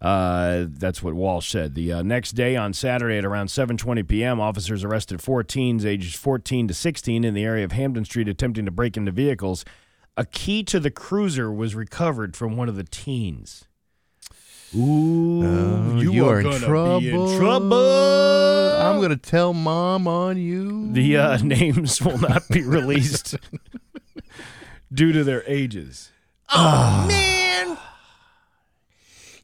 Uh, 0.00 0.64
that's 0.68 1.02
what 1.02 1.12
Walsh 1.14 1.50
said. 1.50 1.74
The 1.74 1.92
uh, 1.92 2.02
next 2.02 2.32
day, 2.32 2.56
on 2.56 2.72
Saturday 2.72 3.18
at 3.18 3.24
around 3.24 3.48
7:20 3.48 4.06
p.m., 4.08 4.40
officers 4.40 4.82
arrested 4.82 5.20
four 5.20 5.42
teens 5.42 5.84
ages 5.84 6.14
14 6.14 6.68
to 6.68 6.74
16 6.74 7.22
in 7.24 7.34
the 7.34 7.44
area 7.44 7.64
of 7.64 7.72
Hampden 7.72 8.04
Street 8.06 8.28
attempting 8.28 8.64
to 8.64 8.70
break 8.70 8.96
into 8.96 9.12
vehicles. 9.12 9.64
A 10.16 10.24
key 10.24 10.62
to 10.64 10.80
the 10.80 10.90
cruiser 10.90 11.52
was 11.52 11.74
recovered 11.74 12.36
from 12.36 12.56
one 12.56 12.68
of 12.68 12.76
the 12.76 12.84
teens. 12.84 13.66
Ooh, 14.74 15.42
Oh, 15.44 16.00
you, 16.00 16.26
are, 16.28 16.38
in 16.40 16.44
gonna 16.44 16.58
be 16.60 16.64
trouble. 16.64 17.30
in 17.32 17.38
trouble. 17.38 18.80
I'm 18.80 18.96
going 18.98 19.10
to 19.10 19.16
tell 19.16 19.52
mom 19.52 20.06
on 20.06 20.36
you. 20.38 20.92
The 20.92 21.16
uh, 21.16 21.36
names 21.42 22.00
will 22.00 22.18
not 22.18 22.48
be 22.48 22.62
released 22.62 23.36
due 24.94 25.12
to 25.12 25.24
their 25.24 25.42
ages. 25.46 26.10
man. 26.54 27.76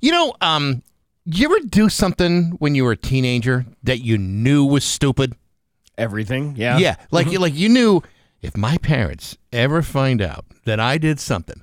You 0.01 0.13
know, 0.13 0.35
um, 0.41 0.83
you 1.25 1.47
ever 1.47 1.67
do 1.67 1.89
something 1.89 2.53
when 2.59 2.75
you 2.75 2.85
were 2.85 2.93
a 2.93 2.97
teenager 2.97 3.67
that 3.83 3.99
you 3.99 4.19
knew 4.19 4.65
was 4.65 4.85
stupid? 4.85 5.35
Everything, 5.99 6.55
yeah, 6.57 6.77
Yeah, 6.79 6.97
like 7.11 7.31
you 7.31 7.39
like 7.39 7.55
you 7.55 7.69
knew 7.71 8.03
if 8.43 8.55
my 8.57 8.77
parents 8.79 9.37
ever 9.53 9.81
find 9.81 10.21
out 10.21 10.45
that 10.67 10.79
I 10.79 10.99
did 10.99 11.19
something 11.19 11.63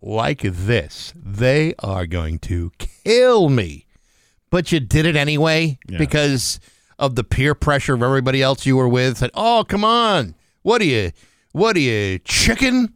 like 0.00 0.40
this, 0.42 1.12
they 1.14 1.74
are 1.80 2.06
going 2.06 2.38
to 2.40 2.72
kill 2.78 3.50
me. 3.50 3.84
But 4.50 4.72
you 4.72 4.80
did 4.80 5.04
it 5.04 5.16
anyway 5.16 5.78
Yeah. 5.86 5.98
because 5.98 6.58
of 6.98 7.14
the 7.14 7.24
peer 7.24 7.54
pressure 7.54 7.92
of 7.94 8.02
everybody 8.02 8.40
else 8.42 8.64
you 8.64 8.76
were 8.76 8.88
with. 8.88 9.18
Said, 9.18 9.30
"Oh, 9.34 9.64
come 9.68 9.84
on, 9.84 10.34
what 10.62 10.80
are 10.80 10.86
you? 10.86 11.12
What 11.52 11.76
are 11.76 11.80
you, 11.80 12.18
chicken?" 12.20 12.94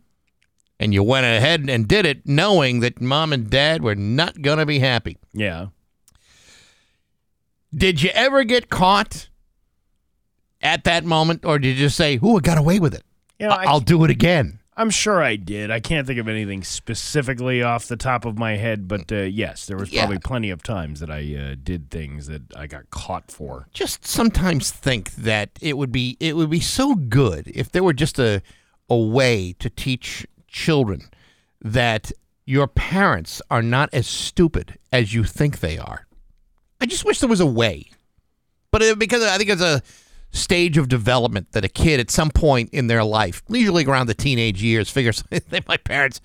And 0.80 0.92
you 0.92 1.02
went 1.02 1.24
ahead 1.26 1.68
and 1.68 1.86
did 1.86 2.06
it, 2.06 2.26
knowing 2.26 2.80
that 2.80 3.00
mom 3.00 3.32
and 3.32 3.48
dad 3.48 3.82
were 3.82 3.94
not 3.94 4.42
going 4.42 4.58
to 4.58 4.66
be 4.66 4.80
happy. 4.80 5.16
yeah. 5.32 5.66
Did 7.74 8.02
you 8.02 8.10
ever 8.12 8.44
get 8.44 8.68
caught 8.68 9.28
at 10.60 10.84
that 10.84 11.04
moment, 11.04 11.44
or 11.44 11.58
did 11.58 11.68
you 11.68 11.84
just 11.86 11.96
say, 11.96 12.18
"Ooh, 12.22 12.36
I 12.36 12.40
got 12.40 12.58
away 12.58 12.78
with 12.78 12.94
it. 12.94 13.02
You 13.38 13.46
know, 13.48 13.52
I- 13.54 13.64
I'll 13.64 13.80
do 13.80 14.04
it 14.04 14.10
again"? 14.10 14.58
I'm 14.76 14.90
sure 14.90 15.22
I 15.22 15.36
did. 15.36 15.70
I 15.70 15.80
can't 15.80 16.06
think 16.06 16.18
of 16.18 16.28
anything 16.28 16.64
specifically 16.64 17.62
off 17.62 17.86
the 17.88 17.96
top 17.96 18.24
of 18.24 18.38
my 18.38 18.56
head, 18.56 18.88
but 18.88 19.10
uh, 19.12 19.16
yes, 19.22 19.66
there 19.66 19.76
was 19.76 19.92
Yeah. 19.92 20.02
probably 20.02 20.18
plenty 20.18 20.50
of 20.50 20.62
times 20.62 21.00
that 21.00 21.10
I 21.10 21.34
uh, 21.34 21.56
did 21.62 21.90
things 21.90 22.26
that 22.26 22.42
I 22.56 22.66
got 22.66 22.88
caught 22.90 23.30
for. 23.30 23.68
Just 23.72 24.06
sometimes 24.06 24.70
think 24.70 25.14
that 25.16 25.50
it 25.60 25.76
would 25.76 25.92
be 25.92 26.16
it 26.20 26.36
would 26.36 26.50
be 26.50 26.60
so 26.60 26.94
good 26.94 27.50
if 27.54 27.70
there 27.72 27.82
were 27.84 27.92
just 27.92 28.18
a 28.18 28.42
a 28.90 28.96
way 28.96 29.54
to 29.58 29.68
teach 29.70 30.26
children 30.52 31.02
that 31.60 32.12
your 32.44 32.66
parents 32.66 33.40
are 33.50 33.62
not 33.62 33.88
as 33.92 34.06
stupid 34.06 34.78
as 34.92 35.14
you 35.14 35.24
think 35.24 35.60
they 35.60 35.78
are. 35.78 36.06
I 36.80 36.86
just 36.86 37.04
wish 37.04 37.20
there 37.20 37.28
was 37.28 37.40
a 37.40 37.46
way, 37.46 37.86
but 38.70 38.82
it, 38.82 38.98
because 38.98 39.22
I 39.22 39.38
think 39.38 39.50
it's 39.50 39.62
a 39.62 39.82
stage 40.32 40.76
of 40.78 40.88
development 40.88 41.52
that 41.52 41.64
a 41.64 41.68
kid 41.68 42.00
at 42.00 42.10
some 42.10 42.30
point 42.30 42.70
in 42.72 42.86
their 42.88 43.04
life, 43.04 43.42
usually 43.48 43.84
around 43.84 44.06
the 44.06 44.14
teenage 44.14 44.62
years, 44.62 44.90
figures 44.90 45.22
that 45.30 45.68
my 45.68 45.76
parents, 45.76 46.20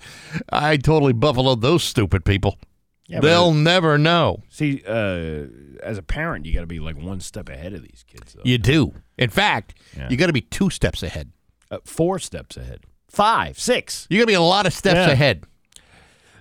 I 0.50 0.76
totally 0.76 1.12
buffaloed 1.12 1.60
those 1.60 1.84
stupid 1.84 2.24
people. 2.24 2.58
Yeah, 3.06 3.20
They'll 3.20 3.54
never 3.54 3.96
know. 3.96 4.42
See, 4.50 4.82
uh, 4.86 5.44
as 5.82 5.96
a 5.96 6.02
parent, 6.02 6.44
you 6.44 6.52
got 6.52 6.60
to 6.60 6.66
be 6.66 6.78
like 6.78 6.96
one 6.98 7.20
step 7.20 7.48
ahead 7.48 7.72
of 7.72 7.82
these 7.82 8.04
kids. 8.06 8.34
Though. 8.34 8.42
You 8.44 8.58
do. 8.58 8.92
In 9.16 9.30
fact, 9.30 9.74
Yeah. 9.96 10.08
you 10.10 10.16
got 10.18 10.26
to 10.26 10.32
be 10.34 10.42
two 10.42 10.68
steps 10.68 11.02
ahead. 11.02 11.30
Uh, 11.70 11.78
four 11.84 12.18
steps 12.18 12.56
ahead, 12.58 12.80
five, 13.08 13.58
six. 13.58 14.06
You're 14.10 14.18
going 14.18 14.26
to 14.26 14.30
be 14.32 14.34
a 14.34 14.40
lot 14.40 14.66
of 14.66 14.72
steps 14.72 14.96
Yeah. 14.96 15.10
ahead. 15.10 15.44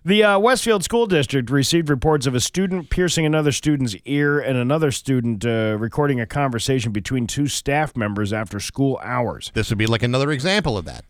The 0.05 0.24
uh, 0.24 0.39
Westfield 0.39 0.86
School 0.86 1.05
District 1.05 1.49
received 1.49 1.89
reports 1.89 2.26
of 2.28 2.34
a 2.34 2.39
student 2.39 2.89
piercing 2.89 3.26
another 3.26 3.51
student's 3.51 3.93
ear 4.05 4.39
and 4.39 4.57
another 4.57 4.89
student 4.89 5.45
uh, 5.45 5.76
recording 5.78 6.22
a 6.22 6.26
conversation 6.26 6.93
between 6.93 7.28
two 7.28 7.47
staff 7.47 7.97
members 7.97 8.32
after 8.32 8.59
school 8.61 8.97
hours. 9.03 9.51
This 9.53 9.70
would 9.70 9.78
be 9.78 9.86
like 9.88 10.03
another 10.03 10.32
example 10.32 10.78
of 10.78 10.86
that. 10.86 11.03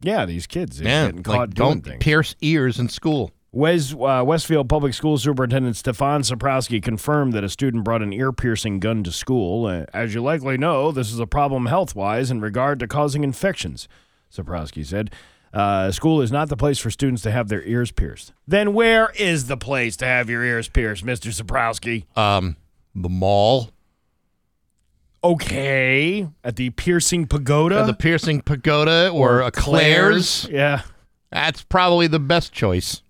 Yeah, 0.00 0.24
these 0.26 0.48
kids 0.48 0.80
Yeah, 0.80 1.06
getting 1.06 1.22
caught 1.22 1.38
like 1.38 1.54
doing 1.54 1.68
don't 1.68 1.80
things. 1.84 2.02
pierce 2.02 2.34
ears 2.40 2.80
in 2.80 2.88
school. 2.88 3.30
Wes, 3.52 3.92
uh, 3.94 4.24
Westfield 4.26 4.68
Public 4.68 4.94
School 4.94 5.16
Superintendent 5.18 5.76
Stefan 5.76 6.22
Czaporowski 6.22 6.82
confirmed 6.82 7.34
that 7.34 7.44
a 7.44 7.48
student 7.50 7.84
brought 7.84 8.02
an 8.02 8.12
ear 8.12 8.32
piercing 8.32 8.80
gun 8.80 9.04
to 9.04 9.12
school. 9.12 9.66
Uh, 9.66 9.84
as 9.94 10.12
you 10.14 10.22
likely 10.22 10.56
know, 10.58 10.90
this 10.90 11.12
is 11.12 11.20
a 11.20 11.26
problem 11.26 11.66
health 11.66 11.94
wise 11.94 12.30
in 12.32 12.40
regard 12.40 12.80
to 12.80 12.88
causing 12.88 13.22
infections, 13.22 13.86
Czaporowski 14.36 14.84
said. 14.84 15.10
Uh, 15.52 15.90
school 15.90 16.22
is 16.22 16.32
not 16.32 16.48
the 16.48 16.56
place 16.56 16.78
for 16.78 16.90
students 16.90 17.22
to 17.22 17.30
have 17.30 17.48
their 17.48 17.62
ears 17.64 17.90
pierced. 17.92 18.32
Then 18.48 18.72
where 18.72 19.10
is 19.18 19.48
the 19.48 19.56
place 19.58 19.96
to 19.98 20.06
have 20.06 20.30
your 20.30 20.42
ears 20.42 20.68
pierced, 20.68 21.04
Mr. 21.04 21.28
Czaporowski? 21.30 22.04
Um, 22.16 22.56
the 22.94 23.10
mall, 23.10 23.70
Okay. 25.24 26.28
At 26.42 26.56
the 26.56 26.70
piercing 26.70 27.26
pagoda? 27.26 27.80
At 27.80 27.86
the 27.86 27.94
piercing 27.94 28.40
pagoda, 28.40 29.10
or, 29.10 29.40
a 29.42 29.50
Claire's. 29.50 30.48
Yeah. 30.50 30.82
That's 31.30 31.62
probably 31.62 32.08
the 32.08 32.18
best 32.18 32.52
choice. 32.52 33.02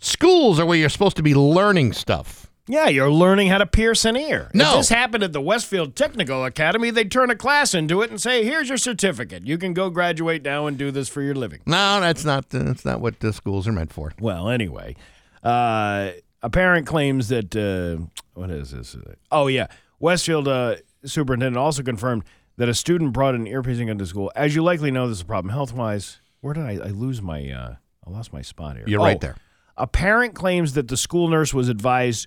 Schools 0.00 0.58
are 0.60 0.66
where 0.66 0.76
you're 0.76 0.88
supposed 0.88 1.16
to 1.16 1.22
be 1.22 1.34
learning 1.34 1.92
stuff. 1.92 2.47
Yeah, 2.68 2.88
you're 2.88 3.10
learning 3.10 3.48
how 3.48 3.58
to 3.58 3.66
pierce 3.66 4.04
an 4.04 4.16
ear. 4.16 4.50
No. 4.54 4.70
If 4.72 4.76
this 4.76 4.88
happened 4.90 5.24
at 5.24 5.32
the 5.32 5.40
Westfield 5.40 5.96
Technical 5.96 6.44
Academy, 6.44 6.90
they'd 6.90 7.10
turn 7.10 7.30
a 7.30 7.36
class 7.36 7.74
into 7.74 8.02
it 8.02 8.10
and 8.10 8.20
say, 8.20 8.44
"Here's 8.44 8.68
your 8.68 8.78
certificate. 8.78 9.46
You 9.46 9.56
can 9.58 9.72
go 9.74 9.90
graduate 9.90 10.42
now 10.44 10.66
and 10.66 10.76
do 10.76 10.90
this 10.90 11.08
for 11.08 11.22
your 11.22 11.34
living." 11.34 11.60
No, 11.66 12.00
that's 12.00 12.24
not 12.24 12.50
that's 12.50 12.84
not 12.84 13.00
what 13.00 13.20
the 13.20 13.32
schools 13.32 13.66
are 13.66 13.72
meant 13.72 13.92
for. 13.92 14.12
Well, 14.20 14.48
anyway, 14.50 14.96
uh, 15.42 16.10
a 16.42 16.50
parent 16.50 16.86
claims 16.86 17.28
that 17.28 17.56
uh, 17.56 18.04
what 18.34 18.50
is 18.50 18.70
this? 18.70 18.96
Oh 19.32 19.46
yeah, 19.46 19.66
Westfield 19.98 20.46
uh, 20.48 20.76
superintendent 21.04 21.56
also 21.56 21.82
confirmed 21.82 22.24
that 22.56 22.68
a 22.68 22.74
student 22.74 23.12
brought 23.12 23.34
an 23.34 23.46
ear 23.46 23.62
piercing 23.62 23.88
into 23.88 24.04
school. 24.06 24.30
As 24.36 24.54
you 24.54 24.62
likely 24.62 24.90
know, 24.90 25.08
this 25.08 25.18
is 25.18 25.22
a 25.22 25.26
problem 25.26 25.52
health 25.52 25.72
wise. 25.72 26.20
Where 26.40 26.54
did 26.54 26.64
I, 26.64 26.72
I 26.72 26.88
lose 26.88 27.22
my? 27.22 27.48
Uh, 27.50 27.74
I 28.06 28.10
lost 28.10 28.32
my 28.32 28.42
spot 28.42 28.76
here. 28.76 28.84
You're 28.86 29.00
Oh, 29.00 29.04
right 29.04 29.20
there. 29.20 29.36
A 29.76 29.86
parent 29.86 30.34
claims 30.34 30.72
that 30.74 30.88
the 30.88 30.96
school 30.96 31.28
nurse 31.28 31.54
was 31.54 31.68
advised 31.68 32.26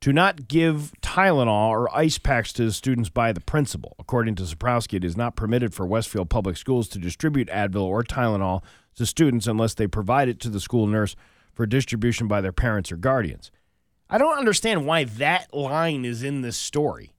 to 0.00 0.12
not 0.12 0.48
give 0.48 0.92
Tylenol 1.02 1.70
or 1.70 1.94
ice 1.96 2.18
packs 2.18 2.52
to 2.54 2.64
the 2.64 2.72
students 2.72 3.08
by 3.08 3.32
the 3.32 3.40
principal. 3.40 3.94
According 3.98 4.34
to 4.36 4.42
Czaporowski, 4.42 4.94
it 4.94 5.04
is 5.04 5.16
not 5.16 5.36
permitted 5.36 5.74
for 5.74 5.86
Westfield 5.86 6.30
Public 6.30 6.56
Schools 6.56 6.88
to 6.90 6.98
distribute 6.98 7.48
Advil 7.48 7.82
or 7.82 8.02
Tylenol 8.02 8.62
to 8.96 9.06
students 9.06 9.46
unless 9.46 9.74
they 9.74 9.86
provide 9.86 10.28
it 10.28 10.40
to 10.40 10.50
the 10.50 10.60
school 10.60 10.86
nurse 10.86 11.16
for 11.52 11.66
distribution 11.66 12.28
by 12.28 12.40
their 12.40 12.52
parents 12.52 12.92
or 12.92 12.96
guardians. 12.96 13.50
I 14.08 14.18
don't 14.18 14.38
understand 14.38 14.86
why 14.86 15.04
that 15.04 15.52
line 15.52 16.04
is 16.04 16.22
in 16.22 16.42
this 16.42 16.56
story. 16.56 17.12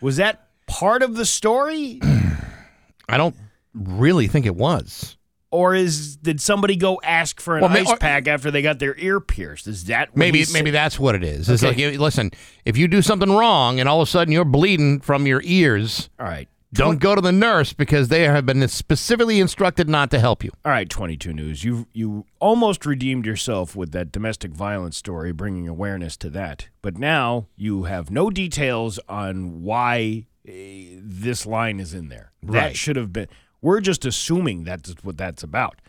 Was 0.00 0.16
that 0.16 0.48
part 0.66 1.02
of 1.02 1.14
the 1.14 1.26
story? 1.26 2.00
I 3.08 3.16
don't 3.16 3.36
really 3.74 4.26
think 4.26 4.46
it 4.46 4.56
was. 4.56 5.16
Or 5.54 5.72
is 5.76 6.16
did 6.16 6.40
somebody 6.40 6.74
go 6.74 7.00
ask 7.04 7.40
for 7.40 7.56
an 7.56 7.62
Well, 7.62 7.70
ice 7.70 7.88
or- 7.88 7.96
pack 7.96 8.26
after 8.26 8.50
they 8.50 8.60
got 8.60 8.80
their 8.80 8.96
ear 8.98 9.20
pierced? 9.20 9.68
Is 9.68 9.84
that 9.84 10.08
what 10.10 10.18
Maybe 10.18 10.44
maybe 10.52 10.72
that's 10.72 10.98
what 10.98 11.14
it 11.14 11.22
is. 11.22 11.48
It's 11.48 11.62
Okay. 11.62 11.90
like, 11.92 12.00
listen, 12.00 12.32
if 12.64 12.76
you 12.76 12.88
do 12.88 13.00
something 13.02 13.30
wrong 13.30 13.78
and 13.78 13.88
all 13.88 14.00
of 14.02 14.08
a 14.08 14.10
sudden 14.10 14.32
you're 14.32 14.44
bleeding 14.44 14.98
from 14.98 15.28
your 15.28 15.40
ears, 15.44 16.10
All 16.18 16.26
right. 16.26 16.48
don't 16.72 16.98
go 16.98 17.14
to 17.14 17.20
the 17.20 17.30
nurse 17.30 17.72
because 17.72 18.08
they 18.08 18.24
have 18.24 18.44
been 18.44 18.66
specifically 18.66 19.38
instructed 19.38 19.88
not 19.88 20.10
to 20.10 20.18
help 20.18 20.42
you. 20.42 20.50
All 20.64 20.72
right, 20.72 20.90
22 20.90 21.32
News. 21.32 21.62
You 21.62 21.86
you 21.92 22.26
almost 22.40 22.84
redeemed 22.84 23.24
yourself 23.24 23.76
with 23.76 23.92
that 23.92 24.10
domestic 24.10 24.50
violence 24.50 24.96
story, 24.96 25.30
bringing 25.30 25.68
awareness 25.68 26.16
to 26.16 26.30
that. 26.30 26.66
But 26.82 26.98
now 26.98 27.46
you 27.56 27.84
have 27.84 28.10
no 28.10 28.28
details 28.28 28.98
on 29.08 29.62
why 29.62 30.26
uh, 30.48 30.52
this 31.00 31.46
line 31.46 31.78
is 31.78 31.94
in 31.94 32.08
there. 32.08 32.32
That 32.42 32.52
Right. 32.52 32.76
should 32.76 32.96
have 32.96 33.12
been. 33.12 33.28
We're 33.64 33.80
just 33.80 34.04
assuming 34.04 34.64
that's 34.64 34.94
what 35.02 35.16
that's 35.16 35.42
about. 35.42 35.80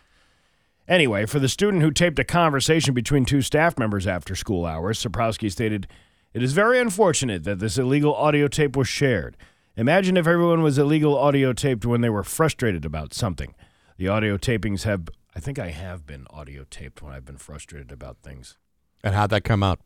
Anyway, 0.87 1.25
for 1.25 1.39
the 1.39 1.49
student 1.49 1.83
who 1.83 1.91
taped 1.91 2.17
a 2.19 2.23
conversation 2.23 2.93
between 2.93 3.25
two 3.25 3.41
staff 3.41 3.77
members 3.77 4.07
after 4.07 4.33
school 4.33 4.65
hours, 4.65 5.03
Czaporowski 5.03 5.51
stated, 5.51 5.85
"It 6.33 6.41
is 6.41 6.53
very 6.53 6.79
unfortunate 6.79 7.43
that 7.43 7.59
this 7.59 7.77
illegal 7.77 8.15
audio 8.15 8.47
tape 8.47 8.77
was 8.77 8.87
shared. 8.87 9.35
Imagine 9.75 10.15
if 10.15 10.25
everyone 10.25 10.61
was 10.61 10.77
illegal 10.77 11.17
audio 11.17 11.51
taped 11.51 11.85
when 11.85 11.99
they 11.99 12.09
were 12.09 12.23
frustrated 12.23 12.85
about 12.85 13.13
something. 13.13 13.53
The 13.97 14.07
audio 14.07 14.37
tapings 14.37 14.83
have, 14.83 15.09
I 15.35 15.41
think 15.41 15.59
I 15.59 15.71
have 15.71 16.07
been 16.07 16.27
audio 16.29 16.63
taped 16.69 17.01
when 17.01 17.11
I've 17.11 17.25
been 17.25 17.35
frustrated 17.35 17.91
about 17.91 18.19
things. 18.23 18.57
And 19.03 19.13
how'd 19.13 19.31
that 19.31 19.43
come 19.43 19.63
out? 19.63 19.81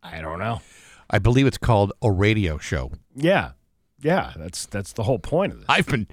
I 0.00 0.20
don't 0.20 0.38
know. 0.38 0.60
I 1.10 1.18
believe 1.18 1.48
it's 1.48 1.58
called 1.58 1.92
a 2.02 2.12
radio 2.12 2.56
show. 2.56 2.92
Yeah, 3.16 3.52
yeah, 4.04 4.34
that's 4.36 4.66
that's 4.66 4.92
the 4.92 5.02
whole 5.02 5.18
point 5.18 5.52
of 5.52 5.58
this. 5.60 5.66
I've 5.68 5.86
been 5.86 6.06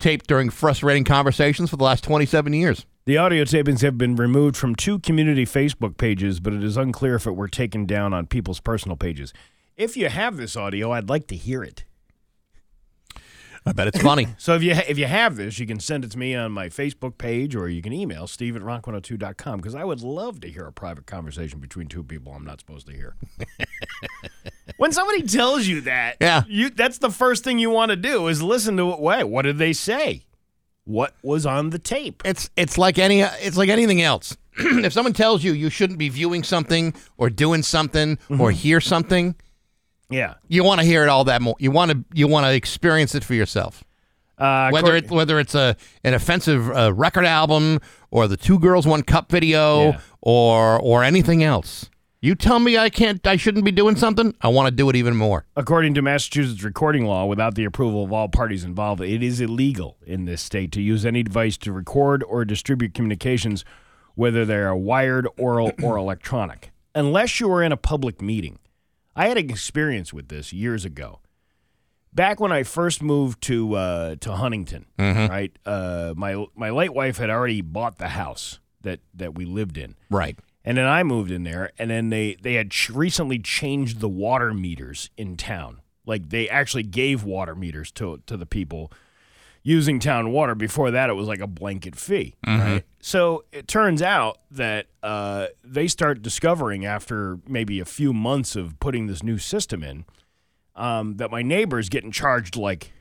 taped 0.00 0.26
during 0.26 0.50
frustrating 0.50 1.04
conversations 1.04 1.70
for 1.70 1.76
the 1.76 1.84
last 1.84 2.02
27 2.04 2.52
years. 2.52 2.84
The 3.06 3.16
audio 3.16 3.44
tapings 3.44 3.82
have 3.82 3.96
been 3.96 4.16
removed 4.16 4.56
from 4.56 4.74
two 4.74 4.98
community 4.98 5.46
Facebook 5.46 5.96
pages, 5.96 6.40
but 6.40 6.52
it 6.52 6.64
is 6.64 6.76
unclear 6.76 7.14
if 7.14 7.26
it 7.26 7.36
were 7.36 7.46
taken 7.46 7.86
down 7.86 8.12
on 8.12 8.26
people's 8.26 8.58
personal 8.58 8.96
pages. 8.96 9.32
If 9.76 9.96
you 9.96 10.08
have 10.08 10.36
this 10.36 10.56
audio, 10.56 10.90
I'd 10.90 11.08
like 11.08 11.28
to 11.28 11.36
hear 11.36 11.62
it. 11.62 11.84
I 13.66 13.72
bet 13.72 13.88
it's 13.88 14.00
funny. 14.02 14.28
So 14.38 14.54
if 14.54 14.62
you 14.62 14.74
ha- 14.74 14.84
if 14.88 14.96
you 14.96 15.06
have 15.06 15.36
this, 15.36 15.58
you 15.58 15.66
can 15.66 15.80
send 15.80 16.04
it 16.04 16.12
to 16.12 16.18
me 16.18 16.34
on 16.34 16.52
my 16.52 16.68
Facebook 16.68 17.18
page 17.18 17.54
or 17.54 17.68
you 17.68 17.82
can 17.82 17.92
email 17.92 18.26
steve 18.26 18.56
at 18.56 18.62
rock102.com 18.62 19.58
because 19.58 19.74
I 19.74 19.84
would 19.84 20.00
love 20.00 20.40
to 20.40 20.48
hear 20.48 20.66
a 20.66 20.72
private 20.72 21.06
conversation 21.06 21.58
between 21.58 21.88
two 21.88 22.04
people 22.04 22.32
I'm 22.32 22.44
not 22.44 22.60
supposed 22.60 22.86
to 22.86 22.92
hear. 22.92 23.16
when 24.76 24.92
somebody 24.92 25.22
tells 25.22 25.66
you 25.66 25.80
that, 25.82 26.16
Yeah. 26.20 26.44
you 26.46 26.70
that's 26.70 26.98
the 26.98 27.10
first 27.10 27.44
thing 27.44 27.58
you 27.58 27.70
want 27.70 27.90
to 27.90 27.96
do 27.96 28.28
is 28.28 28.42
listen 28.42 28.76
to 28.76 28.92
it. 28.92 29.00
Wait, 29.00 29.24
what 29.24 29.42
did 29.42 29.58
they 29.58 29.72
say? 29.72 30.24
What 30.84 31.14
was 31.22 31.44
on 31.44 31.70
the 31.70 31.80
tape? 31.80 32.22
It's 32.24 32.48
it's 32.56 32.78
like 32.78 32.98
any 32.98 33.20
it's 33.20 33.56
like 33.56 33.68
anything 33.68 34.00
else. 34.00 34.36
if 34.58 34.92
someone 34.92 35.12
tells 35.12 35.42
you 35.42 35.52
you 35.52 35.68
shouldn't 35.68 35.98
be 35.98 36.08
viewing 36.08 36.42
something 36.42 36.94
or 37.18 37.28
doing 37.28 37.62
something 37.62 38.18
or 38.30 38.36
mm-hmm. 38.36 38.50
hear 38.50 38.80
something, 38.80 39.34
Yeah. 40.10 40.34
you 40.48 40.62
want 40.64 40.80
to 40.80 40.86
hear 40.86 41.02
it 41.02 41.08
all 41.08 41.24
that 41.24 41.42
more. 41.42 41.56
You 41.58 41.70
want 41.70 41.90
to 41.90 42.04
you 42.14 42.28
want 42.28 42.46
to 42.46 42.52
experience 42.54 43.14
it 43.14 43.24
for 43.24 43.34
yourself. 43.34 43.82
Uh, 44.38 44.68
Whether 44.70 44.88
Cor- 44.88 44.96
it 44.96 45.10
whether 45.10 45.40
it's 45.40 45.54
a 45.54 45.76
an 46.04 46.14
offensive 46.14 46.70
uh, 46.70 46.92
record 46.92 47.24
album 47.24 47.80
or 48.10 48.28
the 48.28 48.36
two 48.36 48.58
girls 48.58 48.86
one 48.86 49.02
cup 49.02 49.30
video 49.30 49.90
Yeah. 49.92 50.00
or 50.20 50.78
or 50.80 51.02
anything 51.04 51.42
else. 51.42 51.90
You 52.20 52.34
tell 52.34 52.58
me 52.58 52.76
I 52.76 52.88
can't 52.90 53.24
I 53.26 53.36
shouldn't 53.36 53.64
be 53.64 53.70
doing 53.72 53.96
something, 53.96 54.34
I 54.40 54.48
want 54.48 54.66
to 54.68 54.70
do 54.74 54.88
it 54.90 54.96
even 54.96 55.16
more. 55.16 55.44
According 55.56 55.94
to 55.94 56.02
Massachusetts 56.02 56.62
recording 56.62 57.04
law, 57.06 57.24
without 57.26 57.54
the 57.54 57.64
approval 57.64 58.04
of 58.04 58.12
all 58.12 58.28
parties 58.28 58.64
involved, 58.64 59.00
it 59.00 59.22
is 59.22 59.40
illegal 59.40 59.96
in 60.06 60.24
this 60.24 60.42
state 60.42 60.72
to 60.72 60.82
use 60.82 61.04
any 61.06 61.22
device 61.22 61.56
to 61.58 61.72
record 61.72 62.22
or 62.24 62.44
distribute 62.44 62.94
communications, 62.94 63.64
whether 64.16 64.44
they 64.44 64.56
are 64.56 64.74
wired, 64.76 65.28
oral, 65.38 65.72
or 65.82 65.96
electronic, 65.96 66.72
unless 66.94 67.38
you 67.38 67.50
are 67.52 67.62
in 67.62 67.70
a 67.70 67.76
public 67.76 68.20
meeting. 68.20 68.58
I 69.16 69.28
had 69.28 69.38
an 69.38 69.50
experience 69.50 70.12
with 70.12 70.28
this 70.28 70.52
years 70.52 70.84
ago. 70.84 71.20
Back 72.12 72.38
when 72.38 72.52
I 72.52 72.62
first 72.62 73.02
moved 73.02 73.42
to 73.44 73.74
uh, 73.74 74.16
to 74.20 74.32
Huntington, 74.32 74.86
right? 74.98 75.52
Uh, 75.66 76.14
my 76.16 76.46
my 76.54 76.70
late 76.70 76.94
wife 76.94 77.18
had 77.18 77.30
already 77.30 77.60
bought 77.62 77.98
the 77.98 78.08
house 78.08 78.60
that 78.82 79.00
that 79.14 79.34
we 79.34 79.44
lived 79.44 79.76
in. 79.76 79.96
Right. 80.10 80.38
And 80.64 80.78
then 80.78 80.86
I 80.86 81.02
moved 81.02 81.30
in 81.30 81.44
there, 81.44 81.72
and 81.78 81.90
then 81.90 82.10
they 82.10 82.36
they 82.40 82.54
had 82.54 82.70
ch- 82.70 82.90
recently 82.90 83.38
changed 83.38 84.00
the 84.00 84.08
water 84.08 84.54
meters 84.54 85.10
in 85.16 85.36
town. 85.36 85.80
Like 86.06 86.30
they 86.30 86.48
actually 86.48 86.84
gave 86.84 87.22
water 87.24 87.54
meters 87.54 87.90
to 87.92 88.22
to 88.26 88.36
the 88.36 88.46
people 88.46 88.90
using 89.66 89.98
town 89.98 90.30
water. 90.30 90.54
Before 90.54 90.92
that, 90.92 91.10
it 91.10 91.14
was 91.14 91.26
like 91.26 91.40
a 91.40 91.46
blanket 91.48 91.96
fee, 91.96 92.36
right? 92.46 92.84
So 93.00 93.44
it 93.50 93.66
turns 93.66 94.00
out 94.00 94.38
that 94.52 94.86
uh, 95.02 95.48
they 95.64 95.88
start 95.88 96.22
discovering 96.22 96.86
after 96.86 97.40
maybe 97.48 97.80
a 97.80 97.84
few 97.84 98.12
months 98.12 98.54
of 98.54 98.78
putting 98.78 99.08
this 99.08 99.24
new 99.24 99.38
system 99.38 99.82
in 99.82 100.04
um, 100.76 101.16
that 101.16 101.32
my 101.32 101.42
neighbor's 101.42 101.88
getting 101.88 102.12
charged 102.12 102.54
like 102.54 102.92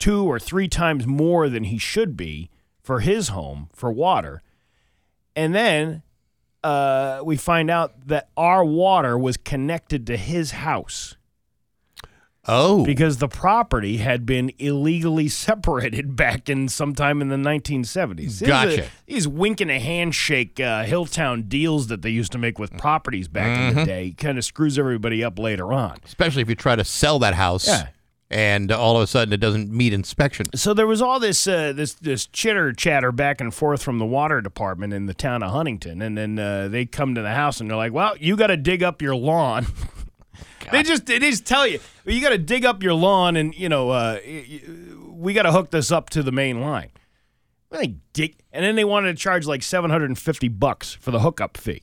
two 0.00 0.24
or 0.24 0.40
three 0.40 0.66
times 0.66 1.06
more 1.06 1.48
than 1.48 1.62
he 1.64 1.78
should 1.78 2.16
be 2.16 2.50
for 2.82 2.98
his 2.98 3.28
home 3.28 3.68
for 3.72 3.92
water. 3.92 4.42
And 5.36 5.54
then 5.54 6.02
uh, 6.64 7.20
we 7.22 7.36
find 7.36 7.70
out 7.70 8.08
that 8.08 8.30
our 8.36 8.64
water 8.64 9.16
was 9.16 9.36
connected 9.36 10.08
to 10.08 10.16
his 10.16 10.50
house 10.50 11.16
Oh. 12.48 12.84
because 12.84 13.18
the 13.18 13.28
property 13.28 13.98
had 13.98 14.24
been 14.24 14.50
illegally 14.58 15.28
separated 15.46 16.16
back 16.16 16.48
in 16.48 16.68
sometime 16.68 17.20
in 17.20 17.28
the 17.28 17.36
1970s. 17.36 18.16
These 18.16 18.42
are- 18.42 18.46
Gotcha. 18.46 18.86
These 19.06 19.28
wink 19.28 19.60
and 19.60 19.70
a 19.70 19.78
handshake 19.78 20.58
uh, 20.58 20.84
Hilltown 20.84 21.48
deals 21.48 21.88
that 21.88 22.02
they 22.02 22.10
used 22.10 22.32
to 22.32 22.38
make 22.38 22.58
with 22.58 22.76
properties 22.78 23.28
back 23.28 23.58
in 23.70 23.74
the 23.76 23.84
day 23.84 24.14
kind 24.16 24.38
of 24.38 24.44
screws 24.44 24.78
everybody 24.78 25.22
up 25.22 25.38
later 25.38 25.72
on. 25.72 25.98
Especially 26.04 26.42
if 26.42 26.48
you 26.48 26.54
try 26.54 26.74
to 26.76 26.84
sell 26.84 27.18
that 27.18 27.34
house 27.34 27.66
Yeah. 27.68 27.88
and 28.30 28.70
all 28.72 28.96
of 28.96 29.02
a 29.02 29.06
sudden 29.06 29.32
it 29.32 29.38
doesn't 29.40 29.70
meet 29.70 29.92
inspection. 29.92 30.46
So 30.54 30.72
there 30.74 30.86
was 30.86 31.00
all 31.02 31.18
this 31.20 31.46
uh, 31.46 31.72
this 31.74 31.94
this 31.94 32.26
chitter 32.26 32.72
chatter 32.72 33.12
back 33.12 33.40
and 33.40 33.52
forth 33.52 33.82
from 33.82 33.98
the 33.98 34.06
water 34.06 34.40
department 34.40 34.92
in 34.94 35.06
the 35.06 35.14
town 35.14 35.42
of 35.42 35.50
Huntington, 35.52 36.00
and 36.02 36.16
then 36.16 36.38
uh, 36.38 36.68
they 36.68 36.86
come 36.86 37.14
to 37.14 37.22
the 37.22 37.34
house 37.34 37.60
and 37.60 37.68
they're 37.70 37.76
like, 37.76 37.92
"Well, 37.92 38.16
you 38.18 38.36
got 38.36 38.48
to 38.48 38.56
dig 38.56 38.82
up 38.82 39.00
your 39.02 39.16
lawn." 39.16 39.66
they 40.72 40.82
just 40.82 41.06
they 41.06 41.18
just 41.18 41.44
tell 41.46 41.66
you 41.66 41.80
you 42.04 42.20
got 42.20 42.30
to 42.30 42.38
dig 42.38 42.64
up 42.64 42.82
your 42.82 42.94
lawn, 42.94 43.36
and 43.36 43.54
you 43.54 43.68
know 43.68 43.90
uh, 43.90 44.18
we 45.10 45.32
got 45.32 45.42
to 45.42 45.52
hook 45.52 45.70
this 45.70 45.90
up 45.92 46.10
to 46.10 46.22
the 46.22 46.32
main 46.32 46.60
line. 46.60 46.90
Well, 47.70 47.80
they 47.80 47.96
dig, 48.12 48.36
and 48.52 48.64
then 48.64 48.76
they 48.76 48.84
wanted 48.84 49.16
to 49.16 49.22
charge 49.22 49.46
like 49.46 49.62
seven 49.62 49.90
hundred 49.90 50.10
and 50.10 50.18
fifty 50.18 50.48
bucks 50.48 50.94
for 50.94 51.10
the 51.10 51.20
hookup 51.20 51.56
fee, 51.56 51.82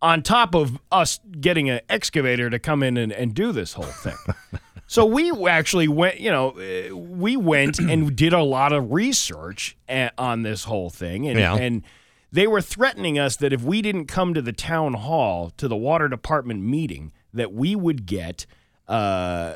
on 0.00 0.22
top 0.22 0.54
of 0.54 0.78
us 0.90 1.20
getting 1.40 1.70
an 1.70 1.80
excavator 1.88 2.50
to 2.50 2.58
come 2.58 2.82
in 2.82 2.96
and, 2.96 3.12
and 3.12 3.34
do 3.34 3.52
this 3.52 3.74
whole 3.74 3.84
thing. 3.84 4.16
So 4.88 5.06
we 5.06 5.30
actually 5.46 5.88
went, 5.88 6.20
you 6.20 6.30
know, 6.30 6.50
uh, 6.50 6.94
we 6.94 7.34
went 7.34 7.78
and 7.78 8.14
did 8.14 8.34
a 8.34 8.42
lot 8.42 8.74
of 8.74 8.92
research 8.92 9.74
on 10.18 10.42
this 10.42 10.64
whole 10.64 10.90
thing, 10.90 11.26
and 11.26 11.38
Yeah. 11.38 11.54
and 11.54 11.82
they 12.30 12.46
were 12.46 12.60
threatening 12.60 13.18
us 13.18 13.36
that 13.36 13.54
if 13.54 13.62
we 13.62 13.80
didn't 13.80 14.04
come 14.04 14.34
to 14.34 14.42
the 14.42 14.52
town 14.52 14.92
hall 14.94 15.50
to 15.56 15.66
the 15.66 15.76
water 15.76 16.08
department 16.08 16.62
meeting, 16.64 17.12
that 17.32 17.52
we 17.52 17.74
would 17.74 18.06
get 18.06 18.46
uh, 18.88 19.54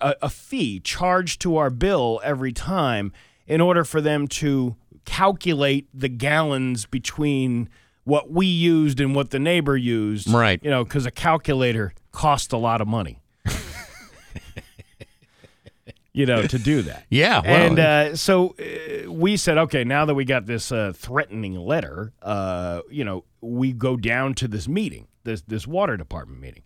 a, 0.00 0.14
a 0.22 0.30
fee 0.30 0.80
charged 0.80 1.40
to 1.42 1.56
our 1.56 1.70
bill 1.70 2.20
every 2.24 2.52
time 2.52 3.12
in 3.46 3.60
order 3.60 3.84
for 3.84 4.00
them 4.00 4.26
to 4.26 4.76
calculate 5.04 5.88
the 5.92 6.08
gallons 6.08 6.86
between 6.86 7.68
what 8.04 8.30
we 8.30 8.46
used 8.46 9.00
and 9.00 9.14
what 9.14 9.30
the 9.30 9.38
neighbor 9.38 9.76
used. 9.76 10.28
Right. 10.30 10.60
You 10.62 10.70
know, 10.70 10.84
because 10.84 11.06
a 11.06 11.10
calculator 11.10 11.92
costs 12.12 12.52
a 12.52 12.56
lot 12.56 12.80
of 12.80 12.88
money. 12.88 13.20
you 16.12 16.26
know, 16.26 16.46
to 16.46 16.58
do 16.58 16.82
that. 16.82 17.04
Yeah. 17.10 17.40
Well, 17.40 17.66
And 17.66 17.78
uh, 17.78 18.16
so 18.16 18.54
uh, 18.58 19.10
we 19.10 19.36
said, 19.36 19.58
okay, 19.58 19.84
now 19.84 20.04
that 20.04 20.14
we 20.14 20.24
got 20.24 20.46
this 20.46 20.70
uh, 20.70 20.92
threatening 20.94 21.56
letter, 21.56 22.12
uh, 22.22 22.80
you 22.90 23.04
know, 23.04 23.24
we 23.40 23.72
go 23.72 23.96
down 23.96 24.34
to 24.34 24.48
this 24.48 24.68
meeting, 24.68 25.08
this 25.24 25.42
this 25.42 25.66
water 25.66 25.96
department 25.96 26.40
meeting. 26.40 26.62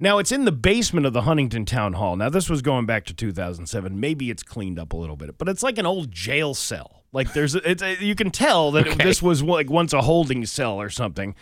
Now 0.00 0.18
it's 0.18 0.32
in 0.32 0.44
the 0.44 0.52
basement 0.52 1.06
of 1.06 1.12
the 1.12 1.22
Huntington 1.22 1.64
Town 1.64 1.94
Hall. 1.94 2.16
Now 2.16 2.28
this 2.28 2.50
was 2.50 2.62
going 2.62 2.84
back 2.86 3.04
to 3.06 3.14
2007. 3.14 3.98
Maybe 3.98 4.28
it's 4.30 4.42
cleaned 4.42 4.78
up 4.78 4.92
a 4.92 4.96
little 4.96 5.16
bit, 5.16 5.38
but 5.38 5.48
it's 5.48 5.62
like 5.62 5.78
an 5.78 5.86
old 5.86 6.10
jail 6.10 6.52
cell. 6.54 7.04
Like 7.12 7.32
there's, 7.32 7.54
it's 7.54 7.82
you 8.00 8.14
can 8.16 8.30
tell 8.30 8.72
that 8.72 8.86
it- 8.86 8.98
this 8.98 9.22
was 9.22 9.42
like 9.42 9.70
once 9.70 9.92
a 9.92 10.02
holding 10.02 10.44
cell 10.46 10.80
or 10.80 10.90
something. 10.90 11.34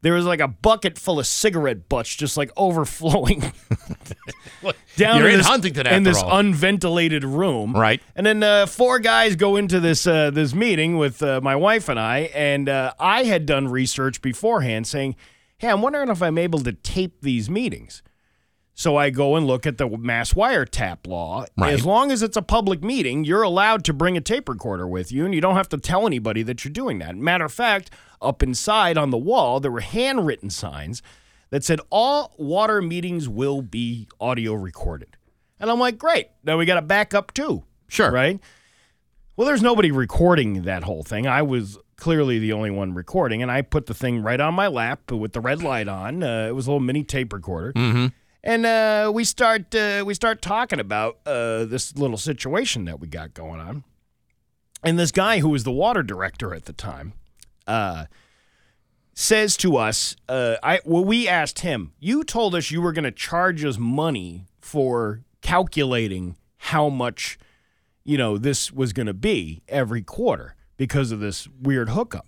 There 0.00 0.14
was 0.14 0.26
like 0.26 0.38
a 0.38 0.46
bucket 0.46 0.96
full 0.96 1.18
of 1.18 1.26
cigarette 1.26 1.88
butts 1.88 2.14
just 2.14 2.36
like 2.36 2.52
overflowing 2.56 3.40
down 4.96 5.18
You're 5.18 5.26
in 5.26 5.32
in 5.32 5.38
this, 5.38 5.46
Huntington 5.48 5.86
in 5.88 6.02
this 6.04 6.22
all. 6.22 6.38
unventilated 6.38 7.24
room. 7.24 7.72
Right. 7.74 8.00
And 8.14 8.24
then 8.24 8.44
uh, 8.44 8.66
four 8.66 9.00
guys 9.00 9.34
go 9.34 9.56
into 9.56 9.80
this 9.80 10.06
uh, 10.06 10.30
this 10.30 10.54
meeting 10.54 10.98
with 10.98 11.20
uh, 11.20 11.40
my 11.42 11.56
wife 11.56 11.88
and 11.88 11.98
I, 11.98 12.30
and 12.32 12.68
uh, 12.68 12.92
I 13.00 13.24
had 13.24 13.44
done 13.44 13.66
research 13.66 14.22
beforehand 14.22 14.86
saying, 14.86 15.16
"Hey, 15.58 15.68
I'm 15.68 15.82
wondering 15.82 16.08
if 16.08 16.22
I'm 16.22 16.38
able 16.38 16.60
to 16.60 16.72
tape 16.72 17.20
these 17.20 17.50
meetings." 17.50 18.02
So 18.74 18.96
I 18.96 19.10
go 19.10 19.34
and 19.34 19.44
look 19.44 19.66
at 19.66 19.76
the 19.76 19.88
mass 19.88 20.34
wiretap 20.34 21.04
law. 21.08 21.44
Right. 21.56 21.74
As 21.74 21.84
long 21.84 22.12
as 22.12 22.22
it's 22.22 22.36
a 22.36 22.42
public 22.42 22.80
meeting, 22.80 23.24
you're 23.24 23.42
allowed 23.42 23.84
to 23.86 23.92
bring 23.92 24.16
a 24.16 24.20
tape 24.20 24.48
recorder 24.48 24.86
with 24.86 25.10
you, 25.10 25.24
and 25.24 25.34
you 25.34 25.40
don't 25.40 25.56
have 25.56 25.68
to 25.70 25.78
tell 25.78 26.06
anybody 26.06 26.44
that 26.44 26.64
you're 26.64 26.72
doing 26.72 27.00
that. 27.00 27.16
Matter 27.16 27.46
of 27.46 27.52
fact, 27.52 27.90
up 28.22 28.40
inside 28.40 28.96
on 28.96 29.10
the 29.10 29.18
wall, 29.18 29.58
there 29.58 29.72
were 29.72 29.80
handwritten 29.80 30.48
signs 30.48 31.02
that 31.50 31.64
said 31.64 31.80
all 31.90 32.34
water 32.38 32.80
meetings 32.80 33.28
will 33.28 33.62
be 33.62 34.06
audio 34.20 34.52
recorded. 34.52 35.16
And 35.58 35.70
I'm 35.72 35.80
like, 35.80 35.98
great. 35.98 36.28
Now 36.44 36.56
we 36.56 36.64
got 36.64 36.76
to 36.76 36.82
back 36.82 37.14
up 37.14 37.34
too. 37.34 37.64
Sure. 37.88 38.12
Right? 38.12 38.38
Well, 39.36 39.48
there's 39.48 39.62
nobody 39.62 39.90
recording 39.90 40.62
that 40.62 40.84
whole 40.84 41.02
thing. 41.02 41.26
I 41.26 41.42
was 41.42 41.78
clearly 41.98 42.38
the 42.38 42.52
only 42.52 42.70
one 42.70 42.94
recording, 42.94 43.42
and 43.42 43.50
I 43.50 43.60
put 43.60 43.86
the 43.86 43.94
thing 43.94 44.22
right 44.22 44.40
on 44.40 44.54
my 44.54 44.68
lap 44.68 45.10
with 45.10 45.34
the 45.34 45.40
red 45.40 45.62
light 45.62 45.88
on. 45.88 46.22
Uh, 46.22 46.46
it 46.48 46.54
was 46.54 46.66
a 46.66 46.70
little 46.70 46.80
mini 46.80 47.04
tape 47.04 47.32
recorder. 47.32 47.72
Mm-hmm. 47.74 48.06
And 48.42 48.64
uh, 48.64 49.10
we 49.12 49.24
start 49.24 49.74
uh, 49.74 50.04
we 50.06 50.14
start 50.14 50.40
talking 50.40 50.80
about 50.80 51.18
uh, 51.26 51.64
this 51.64 51.96
little 51.96 52.16
situation 52.16 52.84
that 52.86 53.00
we 53.00 53.08
got 53.08 53.34
going 53.34 53.60
on. 53.60 53.84
And 54.82 54.98
this 54.98 55.10
guy 55.10 55.40
who 55.40 55.48
was 55.48 55.64
the 55.64 55.72
water 55.72 56.04
director 56.04 56.54
at 56.54 56.66
the 56.66 56.72
time 56.72 57.14
uh, 57.66 58.06
says 59.12 59.56
to 59.58 59.76
us, 59.76 60.14
uh, 60.28 60.54
I 60.62 60.80
well, 60.84 61.04
we 61.04 61.26
asked 61.26 61.60
him, 61.60 61.92
you 61.98 62.22
told 62.22 62.54
us 62.54 62.70
you 62.70 62.80
were 62.80 62.92
going 62.92 63.04
to 63.04 63.10
charge 63.10 63.64
us 63.64 63.76
money 63.76 64.46
for 64.60 65.24
calculating 65.42 66.36
how 66.58 66.88
much, 66.88 67.38
you 68.04 68.16
know, 68.16 68.38
this 68.38 68.72
was 68.72 68.92
going 68.92 69.06
to 69.06 69.14
be 69.14 69.62
every 69.68 70.02
quarter 70.02 70.54
because 70.78 71.12
of 71.12 71.20
this 71.20 71.46
weird 71.60 71.90
hookup. 71.90 72.26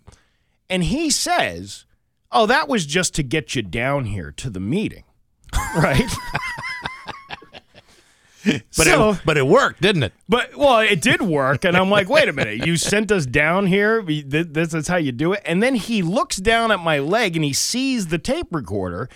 And 0.68 0.84
he 0.84 1.08
says, 1.08 1.86
oh, 2.30 2.44
that 2.46 2.68
was 2.68 2.84
just 2.84 3.14
to 3.14 3.22
get 3.22 3.54
you 3.56 3.62
down 3.62 4.04
here 4.04 4.30
to 4.32 4.50
the 4.50 4.60
meeting, 4.60 5.04
right? 5.76 6.02
But 8.42 8.86
So- 8.86 9.10
it, 9.10 9.20
but 9.26 9.36
it 9.36 9.46
worked, 9.46 9.82
didn't 9.82 10.02
it? 10.02 10.14
But 10.26 10.56
well, 10.56 10.78
it 10.78 11.02
did 11.02 11.20
work, 11.20 11.64
and 11.66 11.76
I'm 11.76 11.90
like, 11.90 12.08
wait 12.08 12.26
a 12.26 12.32
minute, 12.32 12.66
you 12.66 12.78
sent 12.78 13.12
us 13.12 13.26
down 13.26 13.66
here. 13.66 14.00
This 14.02 14.72
is 14.72 14.88
how 14.88 14.96
you 14.96 15.12
do 15.12 15.34
it. 15.34 15.42
And 15.44 15.62
then 15.62 15.74
he 15.74 16.00
looks 16.00 16.38
down 16.38 16.72
at 16.72 16.80
my 16.80 17.00
leg 17.00 17.36
and 17.36 17.44
he 17.44 17.52
sees 17.52 18.06
the 18.06 18.16
tape 18.16 18.46
recorder, 18.50 19.10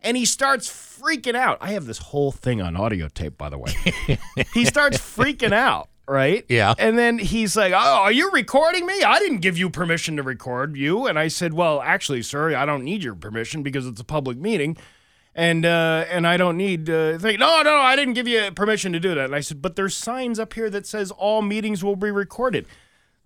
and 0.00 0.16
he 0.16 0.24
starts 0.24 0.66
freaking 0.70 1.34
out. 1.34 1.58
I 1.60 1.72
have 1.72 1.84
this 1.84 1.98
whole 1.98 2.32
thing 2.32 2.62
on 2.62 2.74
audio 2.74 3.08
tape, 3.08 3.36
by 3.36 3.50
the 3.50 3.58
way. 3.58 3.72
he 4.54 4.64
starts 4.64 4.96
freaking 4.96 5.52
out. 5.52 5.90
Right? 6.10 6.44
Yeah. 6.48 6.74
And 6.76 6.98
then 6.98 7.18
he's 7.18 7.56
like, 7.56 7.72
Oh, 7.72 7.76
are 8.02 8.10
you 8.12 8.30
recording 8.32 8.84
me? 8.84 9.02
I 9.02 9.20
didn't 9.20 9.38
give 9.38 9.56
you 9.56 9.70
permission 9.70 10.16
to 10.16 10.22
record 10.24 10.76
you. 10.76 11.06
And 11.06 11.18
I 11.18 11.28
said, 11.28 11.54
Well, 11.54 11.80
actually, 11.80 12.22
sir, 12.22 12.56
I 12.56 12.66
don't 12.66 12.82
need 12.84 13.04
your 13.04 13.14
permission 13.14 13.62
because 13.62 13.86
it's 13.86 14.00
a 14.00 14.04
public 14.04 14.36
meeting 14.36 14.76
and 15.34 15.64
uh, 15.64 16.04
and 16.10 16.26
I 16.26 16.36
don't 16.36 16.56
need 16.56 16.90
uh, 16.90 17.16
think. 17.18 17.38
No, 17.38 17.62
no, 17.62 17.76
I 17.76 17.94
didn't 17.94 18.14
give 18.14 18.26
you 18.26 18.50
permission 18.50 18.92
to 18.92 18.98
do 19.00 19.14
that. 19.14 19.26
And 19.26 19.34
I 19.34 19.40
said, 19.40 19.62
but 19.62 19.76
there's 19.76 19.94
signs 19.94 20.40
up 20.40 20.52
here 20.54 20.68
that 20.70 20.84
says 20.86 21.12
all 21.12 21.42
meetings 21.42 21.84
will 21.84 21.94
be 21.96 22.10
recorded. 22.10 22.66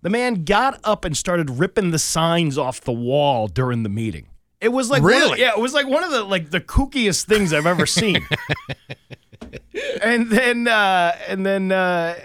The 0.03 0.11
man 0.11 0.43
got 0.43 0.79
up 0.83 1.03
and 1.03 1.17
started 1.17 1.49
ripping 1.49 1.89
the 1.89 1.97
signs 1.97 2.59
off 2.59 2.79
the 2.81 2.93
wall 2.93 3.47
during 3.47 3.81
the 3.81 3.89
meeting. 3.89 4.27
It 4.61 4.69
was 4.69 4.91
like 4.91 4.99
of 4.99 5.05
the- 5.05 5.09
Really? 5.09 5.39
yeah, 5.41 5.49
it 5.49 5.59
was 5.59 5.73
like 5.73 5.87
one 5.87 6.03
of 6.03 6.11
the 6.11 6.23
like 6.23 6.51
the 6.51 6.61
kookiest 6.61 7.25
things 7.25 7.51
I've 7.51 7.65
ever 7.65 7.87
seen. 7.87 8.25
and 10.01 10.29
then 10.29 10.67
uh, 10.67 11.15
and 11.27 11.45
then 11.45 11.71
uh, 11.71 12.15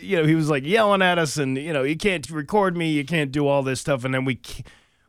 you 0.00 0.16
know 0.16 0.24
he 0.24 0.34
was 0.34 0.48
like 0.50 0.64
yelling 0.64 1.02
at 1.02 1.18
us, 1.18 1.36
and 1.36 1.56
you 1.56 1.72
know 1.72 1.82
you 1.82 1.96
can't 1.96 2.28
record 2.30 2.76
me, 2.76 2.90
you 2.92 3.04
can't 3.04 3.32
do 3.32 3.46
all 3.46 3.62
this 3.62 3.80
stuff, 3.80 4.04
and 4.04 4.14
then 4.14 4.24
we. 4.24 4.40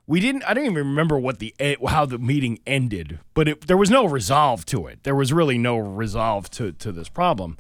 We 0.06 0.20
didn't. 0.20 0.44
I 0.44 0.54
don't 0.54 0.66
even 0.66 0.76
remember 0.76 1.18
what 1.18 1.40
the 1.40 1.56
how 1.88 2.06
the 2.06 2.18
meeting 2.18 2.60
ended, 2.68 3.20
but 3.34 3.48
it, 3.48 3.68
there 3.68 3.78
was 3.78 3.90
no 3.90 4.04
resolve 4.06 4.66
to 4.66 4.86
it. 4.88 5.04
There 5.04 5.16
was 5.16 5.32
really 5.32 5.58
no 5.58 5.78
resolve 5.78 6.50
to 6.52 6.74
to 6.74 6.92
this 6.92 7.08
problem. 7.08 7.56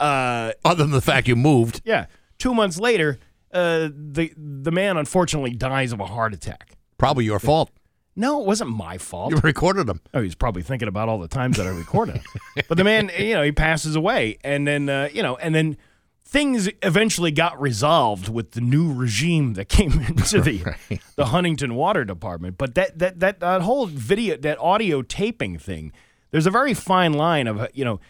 Uh, 0.00 0.50
Other 0.64 0.82
than 0.82 0.90
the 0.90 1.00
fact 1.00 1.28
you 1.28 1.36
moved. 1.36 1.80
yeah. 1.84 2.06
Two 2.38 2.54
months 2.54 2.80
later, 2.80 3.20
uh, 3.52 3.88
the 3.94 4.32
the 4.36 4.72
man 4.72 4.96
unfortunately 4.96 5.52
dies 5.52 5.92
of 5.92 6.00
a 6.00 6.06
heart 6.06 6.34
attack. 6.34 6.76
Probably 6.98 7.24
your 7.24 7.38
fault. 7.38 7.70
No, 8.16 8.40
it 8.40 8.46
wasn't 8.46 8.70
my 8.70 8.98
fault. 8.98 9.32
You 9.32 9.38
recorded 9.38 9.86
them. 9.86 10.00
Oh, 10.12 10.20
he's 10.20 10.34
probably 10.34 10.62
thinking 10.62 10.88
about 10.88 11.08
all 11.08 11.18
the 11.18 11.28
times 11.28 11.56
that 11.56 11.66
I 11.66 11.70
recorded 11.70 12.16
him. 12.16 12.24
but 12.68 12.76
the 12.76 12.84
man, 12.84 13.10
you 13.18 13.34
know, 13.34 13.42
he 13.42 13.52
passes 13.52 13.96
away, 13.96 14.38
and 14.42 14.66
then 14.66 14.88
uh, 14.88 15.08
you 15.12 15.22
know, 15.22 15.36
and 15.36 15.54
then 15.54 15.76
things 16.24 16.68
eventually 16.82 17.32
got 17.32 17.60
resolved 17.60 18.28
with 18.28 18.52
the 18.52 18.60
new 18.60 18.92
regime 18.92 19.54
that 19.54 19.68
came 19.68 19.92
into 20.08 20.40
the 20.40 20.62
the 21.16 21.26
Huntington 21.26 21.74
Water 21.74 22.04
Department. 22.04 22.58
But 22.58 22.74
that 22.74 22.98
that 22.98 23.20
that 23.20 23.40
that 23.40 23.62
whole 23.62 23.86
video, 23.86 24.36
that 24.36 24.58
audio 24.58 25.02
taping 25.02 25.58
thing, 25.58 25.92
there's 26.30 26.46
a 26.46 26.50
very 26.50 26.74
fine 26.74 27.12
line 27.12 27.46
of 27.46 27.68
you 27.74 27.84
know. 27.84 28.00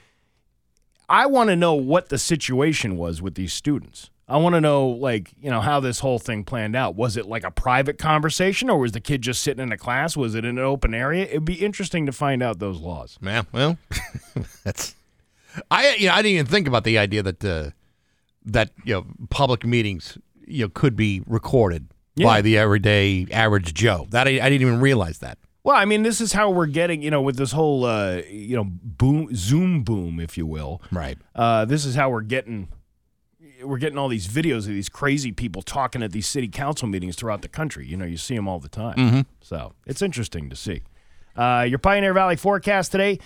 I 1.09 1.27
want 1.27 1.51
to 1.51 1.57
know 1.57 1.75
what 1.75 2.09
the 2.09 2.19
situation 2.19 2.97
was 2.97 3.21
with 3.21 3.35
these 3.35 3.53
students. 3.53 4.11
I 4.31 4.37
want 4.37 4.55
to 4.55 4.61
know, 4.61 4.89
like, 4.89 5.33
you 5.43 5.51
know, 5.51 5.61
how 5.61 5.81
this 5.81 5.99
whole 5.99 6.21
thing 6.21 6.45
planned 6.45 6.77
out. 6.77 6.95
Was 6.95 7.17
it 7.17 7.27
like 7.27 7.43
a 7.43 7.51
private 7.51 7.99
conversation, 7.99 8.71
or 8.71 8.79
was 8.79 8.93
the 8.93 9.01
kid 9.01 9.23
just 9.23 9.43
sitting 9.43 9.61
in 9.63 9.73
a 9.73 9.77
class? 9.77 10.17
Was 10.17 10.37
it 10.37 10.45
in 10.45 10.57
an 10.57 10.65
open 10.65 10.95
area? 10.95 11.25
It'd 11.25 11.45
be 11.45 11.55
interesting 11.55 12.07
to 12.07 12.13
find 12.13 12.41
out 12.41 12.61
those 12.61 12.79
laws. 12.81 13.19
Yeah, 13.21 13.43
well, 13.53 13.77
that's. 14.65 14.95
I 15.69 15.97
you 15.97 16.07
know 16.07 16.15
I 16.15 16.23
didn't 16.23 16.35
even 16.35 16.47
think 16.47 16.69
about 16.69 16.85
the 16.85 16.97
idea 16.97 17.25
that 17.25 17.45
uh, 17.45 17.71
that 18.45 18.71
you 18.85 18.95
know 18.95 19.07
public 19.31 19.67
meetings 19.67 20.17
you 20.47 20.65
know 20.65 20.69
could 20.69 20.95
be 20.95 21.23
recorded 21.27 21.89
by 22.17 22.41
the 22.41 22.57
everyday 22.57 23.27
average 23.33 23.75
Joe. 23.75 24.07
That 24.11 24.29
I, 24.29 24.33
I 24.33 24.49
didn't 24.49 24.63
even 24.63 24.81
realize 24.81 25.19
that. 25.19 25.39
Well, 25.63 25.77
I 25.77 25.85
mean, 25.85 26.03
this 26.03 26.21
is 26.21 26.33
how 26.33 26.51
we're 26.51 26.67
getting, 26.67 27.03
you 27.03 27.11
know, 27.11 27.21
with 27.21 27.37
this 27.37 27.53
whole, 27.53 27.85
uh, 27.85 28.23
you 28.31 28.57
know, 28.57 28.65
boom, 28.65 29.29
Zoom 29.35 29.83
boom, 29.83 30.19
if 30.19 30.39
you 30.39 30.47
will. 30.47 30.81
Right. 30.91 31.19
Uh, 31.35 31.67
this 31.67 31.85
is 31.85 31.95
how 31.95 32.09
we're 32.09 32.23
getting, 32.23 32.69
we're 33.65 33.79
getting 33.79 33.99
all 33.99 34.09
these 34.09 34.29
videos 34.29 34.59
of 34.59 34.67
these 34.67 34.89
crazy 34.89 35.33
people 35.33 35.63
talking 35.63 36.03
at 36.03 36.13
these 36.13 36.27
city 36.27 36.49
council 36.49 36.89
meetings 36.89 37.17
throughout 37.17 37.43
the 37.43 37.49
country. 37.49 37.87
You 37.87 37.97
know, 37.97 38.05
you 38.05 38.17
see 38.17 38.35
them 38.37 38.49
all 38.49 38.59
the 38.59 38.69
time. 38.69 39.27
So 39.41 39.73
it's 39.87 40.03
interesting 40.03 40.51
to 40.51 40.57
see. 40.57 40.83
Uh, 41.37 41.67
your 41.69 41.79
Pioneer 41.79 42.13
Valley 42.13 42.37
forecast 42.37 42.93
today 42.93 43.19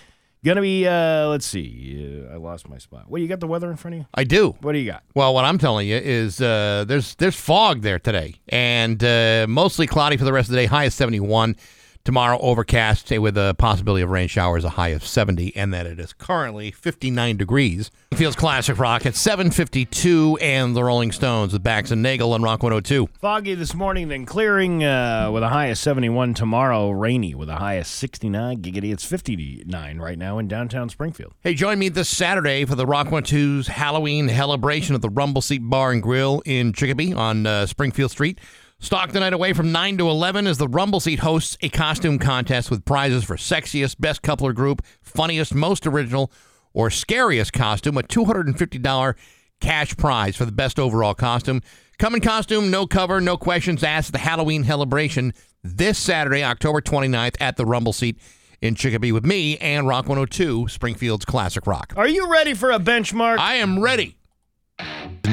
gonna 0.45 0.61
be, 0.61 0.87
uh, 0.87 1.27
let's 1.29 1.47
see, 1.47 2.27
uh, 2.29 2.35
I 2.35 2.37
lost 2.37 2.69
my 2.69 2.79
spot. 2.79 3.05
What 3.09 3.21
you 3.23 3.29
got 3.29 3.41
the 3.41 3.47
weather 3.47 3.71
in 3.71 3.77
front 3.77 3.95
of 3.95 4.01
you? 4.01 4.07
I 4.15 4.25
do. 4.25 4.51
What 4.61 4.73
do 4.73 4.79
you 4.79 4.91
got? 4.91 5.03
Well, 5.15 5.33
what 5.35 5.45
I'm 5.45 5.59
telling 5.59 5.89
you 5.89 5.97
is 5.97 6.41
uh, 6.41 6.85
there's 6.87 7.15
there's 7.17 7.35
fog 7.35 7.81
there 7.81 7.99
today, 7.99 8.35
and 8.49 9.03
uh, 9.03 9.47
mostly 9.49 9.87
cloudy 9.87 10.17
for 10.17 10.25
the 10.25 10.33
rest 10.33 10.49
of 10.49 10.53
the 10.53 10.59
day. 10.59 10.67
High 10.67 10.85
is 10.85 10.95
71. 10.95 11.57
Tomorrow 12.05 12.39
overcast 12.43 13.11
with 13.19 13.39
a 13.39 13.55
possibility 13.57 14.03
of 14.03 14.11
rain 14.11 14.29
showers. 14.29 14.63
A 14.63 14.69
high 14.69 14.89
of 14.89 15.07
70, 15.07 15.57
and 15.57 15.73
that 15.73 15.87
it 15.87 15.99
is 15.99 16.13
currently 16.13 16.71
59 16.71 17.39
degrees. 17.39 17.91
Feels 18.13 18.37
classic 18.37 18.79
rock 18.79 19.07
at 19.07 19.15
7:52, 19.15 20.37
and 20.43 20.77
the 20.77 20.85
Rolling 20.85 21.13
Stones 21.13 21.55
with 21.55 21.63
Bax 21.63 21.91
and 21.91 22.03
Nagel 22.03 22.35
on 22.35 22.43
Rock 22.43 22.63
102. 22.63 23.09
Foggy 23.19 23.55
this 23.55 23.73
morning, 23.73 24.09
then 24.09 24.27
clearing 24.27 24.85
uh, 24.85 25.31
with 25.33 25.43
a 25.43 25.49
high 25.49 25.69
of 25.69 25.79
71 25.79 26.35
tomorrow. 26.35 26.91
Rainy 26.91 27.35
with 27.35 27.49
a 27.49 27.57
high 27.57 27.75
of 27.75 27.87
69. 27.87 28.61
Giggity, 28.61 28.93
it's 28.93 29.07
59 29.07 29.99
right 29.99 30.19
now 30.19 30.37
in 30.37 30.47
downtown 30.47 30.91
Springfield. 30.91 31.33
Hey, 31.41 31.55
join 31.55 31.79
me 31.79 31.89
this 31.89 32.11
Saturday 32.11 32.67
for 32.67 32.75
the 32.75 32.85
Rock 32.85 33.07
102's 33.07 33.69
Halloween 33.69 34.29
celebration 34.29 34.95
at 34.95 35.01
the 35.01 35.09
Rumble 35.09 35.41
Seat 35.41 35.61
Bar 35.63 35.93
and 35.93 36.03
Grill 36.03 36.43
in 36.45 36.75
Chicopee 36.75 37.15
on 37.15 37.47
uh, 37.47 37.65
Springfield 37.65 38.11
Street. 38.11 38.39
Stock 38.85 39.13
the 39.13 39.21
night 39.21 39.33
away 39.33 39.55
from 39.55 39.73
9 39.73 39.97
to 39.97 40.11
11 40.11 40.47
as 40.47 40.59
the 40.59 40.69
Rumble 40.69 41.01
Seat 41.01 41.21
hosts 41.21 41.57
a 41.63 41.71
costume 41.71 42.19
contest 42.19 42.71
with 42.71 42.85
prizes 42.85 43.25
for 43.25 43.37
sexiest, 43.37 43.99
best 43.99 44.21
coupler 44.21 44.53
group, 44.53 44.85
funniest, 45.01 45.55
most 45.55 45.87
original, 45.87 46.31
or 46.75 46.91
scariest 46.91 47.55
costume, 47.55 47.97
a 47.97 48.03
$250 48.03 49.15
cash 49.63 49.97
prize 49.97 50.37
for 50.37 50.45
the 50.45 50.53
best 50.53 50.79
overall 50.79 51.15
costume. 51.15 51.63
Come 51.99 52.15
in 52.17 52.21
costume, 52.21 52.71
no 52.71 52.87
cover, 52.87 53.23
no 53.23 53.39
questions 53.39 53.83
asked 53.83 54.13
the 54.13 54.19
Halloween 54.19 54.65
celebration 54.65 55.33
this 55.63 55.99
Saturday, 55.99 56.45
October 56.45 56.83
29th 56.83 57.37
at 57.41 57.57
the 57.57 57.65
Rumble 57.65 57.95
Seat 57.95 58.19
in 58.61 58.75
Chicopee 58.75 59.13
with 59.13 59.25
me 59.25 59.57
and 59.59 59.89
Rock 59.89 60.11
102, 60.11 60.69
Springfield's 60.69 61.25
Classic 61.25 61.67
Rock. 61.67 61.95
Are 61.97 62.07
you 62.07 62.31
ready 62.31 62.53
for 62.53 62.71
a 62.71 62.79
benchmark? 62.79 63.39
I 63.39 63.55
am 63.55 63.81
ready. 63.81 64.19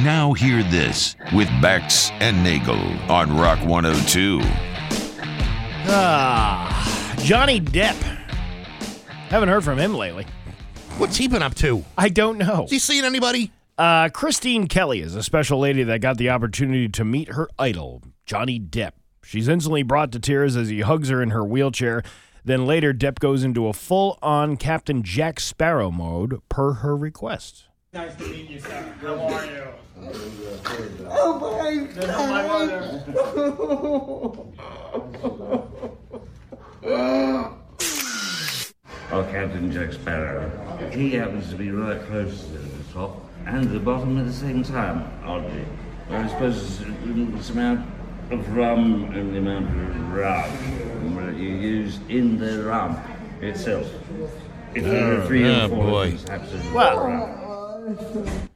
Now 0.03 0.33
hear 0.33 0.63
this 0.63 1.15
with 1.31 1.47
Bax 1.61 2.09
and 2.13 2.43
Nagel 2.43 2.79
on 3.11 3.37
Rock 3.37 3.59
102. 3.59 4.39
Ah, 5.85 7.15
Johnny 7.19 7.61
Depp. 7.61 7.95
Haven't 9.29 9.49
heard 9.49 9.63
from 9.63 9.77
him 9.77 9.93
lately. 9.93 10.25
What's 10.97 11.17
he 11.17 11.27
been 11.27 11.43
up 11.43 11.53
to? 11.55 11.85
I 11.97 12.09
don't 12.09 12.39
know. 12.39 12.61
Has 12.61 12.71
he 12.71 12.79
seen 12.79 13.03
anybody? 13.03 13.51
Uh, 13.77 14.09
Christine 14.09 14.67
Kelly 14.67 15.01
is 15.01 15.15
a 15.15 15.21
special 15.21 15.59
lady 15.59 15.83
that 15.83 16.01
got 16.01 16.17
the 16.17 16.29
opportunity 16.29 16.89
to 16.89 17.05
meet 17.05 17.29
her 17.33 17.47
idol, 17.59 18.01
Johnny 18.25 18.59
Depp. 18.59 18.93
She's 19.23 19.47
instantly 19.47 19.83
brought 19.83 20.11
to 20.13 20.19
tears 20.19 20.55
as 20.55 20.69
he 20.69 20.81
hugs 20.81 21.09
her 21.09 21.21
in 21.21 21.29
her 21.29 21.43
wheelchair. 21.45 22.01
Then 22.43 22.65
later, 22.65 22.91
Depp 22.91 23.19
goes 23.19 23.43
into 23.43 23.67
a 23.67 23.73
full 23.73 24.17
on 24.21 24.57
Captain 24.57 25.03
Jack 25.03 25.39
Sparrow 25.39 25.91
mode 25.91 26.41
per 26.49 26.73
her 26.73 26.97
request. 26.97 27.65
Nice 27.93 28.15
to 28.15 28.23
meet 28.23 28.49
you, 28.49 28.57
sir. 28.57 28.81
How 29.01 29.19
are 29.19 29.45
you? 29.45 29.63
Oh 31.09 31.37
boy, 31.37 31.89
Oh 39.11 39.23
Captain 39.29 39.69
Jack 39.73 39.91
Sparrow. 39.91 40.49
He 40.93 41.15
happens 41.15 41.49
to 41.49 41.57
be 41.57 41.69
right 41.71 42.01
close 42.03 42.45
to 42.45 42.53
the 42.53 42.93
top 42.93 43.25
and 43.45 43.69
the 43.69 43.81
bottom 43.81 44.17
at 44.19 44.25
the 44.25 44.31
same 44.31 44.63
time, 44.63 45.11
oddly. 45.25 45.65
I 46.09 46.29
suppose 46.29 46.79
it's 46.79 46.79
it's 46.79 47.47
the 47.49 47.53
amount 47.53 47.85
of 48.31 48.55
rum 48.55 49.11
and 49.13 49.33
the 49.33 49.39
amount 49.39 49.65
of 49.65 50.13
rum 50.13 50.49
that 51.25 51.35
you 51.35 51.49
use 51.49 51.99
in 52.07 52.37
the 52.37 52.63
rum 52.63 52.97
itself. 53.41 53.85
If 54.75 54.85
there 54.85 55.13
oh, 55.13 55.19
are 55.19 55.27
three 55.27 55.45
oh, 55.45 55.65
or 55.65 55.67
four 55.67 55.85
boy. 55.87 56.17
Well- 56.73 57.05
rum. 57.05 57.50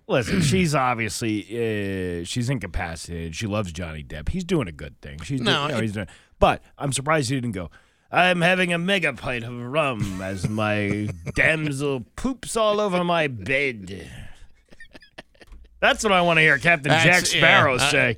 Listen, 0.08 0.42
she's 0.42 0.76
obviously 0.76 1.42
uh, 2.22 2.24
she's 2.26 2.50
incapacitated. 2.50 3.36
She 3.36 3.48
loves 3.48 3.72
Johnny 3.72 4.04
Depp. 4.04 4.30
He's 4.30 4.44
doing 4.44 4.68
a 4.68 4.72
good 4.72 5.00
thing. 5.02 5.20
She's 5.24 5.42
No, 5.42 5.64
doing, 5.68 5.72
know, 5.76 5.82
he's 5.82 5.94
doing. 5.94 6.08
But 6.40 6.62
I'm 6.78 6.94
surprised 6.94 7.30
he 7.30 7.36
didn't 7.36 7.54
go. 7.54 7.70
I'm 8.12 8.42
having 8.42 8.72
a 8.72 8.78
mega 8.78 9.14
pint 9.14 9.44
of 9.44 9.54
rum 9.54 10.22
as 10.22 10.48
my 10.48 11.10
damsel 11.36 12.06
poops 12.16 12.56
all 12.56 12.80
over 12.80 13.04
my 13.04 13.28
bed. 13.28 14.10
That's 15.80 16.04
what 16.04 16.14
I 16.14 16.22
want 16.22 16.38
to 16.38 16.42
hear 16.42 16.58
Captain 16.58 16.92
Jack 16.92 17.04
That's- 17.06 17.34
yeah, 17.34 17.40
Sparrow 17.42 17.76
I- 17.76 17.92
say. 17.92 18.18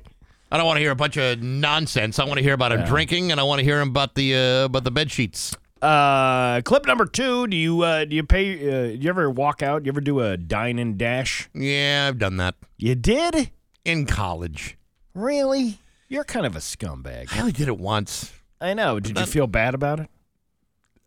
I 0.50 0.56
don't 0.56 0.64
want 0.64 0.76
to 0.78 0.80
hear 0.80 0.92
a 0.92 0.96
bunch 0.96 1.18
of 1.18 1.42
nonsense. 1.42 2.18
I 2.18 2.24
want 2.24 2.38
to 2.38 2.42
hear 2.42 2.54
about 2.54 2.72
him 2.72 2.82
drinking, 2.86 3.32
and 3.32 3.38
I 3.38 3.42
want 3.42 3.58
to 3.58 3.64
hear 3.64 3.82
him 3.82 3.88
about 3.88 4.14
the 4.14 4.34
uh, 4.34 4.64
about 4.64 4.82
the 4.84 4.90
bed 4.90 5.10
sheets. 5.10 5.54
Uh, 5.82 6.60
clip 6.62 6.86
number 6.86 7.04
two. 7.06 7.46
Do 7.46 7.56
you 7.56 7.82
uh, 7.82 8.04
do 8.04 8.16
you 8.16 8.22
pay? 8.24 8.54
Uh, 8.68 8.96
do 8.96 8.98
you 9.00 9.08
ever 9.08 9.30
walk 9.30 9.62
out? 9.62 9.82
Do 9.82 9.86
You 9.86 9.92
ever 9.92 10.00
do 10.00 10.20
a 10.20 10.36
dine 10.36 10.78
and 10.78 10.98
dash? 10.98 11.48
Yeah, 11.54 12.06
I've 12.08 12.18
done 12.18 12.36
that 12.38 12.56
You 12.76 12.94
did? 12.94 13.50
in 13.84 14.04
college. 14.06 14.76
Really? 15.14 15.78
You're 16.08 16.24
kind 16.24 16.46
of 16.46 16.56
a 16.56 16.60
scumbag. 16.60 17.28
I 17.34 17.40
only 17.40 17.52
did 17.52 17.68
it 17.68 17.78
once. 17.78 18.32
I 18.60 18.74
know. 18.74 18.98
Did 19.00 19.18
you 19.18 19.26
feel 19.26 19.46
bad 19.46 19.74
about 19.74 20.00
it? 20.00 20.08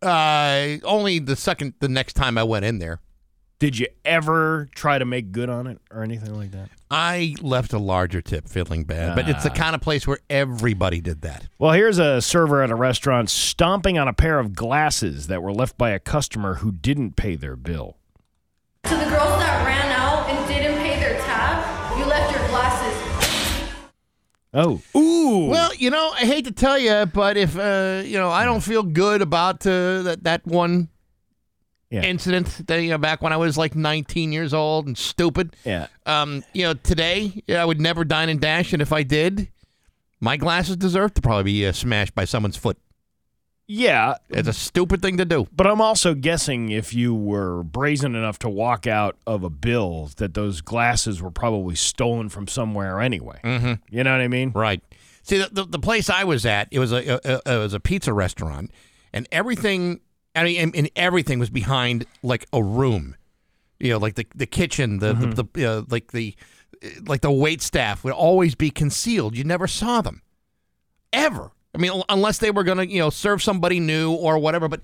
Uh, 0.00 0.78
only 0.84 1.18
the 1.18 1.36
second, 1.36 1.74
the 1.80 1.88
next 1.88 2.14
time 2.14 2.36
I 2.38 2.42
went 2.42 2.64
in 2.64 2.78
there, 2.78 2.98
Did 3.62 3.78
you 3.78 3.86
ever 4.04 4.68
try 4.74 4.98
to 4.98 5.04
make 5.04 5.30
good 5.30 5.48
on 5.48 5.68
it 5.68 5.78
or 5.88 6.02
anything 6.02 6.34
like 6.34 6.50
that? 6.50 6.68
I 6.90 7.36
left 7.40 7.72
a 7.72 7.78
larger 7.78 8.20
tip, 8.20 8.48
feeling 8.48 8.82
bad. 8.82 9.14
But 9.14 9.28
it's 9.28 9.44
the 9.44 9.50
kind 9.50 9.76
of 9.76 9.80
place 9.80 10.04
where 10.04 10.18
everybody 10.28 11.00
did 11.00 11.22
that. 11.22 11.46
Well, 11.60 11.70
here's 11.70 11.98
a 11.98 12.20
server 12.20 12.64
at 12.64 12.72
a 12.72 12.74
restaurant 12.74 13.30
stomping 13.30 13.98
on 13.98 14.08
a 14.08 14.12
pair 14.12 14.40
of 14.40 14.56
glasses 14.56 15.28
that 15.28 15.44
were 15.44 15.52
left 15.52 15.78
by 15.78 15.90
a 15.90 16.00
customer 16.00 16.54
who 16.54 16.72
didn't 16.72 17.14
pay 17.14 17.36
their 17.36 17.54
bill. 17.54 17.98
To 18.82 18.96
the 18.96 19.04
girls 19.04 19.38
that 19.38 19.64
ran 19.64 19.92
out 19.92 20.28
and 20.28 20.48
didn't 20.48 20.78
pay 20.78 20.98
their 20.98 21.20
tab, 21.20 21.96
you 22.00 22.04
left 22.04 22.32
your 22.36 22.44
glasses. 22.48 23.68
Oh, 24.52 24.82
ooh. 24.98 25.46
Well, 25.50 25.72
you 25.76 25.90
know, 25.90 26.10
I 26.10 26.24
hate 26.24 26.46
to 26.46 26.52
tell 26.52 26.80
you, 26.80 27.06
but 27.06 27.36
if 27.36 27.56
uh, 27.56 28.02
you 28.04 28.18
know, 28.18 28.28
I 28.28 28.44
don't 28.44 28.60
feel 28.60 28.82
good 28.82 29.22
about 29.22 29.64
uh, 29.64 30.02
that 30.02 30.24
that 30.24 30.44
one 30.44 30.88
Yeah. 31.92 32.02
incident 32.02 32.66
that 32.66 32.82
you 32.82 32.90
know, 32.90 32.98
back 32.98 33.20
when 33.22 33.32
I 33.32 33.36
was 33.36 33.56
like 33.58 33.74
19 33.76 34.32
years 34.32 34.52
old 34.54 34.86
and 34.86 34.96
stupid. 34.96 35.54
yeah. 35.64 35.86
Um, 36.06 36.42
you 36.54 36.62
know, 36.64 36.74
today 36.74 37.42
yeah, 37.46 37.62
I 37.62 37.64
would 37.66 37.80
never 37.80 38.02
dine 38.04 38.28
and 38.30 38.40
dash, 38.40 38.72
and 38.72 38.80
if 38.80 38.92
I 38.92 39.02
did, 39.02 39.48
my 40.18 40.36
glasses 40.36 40.76
deserve 40.76 41.12
to 41.14 41.20
probably 41.20 41.44
be 41.52 41.66
uh, 41.66 41.72
smashed 41.72 42.14
by 42.14 42.24
someone's 42.24 42.56
foot. 42.56 42.78
Yeah, 43.68 44.14
It's 44.28 44.48
a 44.48 44.52
stupid 44.52 45.00
thing 45.00 45.16
to 45.18 45.24
do. 45.24 45.46
but 45.54 45.66
I'm 45.66 45.80
also 45.80 46.14
guessing 46.14 46.70
if 46.70 46.92
you 46.92 47.14
were 47.14 47.62
brazen 47.62 48.14
enough 48.14 48.38
to 48.40 48.48
walk 48.50 48.86
out 48.86 49.16
of 49.26 49.44
a 49.44 49.50
bill, 49.50 50.10
that 50.16 50.34
those 50.34 50.60
glasses 50.60 51.22
were 51.22 51.30
probably 51.30 51.74
stolen 51.76 52.28
from 52.28 52.48
somewhere 52.48 53.00
anyway. 53.00 53.38
Mm-hmm. 53.42 53.74
You 53.88 54.04
know 54.04 54.12
what 54.12 54.20
I 54.20 54.28
mean? 54.28 54.50
Right. 54.54 54.82
See, 55.22 55.38
the, 55.38 55.48
the, 55.50 55.64
the 55.64 55.78
place 55.78 56.10
I 56.10 56.24
was 56.24 56.44
at, 56.44 56.68
it 56.70 56.80
was 56.80 56.92
a, 56.92 57.14
a, 57.14 57.40
a 57.46 57.54
it 57.54 57.58
was 57.58 57.72
a 57.72 57.80
pizza 57.80 58.12
restaurant, 58.12 58.72
and 59.12 59.26
everything, 59.32 60.00
I 60.34 60.44
mean, 60.44 60.60
and, 60.60 60.76
and 60.76 60.90
everything 60.96 61.38
was 61.38 61.50
behind 61.50 62.06
like 62.22 62.46
a 62.52 62.62
room. 62.62 63.16
You 63.78 63.90
know, 63.90 63.98
like 63.98 64.14
the 64.14 64.26
the 64.34 64.46
kitchen, 64.46 64.98
the 64.98 65.12
the, 65.12 65.48
the 65.52 65.66
uh, 65.66 65.82
like 65.88 66.12
the 66.12 66.34
like 67.06 67.20
the 67.20 67.30
wait 67.30 67.62
staff 67.62 68.04
would 68.04 68.12
always 68.12 68.54
be 68.54 68.70
concealed. 68.70 69.36
You 69.36 69.44
never 69.44 69.66
saw 69.66 70.00
them, 70.00 70.22
ever. 71.12 71.50
I 71.74 71.78
mean, 71.78 72.02
unless 72.08 72.38
they 72.38 72.50
were 72.50 72.64
going 72.64 72.78
to 72.78 72.86
you 72.86 73.00
know 73.00 73.10
serve 73.10 73.42
somebody 73.42 73.80
new 73.80 74.12
or 74.12 74.38
whatever. 74.38 74.68
But 74.68 74.82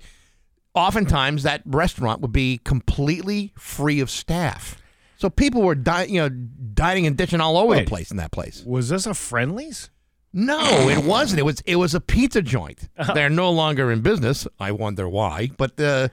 oftentimes 0.73 1.43
that 1.43 1.61
restaurant 1.65 2.21
would 2.21 2.31
be 2.31 2.59
completely 2.63 3.53
free 3.57 3.99
of 3.99 4.09
staff. 4.09 4.81
So 5.17 5.29
people 5.29 5.61
were 5.61 5.75
di- 5.75 6.05
you 6.05 6.21
know 6.21 6.29
dining 6.29 7.05
and 7.05 7.17
ditching 7.17 7.41
all 7.41 7.57
over 7.57 7.69
Wait. 7.69 7.85
the 7.85 7.89
place 7.89 8.11
in 8.11 8.17
that 8.17 8.31
place. 8.31 8.63
Was 8.65 8.89
this 8.89 9.05
a 9.05 9.13
Friendlies? 9.13 9.89
No, 10.33 10.89
it 10.89 11.03
wasn't. 11.03 11.39
It 11.39 11.43
was 11.43 11.61
it 11.65 11.75
was 11.77 11.93
a 11.95 12.01
pizza 12.01 12.41
joint. 12.41 12.89
They're 13.13 13.29
no 13.29 13.51
longer 13.51 13.91
in 13.91 14.01
business. 14.01 14.47
I 14.59 14.71
wonder 14.71 15.07
why. 15.09 15.49
But 15.57 15.79
uh, 15.79 16.09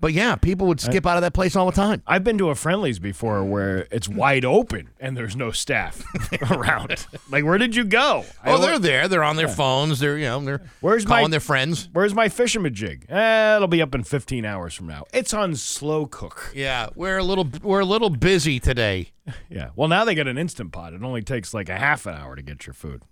but 0.00 0.12
yeah, 0.12 0.34
people 0.36 0.66
would 0.66 0.80
skip 0.80 1.06
out 1.06 1.16
of 1.16 1.22
that 1.22 1.32
place 1.32 1.56
all 1.56 1.64
the 1.64 1.72
time. 1.72 2.02
I've 2.06 2.24
been 2.24 2.36
to 2.38 2.50
a 2.50 2.54
Friendlies 2.54 2.98
before 2.98 3.42
where 3.42 3.86
it's 3.90 4.06
wide 4.06 4.44
open 4.44 4.90
and 5.00 5.16
there's 5.16 5.34
no 5.34 5.50
staff 5.50 6.02
around. 6.50 7.06
Like, 7.30 7.44
where 7.44 7.56
did 7.56 7.74
you 7.74 7.84
go? 7.84 8.24
I 8.42 8.50
Oh, 8.50 8.58
they're 8.58 8.78
there. 8.78 9.08
They're 9.08 9.22
on 9.24 9.36
their 9.36 9.48
phones. 9.48 10.00
They're 10.00 10.18
you 10.18 10.26
know 10.26 10.40
they're 10.44 10.60
Where's 10.82 11.06
calling 11.06 11.22
my- 11.24 11.28
their 11.30 11.40
friends. 11.40 11.88
Where's 11.94 12.12
my 12.14 12.28
fisherman 12.28 12.74
jig? 12.74 13.06
Eh, 13.08 13.56
it'll 13.56 13.68
be 13.68 13.80
up 13.80 13.94
in 13.94 14.04
15 14.04 14.44
hours 14.44 14.74
from 14.74 14.88
now. 14.88 15.04
It's 15.14 15.32
on 15.32 15.54
slow 15.56 16.04
cook. 16.04 16.52
Yeah, 16.54 16.88
we're 16.94 17.16
a 17.16 17.24
little 17.24 17.48
we're 17.62 17.80
a 17.80 17.86
little 17.86 18.10
busy 18.10 18.60
today. 18.60 19.12
Yeah. 19.48 19.70
Well, 19.74 19.88
now 19.88 20.04
they 20.04 20.14
got 20.14 20.26
an 20.28 20.36
instant 20.36 20.70
pot. 20.72 20.92
It 20.92 21.02
only 21.02 21.22
takes 21.22 21.54
like 21.54 21.70
a 21.70 21.78
half 21.78 22.04
an 22.04 22.14
hour 22.14 22.36
to 22.36 22.42
get 22.42 22.66
your 22.66 22.74
food. 22.74 23.04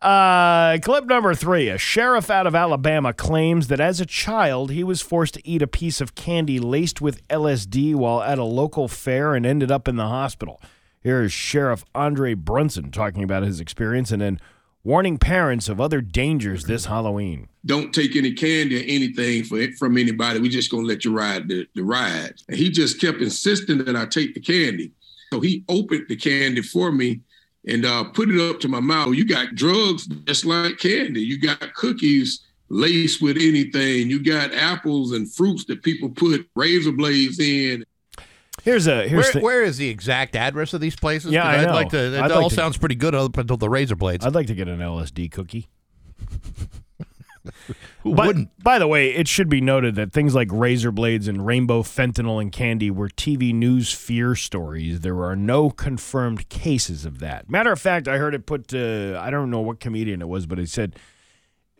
Uh, 0.00 0.78
clip 0.78 1.06
number 1.06 1.34
three. 1.34 1.68
A 1.68 1.78
sheriff 1.78 2.30
out 2.30 2.46
of 2.46 2.54
Alabama 2.54 3.12
claims 3.12 3.66
that 3.66 3.80
as 3.80 4.00
a 4.00 4.06
child, 4.06 4.70
he 4.70 4.84
was 4.84 5.02
forced 5.02 5.34
to 5.34 5.48
eat 5.48 5.60
a 5.60 5.66
piece 5.66 6.00
of 6.00 6.14
candy 6.14 6.60
laced 6.60 7.00
with 7.00 7.26
LSD 7.28 7.94
while 7.96 8.22
at 8.22 8.38
a 8.38 8.44
local 8.44 8.86
fair 8.86 9.34
and 9.34 9.44
ended 9.44 9.70
up 9.72 9.88
in 9.88 9.96
the 9.96 10.06
hospital. 10.06 10.60
Here 11.02 11.22
is 11.22 11.32
Sheriff 11.32 11.84
Andre 11.94 12.34
Brunson 12.34 12.90
talking 12.90 13.22
about 13.24 13.42
his 13.42 13.60
experience 13.60 14.12
and 14.12 14.22
then 14.22 14.40
warning 14.84 15.18
parents 15.18 15.68
of 15.68 15.80
other 15.80 16.00
dangers 16.00 16.64
this 16.64 16.86
Halloween. 16.86 17.48
don't 17.66 17.92
take 17.92 18.14
any 18.16 18.32
candy 18.32 18.80
or 18.80 18.84
anything 18.84 19.44
for, 19.44 19.60
from 19.72 19.98
anybody. 19.98 20.40
We're 20.40 20.50
just 20.50 20.70
gonna 20.70 20.86
let 20.86 21.04
you 21.04 21.16
ride 21.16 21.48
the, 21.48 21.66
the 21.74 21.82
ride. 21.82 22.34
And 22.48 22.56
he 22.56 22.70
just 22.70 23.00
kept 23.00 23.20
insisting 23.20 23.78
that 23.84 23.96
I 23.96 24.06
take 24.06 24.34
the 24.34 24.40
candy. 24.40 24.92
So 25.32 25.40
he 25.40 25.64
opened 25.68 26.06
the 26.08 26.16
candy 26.16 26.62
for 26.62 26.90
me 26.92 27.20
and 27.68 27.84
uh, 27.84 28.04
put 28.04 28.28
it 28.30 28.40
up 28.40 28.58
to 28.60 28.68
my 28.68 28.80
mouth. 28.80 29.14
You 29.14 29.24
got 29.26 29.54
drugs 29.54 30.06
just 30.26 30.44
like 30.44 30.78
candy. 30.78 31.20
You 31.20 31.38
got 31.40 31.74
cookies 31.74 32.40
laced 32.70 33.22
with 33.22 33.36
anything. 33.36 34.10
You 34.10 34.22
got 34.22 34.52
apples 34.52 35.12
and 35.12 35.32
fruits 35.32 35.64
that 35.66 35.82
people 35.82 36.08
put 36.08 36.48
razor 36.56 36.92
blades 36.92 37.38
in. 37.38 37.84
Here's 38.64 38.86
a 38.88 39.06
here's 39.08 39.24
Where, 39.26 39.32
the, 39.34 39.40
where 39.40 39.62
is 39.62 39.76
the 39.78 39.88
exact 39.88 40.34
address 40.34 40.74
of 40.74 40.80
these 40.80 40.96
places? 40.96 41.30
Yeah, 41.30 41.42
'Cause 41.42 41.50
I 41.54 41.58
I'd 41.62 41.66
know. 41.68 41.72
like 41.74 41.88
to. 41.90 41.98
It 42.16 42.20
I'd 42.20 42.32
all 42.32 42.42
like 42.42 42.48
to- 42.50 42.54
sounds 42.56 42.76
pretty 42.76 42.96
good 42.96 43.14
up 43.14 43.36
until 43.38 43.56
the 43.56 43.70
razor 43.70 43.94
blades. 43.96 44.26
I'd 44.26 44.34
like 44.34 44.48
to 44.48 44.54
get 44.54 44.66
an 44.68 44.80
LSD 44.80 45.30
cookie. 45.30 45.68
Who 48.02 48.14
But, 48.14 48.26
wouldn't? 48.28 48.62
By 48.62 48.78
the 48.78 48.86
way, 48.86 49.14
it 49.14 49.26
should 49.26 49.48
be 49.48 49.60
noted 49.60 49.96
that 49.96 50.12
things 50.12 50.34
like 50.34 50.48
razor 50.52 50.92
blades 50.92 51.26
and 51.26 51.44
rainbow 51.44 51.82
fentanyl 51.82 52.40
and 52.40 52.52
candy 52.52 52.90
were 52.90 53.08
TV 53.08 53.52
news 53.52 53.92
fear 53.92 54.34
stories. 54.36 55.00
There 55.00 55.24
are 55.24 55.34
no 55.34 55.70
confirmed 55.70 56.48
cases 56.48 57.04
of 57.04 57.18
that. 57.18 57.50
Matter 57.50 57.72
of 57.72 57.80
fact, 57.80 58.06
I 58.06 58.18
heard 58.18 58.34
it 58.34 58.46
put. 58.46 58.72
Uh, 58.72 59.18
I 59.20 59.30
don't 59.30 59.50
know 59.50 59.60
what 59.60 59.80
comedian 59.80 60.22
it 60.22 60.28
was, 60.28 60.46
but 60.46 60.58
he 60.58 60.66
said, 60.66 60.94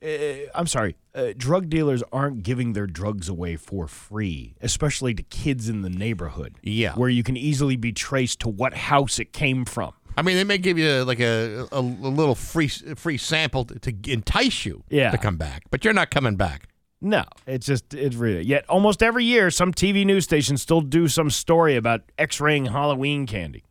uh, 0.03 0.09
"I'm 0.55 0.67
sorry, 0.67 0.97
uh, 1.15 1.35
drug 1.37 1.69
dealers 1.69 2.03
aren't 2.13 2.43
giving 2.43 2.73
their 2.73 2.87
drugs 2.89 3.29
away 3.29 3.55
for 3.57 3.87
free, 3.87 4.57
especially 4.61 5.15
to 5.15 5.23
kids 5.23 5.69
in 5.69 5.83
the 5.83 5.91
neighborhood. 5.91 6.57
Yeah. 6.63 6.95
where 6.95 7.09
you 7.11 7.23
can 7.23 7.37
easily 7.37 7.77
be 7.77 7.93
traced 7.93 8.41
to 8.41 8.49
what 8.49 8.75
house 8.75 9.19
it 9.21 9.33
came 9.33 9.65
from. 9.65 9.93
I 10.19 10.23
mean, 10.23 10.37
they 10.37 10.45
may 10.45 10.59
give 10.59 10.77
you 10.79 11.05
like 11.05 11.21
a 11.21 11.67
a, 11.73 11.79
a 11.81 11.81
little 11.81 12.35
free 12.35 12.69
free 12.69 13.17
sample 13.19 13.65
to, 13.67 13.79
to 13.79 14.13
entice 14.13 14.67
you 14.67 14.83
Yeah. 14.91 15.11
to 15.13 15.19
come 15.19 15.37
back, 15.37 15.63
but 15.71 15.85
you're 15.85 15.95
not 15.95 16.11
coming 16.11 16.37
back. 16.37 16.69
No, 17.01 17.23
it's 17.47 17.67
just 17.67 17.95
it's 17.95 18.17
really. 18.17 18.45
Yet 18.45 18.65
almost 18.69 19.03
every 19.03 19.25
year, 19.25 19.51
some 19.51 19.73
TV 19.73 20.05
news 20.05 20.25
stations 20.25 20.61
still 20.63 20.81
do 20.81 21.07
some 21.07 21.31
story 21.31 21.77
about 21.77 22.01
X-raying 22.19 22.67
Halloween 22.67 23.27
candy. 23.27 23.63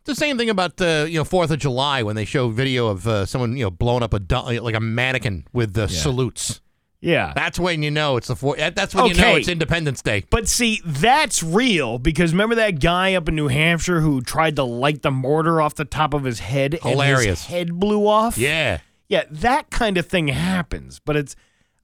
It's 0.00 0.08
the 0.08 0.14
same 0.16 0.36
thing 0.36 0.50
about 0.50 0.80
uh, 0.80 1.06
you 1.08 1.18
know 1.18 1.24
Fourth 1.24 1.50
of 1.50 1.58
July 1.58 2.02
when 2.02 2.16
they 2.16 2.24
show 2.26 2.48
video 2.50 2.88
of 2.88 3.06
uh, 3.08 3.24
someone 3.24 3.56
you 3.56 3.64
know 3.64 3.70
blowing 3.70 4.02
up 4.02 4.12
a 4.12 4.20
like 4.60 4.74
a 4.74 4.80
mannequin 4.80 5.46
with 5.54 5.78
uh, 5.78 5.86
salutes. 5.88 6.60
Yeah, 7.02 7.32
That's 7.34 7.58
when 7.58 7.82
you 7.82 7.90
know 7.90 8.16
it's 8.16 8.28
the 8.28 8.36
four. 8.36 8.54
That's 8.56 8.94
when 8.94 9.06
you 9.06 9.14
know 9.14 9.34
it's 9.34 9.48
Independence 9.48 10.02
Day. 10.02 10.24
but 10.30 10.46
see, 10.46 10.80
that's 10.86 11.42
real 11.42 11.98
because 11.98 12.30
remember 12.30 12.54
that 12.54 12.78
guy 12.80 13.14
up 13.14 13.28
in 13.28 13.34
New 13.34 13.48
Hampshire 13.48 14.00
who 14.00 14.20
tried 14.20 14.54
to 14.54 14.62
light 14.62 15.02
the 15.02 15.10
mortar 15.10 15.60
off 15.60 15.74
the 15.74 15.84
top 15.84 16.14
of 16.14 16.22
his 16.22 16.38
head 16.38 16.74
and 16.74 16.82
Hilarious. 16.92 17.40
his 17.40 17.46
head 17.46 17.80
blew 17.80 18.06
off. 18.06 18.38
Yeah, 18.38 18.78
yeah, 19.08 19.24
that 19.30 19.70
kind 19.70 19.98
of 19.98 20.06
thing 20.06 20.28
happens. 20.28 21.00
But 21.04 21.16
it's 21.16 21.34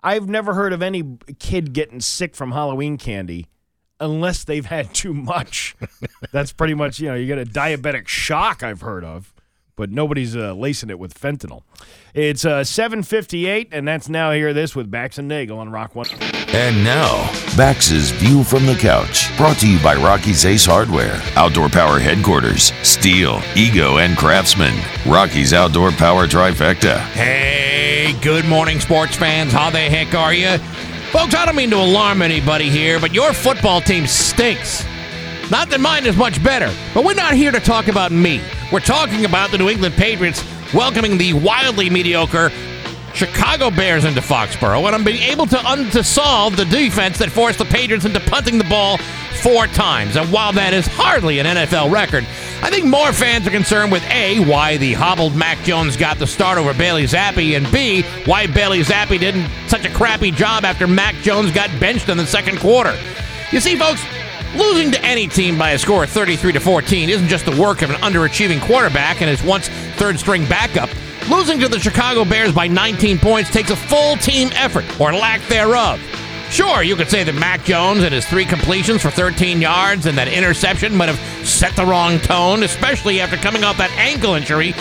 I've 0.04 0.28
never 0.28 0.54
heard 0.54 0.72
of 0.72 0.82
any 0.82 1.18
kid 1.40 1.72
getting 1.72 2.00
sick 2.00 2.36
from 2.36 2.52
Halloween 2.52 2.96
candy 2.96 3.48
unless 3.98 4.44
they've 4.44 4.66
had 4.66 4.94
too 4.94 5.12
much. 5.12 5.74
that's 6.32 6.52
pretty 6.52 6.74
much 6.74 7.00
you 7.00 7.08
know 7.08 7.16
you 7.16 7.26
get 7.26 7.38
a 7.38 7.44
diabetic 7.44 8.06
shock. 8.06 8.62
I've 8.62 8.82
heard 8.82 9.02
of. 9.02 9.34
But 9.78 9.92
nobody's 9.92 10.36
uh, 10.36 10.54
lacing 10.54 10.90
it 10.90 10.98
with 10.98 11.14
fentanyl. 11.14 11.62
It's 12.12 12.44
uh, 12.44 12.62
7:58, 12.62 13.68
and 13.70 13.86
that's 13.86 14.08
now 14.08 14.32
hear 14.32 14.52
this 14.52 14.74
with 14.74 14.90
Bax 14.90 15.18
and 15.18 15.28
Nagel 15.28 15.60
on 15.60 15.70
Rock 15.70 15.94
One. 15.94 16.08
And 16.48 16.82
now, 16.82 17.30
Bax's 17.56 18.10
View 18.10 18.42
from 18.42 18.66
the 18.66 18.74
Couch, 18.74 19.34
brought 19.36 19.58
to 19.58 19.68
you 19.68 19.80
by 19.80 19.94
Rocky's 19.94 20.44
Ace 20.44 20.66
Hardware, 20.66 21.22
Outdoor 21.36 21.68
Power 21.68 22.00
Headquarters, 22.00 22.72
Stihl, 22.82 23.40
Ego, 23.56 23.98
and 23.98 24.18
Craftsman. 24.18 24.74
Rocky's 25.06 25.52
Outdoor 25.52 25.92
Power 25.92 26.26
Trifecta. 26.26 26.98
Hey, 27.12 28.16
good 28.20 28.46
morning, 28.46 28.80
sports 28.80 29.14
fans. 29.14 29.52
How 29.52 29.70
the 29.70 29.78
heck 29.78 30.12
are 30.12 30.34
you? 30.34 30.58
Folks, 31.12 31.36
I 31.36 31.46
don't 31.46 31.54
mean 31.54 31.70
to 31.70 31.76
alarm 31.76 32.20
anybody 32.20 32.68
here, 32.68 32.98
but 32.98 33.14
your 33.14 33.32
football 33.32 33.80
team 33.80 34.08
stinks. 34.08 34.84
Not 35.50 35.70
that 35.70 35.80
mine 35.80 36.04
is 36.04 36.16
much 36.16 36.42
better, 36.44 36.70
but 36.92 37.04
we're 37.04 37.14
not 37.14 37.32
here 37.32 37.50
to 37.50 37.60
talk 37.60 37.88
about 37.88 38.12
me. 38.12 38.42
We're 38.70 38.80
talking 38.80 39.24
about 39.24 39.50
the 39.50 39.56
New 39.56 39.70
England 39.70 39.94
Patriots 39.94 40.44
welcoming 40.74 41.16
the 41.16 41.32
wildly 41.32 41.88
mediocre 41.88 42.50
Chicago 43.14 43.70
Bears 43.70 44.04
into 44.04 44.20
Foxborough, 44.20 44.84
and 44.86 44.94
I'm 44.94 45.04
being 45.04 45.22
able 45.22 45.46
to, 45.46 45.66
un- 45.66 45.88
to 45.90 46.04
solve 46.04 46.56
the 46.56 46.66
defense 46.66 47.18
that 47.18 47.30
forced 47.30 47.58
the 47.58 47.64
Patriots 47.64 48.04
into 48.04 48.20
punting 48.20 48.58
the 48.58 48.64
ball 48.64 48.98
four 49.42 49.66
times. 49.68 50.16
And 50.16 50.30
while 50.30 50.52
that 50.52 50.74
is 50.74 50.86
hardly 50.86 51.38
an 51.38 51.46
NFL 51.46 51.90
record, 51.90 52.24
I 52.62 52.70
think 52.70 52.84
more 52.84 53.12
fans 53.14 53.46
are 53.46 53.50
concerned 53.50 53.90
with 53.90 54.02
A, 54.10 54.40
why 54.44 54.76
the 54.76 54.92
hobbled 54.92 55.34
Mac 55.34 55.58
Jones 55.64 55.96
got 55.96 56.18
the 56.18 56.26
start 56.26 56.58
over 56.58 56.74
Bailey 56.74 57.04
Zappe, 57.04 57.56
and 57.56 57.70
B, 57.72 58.02
why 58.26 58.46
Bailey 58.46 58.80
Zappe 58.80 59.18
did 59.18 59.34
such 59.68 59.86
a 59.86 59.90
crappy 59.94 60.30
job 60.30 60.64
after 60.64 60.86
Mac 60.86 61.14
Jones 61.16 61.50
got 61.52 61.70
benched 61.80 62.10
in 62.10 62.18
the 62.18 62.26
second 62.26 62.58
quarter. 62.58 62.94
You 63.50 63.60
see, 63.60 63.76
folks, 63.76 64.04
losing 64.54 64.90
to 64.92 65.04
any 65.04 65.26
team 65.26 65.58
by 65.58 65.70
a 65.70 65.78
score 65.78 66.04
of 66.04 66.10
33 66.10 66.52
to 66.52 66.60
14 66.60 67.08
isn't 67.08 67.28
just 67.28 67.44
the 67.44 67.60
work 67.60 67.82
of 67.82 67.90
an 67.90 67.96
underachieving 67.96 68.60
quarterback 68.60 69.20
and 69.20 69.30
his 69.30 69.42
once 69.42 69.68
third 69.96 70.18
string 70.18 70.46
backup. 70.46 70.90
Losing 71.28 71.60
to 71.60 71.68
the 71.68 71.78
Chicago 71.78 72.24
Bears 72.24 72.52
by 72.52 72.66
19 72.66 73.18
points 73.18 73.50
takes 73.50 73.70
a 73.70 73.76
full 73.76 74.16
team 74.16 74.50
effort, 74.54 74.84
or 75.00 75.12
lack 75.12 75.40
thereof. 75.48 76.00
Sure, 76.50 76.82
you 76.82 76.96
could 76.96 77.10
say 77.10 77.24
that 77.24 77.34
Mac 77.34 77.62
Jones 77.64 78.02
and 78.02 78.14
his 78.14 78.24
three 78.24 78.46
completions 78.46 79.02
for 79.02 79.10
13 79.10 79.60
yards 79.60 80.06
and 80.06 80.16
that 80.16 80.28
interception 80.28 80.96
might 80.96 81.10
have 81.10 81.46
set 81.46 81.76
the 81.76 81.84
wrong 81.84 82.18
tone, 82.20 82.62
especially 82.62 83.20
after 83.20 83.36
coming 83.36 83.64
off 83.64 83.76
that 83.76 83.90
ankle 83.98 84.34
injury. 84.34 84.74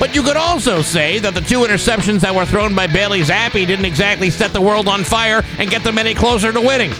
But 0.00 0.16
you 0.16 0.22
could 0.24 0.36
also 0.36 0.82
say 0.82 1.20
that 1.20 1.34
the 1.34 1.40
two 1.40 1.60
interceptions 1.60 2.20
that 2.20 2.34
were 2.34 2.44
thrown 2.44 2.74
by 2.74 2.88
Bailey 2.88 3.20
Zappe 3.20 3.64
didn't 3.64 3.84
exactly 3.84 4.30
set 4.30 4.52
the 4.52 4.60
world 4.60 4.88
on 4.88 5.04
fire 5.04 5.44
and 5.58 5.70
get 5.70 5.84
them 5.84 5.96
any 5.96 6.12
closer 6.12 6.52
to 6.52 6.60
winning. 6.60 6.92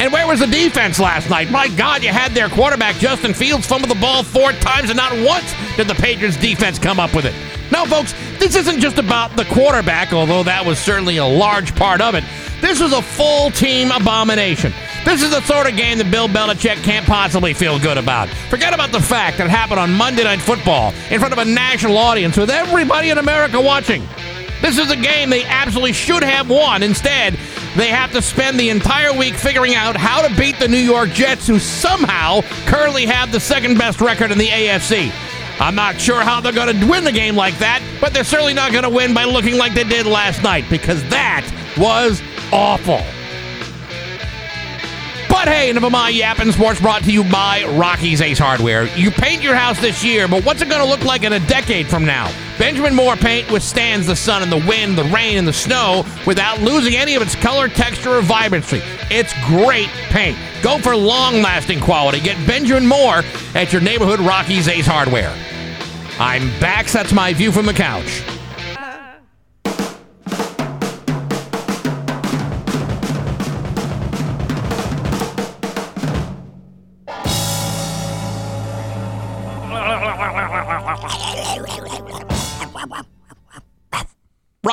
And 0.00 0.10
where 0.14 0.26
was 0.26 0.40
the 0.40 0.46
defense 0.46 0.98
last 0.98 1.28
night? 1.28 1.50
My 1.50 1.68
God, 1.68 2.02
you 2.02 2.08
had 2.08 2.32
their 2.32 2.48
quarterback, 2.48 2.96
Justin 2.96 3.34
Fields, 3.34 3.66
fumble 3.66 3.86
the 3.86 4.00
ball 4.00 4.22
four 4.22 4.52
times, 4.52 4.88
and 4.88 4.96
not 4.96 5.12
once 5.12 5.52
did 5.76 5.88
the 5.88 5.94
Patriots 5.94 6.38
defense 6.38 6.78
come 6.78 6.98
up 6.98 7.14
with 7.14 7.26
it. 7.26 7.34
Now, 7.70 7.84
folks, 7.84 8.14
this 8.38 8.56
isn't 8.56 8.80
just 8.80 8.96
about 8.96 9.36
the 9.36 9.44
quarterback, 9.44 10.14
although 10.14 10.42
that 10.42 10.64
was 10.64 10.78
certainly 10.78 11.18
a 11.18 11.26
large 11.26 11.76
part 11.76 12.00
of 12.00 12.14
it. 12.14 12.24
This 12.62 12.80
was 12.80 12.94
a 12.94 13.02
full 13.02 13.50
team 13.50 13.90
abomination. 13.92 14.72
This 15.04 15.22
is 15.22 15.32
the 15.32 15.42
sort 15.42 15.68
of 15.68 15.76
game 15.76 15.98
that 15.98 16.10
Bill 16.10 16.28
Belichick 16.28 16.82
can't 16.82 17.04
possibly 17.04 17.52
feel 17.52 17.78
good 17.78 17.98
about. 17.98 18.30
Forget 18.48 18.72
about 18.72 18.92
the 18.92 19.00
fact 19.02 19.36
that 19.36 19.48
it 19.48 19.50
happened 19.50 19.80
on 19.80 19.92
Monday 19.92 20.24
Night 20.24 20.40
Football 20.40 20.94
in 21.10 21.20
front 21.20 21.34
of 21.34 21.38
a 21.38 21.44
national 21.44 21.98
audience 21.98 22.38
with 22.38 22.48
everybody 22.48 23.10
in 23.10 23.18
America 23.18 23.60
watching. 23.60 24.02
This 24.62 24.78
is 24.78 24.90
a 24.90 24.96
game 24.96 25.30
they 25.30 25.44
absolutely 25.44 25.92
should 25.92 26.22
have 26.22 26.50
won. 26.50 26.82
Instead, 26.82 27.38
they 27.76 27.88
have 27.88 28.12
to 28.12 28.22
spend 28.22 28.58
the 28.58 28.70
entire 28.70 29.12
week 29.16 29.34
figuring 29.34 29.74
out 29.74 29.96
how 29.96 30.26
to 30.26 30.34
beat 30.36 30.58
the 30.58 30.68
New 30.68 30.76
York 30.76 31.10
Jets, 31.10 31.46
who 31.46 31.58
somehow 31.58 32.40
currently 32.66 33.06
have 33.06 33.30
the 33.32 33.40
second 33.40 33.78
best 33.78 34.00
record 34.00 34.32
in 34.32 34.38
the 34.38 34.48
AFC. 34.48 35.12
I'm 35.60 35.74
not 35.74 36.00
sure 36.00 36.22
how 36.22 36.40
they're 36.40 36.52
going 36.52 36.80
to 36.80 36.86
win 36.86 37.04
the 37.04 37.12
game 37.12 37.36
like 37.36 37.58
that, 37.58 37.82
but 38.00 38.14
they're 38.14 38.24
certainly 38.24 38.54
not 38.54 38.72
going 38.72 38.84
to 38.84 38.90
win 38.90 39.12
by 39.14 39.24
looking 39.24 39.56
like 39.58 39.74
they 39.74 39.84
did 39.84 40.06
last 40.06 40.42
night 40.42 40.64
because 40.70 41.02
that 41.10 41.44
was 41.76 42.22
awful. 42.50 43.02
But 45.30 45.46
hey, 45.46 45.70
of 45.70 45.92
my 45.92 46.08
yapping 46.08 46.50
sports 46.50 46.80
brought 46.80 47.04
to 47.04 47.12
you 47.12 47.22
by 47.22 47.64
Rocky's 47.78 48.20
Ace 48.20 48.40
Hardware. 48.40 48.84
You 48.96 49.12
paint 49.12 49.42
your 49.42 49.54
house 49.54 49.80
this 49.80 50.04
year, 50.04 50.26
but 50.26 50.44
what's 50.44 50.60
it 50.60 50.68
going 50.68 50.82
to 50.82 50.88
look 50.88 51.04
like 51.04 51.22
in 51.22 51.32
a 51.32 51.46
decade 51.46 51.86
from 51.86 52.04
now? 52.04 52.30
Benjamin 52.58 52.94
Moore 52.96 53.14
paint 53.14 53.48
withstands 53.50 54.08
the 54.08 54.16
sun 54.16 54.42
and 54.42 54.50
the 54.50 54.62
wind, 54.68 54.98
the 54.98 55.04
rain 55.04 55.38
and 55.38 55.46
the 55.46 55.52
snow 55.52 56.04
without 56.26 56.60
losing 56.60 56.96
any 56.96 57.14
of 57.14 57.22
its 57.22 57.36
color, 57.36 57.68
texture, 57.68 58.18
or 58.18 58.22
vibrancy. 58.22 58.82
It's 59.08 59.32
great 59.46 59.88
paint. 60.10 60.36
Go 60.62 60.78
for 60.78 60.96
long 60.96 61.40
lasting 61.42 61.80
quality. 61.80 62.20
Get 62.20 62.44
Benjamin 62.46 62.86
Moore 62.86 63.22
at 63.54 63.72
your 63.72 63.80
neighborhood 63.80 64.18
Rocky's 64.18 64.66
Ace 64.66 64.86
Hardware. 64.86 65.32
I'm 66.18 66.48
back. 66.60 66.88
That's 66.88 67.12
my 67.12 67.32
view 67.32 67.52
from 67.52 67.66
the 67.66 67.72
couch. 67.72 68.22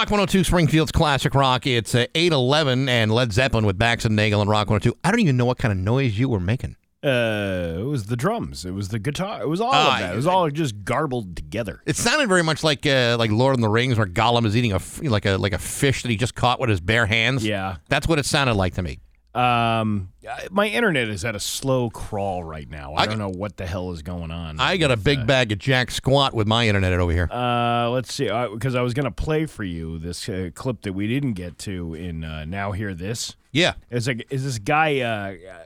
Rock 0.07 0.11
102 0.11 0.45
Springfield's 0.45 0.93
Classic 0.93 1.35
Rock. 1.35 1.67
It's 1.67 1.93
uh, 1.93 2.05
811 2.15 2.87
and 2.87 3.11
Led 3.11 3.33
Zeppelin 3.33 3.65
with 3.65 3.77
Bax 3.77 4.05
and 4.05 4.15
Nagel 4.15 4.39
and 4.39 4.49
Rock 4.49 4.69
102. 4.69 4.97
I 5.03 5.11
don't 5.11 5.19
even 5.19 5.35
know 5.35 5.43
what 5.43 5.57
kind 5.57 5.73
of 5.73 5.77
noise 5.77 6.17
you 6.17 6.29
were 6.29 6.39
making. 6.39 6.77
Uh, 7.03 7.75
it 7.79 7.83
was 7.83 8.05
the 8.05 8.15
drums. 8.15 8.63
It 8.63 8.71
was 8.71 8.87
the 8.87 8.99
guitar. 8.99 9.41
It 9.41 9.49
was 9.49 9.59
all 9.59 9.69
Ah, 9.73 9.95
of 9.95 9.99
that. 9.99 10.13
It 10.13 10.15
was 10.15 10.25
all 10.25 10.49
just 10.49 10.85
garbled 10.85 11.35
together. 11.35 11.81
It 11.85 11.97
sounded 11.97 12.29
very 12.29 12.41
much 12.41 12.63
like 12.63 12.85
uh, 12.85 13.17
like 13.19 13.31
Lord 13.31 13.53
of 13.55 13.59
the 13.59 13.67
Rings, 13.67 13.97
where 13.97 14.07
Gollum 14.07 14.45
is 14.45 14.55
eating 14.55 14.71
a 14.71 14.79
like 15.01 15.25
a 15.25 15.35
like 15.35 15.51
a 15.51 15.57
fish 15.59 16.03
that 16.03 16.09
he 16.09 16.15
just 16.15 16.35
caught 16.35 16.61
with 16.61 16.69
his 16.69 16.79
bare 16.79 17.05
hands. 17.05 17.45
Yeah. 17.45 17.75
that's 17.89 18.07
what 18.07 18.17
it 18.17 18.25
sounded 18.25 18.53
like 18.53 18.75
to 18.75 18.81
me. 18.83 18.99
Um, 19.35 20.07
my 20.51 20.67
internet 20.67 21.07
is 21.09 21.23
at 21.25 21.35
a 21.35 21.39
slow 21.39 21.89
crawl 21.89 22.43
right 22.43 22.69
now. 22.69 22.93
I, 22.93 23.03
I- 23.03 23.05
don't 23.05 23.17
know 23.17 23.29
what 23.29 23.57
the 23.57 23.65
hell 23.65 23.91
is 23.91 24.01
going 24.01 24.31
on. 24.31 24.59
I 24.59 24.77
got 24.77 24.91
a 24.91 24.97
big 24.97 25.25
bag 25.27 25.51
of 25.51 25.59
Jack 25.59 25.91
Squat 25.91 26.33
with 26.33 26.47
my 26.47 26.67
internet 26.67 26.93
over 26.93 27.11
here. 27.11 27.29
Uh, 27.31 27.89
let's 27.89 28.13
see, 28.13 28.25
because 28.53 28.75
I 28.75 28.81
was 28.81 28.93
gonna 28.93 29.11
play 29.11 29.45
for 29.45 29.63
you 29.63 29.99
this 29.99 30.27
uh, 30.29 30.49
clip 30.53 30.81
that 30.81 30.93
we 30.93 31.07
didn't 31.07 31.33
get 31.33 31.57
to 31.59 31.93
in 31.93 32.23
uh, 32.23 32.45
now. 32.45 32.71
Hear 32.71 32.93
this? 32.93 33.35
Yeah. 33.51 33.73
It's 33.89 34.07
like 34.07 34.25
is 34.29 34.43
this 34.43 34.59
guy 34.59 34.99
uh, 35.01 35.35
uh, 35.51 35.63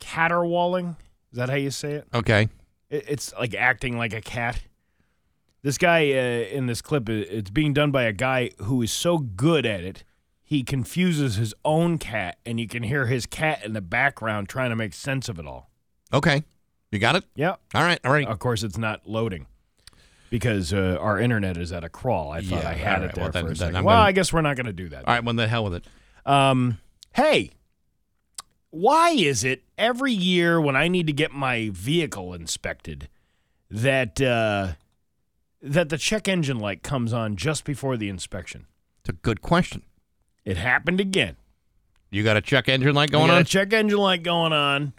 caterwauling? 0.00 0.96
Is 1.32 1.38
that 1.38 1.48
how 1.48 1.56
you 1.56 1.70
say 1.70 1.92
it? 1.94 2.08
Okay. 2.14 2.48
It- 2.90 3.04
It's 3.08 3.32
like 3.34 3.54
acting 3.54 3.98
like 3.98 4.12
a 4.14 4.20
cat. 4.20 4.60
This 5.62 5.76
guy 5.76 6.10
uh, 6.12 6.46
in 6.56 6.66
this 6.66 6.80
clip, 6.80 7.08
it's 7.08 7.50
being 7.50 7.72
done 7.74 7.90
by 7.90 8.04
a 8.04 8.12
guy 8.12 8.50
who 8.58 8.80
is 8.80 8.92
so 8.92 9.18
good 9.18 9.66
at 9.66 9.82
it, 9.82 10.04
he 10.50 10.62
confuses 10.62 11.36
his 11.36 11.52
own 11.62 11.98
cat, 11.98 12.38
and 12.46 12.58
you 12.58 12.66
can 12.66 12.82
hear 12.82 13.04
his 13.04 13.26
cat 13.26 13.62
in 13.66 13.74
the 13.74 13.82
background 13.82 14.48
trying 14.48 14.70
to 14.70 14.76
make 14.76 14.94
sense 14.94 15.28
of 15.28 15.38
it 15.38 15.44
all. 15.44 15.68
Okay. 16.10 16.42
You 16.90 16.98
got 16.98 17.16
it? 17.16 17.24
Yeah. 17.34 17.56
All 17.74 17.82
right. 17.82 18.00
All 18.02 18.10
right. 18.10 18.26
Of 18.26 18.38
course, 18.38 18.62
it's 18.62 18.78
not 18.78 19.06
loading 19.06 19.44
because 20.30 20.72
uh, 20.72 20.96
our 21.02 21.20
internet 21.20 21.58
is 21.58 21.70
at 21.70 21.84
a 21.84 21.90
crawl. 21.90 22.30
I 22.32 22.40
thought 22.40 22.62
Yeah, 22.62 22.68
I 22.70 22.72
had 22.72 22.98
all 23.00 23.02
it 23.02 23.06
right. 23.08 23.14
there 23.14 23.24
Well, 23.24 23.32
then- 23.32 23.44
for 23.44 23.52
a 23.52 23.56
second. 23.56 23.76
I'm 23.76 23.84
well, 23.84 23.96
gonna- 23.96 24.06
I 24.08 24.12
guess 24.12 24.32
we're 24.32 24.40
not 24.40 24.56
going 24.56 24.64
to 24.66 24.72
do 24.72 24.88
that. 24.88 25.06
All 25.06 25.12
right. 25.14 25.22
Well, 25.22 25.34
the 25.34 25.48
hell 25.48 25.64
with 25.64 25.74
it. 25.74 25.84
Um, 26.24 26.78
hey, 27.12 27.50
why 28.70 29.10
is 29.10 29.44
it 29.44 29.64
every 29.76 30.12
year 30.14 30.58
when 30.58 30.76
I 30.76 30.88
need 30.88 31.06
to 31.08 31.12
get 31.12 31.30
my 31.32 31.68
vehicle 31.74 32.32
inspected 32.32 33.08
that 33.70 34.18
uh, 34.20 34.72
that 35.60 35.90
the 35.90 35.98
check 35.98 36.26
engine 36.26 36.58
light 36.58 36.82
comes 36.82 37.12
on 37.12 37.36
just 37.36 37.64
before 37.64 37.98
the 37.98 38.08
inspection? 38.08 38.66
It's 39.00 39.10
a 39.10 39.12
good 39.12 39.42
question. 39.42 39.82
It 40.48 40.56
happened 40.56 41.00
again. 41.00 41.36
You 42.10 42.24
got 42.24 42.36
a 42.36 42.40
check 42.40 42.68
engine 42.68 42.94
light 42.94 43.10
going 43.10 43.26
got 43.28 43.34
on? 43.36 43.42
A 43.42 43.44
check 43.44 43.72
engine 43.72 43.98
light 43.98 44.22
going 44.22 44.52
on. 44.52 44.94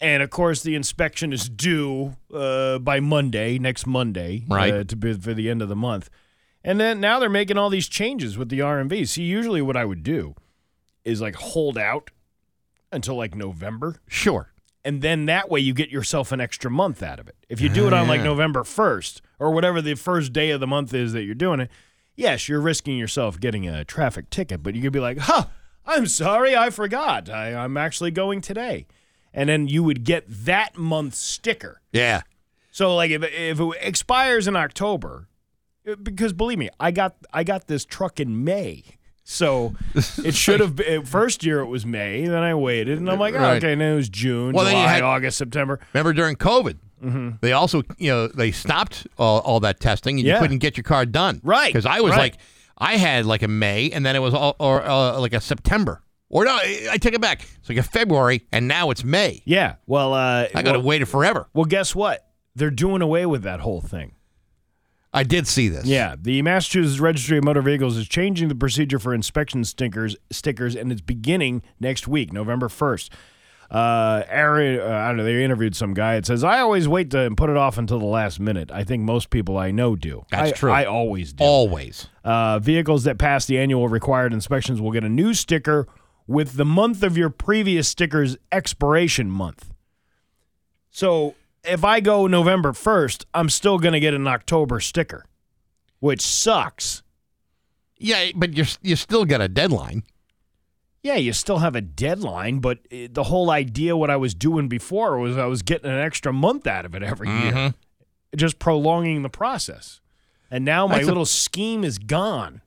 And 0.00 0.22
of 0.22 0.30
course, 0.30 0.62
the 0.62 0.74
inspection 0.74 1.32
is 1.32 1.48
due 1.48 2.16
uh, 2.34 2.78
by 2.78 2.98
Monday, 3.00 3.58
next 3.58 3.86
Monday, 3.86 4.44
Right. 4.48 4.72
uh, 4.74 4.84
to 4.84 4.96
be 4.96 5.12
for 5.12 5.34
the 5.34 5.48
end 5.50 5.62
of 5.62 5.68
the 5.68 5.76
month. 5.76 6.10
And 6.64 6.80
then 6.80 7.00
now 7.00 7.18
they're 7.18 7.28
making 7.28 7.58
all 7.58 7.70
these 7.70 7.88
changes 7.88 8.38
with 8.38 8.48
the 8.48 8.60
RMV. 8.60 9.06
See, 9.08 9.22
usually 9.24 9.60
what 9.62 9.76
I 9.76 9.84
would 9.84 10.02
do 10.02 10.34
is 11.04 11.20
like 11.20 11.34
hold 11.34 11.76
out 11.76 12.10
until 12.90 13.16
like 13.16 13.34
November, 13.34 13.96
Sure. 14.08 14.52
and 14.84 15.02
then 15.02 15.26
that 15.26 15.50
way 15.50 15.60
you 15.60 15.74
get 15.74 15.90
yourself 15.90 16.30
an 16.32 16.40
extra 16.40 16.70
month 16.70 17.02
out 17.02 17.18
of 17.20 17.28
it. 17.28 17.36
If 17.48 17.60
you 17.60 17.68
do 17.68 17.86
it 17.86 17.92
on 17.92 18.06
like. 18.08 18.22
November 18.22 18.64
first 18.64 19.22
or 19.38 19.50
whatever 19.52 19.80
the 19.82 19.94
first 19.94 20.32
day 20.32 20.50
of 20.50 20.60
the 20.60 20.66
month 20.66 20.92
is 20.94 21.12
that 21.14 21.22
you're 21.24 21.34
doing 21.34 21.60
it, 21.60 21.70
yes, 22.22 22.48
you're 22.48 22.60
risking 22.60 22.96
yourself 22.96 23.38
getting 23.40 23.68
a 23.68 23.84
traffic 23.84 24.30
ticket, 24.30 24.62
but 24.62 24.74
you 24.74 24.80
could 24.82 24.92
be 24.92 25.00
like, 25.00 25.18
huh, 25.18 25.46
I'm 25.84 26.06
sorry, 26.06 26.56
I 26.56 26.70
forgot. 26.70 27.28
I, 27.28 27.54
I'm 27.54 27.76
actually 27.76 28.12
going 28.12 28.40
today. 28.40 28.86
And 29.34 29.48
then 29.48 29.66
you 29.68 29.82
would 29.82 30.04
get 30.04 30.24
that 30.28 30.76
month's 30.76 31.18
sticker. 31.18 31.80
Yeah. 31.92 32.22
So 32.70 32.94
like 32.94 33.10
if, 33.10 33.22
if 33.24 33.60
it 33.60 33.68
expires 33.80 34.46
in 34.46 34.56
October, 34.56 35.28
uh, 35.86 35.96
because 35.96 36.32
believe 36.32 36.58
me, 36.58 36.70
I 36.78 36.90
got 36.90 37.16
I 37.32 37.42
got 37.44 37.66
this 37.66 37.84
truck 37.84 38.20
in 38.20 38.44
May. 38.44 38.84
So 39.24 39.74
it 39.94 40.34
should 40.34 40.60
have 40.60 40.76
been 40.76 41.04
first 41.04 41.44
year 41.44 41.60
it 41.60 41.66
was 41.66 41.84
May, 41.86 42.26
then 42.26 42.42
I 42.42 42.54
waited 42.54 42.98
and 42.98 43.10
I'm 43.10 43.18
like, 43.18 43.34
oh, 43.34 43.38
Right. 43.38 43.56
okay, 43.56 43.72
and 43.72 43.80
then 43.80 43.92
it 43.94 43.96
was 43.96 44.08
June, 44.08 44.52
Well, 44.54 44.66
July, 44.66 44.86
had- 44.86 45.02
August, 45.02 45.38
September. 45.38 45.80
Remember 45.94 46.12
during 46.12 46.36
COVID, 46.36 46.76
Mhm. 47.02 47.40
They 47.40 47.52
also, 47.52 47.82
you 47.98 48.10
know, 48.10 48.28
they 48.28 48.52
stopped 48.52 49.06
all, 49.18 49.40
all 49.40 49.60
that 49.60 49.80
testing, 49.80 50.18
and 50.18 50.26
Yeah. 50.26 50.34
you 50.34 50.40
couldn't 50.40 50.58
get 50.58 50.76
your 50.76 50.84
car 50.84 51.04
done. 51.04 51.40
Right, 51.42 51.72
Because 51.72 51.86
I 51.86 52.00
was 52.00 52.12
right. 52.12 52.18
like, 52.18 52.36
I 52.78 52.96
had 52.96 53.26
like 53.26 53.42
a 53.42 53.48
May, 53.48 53.90
and 53.90 54.04
then 54.06 54.14
it 54.16 54.20
was 54.20 54.34
all, 54.34 54.54
or 54.58 54.82
uh, 54.84 55.18
like 55.20 55.32
a 55.34 55.40
September, 55.40 56.02
or 56.28 56.44
no, 56.44 56.52
I 56.52 56.88
I 56.92 56.96
take 56.98 57.14
it 57.14 57.20
back. 57.20 57.42
It's 57.60 57.68
like 57.68 57.78
a 57.78 57.82
February, 57.82 58.42
and 58.52 58.66
now 58.68 58.90
it's 58.90 59.04
May. 59.04 59.42
Yeah. 59.44 59.74
Well, 59.86 60.14
uh, 60.14 60.46
I 60.54 60.62
got 60.62 60.72
to 60.72 60.78
well, 60.78 60.88
wait 60.88 61.02
it 61.02 61.06
forever. 61.06 61.48
Well, 61.54 61.64
guess 61.66 61.94
what? 61.94 62.26
They're 62.54 62.70
doing 62.70 63.02
away 63.02 63.26
with 63.26 63.42
that 63.42 63.60
whole 63.60 63.80
thing. 63.80 64.12
I 65.14 65.24
did 65.24 65.46
see 65.46 65.68
this. 65.68 65.84
Yeah, 65.84 66.14
the 66.18 66.40
Massachusetts 66.40 66.98
Registry 66.98 67.36
of 67.36 67.44
Motor 67.44 67.60
Vehicles 67.60 67.98
is 67.98 68.08
changing 68.08 68.48
the 68.48 68.54
procedure 68.54 68.98
for 68.98 69.12
inspection 69.12 69.62
stickers, 69.64 70.16
stickers, 70.30 70.74
and 70.74 70.90
it's 70.90 71.02
beginning 71.02 71.62
next 71.78 72.08
week, 72.08 72.32
November 72.32 72.70
first. 72.70 73.12
Uh, 73.72 74.22
Aaron, 74.28 74.80
uh, 74.80 74.84
I 74.84 75.08
don't 75.08 75.16
know. 75.16 75.24
They 75.24 75.42
interviewed 75.42 75.74
some 75.74 75.94
guy. 75.94 76.16
It 76.16 76.26
says 76.26 76.44
I 76.44 76.58
always 76.60 76.86
wait 76.86 77.10
to 77.12 77.30
put 77.34 77.48
it 77.48 77.56
off 77.56 77.78
until 77.78 77.98
the 77.98 78.04
last 78.04 78.38
minute. 78.38 78.70
I 78.70 78.84
think 78.84 79.02
most 79.02 79.30
people 79.30 79.56
I 79.56 79.70
know 79.70 79.96
do. 79.96 80.26
That's 80.30 80.50
I- 80.50 80.54
true. 80.54 80.70
I 80.70 80.84
always 80.84 81.32
do. 81.32 81.42
Always. 81.42 82.06
Uh, 82.22 82.58
vehicles 82.58 83.04
that 83.04 83.16
pass 83.16 83.46
the 83.46 83.58
annual 83.58 83.88
required 83.88 84.34
inspections 84.34 84.78
will 84.78 84.92
get 84.92 85.04
a 85.04 85.08
new 85.08 85.32
sticker 85.32 85.88
with 86.26 86.56
the 86.58 86.66
month 86.66 87.02
of 87.02 87.16
your 87.16 87.30
previous 87.30 87.88
sticker's 87.88 88.36
expiration 88.52 89.30
month. 89.30 89.72
So 90.90 91.34
if 91.64 91.82
I 91.82 92.00
go 92.00 92.26
November 92.26 92.72
1st, 92.72 93.24
I'm 93.32 93.48
still 93.48 93.78
going 93.78 93.94
to 93.94 94.00
get 94.00 94.12
an 94.12 94.26
October 94.26 94.80
sticker, 94.80 95.24
which 95.98 96.20
sucks. 96.20 97.02
Yeah, 97.96 98.32
but 98.34 98.54
you're 98.54 98.66
you 98.82 98.96
still 98.96 99.24
got 99.24 99.40
a 99.40 99.48
deadline. 99.48 100.02
Yeah, 101.02 101.16
you 101.16 101.32
still 101.32 101.58
have 101.58 101.74
a 101.74 101.80
deadline, 101.80 102.60
but 102.60 102.78
uh, 102.92 103.08
the 103.10 103.24
whole 103.24 103.50
idea 103.50 103.96
what 103.96 104.08
I 104.10 104.16
was 104.16 104.34
doing 104.34 104.68
before 104.68 105.18
was 105.18 105.36
I 105.36 105.46
was 105.46 105.62
getting 105.62 105.90
an 105.90 105.98
extra 105.98 106.32
month 106.32 106.66
out 106.66 106.84
of 106.84 106.94
it 106.94 107.02
every 107.02 107.28
year, 107.28 107.74
just 108.36 108.58
prolonging 108.60 109.22
the 109.22 109.28
process. 109.28 110.00
And 110.50 110.64
now 110.64 110.86
my 110.86 110.96
That's 110.96 111.04
a- 111.06 111.08
little 111.08 111.26
scheme 111.26 111.82
is 111.82 111.98
gone. 111.98 112.60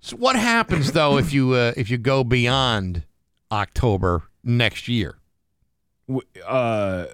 So 0.00 0.16
what 0.16 0.36
happens 0.36 0.92
though 0.92 1.16
if 1.16 1.32
you 1.32 1.52
uh, 1.54 1.72
if 1.78 1.88
you 1.90 1.96
go 1.96 2.24
beyond 2.24 3.04
October 3.50 4.24
next 4.44 4.86
year? 4.86 5.16
Uh, 6.46 7.06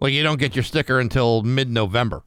Like 0.00 0.12
you 0.14 0.22
don't 0.22 0.38
get 0.40 0.56
your 0.56 0.62
sticker 0.62 0.98
until 0.98 1.42
mid-November. 1.42 2.22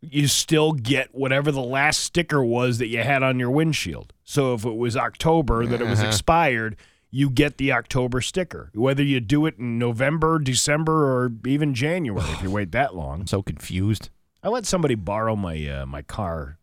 You 0.00 0.26
still 0.28 0.72
get 0.72 1.14
whatever 1.14 1.50
the 1.50 1.62
last 1.62 2.00
sticker 2.00 2.44
was 2.44 2.78
that 2.78 2.86
you 2.88 3.02
had 3.02 3.22
on 3.22 3.38
your 3.38 3.50
windshield. 3.50 4.12
So 4.24 4.54
if 4.54 4.64
it 4.64 4.76
was 4.76 4.96
October 4.96 5.66
that 5.66 5.80
it 5.80 5.86
was 5.86 5.98
Uh-huh. 6.00 6.08
expired, 6.08 6.76
you 7.10 7.30
get 7.30 7.56
the 7.56 7.72
October 7.72 8.20
sticker. 8.20 8.70
Whether 8.74 9.02
you 9.02 9.20
do 9.20 9.46
it 9.46 9.56
in 9.58 9.78
November, 9.78 10.38
December, 10.38 11.10
or 11.24 11.32
even 11.46 11.74
January 11.74 12.28
if 12.32 12.42
you 12.42 12.50
wait 12.58 12.72
that 12.72 12.94
long. 12.94 13.20
I'm 13.22 13.26
so 13.26 13.42
confused. 13.42 14.10
I 14.42 14.48
let 14.48 14.66
somebody 14.66 14.94
borrow 14.94 15.34
my 15.34 15.66
uh, 15.66 15.86
my 15.86 16.02
car. 16.02 16.58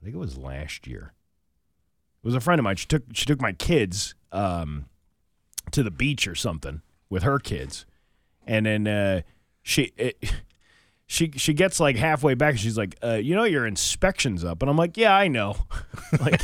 I 0.00 0.04
think 0.04 0.14
it 0.16 0.18
was 0.18 0.36
last 0.38 0.86
year. 0.86 1.12
It 2.22 2.26
was 2.26 2.34
a 2.34 2.40
friend 2.40 2.58
of 2.58 2.64
mine. 2.64 2.76
She 2.76 2.86
took 2.86 3.02
she 3.12 3.26
took 3.26 3.40
my 3.40 3.52
kids 3.52 4.14
um, 4.32 4.86
to 5.72 5.82
the 5.82 5.90
beach 5.90 6.26
or 6.26 6.34
something 6.34 6.80
with 7.10 7.22
her 7.22 7.38
kids, 7.38 7.84
and 8.46 8.66
then 8.66 8.86
uh, 8.88 9.22
she 9.62 9.92
it, 9.96 10.32
she 11.10 11.30
she 11.36 11.54
gets 11.54 11.80
like 11.80 11.96
halfway 11.96 12.34
back. 12.34 12.50
and 12.50 12.60
She's 12.60 12.76
like, 12.76 12.96
uh, 13.02 13.14
"You 13.14 13.34
know, 13.34 13.44
your 13.44 13.66
inspection's 13.66 14.44
up," 14.44 14.60
and 14.60 14.70
I'm 14.70 14.76
like, 14.76 14.98
"Yeah, 14.98 15.16
I 15.16 15.26
know." 15.28 15.56
like 16.20 16.42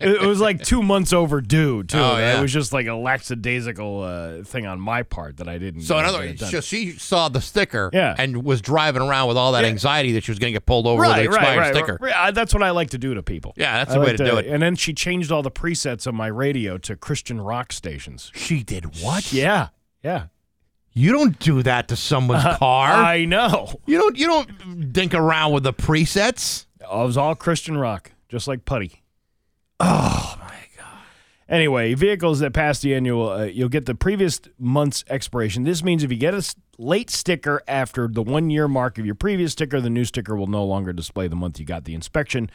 it, 0.00 0.22
was 0.22 0.40
like 0.40 0.62
two 0.62 0.82
months 0.82 1.12
overdue 1.12 1.82
too. 1.84 1.98
Oh, 1.98 2.16
yeah. 2.16 2.38
It 2.38 2.42
was 2.42 2.50
just 2.50 2.72
like 2.72 2.86
a 2.86 2.94
lackadaisical 2.94 4.02
uh, 4.02 4.42
thing 4.44 4.66
on 4.66 4.80
my 4.80 5.02
part 5.02 5.36
that 5.36 5.48
I 5.48 5.58
didn't. 5.58 5.82
So 5.82 5.98
in 5.98 6.06
other 6.06 6.18
words, 6.20 6.48
so 6.50 6.62
she 6.62 6.92
saw 6.92 7.28
the 7.28 7.42
sticker 7.42 7.90
Yeah. 7.92 8.14
and 8.18 8.42
was 8.42 8.62
driving 8.62 9.02
around 9.02 9.28
with 9.28 9.36
all 9.36 9.52
that 9.52 9.64
Yeah. 9.64 9.70
anxiety 9.70 10.12
that 10.12 10.24
she 10.24 10.30
was 10.30 10.38
going 10.38 10.50
to 10.52 10.56
get 10.56 10.64
pulled 10.64 10.86
over 10.86 11.02
with 11.02 11.10
an 11.10 11.18
expired 11.26 11.74
sticker. 11.74 11.98
Right, 12.00 12.14
Uh, 12.14 12.30
That's 12.30 12.54
what 12.54 12.62
I 12.62 12.70
like 12.70 12.90
to 12.90 12.98
do 12.98 13.12
to 13.14 13.22
people. 13.22 13.52
Yeah, 13.56 13.78
that's 13.84 13.90
I 13.90 13.94
the 13.94 14.00
way 14.00 14.06
like 14.08 14.16
to 14.16 14.24
do 14.24 14.36
it. 14.38 14.46
And 14.46 14.62
then 14.62 14.76
she 14.76 14.94
changed 14.94 15.30
all 15.30 15.42
the 15.42 15.50
presets 15.50 16.06
on 16.06 16.14
my 16.14 16.28
radio 16.28 16.78
to 16.78 16.96
Christian 16.96 17.38
rock 17.40 17.70
stations. 17.72 18.32
She 18.34 18.62
did 18.62 19.02
what? 19.02 19.30
Yeah, 19.32 19.68
yeah. 20.02 20.26
You 20.98 21.12
don't 21.12 21.38
do 21.38 21.62
that 21.62 21.88
to 21.88 21.96
someone's 21.96 22.42
car. 22.56 22.88
I 22.90 23.26
know. 23.26 23.80
you 23.84 23.98
don't 23.98 24.16
you 24.16 24.26
don't 24.26 24.92
dink 24.94 25.12
around 25.12 25.52
with 25.52 25.62
the 25.64 25.74
presets. 25.74 26.64
It 26.80 26.88
was 26.90 27.18
all 27.18 27.34
Christian 27.34 27.76
rock, 27.76 28.12
just 28.30 28.48
like 28.48 28.64
putty. 28.64 29.02
Oh 29.78 30.36
my 30.40 30.46
god. 30.46 30.86
Anyway, 31.48 31.94
vehicles 31.94 32.40
that 32.40 32.52
pass 32.52 32.80
the 32.80 32.92
annual, 32.92 33.28
uh, 33.28 33.44
you'll 33.44 33.68
get 33.68 33.86
the 33.86 33.94
previous 33.94 34.40
month's 34.58 35.04
expiration. 35.08 35.62
This 35.62 35.84
means 35.84 36.02
if 36.02 36.10
you 36.10 36.16
get 36.16 36.34
a 36.34 36.42
late 36.78 37.08
sticker 37.10 37.62
after 37.68 38.08
the 38.08 38.22
one 38.22 38.48
year 38.50 38.66
mark 38.66 38.98
of 38.98 39.04
your 39.06 39.14
previous 39.14 39.52
sticker, 39.52 39.80
the 39.80 39.90
new 39.90 40.04
sticker 40.04 40.34
will 40.34 40.48
no 40.48 40.64
longer 40.64 40.92
display 40.92 41.28
the 41.28 41.36
month 41.36 41.60
you 41.60 41.66
got 41.66 41.84
the 41.84 41.94
inspection, 41.94 42.50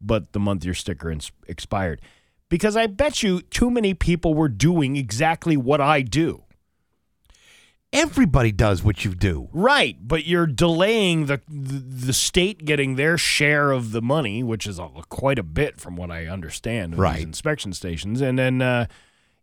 but 0.00 0.32
the 0.32 0.38
month 0.38 0.64
your 0.64 0.74
sticker 0.74 1.10
ins- 1.10 1.32
expired. 1.48 2.00
Because 2.48 2.76
I 2.76 2.86
bet 2.86 3.22
you 3.22 3.40
too 3.40 3.70
many 3.70 3.94
people 3.94 4.34
were 4.34 4.48
doing 4.48 4.96
exactly 4.96 5.56
what 5.56 5.80
I 5.80 6.02
do. 6.02 6.44
Everybody 7.92 8.52
does 8.52 8.82
what 8.82 9.04
you 9.04 9.14
do. 9.14 9.48
Right, 9.52 9.96
but 10.06 10.26
you're 10.26 10.46
delaying 10.46 11.26
the 11.26 11.40
the, 11.48 12.12
state 12.12 12.64
getting 12.64 12.96
their 12.96 13.16
share 13.16 13.70
of 13.70 13.92
the 13.92 14.02
money, 14.02 14.42
which 14.42 14.66
is 14.66 14.78
a, 14.78 14.88
quite 15.08 15.38
a 15.38 15.42
bit 15.42 15.80
from 15.80 15.96
what 15.96 16.10
I 16.10 16.26
understand. 16.26 16.94
Of 16.94 16.98
Right. 16.98 17.16
these 17.16 17.24
inspection 17.24 17.72
stations, 17.72 18.20
and 18.20 18.38
then 18.38 18.60
uh, 18.60 18.86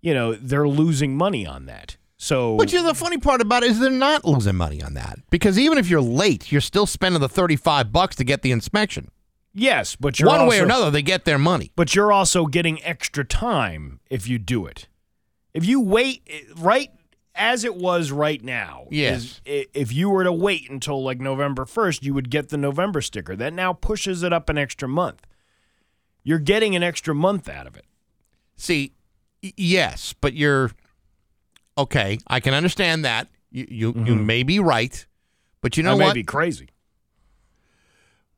you 0.01 0.13
know 0.13 0.33
they're 0.33 0.67
losing 0.67 1.15
money 1.17 1.47
on 1.47 1.65
that. 1.65 1.97
So, 2.17 2.55
But 2.57 2.71
you 2.71 2.81
know, 2.81 2.87
the 2.87 2.93
funny 2.95 3.17
part 3.17 3.41
about 3.41 3.63
it 3.63 3.71
is 3.71 3.79
they're 3.79 3.89
not 3.89 4.23
losing 4.23 4.55
money 4.55 4.81
on 4.81 4.93
that 4.93 5.19
because 5.29 5.59
even 5.59 5.77
if 5.77 5.89
you're 5.89 5.99
late, 6.01 6.51
you're 6.51 6.61
still 6.61 6.85
spending 6.85 7.21
the 7.21 7.29
thirty-five 7.29 7.91
bucks 7.91 8.15
to 8.17 8.23
get 8.23 8.43
the 8.43 8.51
inspection. 8.51 9.09
yes, 9.53 9.95
but 9.95 10.19
you're 10.19 10.27
One 10.27 10.47
way 10.47 10.59
or 10.59 10.63
another, 10.63 10.91
they 10.91 11.01
get 11.01 11.25
their 11.25 11.39
money. 11.39 11.71
But 11.75 11.95
you're 11.95 12.11
also 12.11 12.45
getting 12.45 12.83
extra 12.83 13.23
time 13.25 13.99
if 14.09 14.27
you 14.27 14.37
do 14.37 14.65
it. 14.67 14.87
If 15.53 15.65
you 15.65 15.79
wait 15.81 16.27
right 16.57 16.91
as 17.35 17.63
it 17.63 17.75
was 17.75 18.11
right 18.11 18.43
now, 18.43 18.85
Yes. 18.91 19.41
is 19.45 19.67
if 19.73 19.91
you 19.91 20.09
were 20.09 20.23
to 20.23 20.31
wait 20.31 20.69
until 20.69 21.03
like 21.03 21.19
November 21.19 21.65
1st, 21.65 22.03
you 22.03 22.13
would 22.13 22.29
get 22.29 22.49
the 22.49 22.57
November 22.57 23.01
sticker. 23.01 23.35
That 23.35 23.53
now 23.53 23.73
pushes 23.73 24.23
it 24.23 24.31
up 24.33 24.49
an 24.49 24.57
extra 24.57 24.87
month. 24.87 25.25
You're 26.23 26.39
getting 26.39 26.75
an 26.75 26.83
extra 26.83 27.13
month 27.15 27.49
out 27.49 27.67
of 27.67 27.75
it. 27.75 27.85
See, 28.55 28.93
y- 29.41 29.53
yes, 29.57 30.13
but 30.21 30.33
you're 30.33 30.71
okay. 31.77 32.19
I 32.27 32.39
can 32.39 32.53
understand 32.53 33.03
that. 33.03 33.27
You 33.51 33.67
you, 33.69 34.03
you 34.05 34.15
may 34.15 34.43
be 34.43 34.59
right, 34.59 35.05
but 35.61 35.75
you 35.77 35.83
know 35.83 35.93
I 35.93 35.97
may 35.97 36.05
what? 36.05 36.13
be 36.13 36.23
crazy. 36.23 36.69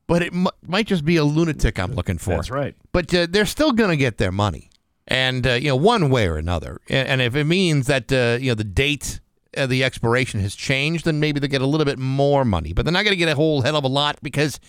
but 0.08 0.22
it 0.22 0.34
mu- 0.34 0.50
might 0.66 0.88
just 0.88 1.04
be 1.06 1.16
a 1.18 1.24
lunatic 1.24 1.80
I'm 1.80 1.94
looking 1.94 2.18
for. 2.18 2.32
That's 2.32 2.50
right. 2.52 2.76
But 2.92 3.14
uh, 3.14 3.28
they're 3.30 3.46
still 3.46 3.72
going 3.72 3.90
to 3.92 3.98
get 3.98 4.18
their 4.18 4.32
money, 4.32 4.70
and 5.08 5.46
uh, 5.46 5.54
you 5.54 5.70
know, 5.70 5.76
one 5.76 6.10
way 6.10 6.28
or 6.28 6.38
another. 6.38 6.80
And, 6.90 7.22
if 7.22 7.36
it 7.36 7.46
means 7.46 7.88
that 7.88 8.12
uh, 8.12 8.38
you 8.42 8.52
know 8.52 8.56
the 8.56 8.64
date 8.64 9.20
of 9.56 9.70
the 9.70 9.84
expiration 9.84 10.40
has 10.42 10.56
changed, 10.56 11.06
then 11.06 11.20
maybe 11.20 11.40
they 11.40 11.48
get 11.48 11.62
a 11.62 11.68
little 11.68 11.86
bit 11.86 12.00
more 12.00 12.44
money. 12.44 12.74
But 12.74 12.86
they're 12.86 12.92
not 12.92 13.04
going 13.04 13.14
to 13.14 13.18
get 13.18 13.30
a 13.30 13.36
whole 13.36 13.62
hell 13.62 13.78
of 13.78 13.84
a 13.84 13.88
lot 13.88 14.20
because 14.22 14.60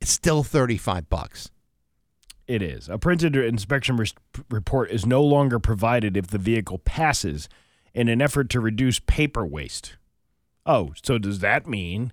it's 0.00 0.10
still 0.10 0.42
thirty-five 0.42 1.08
bucks. 1.08 1.50
It 2.46 2.62
is. 2.62 2.88
A 2.88 2.98
printed 2.98 3.36
inspection 3.36 3.96
res- 3.96 4.14
report 4.50 4.90
is 4.90 5.04
no 5.04 5.22
longer 5.22 5.58
provided 5.58 6.16
if 6.16 6.28
the 6.28 6.38
vehicle 6.38 6.78
passes 6.78 7.48
in 7.92 8.08
an 8.08 8.22
effort 8.22 8.48
to 8.50 8.60
reduce 8.60 8.98
paper 9.00 9.44
waste. 9.44 9.96
Oh, 10.64 10.92
so 11.02 11.18
does 11.18 11.40
that 11.40 11.66
mean 11.66 12.12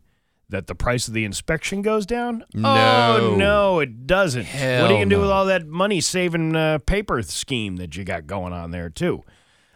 that 0.49 0.67
the 0.67 0.75
price 0.75 1.07
of 1.07 1.13
the 1.13 1.25
inspection 1.25 1.81
goes 1.81 2.05
down? 2.05 2.43
No. 2.53 3.17
Oh, 3.19 3.35
no, 3.35 3.79
it 3.79 4.05
doesn't. 4.07 4.45
what 4.45 4.55
are 4.55 4.81
you 4.81 4.87
going 4.89 5.09
to 5.09 5.15
do 5.15 5.21
with 5.21 5.29
all 5.31 5.45
that 5.45 5.65
money 5.67 6.01
saving 6.01 6.55
uh, 6.55 6.79
paper 6.79 7.21
scheme 7.23 7.77
that 7.77 7.95
you 7.95 8.03
got 8.03 8.27
going 8.27 8.53
on 8.53 8.71
there, 8.71 8.89
too? 8.89 9.23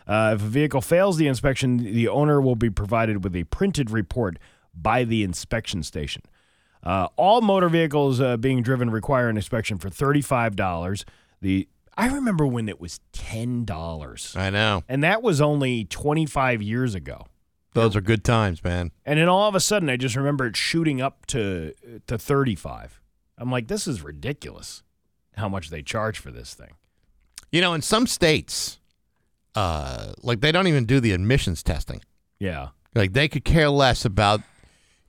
Uh, 0.07 0.33
if 0.35 0.41
a 0.41 0.45
vehicle 0.47 0.81
fails 0.81 1.17
the 1.17 1.27
inspection, 1.27 1.77
the 1.77 2.07
owner 2.07 2.41
will 2.41 2.55
be 2.55 2.69
provided 2.69 3.23
with 3.23 3.35
a 3.35 3.43
printed 3.45 3.91
report 3.91 4.37
by 4.73 5.03
the 5.03 5.23
inspection 5.23 5.83
station. 5.83 6.23
Uh, 6.83 7.07
all 7.15 7.41
motor 7.41 7.69
vehicles 7.69 8.19
uh, 8.21 8.37
being 8.37 8.63
driven 8.63 8.89
require 8.89 9.29
an 9.29 9.35
inspection 9.35 9.77
for 9.77 9.89
thirty-five 9.89 10.55
dollars. 10.55 11.05
The 11.41 11.67
I 11.97 12.07
remember 12.07 12.47
when 12.47 12.69
it 12.69 12.79
was 12.79 13.01
ten 13.11 13.65
dollars, 13.65 14.33
I 14.37 14.49
know 14.49 14.83
and 14.87 15.03
that 15.03 15.21
was 15.21 15.41
only 15.41 15.83
twenty-five 15.83 16.61
years 16.61 16.95
ago. 16.95 17.25
Those 17.73 17.95
are 17.95 18.01
good 18.01 18.23
times, 18.23 18.63
man. 18.63 18.91
And 19.05 19.19
then 19.19 19.27
all 19.29 19.47
of 19.47 19.55
a 19.55 19.59
sudden, 19.59 19.89
I 19.89 19.97
just 19.97 20.15
remember 20.15 20.45
it 20.47 20.55
shooting 20.57 21.01
up 21.01 21.25
to 21.27 21.73
to 22.07 22.17
thirty-five. 22.17 23.01
I'm 23.37 23.51
like, 23.51 23.67
this 23.67 23.87
is 23.87 24.01
ridiculous. 24.01 24.83
How 25.37 25.47
much 25.47 25.69
they 25.69 25.81
charge 25.81 26.19
for 26.19 26.31
this 26.31 26.53
thing? 26.53 26.71
You 27.51 27.61
know, 27.61 27.73
in 27.73 27.81
some 27.81 28.05
states, 28.07 28.79
uh, 29.55 30.13
like 30.21 30.41
they 30.41 30.51
don't 30.51 30.67
even 30.67 30.85
do 30.85 30.99
the 30.99 31.13
emissions 31.13 31.63
testing. 31.63 32.01
Yeah, 32.39 32.69
Like 32.95 33.13
they 33.13 33.27
could 33.27 33.43
care 33.45 33.69
less 33.69 34.05
about 34.05 34.41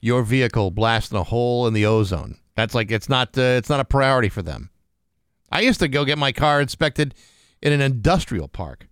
your 0.00 0.22
vehicle 0.22 0.70
blasting 0.70 1.18
a 1.18 1.22
hole 1.22 1.66
in 1.66 1.74
the 1.74 1.86
ozone. 1.86 2.38
That's 2.56 2.74
like 2.74 2.90
it's 2.90 3.08
not 3.08 3.36
uh, 3.38 3.42
it's 3.58 3.68
not 3.68 3.80
a 3.80 3.84
priority 3.84 4.28
for 4.28 4.42
them. 4.42 4.70
I 5.52 5.60
used 5.60 5.80
to 5.80 5.88
go 5.88 6.04
get 6.04 6.18
my 6.18 6.32
car 6.32 6.60
inspected 6.60 7.14
in 7.62 7.72
an 7.72 7.80
industrial 7.80 8.48
park. 8.48 8.86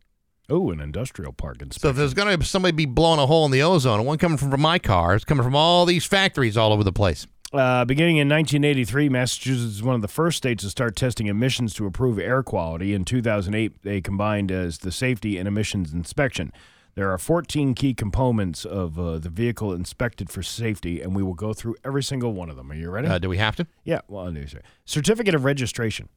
Oh, 0.51 0.71
an 0.71 0.81
industrial 0.81 1.33
park 1.33 1.61
inspection. 1.61 1.81
So 1.81 1.89
if 1.91 1.97
there's 1.97 2.15
going 2.15 2.39
to 2.39 2.45
somebody 2.47 2.73
be 2.73 2.87
blowing 2.87 3.21
a 3.21 3.27
hole 3.27 3.45
in 3.45 3.51
the 3.51 3.63
ozone, 3.63 4.05
one 4.05 4.17
coming 4.17 4.39
from 4.39 4.59
my 4.61 4.79
car, 4.79 5.15
it's 5.15 5.25
coming 5.25 5.45
from 5.45 5.55
all 5.55 5.85
these 5.85 6.07
factories 6.07 6.57
all 6.57 6.73
over 6.73 6.83
the 6.83 6.93
place. 6.93 7.27
Uh, 7.53 7.85
beginning 7.85 8.17
in 8.17 8.29
1983, 8.29 9.09
Massachusetts 9.09 9.77
is 9.77 9.83
one 9.83 9.95
of 9.95 10.03
the 10.03 10.09
first 10.09 10.37
states 10.39 10.63
to 10.65 10.71
start 10.71 10.97
testing 10.97 11.27
emissions 11.27 11.75
to 11.75 11.87
improve 11.87 12.19
air 12.19 12.43
quality. 12.43 12.95
In 12.95 13.05
2008, 13.05 13.83
they 13.83 14.01
combined 14.01 14.51
as 14.51 14.79
the 14.79 14.93
safety 14.93 15.39
and 15.39 15.49
emissions 15.49 15.93
inspection. 15.93 16.53
There 16.95 17.11
are 17.11 17.19
14 17.19 17.75
key 17.75 17.95
components 17.95 18.65
of 18.65 18.99
uh, 18.99 19.19
the 19.19 19.31
vehicle 19.31 19.73
inspected 19.73 20.31
for 20.31 20.43
safety, 20.43 21.01
and 21.01 21.15
we 21.15 21.23
will 21.23 21.35
go 21.35 21.53
through 21.53 21.77
every 21.85 22.03
single 22.03 22.33
one 22.33 22.51
of 22.51 22.57
them. 22.57 22.71
Are 22.71 22.75
you 22.75 22.91
ready? 22.91 23.09
Uh, 23.09 23.19
do 23.19 23.29
we 23.29 23.39
have 23.39 23.57
to? 23.57 23.67
Yeah. 23.85 24.01
Well, 24.09 24.27
it. 24.27 24.65
Certificate 24.85 25.35
of 25.35 25.45
registration. 25.45 26.09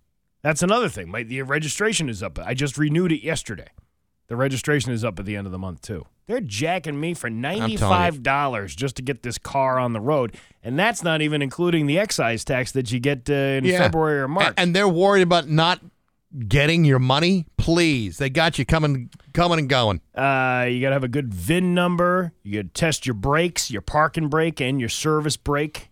That's 0.42 0.64
another 0.64 0.90
thing. 0.90 1.10
My, 1.10 1.24
the 1.24 1.44
registration 1.44 2.10
is 2.10 2.24
up. 2.24 2.40
I 2.40 2.56
just 2.56 2.78
renewed 2.78 3.12
it 3.12 3.24
yesterday. 3.24 3.68
The 4.32 4.38
registration 4.38 4.94
is 4.94 5.04
up 5.04 5.20
at 5.20 5.26
the 5.26 5.36
end 5.36 5.46
of 5.46 5.52
the 5.52 5.60
month 5.60 5.82
too. 5.82 6.06
They're 6.26 6.40
jacking 6.40 6.98
me 6.98 7.14
for 7.14 7.30
ninety-five 7.30 8.24
dollars 8.24 8.74
just 8.74 8.96
to 8.96 9.02
get 9.02 9.24
this 9.24 9.38
car 9.38 9.78
on 9.78 9.92
the 9.92 10.00
road, 10.00 10.38
and 10.64 10.80
that's 10.80 11.04
not 11.04 11.22
even 11.22 11.42
including 11.42 11.86
the 11.86 12.00
excise 12.00 12.46
tax 12.46 12.72
that 12.72 12.94
you 12.94 13.02
get 13.02 13.30
uh, 13.30 13.34
in 13.34 13.66
Yeah. 13.66 13.80
February 13.80 14.22
or 14.22 14.30
March. 14.30 14.54
And 14.56 14.74
they're 14.74 14.88
worried 14.88 15.24
about 15.24 15.50
not 15.50 15.82
getting 16.48 16.86
your 16.86 16.98
money. 17.00 17.46
Please, 17.58 18.20
they 18.20 18.30
got 18.30 18.58
you 18.58 18.64
coming, 18.66 19.10
coming 19.34 19.60
and 19.60 19.68
going. 19.68 20.00
Uh, 20.16 20.66
you 20.70 20.80
got 20.80 20.92
to 20.92 20.96
have 20.96 21.04
a 21.04 21.10
good 21.10 21.34
VIN 21.34 21.74
number. 21.74 22.32
You 22.42 22.64
got 22.64 22.74
to 22.74 22.80
test 22.82 23.06
your 23.06 23.16
brakes, 23.16 23.70
your 23.70 23.82
parking 23.82 24.30
brake, 24.30 24.62
and 24.62 24.80
your 24.80 24.88
service 24.88 25.36
brake. 25.36 25.90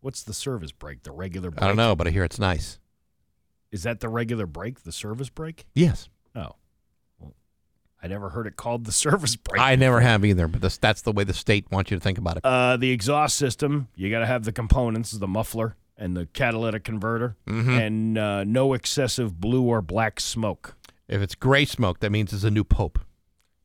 What's 0.00 0.24
the 0.24 0.34
service 0.34 0.72
brake? 0.72 1.04
The 1.04 1.12
regular 1.12 1.52
brake? 1.52 1.62
I 1.62 1.68
don't 1.68 1.76
know, 1.76 1.94
but 1.94 2.08
I 2.08 2.10
hear 2.10 2.24
it's 2.24 2.40
nice. 2.40 2.80
Is 3.70 3.84
that 3.84 4.00
the 4.00 4.08
regular 4.08 4.46
brake? 4.46 4.82
The 4.82 4.90
service 4.90 5.28
brake? 5.28 5.66
Yes, 5.76 6.08
Oh. 6.34 6.56
I 8.02 8.08
never 8.08 8.30
heard 8.30 8.46
it 8.46 8.56
called 8.56 8.84
the 8.84 8.92
service 9.06 9.36
brake. 9.36 9.60
I 9.62 9.76
never 9.76 10.00
have 10.00 10.24
either, 10.24 10.48
but 10.48 10.60
this, 10.60 10.76
that's 10.78 11.02
the 11.02 11.12
way 11.12 11.24
the 11.24 11.34
state 11.34 11.66
wants 11.70 11.90
you 11.90 11.96
to 11.96 12.02
think 12.02 12.18
about 12.18 12.36
it. 12.38 12.44
Uh, 12.44 12.76
the 12.76 12.90
exhaust 12.90 13.36
system, 13.36 13.88
you 13.94 14.10
got 14.10 14.20
to 14.20 14.26
have 14.26 14.44
the 14.44 14.52
components, 14.52 15.12
the 15.12 15.28
muffler 15.28 15.76
and 15.96 16.16
the 16.16 16.26
catalytic 16.26 16.82
converter, 16.84 17.36
Mhm. 17.46 17.78
and 17.86 18.18
uh, 18.18 18.44
no 18.44 18.72
excessive 18.72 19.40
blue 19.40 19.62
or 19.62 19.80
black 19.82 20.18
smoke. 20.18 20.74
If 21.06 21.20
it's 21.20 21.34
gray 21.34 21.64
smoke, 21.64 22.00
that 22.00 22.10
means 22.10 22.32
it's 22.32 22.44
a 22.44 22.50
new 22.50 22.64
pope. 22.64 22.98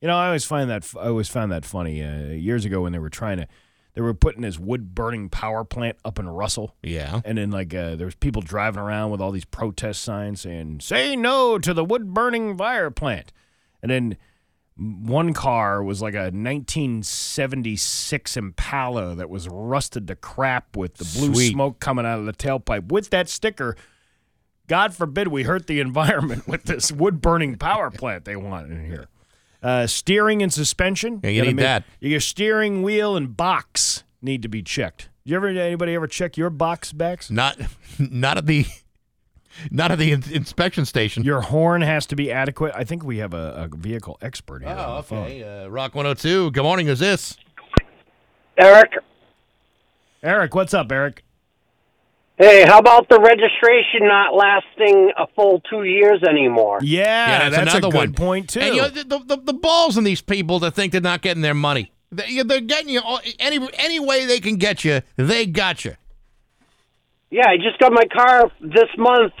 You 0.00 0.06
know, 0.08 0.16
I 0.16 0.26
always 0.26 0.44
find 0.44 0.70
that 0.70 0.88
I 0.96 1.06
always 1.08 1.28
found 1.28 1.50
that 1.50 1.64
funny. 1.64 2.02
Uh, 2.04 2.26
years 2.28 2.64
ago, 2.64 2.82
when 2.82 2.92
they 2.92 2.98
were 3.00 3.08
trying 3.10 3.38
to, 3.38 3.48
they 3.94 4.00
were 4.02 4.14
putting 4.14 4.42
this 4.42 4.56
wood 4.58 4.94
burning 4.94 5.28
power 5.28 5.64
plant 5.64 5.96
up 6.04 6.20
in 6.20 6.28
Russell. 6.28 6.76
Yeah. 6.84 7.20
And 7.24 7.38
then 7.38 7.50
like 7.50 7.74
uh, 7.74 7.96
there 7.96 8.04
was 8.04 8.14
people 8.14 8.42
driving 8.42 8.80
around 8.80 9.10
with 9.10 9.20
all 9.20 9.32
these 9.32 9.46
protest 9.46 10.02
signs 10.02 10.42
saying 10.42 10.80
"Say 10.80 11.16
no 11.16 11.58
to 11.58 11.74
the 11.74 11.84
wood 11.84 12.14
burning 12.14 12.56
fire 12.56 12.92
plant," 12.92 13.32
and 13.82 13.90
then 13.90 14.16
one 14.78 15.34
car 15.34 15.82
was 15.82 16.00
like 16.00 16.14
a 16.14 16.30
1976 16.30 18.36
Impala 18.36 19.16
that 19.16 19.28
was 19.28 19.48
rusted 19.48 20.06
to 20.06 20.14
crap 20.14 20.76
with 20.76 20.94
the 20.94 21.18
blue 21.18 21.34
Sweet. 21.34 21.52
smoke 21.52 21.80
coming 21.80 22.06
out 22.06 22.20
of 22.20 22.26
the 22.26 22.32
tailpipe 22.32 22.92
with 22.92 23.10
that 23.10 23.28
sticker. 23.28 23.76
God 24.68 24.94
forbid 24.94 25.28
we 25.28 25.42
hurt 25.42 25.66
the 25.66 25.80
environment 25.80 26.46
with 26.46 26.64
this 26.64 26.92
wood 26.92 27.20
burning 27.20 27.56
power 27.56 27.90
plant 27.90 28.24
they 28.24 28.36
want 28.36 28.70
in 28.70 28.86
here. 28.86 29.08
Uh, 29.60 29.88
steering 29.88 30.42
and 30.42 30.52
suspension. 30.52 31.18
Yeah, 31.24 31.30
you 31.30 31.42
need 31.42 31.58
that. 31.58 31.82
Your 32.00 32.20
steering 32.20 32.84
wheel 32.84 33.16
and 33.16 33.36
box 33.36 34.04
need 34.22 34.42
to 34.42 34.48
be 34.48 34.62
checked. 34.62 35.08
You 35.24 35.34
ever 35.34 35.48
anybody 35.48 35.94
ever 35.94 36.06
check 36.06 36.36
your 36.36 36.50
box 36.50 36.92
backs? 36.92 37.30
Not, 37.30 37.58
not 37.98 38.38
at 38.38 38.46
the, 38.46 38.66
not 39.70 39.90
at 39.90 39.98
the 39.98 40.12
in- 40.12 40.24
inspection 40.32 40.84
station. 40.84 41.24
Your 41.24 41.40
horn 41.40 41.82
has 41.82 42.06
to 42.06 42.16
be 42.16 42.30
adequate. 42.30 42.72
I 42.74 42.84
think 42.84 43.04
we 43.04 43.18
have 43.18 43.34
a, 43.34 43.68
a 43.72 43.76
vehicle 43.76 44.18
expert 44.20 44.62
here. 44.62 44.74
Oh, 44.76 44.82
on 44.82 44.96
the 44.96 45.02
phone. 45.02 45.24
okay. 45.24 45.64
Uh, 45.64 45.68
Rock 45.68 45.94
102. 45.94 46.50
Good 46.50 46.62
morning. 46.62 46.86
Who's 46.86 46.98
this? 46.98 47.36
Eric, 48.56 48.92
Eric, 50.22 50.54
what's 50.54 50.74
up, 50.74 50.90
Eric? 50.90 51.22
hey, 52.38 52.64
how 52.64 52.78
about 52.78 53.08
the 53.08 53.20
registration 53.20 54.06
not 54.06 54.34
lasting 54.34 55.12
a 55.18 55.26
full 55.34 55.60
two 55.68 55.82
years 55.82 56.22
anymore? 56.28 56.78
Yeah, 56.82 57.50
that's, 57.50 57.62
another 57.62 57.78
a 57.88 57.90
good 57.90 57.94
one. 57.94 58.14
point 58.14 58.50
too. 58.50 58.60
And 58.60 58.74
you 58.74 58.82
know, 58.82 58.88
the, 58.88 59.04
the, 59.04 59.18
the, 59.18 59.36
the 59.36 59.52
balls 59.52 59.96
in 59.96 60.04
these 60.04 60.22
people 60.22 60.60
to 60.60 60.70
think 60.70 60.92
they're 60.92 61.00
not 61.00 61.22
getting 61.22 61.42
their 61.42 61.54
money. 61.54 61.92
They, 62.10 62.42
they're 62.42 62.60
getting 62.60 62.88
you 62.88 63.00
all, 63.00 63.20
any 63.38 63.68
any 63.78 64.00
way 64.00 64.24
they 64.24 64.40
can 64.40 64.56
get 64.56 64.84
you. 64.84 65.02
They 65.16 65.46
got 65.46 65.84
you. 65.84 65.94
Yeah, 67.30 67.48
I 67.48 67.56
just 67.56 67.78
got 67.78 67.92
my 67.92 68.04
car 68.06 68.50
this 68.60 68.88
month 68.96 69.34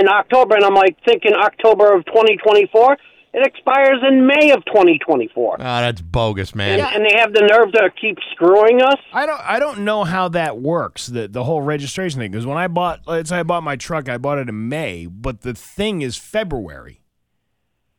in 0.00 0.08
October, 0.08 0.54
and 0.56 0.64
I'm 0.64 0.74
like 0.74 0.96
thinking 1.04 1.32
October 1.34 1.94
of 1.94 2.04
2024. 2.06 2.96
It 3.36 3.44
expires 3.44 3.98
in 4.08 4.28
May 4.28 4.52
of 4.52 4.64
2024. 4.66 5.56
Oh, 5.58 5.58
that's 5.58 6.00
bogus, 6.00 6.54
man. 6.54 6.78
And, 6.78 6.88
and 6.96 7.04
they 7.04 7.18
have 7.18 7.32
the 7.32 7.40
nerve 7.40 7.72
to 7.72 7.90
keep 8.00 8.16
screwing 8.30 8.80
us. 8.80 8.94
I 9.12 9.26
don't 9.26 9.40
I 9.40 9.58
don't 9.58 9.80
know 9.80 10.04
how 10.04 10.28
that 10.28 10.58
works 10.58 11.08
the 11.08 11.26
the 11.26 11.42
whole 11.42 11.60
registration 11.60 12.20
thing 12.20 12.30
because 12.30 12.46
when 12.46 12.58
I 12.58 12.68
bought 12.68 13.00
let's 13.08 13.30
say 13.30 13.38
I 13.40 13.42
bought 13.42 13.64
my 13.64 13.74
truck 13.74 14.08
I 14.08 14.18
bought 14.18 14.38
it 14.38 14.48
in 14.48 14.68
May 14.68 15.06
but 15.06 15.40
the 15.40 15.52
thing 15.52 16.00
is 16.02 16.16
February. 16.16 17.00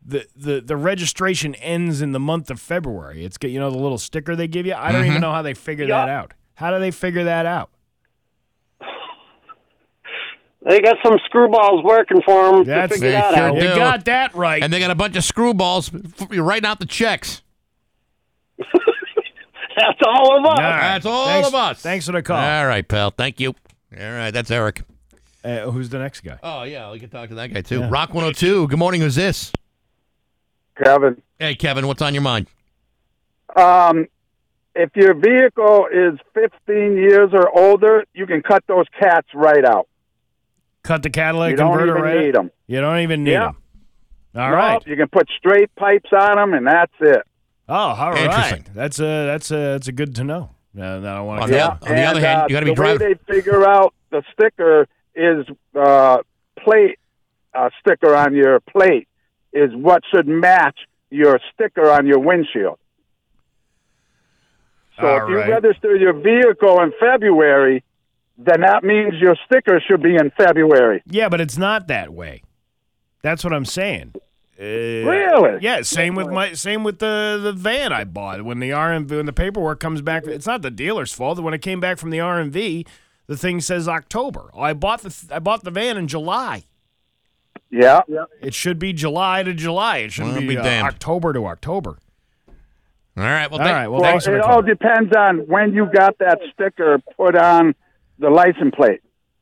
The, 0.07 0.25
the 0.35 0.61
the 0.61 0.77
registration 0.77 1.53
ends 1.55 1.99
in 2.01 2.11
the 2.13 2.19
month 2.19 2.49
of 2.51 2.61
February. 2.61 3.25
It's 3.25 3.37
got 3.37 3.51
you 3.51 3.59
know 3.59 3.71
the 3.71 3.77
little 3.77 3.97
sticker 3.97 4.35
they 4.37 4.47
give 4.47 4.65
you. 4.65 4.73
I 4.73 4.91
don't 4.93 5.01
Mm-hmm. 5.01 5.09
even 5.09 5.21
know 5.21 5.31
how 5.33 5.41
they 5.41 5.53
figure 5.53 5.85
Yeah. 5.85 6.05
that 6.05 6.09
out. 6.09 6.33
How 6.53 6.71
do 6.71 6.79
they 6.79 6.91
figure 6.91 7.25
that 7.25 7.45
out? 7.45 7.71
They 10.67 10.81
got 10.81 10.97
some 11.03 11.17
screwballs 11.31 11.83
working 11.83 12.21
for 12.25 12.51
them 12.51 12.63
to 12.65 12.69
That's 12.69 12.93
figure 12.93 13.09
they 13.09 13.13
that 13.15 13.35
sure 13.35 13.43
out. 13.43 13.53
do. 13.59 13.61
You 13.67 13.75
got 13.75 14.05
that 14.05 14.33
right. 14.33 14.63
And 14.63 14.73
they 14.73 14.79
got 14.79 14.89
a 14.91 14.95
bunch 14.95 15.15
of 15.15 15.23
screwballs 15.23 15.91
writing 16.43 16.65
out 16.67 16.79
the 16.79 16.87
checks. 16.87 17.43
That's 18.57 19.99
all 20.07 20.37
of 20.39 20.45
us. 20.45 20.57
All 20.57 20.63
right. 20.63 20.81
That's 20.81 21.05
all 21.05 21.25
Thanks- 21.27 21.47
of 21.49 21.55
us. 21.55 21.81
Thanks 21.81 22.05
for 22.05 22.13
the 22.13 22.23
call. 22.23 22.37
All 22.37 22.65
right, 22.65 22.87
pal. 22.87 23.11
Thank 23.11 23.39
you. 23.39 23.49
All 23.97 24.11
right, 24.11 24.31
that's 24.31 24.51
Eric. 24.51 24.81
Uh, 25.43 25.69
who's 25.71 25.87
the 25.89 25.99
next 25.99 26.21
guy? 26.21 26.37
Oh, 26.43 26.63
yeah, 26.63 26.91
we 26.91 26.99
can 26.99 27.09
talk 27.09 27.29
to 27.29 27.35
that 27.35 27.53
guy, 27.53 27.61
too. 27.61 27.79
Yeah. 27.79 27.89
Rock 27.89 28.09
102. 28.09 28.67
Good 28.67 28.79
morning. 28.79 28.99
Who's 28.99 29.15
this? 29.15 29.53
Kevin. 30.83 31.21
Hey, 31.39 31.55
Kevin, 31.55 31.87
what's 31.87 32.01
on 32.01 32.13
your 32.13 32.23
mind? 32.23 32.47
Um, 33.55 34.07
if 34.73 34.89
your 34.95 35.13
vehicle 35.13 35.87
is 35.93 36.19
15 36.33 36.97
years 36.97 37.29
or 37.31 37.57
older, 37.57 38.03
you 38.13 38.25
can 38.25 38.41
cut 38.41 38.63
those 38.67 38.85
cats 38.99 39.27
right 39.33 39.63
out. 39.63 39.87
Cut 40.85 41.01
the 41.01 41.09
catalytic 41.09 41.53
You 41.53 41.57
don't 41.57 41.71
converter 41.71 41.97
even 41.97 42.01
right. 42.23 42.33
them. 42.33 42.51
You 42.67 42.79
don't 42.79 42.99
even 42.99 43.23
need 43.23 43.31
Yeah. 43.31 43.45
them. 43.45 43.57
All 44.35 44.51
right. 44.51 44.85
No, 44.85 44.91
You 44.91 44.95
can 44.95 45.07
put 45.07 45.27
straight 45.37 45.73
pipes 45.75 46.09
on 46.13 46.35
them, 46.37 46.53
and 46.53 46.67
that's 46.67 46.93
it. 46.99 47.23
Oh, 47.67 47.73
all 47.75 48.11
right. 48.11 48.25
Interesting. 48.25 48.65
That's 48.75 48.99
a 48.99 49.25
that's 49.25 49.49
a 49.49 49.55
that's 49.55 49.87
a 49.87 49.91
good 49.91 50.13
to 50.15 50.23
know. 50.23 50.51
Uh, 50.77 50.99
now 50.99 51.17
I 51.17 51.21
want 51.21 51.41
On 51.41 51.47
to 51.47 51.53
the, 51.53 51.57
Yeah. 51.57 51.67
on 51.81 51.95
the 51.95 52.03
other 52.03 52.19
hand, 52.19 52.41
uh, 52.41 52.45
you 52.49 52.53
got 52.55 52.59
to 52.59 52.65
be 52.67 52.71
the 52.71 52.75
driving. 52.75 53.07
way 53.07 53.13
they 53.25 53.33
figure 53.33 53.67
out 53.67 53.93
the 54.11 54.21
sticker 54.33 54.87
is 55.15 55.45
uh, 55.73 56.19
plate 56.59 56.99
uh, 57.55 57.69
sticker 57.79 58.13
on 58.15 58.35
your 58.35 58.59
plate 58.59 59.07
is 59.53 59.71
what 59.73 60.03
should 60.13 60.27
match 60.27 60.77
your 61.09 61.39
sticker 61.53 61.89
on 61.89 62.05
your 62.05 62.19
windshield. 62.19 62.77
So 64.99 65.07
All 65.07 65.23
if 65.23 65.29
you 65.29 65.37
right. 65.37 65.49
register 65.61 65.95
your 65.95 66.13
vehicle 66.13 66.79
in 66.81 66.93
February, 66.99 67.83
then 68.37 68.61
that 68.61 68.83
means 68.83 69.15
your 69.15 69.35
sticker 69.45 69.81
should 69.87 70.01
be 70.03 70.15
in 70.15 70.31
February. 70.37 71.01
Yeah, 71.05 71.29
but 71.29 71.39
it's 71.41 71.57
not 71.57 71.87
that 71.87 72.13
way. 72.13 72.41
That's 73.21 73.43
what 73.43 73.53
I'm 73.53 73.65
saying. 73.65 74.13
Uh, 74.15 74.21
Really? 74.63 75.59
Yeah. 75.61 75.81
Same 75.81 76.15
with 76.15 76.27
my 76.27 76.53
same 76.53 76.83
with 76.83 76.99
the 76.99 77.39
the 77.41 77.51
van 77.51 77.91
I 77.91 78.03
bought. 78.05 78.43
When 78.43 78.59
the 78.59 78.69
RMV 78.69 79.09
when 79.11 79.25
the 79.25 79.33
paperwork 79.33 79.79
comes 79.79 80.01
back, 80.01 80.25
it's 80.27 80.45
not 80.45 80.61
the 80.61 80.71
dealer's 80.71 81.11
fault. 81.11 81.39
When 81.39 81.53
it 81.53 81.61
came 81.61 81.79
back 81.81 81.97
from 81.97 82.09
the 82.09 82.19
RMV, 82.19 82.87
the 83.27 83.35
thing 83.37 83.59
says 83.59 83.87
October. 83.89 84.49
I 84.57 84.73
bought 84.73 85.01
the 85.01 85.13
I 85.33 85.39
bought 85.39 85.63
the 85.65 85.71
van 85.71 85.97
in 85.97 86.07
July. 86.07 86.63
Yeah. 87.69 88.01
It 88.41 88.53
should 88.53 88.79
be 88.79 88.93
July 88.93 89.43
to 89.43 89.53
July. 89.53 89.97
It 89.97 90.13
shouldn't 90.13 90.33
Well, 90.35 90.41
be, 90.41 90.47
be 90.55 90.57
uh. 90.57 90.83
October 90.85 91.33
to 91.33 91.45
October. 91.47 91.97
All 93.17 93.23
right. 93.23 93.49
Well, 93.49 93.59
all 93.61 93.65
right. 93.65 93.87
Well, 93.87 94.01
Well, 94.01 94.11
thanks 94.11 94.27
it 94.27 94.39
all 94.39 94.61
depends 94.61 95.13
on 95.15 95.39
when 95.47 95.73
you 95.73 95.87
got 95.93 96.17
that 96.19 96.39
sticker 96.53 96.99
put 97.17 97.35
on 97.35 97.75
the 98.19 98.29
license 98.29 98.73
plate. 98.75 99.01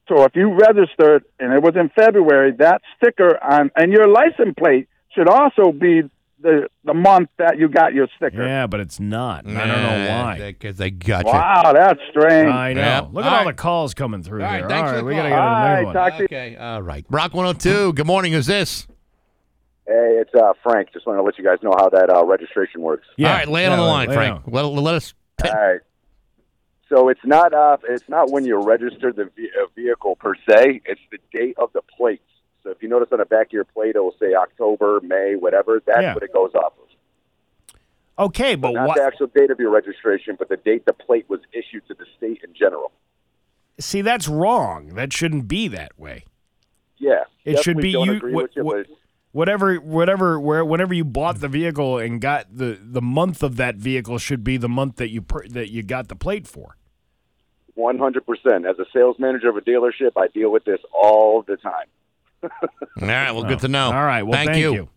So 0.09 0.23
if 0.23 0.35
you 0.35 0.51
registered 0.53 1.23
and 1.39 1.53
it 1.53 1.61
was 1.61 1.75
in 1.75 1.89
February, 1.95 2.51
that 2.59 2.81
sticker 2.97 3.41
on 3.43 3.71
and 3.75 3.91
your 3.91 4.07
license 4.07 4.53
plate 4.57 4.87
should 5.15 5.29
also 5.29 5.71
be 5.71 6.01
the 6.41 6.67
the 6.83 6.93
month 6.93 7.29
that 7.37 7.57
you 7.57 7.69
got 7.69 7.93
your 7.93 8.07
sticker. 8.17 8.45
Yeah, 8.45 8.67
but 8.67 8.81
it's 8.81 8.99
not. 8.99 9.45
and 9.45 9.57
I 9.57 9.65
don't 9.65 9.81
know 9.81 10.09
why. 10.09 10.37
Because 10.51 10.75
they 10.75 10.91
got 10.91 11.25
you. 11.25 11.31
Wow, 11.31 11.71
that's 11.73 11.99
strange. 12.09 12.49
I 12.51 12.73
know. 12.73 12.81
Yep. 12.81 13.07
Look 13.13 13.23
at 13.25 13.29
All 13.31 13.39
all, 13.39 13.45
right. 13.45 13.55
the 13.55 13.61
calls 13.61 13.93
coming 13.93 14.23
through 14.23 14.41
All 14.43 14.49
right, 14.49 14.59
here. 14.59 14.67
thanks 14.67 14.81
all 14.81 14.87
for 14.89 14.93
right, 14.95 14.99
the 14.99 15.05
we 15.05 15.15
gotta 15.15 15.29
get 15.29 15.39
All 15.39 15.47
another 15.55 15.73
right, 15.73 15.85
one. 15.85 15.93
talk 15.95 16.11
to 16.13 16.19
you. 16.19 16.25
Okay. 16.25 16.55
All 16.57 16.81
right. 16.81 17.05
Rock 17.09 17.33
102. 17.33 17.93
Good 17.93 18.05
morning. 18.07 18.33
Who's 18.33 18.47
this? 18.47 18.87
Hey, 19.87 20.17
it's 20.19 20.33
uh, 20.35 20.51
Frank. 20.63 20.89
Just 20.93 21.05
want 21.07 21.17
to 21.19 21.23
let 21.23 21.37
you 21.37 21.43
guys 21.45 21.59
know 21.61 21.73
how 21.77 21.89
that 21.89 22.09
uh, 22.09 22.25
registration 22.25 22.81
works. 22.81 23.07
Yeah, 23.17 23.29
All 23.29 23.35
right. 23.37 23.47
Lay 23.47 23.65
it 23.65 23.71
on 23.71 23.77
the 23.77 23.83
line, 23.85 24.07
lay 24.09 24.13
it 24.15 24.17
Frank. 24.17 24.47
on. 24.47 24.53
Let, 24.53 24.65
let 24.65 24.95
us. 24.95 25.13
All 25.45 25.51
right. 25.53 25.79
So 26.93 27.09
it's 27.09 27.25
not 27.25 27.53
uh, 27.53 27.77
it's 27.89 28.07
not 28.07 28.29
when 28.31 28.45
you 28.45 28.61
register 28.61 29.11
the 29.11 29.25
ve- 29.35 29.49
uh, 29.59 29.65
vehicle 29.75 30.15
per 30.15 30.35
se. 30.47 30.81
It's 30.85 31.01
the 31.11 31.17
date 31.31 31.55
of 31.57 31.71
the 31.73 31.81
plates. 31.81 32.21
So 32.61 32.69
if 32.69 32.83
you 32.83 32.87
notice 32.89 33.09
on 33.11 33.17
the 33.19 33.25
back 33.25 33.47
of 33.47 33.53
your 33.53 33.63
plate, 33.63 33.95
it 33.95 33.99
will 33.99 34.15
say 34.19 34.35
October, 34.35 35.01
May, 35.01 35.35
whatever. 35.35 35.81
That's 35.85 36.01
Yeah. 36.01 36.13
what 36.13 36.21
it 36.23 36.31
goes 36.31 36.51
off 36.53 36.73
of. 36.77 38.25
Okay, 38.25 38.53
but 38.55 38.73
Not 38.73 38.89
what? 38.89 38.97
the 38.97 39.03
actual 39.03 39.25
date 39.27 39.49
of 39.49 39.59
your 39.59 39.71
registration, 39.71 40.35
but 40.37 40.49
the 40.49 40.57
date 40.57 40.85
the 40.85 40.93
plate 40.93 41.25
was 41.29 41.39
issued 41.51 41.87
to 41.87 41.95
the 41.95 42.05
state 42.15 42.41
in 42.43 42.53
general. 42.53 42.91
See, 43.79 44.01
that's 44.01 44.27
wrong. 44.27 44.89
That 44.93 45.11
shouldn't 45.11 45.47
be 45.47 45.67
that 45.69 45.97
way. 45.97 46.25
Yeah, 46.99 47.23
It 47.43 47.59
should 47.63 47.77
be 47.77 47.89
you. 47.89 48.19
with 48.21 48.51
you, 48.55 48.63
but 48.63 48.85
whatever, 49.31 49.77
whatever, 49.77 50.39
where, 50.39 50.63
whenever 50.63 50.93
you 50.93 51.03
bought 51.03 51.39
the 51.39 51.47
vehicle 51.47 51.97
and 51.97 52.21
got 52.21 52.55
the 52.55 52.77
the 52.79 53.01
month 53.01 53.41
of 53.41 53.55
that 53.57 53.75
vehicle 53.77 54.19
should 54.19 54.43
be 54.43 54.57
the 54.57 54.69
month 54.69 54.97
that 54.97 55.09
you 55.09 55.23
per, 55.23 55.47
that 55.47 55.71
you 55.71 55.81
got 55.81 56.07
the 56.07 56.15
plate 56.15 56.45
for. 56.47 56.77
One 57.75 57.97
hundred 57.97 58.25
percent. 58.25 58.65
As 58.65 58.77
a 58.79 58.85
sales 58.93 59.17
manager 59.19 59.49
of 59.49 59.57
a 59.57 59.61
dealership, 59.61 60.11
I 60.15 60.27
deal 60.27 60.51
with 60.51 60.63
this 60.63 60.79
all 60.93 61.41
the 61.41 61.57
time. 61.57 61.87
All 62.43 63.07
right. 63.07 63.31
Well, 63.31 63.43
good 63.43 63.59
to 63.59 63.67
know. 63.67 63.87
All 63.87 64.03
right. 64.03 64.23
Well, 64.23 64.33
thank, 64.33 64.51
thank 64.51 64.61
you. 64.61 64.73
you. 64.73 64.89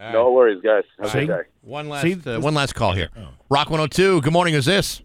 No 0.00 0.32
worries, 0.32 0.62
guys. 0.62 0.84
Have 1.00 1.10
See? 1.10 1.28
One 1.62 1.88
last, 1.88 2.02
See, 2.02 2.16
uh, 2.24 2.40
one 2.40 2.54
last 2.54 2.74
call 2.74 2.92
here. 2.92 3.10
Rock 3.50 3.68
102. 3.68 4.22
Good 4.22 4.32
morning. 4.32 4.54
Is 4.54 4.64
this? 4.64 5.02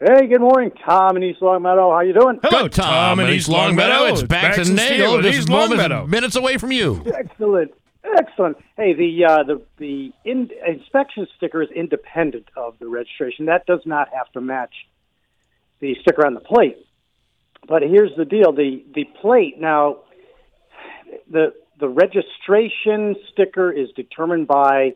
Hey, 0.00 0.28
good 0.28 0.40
morning, 0.40 0.70
Tom 0.86 1.16
in 1.16 1.24
East 1.24 1.42
Longmeadow. 1.42 1.90
How 1.90 2.02
you 2.02 2.12
doing? 2.12 2.38
Hello, 2.40 2.62
Good, 2.62 2.72
Tom, 2.72 3.18
in 3.18 3.30
East 3.30 3.48
Longmeadow. 3.48 4.04
It's 4.12 4.22
Bax 4.22 4.56
and 4.58 4.76
Nagel. 4.76 5.20
Just 5.22 5.48
moments, 5.48 6.08
minutes 6.08 6.36
away 6.36 6.56
from 6.56 6.70
you. 6.70 7.02
Excellent, 7.12 7.72
excellent. 8.16 8.58
Hey, 8.76 8.92
the 8.94 9.24
uh, 9.24 9.42
the 9.42 9.60
the 9.78 10.12
in, 10.24 10.50
inspection 10.64 11.26
sticker 11.36 11.60
is 11.62 11.70
independent 11.74 12.46
of 12.56 12.78
the 12.78 12.86
registration. 12.86 13.46
That 13.46 13.66
does 13.66 13.80
not 13.86 14.08
have 14.14 14.30
to 14.34 14.40
match 14.40 14.72
the 15.80 15.96
sticker 16.02 16.26
on 16.26 16.34
the 16.34 16.40
plate. 16.40 16.76
But 17.66 17.82
here's 17.82 18.14
the 18.16 18.24
deal: 18.24 18.52
the 18.52 18.82
the 18.94 19.04
plate 19.20 19.60
now, 19.60 19.98
the 21.30 21.52
the 21.78 21.88
registration 21.88 23.16
sticker 23.32 23.70
is 23.70 23.88
determined 23.94 24.46
by 24.48 24.94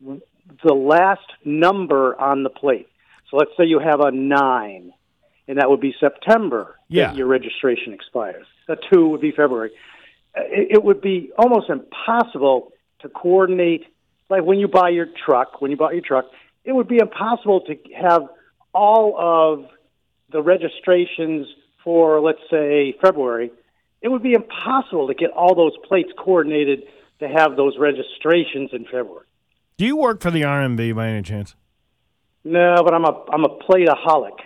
the 0.00 0.74
last 0.74 1.26
number 1.44 2.18
on 2.20 2.42
the 2.42 2.50
plate. 2.50 2.88
So 3.30 3.36
let's 3.36 3.50
say 3.56 3.64
you 3.64 3.78
have 3.78 4.00
a 4.00 4.10
nine, 4.10 4.92
and 5.48 5.58
that 5.58 5.70
would 5.70 5.80
be 5.80 5.94
September. 5.98 6.76
that 6.90 6.94
Yeah. 6.94 7.14
your 7.14 7.26
registration 7.26 7.92
expires. 7.92 8.46
A 8.68 8.76
two 8.92 9.08
would 9.08 9.20
be 9.20 9.30
February. 9.32 9.70
It, 10.34 10.68
it 10.76 10.84
would 10.84 11.00
be 11.00 11.30
almost 11.38 11.70
impossible 11.70 12.72
to 13.00 13.08
coordinate. 13.08 13.84
Like 14.28 14.42
when 14.44 14.58
you 14.58 14.68
buy 14.68 14.90
your 14.90 15.06
truck, 15.24 15.60
when 15.60 15.70
you 15.70 15.76
bought 15.76 15.92
your 15.94 16.02
truck, 16.02 16.26
it 16.64 16.72
would 16.72 16.88
be 16.88 16.98
impossible 16.98 17.62
to 17.62 17.76
have 18.00 18.22
all 18.72 19.16
of 19.18 19.66
the 20.32 20.42
registrations 20.42 21.46
for, 21.84 22.20
let's 22.20 22.40
say, 22.50 22.94
February. 23.02 23.50
It 24.02 24.08
would 24.08 24.22
be 24.22 24.32
impossible 24.34 25.08
to 25.08 25.14
get 25.14 25.30
all 25.30 25.54
those 25.54 25.72
plates 25.86 26.10
coordinated 26.18 26.84
to 27.20 27.28
have 27.28 27.56
those 27.56 27.76
registrations 27.78 28.70
in 28.72 28.84
February. 28.84 29.26
Do 29.76 29.84
you 29.86 29.96
work 29.96 30.20
for 30.20 30.30
the 30.30 30.42
RMV 30.42 30.94
by 30.94 31.08
any 31.08 31.22
chance? 31.22 31.54
No, 32.44 32.76
but 32.84 32.94
I'm 32.94 33.04
a 33.04 33.24
I'm 33.32 33.44
a 33.44 33.48
plateaholic. 33.58 34.38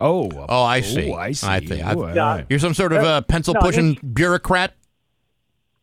Oh, 0.00 0.30
Oh, 0.48 0.62
I 0.62 0.80
see. 0.80 1.10
Oh, 1.12 1.14
I 1.16 1.32
see. 1.32 1.46
I 1.46 1.60
think. 1.60 1.82
Ooh, 1.82 1.86
I've- 1.88 2.00
all 2.00 2.14
Yeah. 2.14 2.34
right. 2.36 2.46
You're 2.48 2.58
some 2.58 2.74
sort 2.74 2.92
of 2.92 3.02
a 3.02 3.22
pencil 3.22 3.54
No, 3.54 3.60
pushing 3.60 3.94
bureaucrat. 4.14 4.72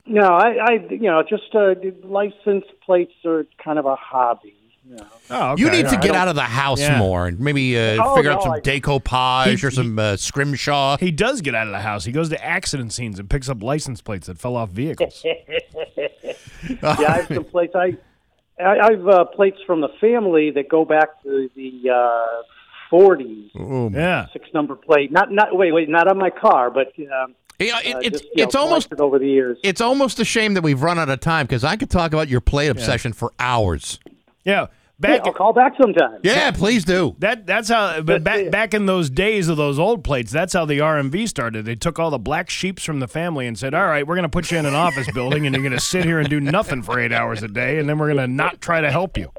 No, 0.05 0.23
I, 0.23 0.55
I 0.61 0.71
you 0.89 1.01
know, 1.01 1.21
just 1.27 1.53
uh, 1.53 1.75
license 2.03 2.63
plates 2.85 3.11
are 3.25 3.45
kind 3.63 3.77
of 3.77 3.85
a 3.85 3.95
hobby. 3.95 4.55
You. 4.89 4.97
Oh, 5.29 5.51
okay. 5.51 5.61
You 5.61 5.69
need 5.69 5.87
to 5.89 5.97
get 5.97 6.15
out 6.15 6.27
of 6.27 6.35
the 6.35 6.41
house 6.43 6.79
Yeah. 6.79 6.97
more 6.99 7.27
and 7.27 7.39
maybe 7.39 7.77
uh, 7.77 7.97
Oh, 8.03 8.15
figure 8.15 8.31
out 8.31 8.41
some 8.43 8.51
I- 8.53 8.59
decoupage 8.61 9.59
He- 9.59 9.65
or 9.67 9.71
some 9.71 9.99
uh, 9.99 10.15
scrimshaw. 10.17 10.97
He 10.97 11.11
does 11.11 11.41
get 11.41 11.55
out 11.55 11.67
of 11.67 11.73
the 11.73 11.79
house. 11.81 12.05
He 12.05 12.11
goes 12.11 12.29
to 12.29 12.43
accident 12.43 12.93
scenes 12.93 13.19
and 13.19 13.29
picks 13.29 13.49
up 13.49 13.61
license 13.61 14.01
plates 14.01 14.27
that 14.27 14.37
fell 14.37 14.55
off 14.55 14.69
vehicles. 14.69 15.23
yeah, 15.25 16.07
I 16.83 16.93
have 17.17 17.27
some 17.27 17.43
plates. 17.45 17.75
I, 17.75 17.97
I 18.63 18.79
I've 18.79 19.07
uh, 19.07 19.25
plates 19.25 19.57
from 19.65 19.81
the 19.81 19.89
family 20.01 20.51
that 20.51 20.69
go 20.69 20.85
back 20.85 21.21
to 21.23 21.49
the 21.55 21.89
uh, 21.89 22.43
40s. 22.91 23.55
Ooh. 23.59 23.91
yeah. 23.93 24.27
Six 24.33 24.47
number 24.53 24.75
plate. 24.75 25.11
Not 25.11 25.31
not 25.31 25.55
wait 25.55 25.71
wait 25.73 25.89
not 25.89 26.07
on 26.07 26.17
my 26.17 26.29
car, 26.29 26.69
but 26.71 26.87
um, 26.99 27.35
Yeah, 27.59 27.79
it- 27.83 27.95
uh, 27.95 27.99
it's 27.99 28.21
just, 28.21 28.31
it's 28.33 28.53
know, 28.55 28.61
almost 28.61 28.93
over 28.99 29.19
the 29.19 29.27
years. 29.27 29.57
it's 29.63 29.81
almost 29.81 30.19
a 30.19 30.25
shame 30.25 30.53
that 30.55 30.61
we've 30.63 30.81
run 30.81 30.97
out 30.97 31.09
of 31.09 31.19
time 31.19 31.45
because 31.45 31.63
I 31.63 31.75
could 31.75 31.89
talk 31.89 32.13
about 32.13 32.29
your 32.29 32.41
plate 32.41 32.69
obsession 32.69 33.13
for 33.13 33.33
hours. 33.39 33.99
Yeah. 34.43 34.67
Hey, 34.99 35.17
Back 35.19 35.27
I'll 35.27 35.33
call 35.33 35.53
back 35.53 35.73
sometime. 35.79 36.19
Yeah, 36.23 36.49
please 36.49 36.83
do. 36.83 37.15
that 37.19 37.45
that's 37.45 37.69
how 37.69 38.01
but 38.01 38.23
back 38.23 38.49
back 38.49 38.73
in 38.73 38.87
those 38.87 39.11
days 39.11 39.47
of 39.47 39.55
those 39.55 39.77
old 39.77 40.03
plates, 40.03 40.31
that's 40.31 40.53
how 40.53 40.65
the 40.65 40.79
RMV 40.79 41.27
started. 41.29 41.65
They 41.65 41.75
took 41.75 41.99
all 41.99 42.09
the 42.09 42.17
black 42.17 42.49
sheeps 42.49 42.83
from 42.83 42.99
the 42.99 43.07
family 43.07 43.45
and 43.45 43.55
said, 43.59 43.75
"All 43.75 43.85
right, 43.85 44.07
we're 44.07 44.15
going 44.15 44.23
to 44.23 44.29
put 44.29 44.49
you 44.49 44.57
in 44.57 44.65
an 44.65 44.73
office 44.73 45.07
building 45.11 45.45
and 45.45 45.53
you're 45.55 45.61
going 45.63 45.75
to 45.77 45.79
sit 45.79 46.03
here 46.03 46.17
and 46.19 46.27
do 46.27 46.39
nothing 46.39 46.81
for 46.81 46.99
8 46.99 47.11
hours 47.11 47.43
a 47.43 47.47
day 47.47 47.77
and 47.77 47.87
then 47.87 47.99
we're 47.99 48.07
going 48.11 48.17
to 48.17 48.27
not 48.27 48.59
try 48.59 48.81
to 48.81 48.89
help 48.89 49.17
you." 49.17 49.31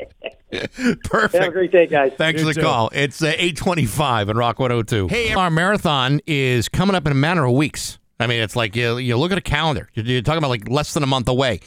Perfect. 1.05 1.35
Have 1.43 1.49
a 1.49 1.51
great 1.51 1.73
day, 1.73 1.87
guys. 1.87 2.13
Thanks 2.17 2.41
You 2.41 2.47
for 2.49 2.55
the 2.55 2.61
too. 2.61 2.67
call. 2.67 2.91
It's 2.95 3.21
uh, 3.21 3.27
825 3.27 4.29
in 4.31 4.37
Rock 4.37 4.59
102. 4.59 5.09
Hey, 5.09 5.35
our 5.35 5.51
marathon 5.51 6.21
is 6.27 6.69
coming 6.69 6.95
up 6.97 7.05
in 7.07 7.13
a 7.13 7.17
matter 7.17 7.45
of 7.45 7.53
weeks. 7.53 7.99
I 8.21 8.27
mean, 8.27 8.41
it's 8.41 8.57
like 8.57 8.75
you, 8.75 8.97
you 8.99 9.17
look 9.17 9.31
at 9.33 9.39
a 9.39 9.43
calendar. 9.43 9.89
You're, 9.95 10.07
you're 10.07 10.23
talking 10.23 10.39
about 10.39 10.51
like 10.51 10.69
less 10.69 10.95
than 10.95 11.03
a 11.03 11.07
month 11.07 11.29
away. 11.29 11.61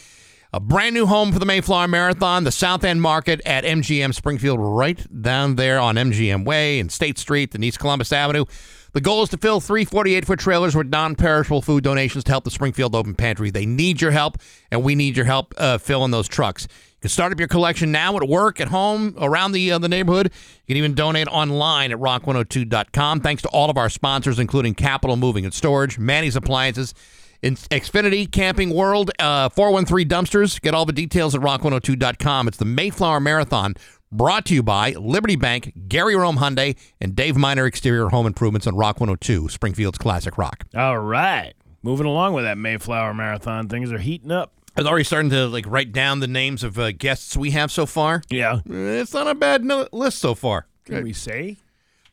A 0.53 0.59
brand 0.59 0.93
new 0.93 1.05
home 1.05 1.31
for 1.31 1.39
the 1.39 1.45
Mayflower 1.45 1.87
Marathon, 1.87 2.43
the 2.43 2.51
South 2.51 2.83
End 2.83 3.01
Market 3.01 3.39
at 3.45 3.63
MGM 3.63 4.13
Springfield, 4.13 4.59
right 4.59 5.21
down 5.21 5.55
there 5.55 5.79
on 5.79 5.95
MGM 5.95 6.43
Way 6.43 6.81
and 6.81 6.91
State 6.91 7.17
Street 7.17 7.55
and 7.55 7.63
East 7.63 7.79
Columbus 7.79 8.11
Avenue. 8.11 8.43
The 8.91 8.99
goal 8.99 9.23
is 9.23 9.29
to 9.29 9.37
fill 9.37 9.61
three 9.61 9.85
48 9.85 10.25
foot 10.25 10.39
trailers 10.39 10.75
with 10.75 10.89
non 10.89 11.15
perishable 11.15 11.61
food 11.61 11.85
donations 11.85 12.25
to 12.25 12.31
help 12.33 12.43
the 12.43 12.51
Springfield 12.51 12.93
Open 12.93 13.15
Pantry. 13.15 13.49
They 13.49 13.65
need 13.65 14.01
your 14.01 14.11
help, 14.11 14.39
and 14.69 14.83
we 14.83 14.93
need 14.93 15.15
your 15.15 15.25
help 15.25 15.53
uh, 15.57 15.77
filling 15.77 16.11
those 16.11 16.27
trucks. 16.27 16.67
You 16.69 16.99
can 17.03 17.09
start 17.11 17.31
up 17.31 17.39
your 17.39 17.47
collection 17.47 17.93
now 17.93 18.17
at 18.17 18.27
work, 18.27 18.59
at 18.59 18.67
home, 18.67 19.15
around 19.21 19.53
the 19.53 19.71
uh, 19.71 19.77
the 19.77 19.87
neighborhood. 19.87 20.33
You 20.65 20.75
can 20.75 20.75
even 20.75 20.95
donate 20.95 21.29
online 21.29 21.93
at 21.93 21.97
rock102.com. 21.97 23.21
Thanks 23.21 23.41
to 23.43 23.47
all 23.47 23.69
of 23.69 23.77
our 23.77 23.89
sponsors, 23.89 24.37
including 24.37 24.75
Capital 24.75 25.15
Moving 25.15 25.45
and 25.45 25.53
Storage, 25.53 25.97
Manny's 25.97 26.35
Appliances, 26.35 26.93
in 27.41 27.55
Xfinity, 27.55 28.31
Camping 28.31 28.73
World, 28.73 29.11
uh, 29.19 29.49
413 29.49 30.07
Dumpsters. 30.07 30.61
Get 30.61 30.73
all 30.73 30.85
the 30.85 30.93
details 30.93 31.35
at 31.35 31.41
rock102.com. 31.41 32.47
It's 32.47 32.57
the 32.57 32.65
Mayflower 32.65 33.19
Marathon 33.19 33.75
brought 34.11 34.45
to 34.45 34.53
you 34.53 34.61
by 34.63 34.91
Liberty 34.91 35.35
Bank, 35.35 35.73
Gary 35.87 36.15
Rome 36.15 36.37
Hyundai, 36.37 36.77
and 36.99 37.15
Dave 37.15 37.37
Miner 37.37 37.65
Exterior 37.65 38.09
Home 38.09 38.27
Improvements 38.27 38.67
on 38.67 38.75
Rock 38.75 38.99
102, 38.99 39.49
Springfield's 39.49 39.97
Classic 39.97 40.37
Rock. 40.37 40.65
All 40.75 40.99
right. 40.99 41.53
Moving 41.83 42.05
along 42.05 42.33
with 42.33 42.43
that 42.43 42.57
Mayflower 42.57 43.13
Marathon, 43.13 43.67
things 43.69 43.91
are 43.91 43.97
heating 43.97 44.31
up. 44.31 44.53
I 44.75 44.81
was 44.81 44.87
already 44.87 45.03
starting 45.03 45.31
to 45.31 45.47
like 45.47 45.65
write 45.67 45.91
down 45.91 46.19
the 46.19 46.27
names 46.27 46.63
of 46.63 46.77
uh, 46.79 46.91
guests 46.91 47.35
we 47.35 47.51
have 47.51 47.71
so 47.71 47.85
far. 47.85 48.21
Yeah. 48.29 48.59
It's 48.65 49.13
not 49.13 49.27
a 49.27 49.35
bad 49.35 49.65
no- 49.65 49.87
list 49.91 50.19
so 50.19 50.35
far. 50.35 50.67
Can 50.85 51.03
we 51.03 51.13
say? 51.13 51.57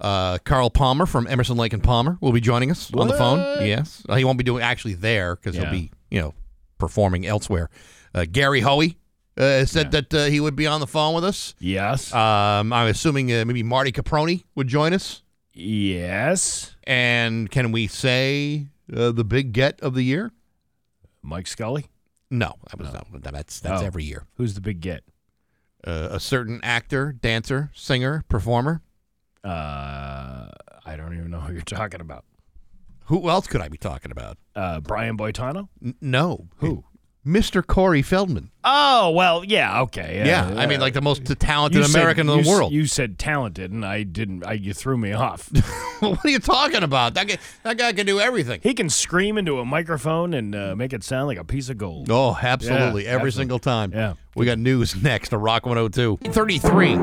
Uh, 0.00 0.38
Carl 0.44 0.70
Palmer 0.70 1.06
from 1.06 1.26
Emerson 1.26 1.56
Lake 1.56 1.72
and 1.72 1.82
Palmer 1.82 2.18
will 2.20 2.32
be 2.32 2.40
joining 2.40 2.70
us 2.70 2.92
on 2.94 3.08
the 3.08 3.14
phone. 3.14 3.38
Yes, 3.66 4.02
Uh, 4.08 4.14
he 4.16 4.24
won't 4.24 4.38
be 4.38 4.44
doing 4.44 4.62
actually 4.62 4.94
there 4.94 5.34
because 5.36 5.56
Yeah. 5.56 5.62
he'll 5.62 5.70
be 5.72 5.90
you 6.10 6.20
know 6.20 6.34
performing 6.78 7.26
elsewhere. 7.26 7.68
Uh, 8.14 8.24
Gary 8.30 8.60
Hoey 8.60 8.96
uh, 9.36 9.64
said 9.64 9.90
that 9.92 10.14
uh, 10.14 10.24
he 10.26 10.38
would 10.40 10.54
be 10.56 10.66
on 10.66 10.80
the 10.80 10.86
phone 10.86 11.14
with 11.14 11.24
us. 11.24 11.54
Yes. 11.58 12.12
Um, 12.14 12.72
I'm 12.72 12.88
assuming 12.88 13.32
uh, 13.32 13.44
maybe 13.44 13.62
Marty 13.62 13.90
Caproni 13.92 14.44
would 14.54 14.68
join 14.68 14.92
us. 14.92 15.22
Yes. 15.52 16.74
And 16.84 17.50
can 17.50 17.72
we 17.72 17.86
say 17.88 18.66
uh, 18.94 19.10
the 19.12 19.24
big 19.24 19.52
get 19.52 19.80
of 19.80 19.94
the 19.94 20.02
year? 20.02 20.30
Mike 21.22 21.46
Scully. 21.46 21.86
No, 22.30 22.54
that 22.70 22.78
was 22.78 22.92
not. 22.92 23.06
That's 23.22 23.58
that's 23.60 23.82
Oh. 23.82 23.84
every 23.86 24.04
year. 24.04 24.26
Who's 24.36 24.54
the 24.54 24.60
big 24.60 24.80
get? 24.80 25.02
Uh, 25.86 26.08
a 26.12 26.20
certain 26.20 26.60
actor, 26.62 27.12
dancer, 27.12 27.70
singer, 27.74 28.24
performer. 28.28 28.82
Uh, 29.44 30.48
I 30.84 30.96
don't 30.96 31.14
even 31.16 31.30
know 31.30 31.40
who 31.40 31.52
you're 31.52 31.62
talking 31.62 32.00
about. 32.00 32.24
Who 33.06 33.28
else 33.30 33.46
could 33.46 33.60
I 33.60 33.68
be 33.68 33.78
talking 33.78 34.10
about? 34.12 34.36
Uh, 34.54 34.80
Brian 34.80 35.16
Boitano. 35.16 35.68
N- 35.82 35.94
no. 36.00 36.48
Who? 36.56 36.84
Mr. 37.26 37.66
Corey 37.66 38.00
Feldman. 38.00 38.50
Oh 38.64 39.10
well, 39.10 39.44
yeah, 39.44 39.82
okay, 39.82 40.22
Yeah, 40.24 40.46
I 40.56 40.66
mean, 40.66 40.80
like 40.80 40.94
the 40.94 41.02
most 41.02 41.26
talented 41.26 41.84
said- 41.84 41.94
American 41.94 42.28
in 42.28 42.38
you 42.38 42.42
the 42.44 42.48
s- 42.48 42.56
world. 42.56 42.72
You 42.72 42.86
said 42.86 43.18
talented, 43.18 43.70
and 43.70 43.84
I 43.84 44.02
didn't. 44.04 44.46
I, 44.46 44.54
you 44.54 44.72
threw 44.72 44.96
me 44.96 45.12
off. 45.12 45.50
what 46.00 46.24
are 46.24 46.28
you 46.30 46.38
talking 46.38 46.82
about? 46.82 47.14
That 47.14 47.28
guy, 47.28 47.36
that 47.64 47.76
guy 47.76 47.92
can 47.92 48.06
do 48.06 48.18
everything. 48.18 48.60
he 48.62 48.72
can 48.72 48.88
scream 48.88 49.36
into 49.36 49.58
a 49.58 49.64
microphone 49.66 50.32
and 50.32 50.54
uh, 50.54 50.74
make 50.76 50.94
it 50.94 51.04
sound 51.04 51.26
like 51.26 51.38
a 51.38 51.44
piece 51.44 51.68
of 51.68 51.76
gold. 51.76 52.08
Oh, 52.10 52.38
absolutely. 52.40 53.04
Yeah, 53.04 53.10
Every 53.10 53.28
absolutely. 53.28 53.30
single 53.32 53.58
time. 53.58 53.92
Yeah. 53.92 54.14
We 54.34 54.46
got 54.46 54.58
news 54.58 54.94
next 55.02 55.32
on 55.34 55.40
Rock 55.40 55.66
102. 55.66 56.18
33 56.30 56.96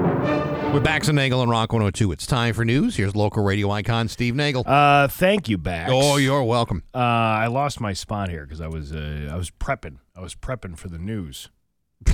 with 0.73 0.83
Bax 0.83 1.07
and 1.07 1.15
Nagel 1.15 1.41
on 1.41 1.49
Rock 1.49 1.71
102. 1.73 2.11
It's 2.11 2.25
time 2.25 2.53
for 2.53 2.63
news. 2.65 2.95
Here's 2.95 3.15
local 3.15 3.43
radio 3.43 3.71
icon 3.71 4.07
Steve 4.07 4.35
Nagel. 4.35 4.63
Uh, 4.65 5.07
thank 5.07 5.49
you, 5.49 5.57
Bax. 5.57 5.91
oh, 5.93 6.17
you're 6.17 6.43
welcome. 6.43 6.83
Uh, 6.93 6.97
I 6.99 7.47
lost 7.47 7.79
my 7.81 7.93
spot 7.93 8.29
here 8.29 8.45
because 8.45 8.61
I 8.61 8.67
was 8.67 8.91
uh, 8.93 9.29
I 9.31 9.35
was 9.35 9.49
prepping. 9.51 9.97
I 10.15 10.21
was 10.21 10.35
prepping 10.35 10.77
for 10.77 10.87
the 10.87 10.97
news. 10.99 11.49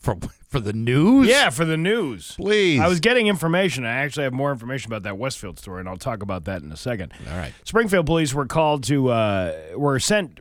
For, 0.00 0.16
for 0.48 0.60
the 0.60 0.72
news? 0.72 1.26
Yeah, 1.26 1.50
for 1.50 1.64
the 1.64 1.76
news. 1.76 2.36
Please. 2.36 2.78
I 2.80 2.86
was 2.86 3.00
getting 3.00 3.26
information. 3.26 3.84
I 3.84 3.96
actually 3.96 4.22
have 4.24 4.32
more 4.32 4.52
information 4.52 4.88
about 4.90 5.02
that 5.02 5.18
Westfield 5.18 5.58
story, 5.58 5.80
and 5.80 5.88
I'll 5.88 5.96
talk 5.96 6.22
about 6.22 6.44
that 6.44 6.62
in 6.62 6.70
a 6.70 6.76
second. 6.76 7.12
All 7.28 7.36
right. 7.36 7.52
Springfield 7.64 8.06
police 8.06 8.32
were 8.32 8.46
called 8.46 8.84
to 8.84 9.08
uh, 9.08 9.54
were 9.74 9.98
sent 9.98 10.38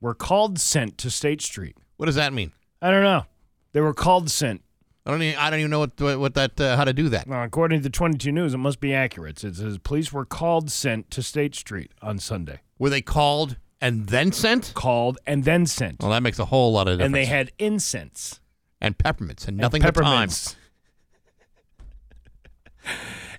were 0.00 0.14
called 0.14 0.60
sent 0.60 0.96
to 0.98 1.10
State 1.10 1.42
Street. 1.42 1.76
What 1.96 2.06
does 2.06 2.14
that 2.14 2.32
mean? 2.32 2.52
I 2.82 2.90
don't 2.90 3.02
know. 3.02 3.24
They 3.72 3.80
were 3.80 3.94
called 3.94 4.30
sent. 4.30 4.62
I 5.06 5.12
don't. 5.12 5.22
Even, 5.22 5.38
I 5.38 5.50
don't 5.50 5.60
even 5.60 5.70
know 5.70 5.80
what 5.80 6.18
what, 6.18 6.34
that 6.34 6.60
uh, 6.60 6.76
how 6.76 6.84
to 6.84 6.92
do 6.92 7.08
that. 7.08 7.26
Now, 7.26 7.42
according 7.42 7.82
to 7.82 7.90
22 7.90 8.32
News, 8.32 8.54
it 8.54 8.58
must 8.58 8.80
be 8.80 8.94
accurate. 8.94 9.42
It 9.42 9.56
says 9.56 9.78
police 9.78 10.12
were 10.12 10.24
called 10.24 10.70
sent 10.70 11.10
to 11.12 11.22
State 11.22 11.54
Street 11.54 11.92
on 12.02 12.18
Sunday. 12.18 12.60
Were 12.78 12.90
they 12.90 13.00
called 13.00 13.56
and 13.80 14.08
then 14.08 14.32
sent? 14.32 14.72
Called 14.74 15.18
and 15.26 15.44
then 15.44 15.66
sent. 15.66 16.00
Well, 16.00 16.10
that 16.10 16.22
makes 16.22 16.38
a 16.38 16.44
whole 16.44 16.72
lot 16.72 16.86
of 16.86 16.98
difference. 16.98 17.06
And 17.06 17.14
they 17.14 17.24
had 17.24 17.50
incense 17.58 18.40
and 18.80 18.98
peppermints 18.98 19.44
and 19.44 19.54
and 19.54 19.58
nothing 19.58 19.82
but 19.82 19.94
time. 19.94 20.28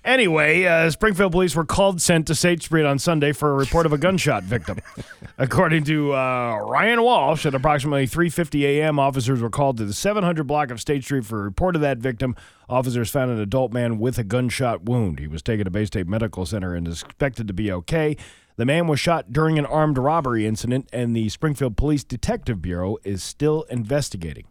Anyway, 0.04 0.64
uh, 0.64 0.90
Springfield 0.90 1.30
police 1.30 1.54
were 1.54 1.64
called 1.64 2.02
sent 2.02 2.26
to 2.26 2.34
State 2.34 2.60
Street 2.60 2.84
on 2.84 2.98
Sunday 2.98 3.30
for 3.30 3.52
a 3.52 3.54
report 3.54 3.86
of 3.86 3.92
a 3.92 3.98
gunshot 3.98 4.42
victim. 4.42 4.78
According 5.38 5.84
to 5.84 6.12
uh, 6.12 6.56
Ryan 6.66 7.02
Walsh, 7.02 7.46
at 7.46 7.54
approximately 7.54 8.08
3:50 8.08 8.62
a.m., 8.62 8.98
officers 8.98 9.40
were 9.40 9.50
called 9.50 9.76
to 9.76 9.84
the 9.84 9.92
700 9.92 10.44
block 10.44 10.72
of 10.72 10.80
State 10.80 11.04
Street 11.04 11.24
for 11.24 11.40
a 11.40 11.44
report 11.44 11.76
of 11.76 11.82
that 11.82 11.98
victim. 11.98 12.34
Officers 12.68 13.10
found 13.10 13.30
an 13.30 13.38
adult 13.38 13.72
man 13.72 14.00
with 14.00 14.18
a 14.18 14.24
gunshot 14.24 14.82
wound. 14.82 15.20
He 15.20 15.28
was 15.28 15.40
taken 15.40 15.64
to 15.66 15.70
Baystate 15.70 16.08
Medical 16.08 16.46
Center 16.46 16.74
and 16.74 16.88
is 16.88 17.02
expected 17.02 17.46
to 17.46 17.54
be 17.54 17.70
okay. 17.70 18.16
The 18.56 18.66
man 18.66 18.88
was 18.88 18.98
shot 18.98 19.32
during 19.32 19.58
an 19.58 19.66
armed 19.66 19.98
robbery 19.98 20.46
incident, 20.46 20.88
and 20.92 21.14
the 21.14 21.28
Springfield 21.28 21.76
Police 21.76 22.02
Detective 22.02 22.60
Bureau 22.60 22.96
is 23.04 23.22
still 23.22 23.62
investigating. 23.70 24.46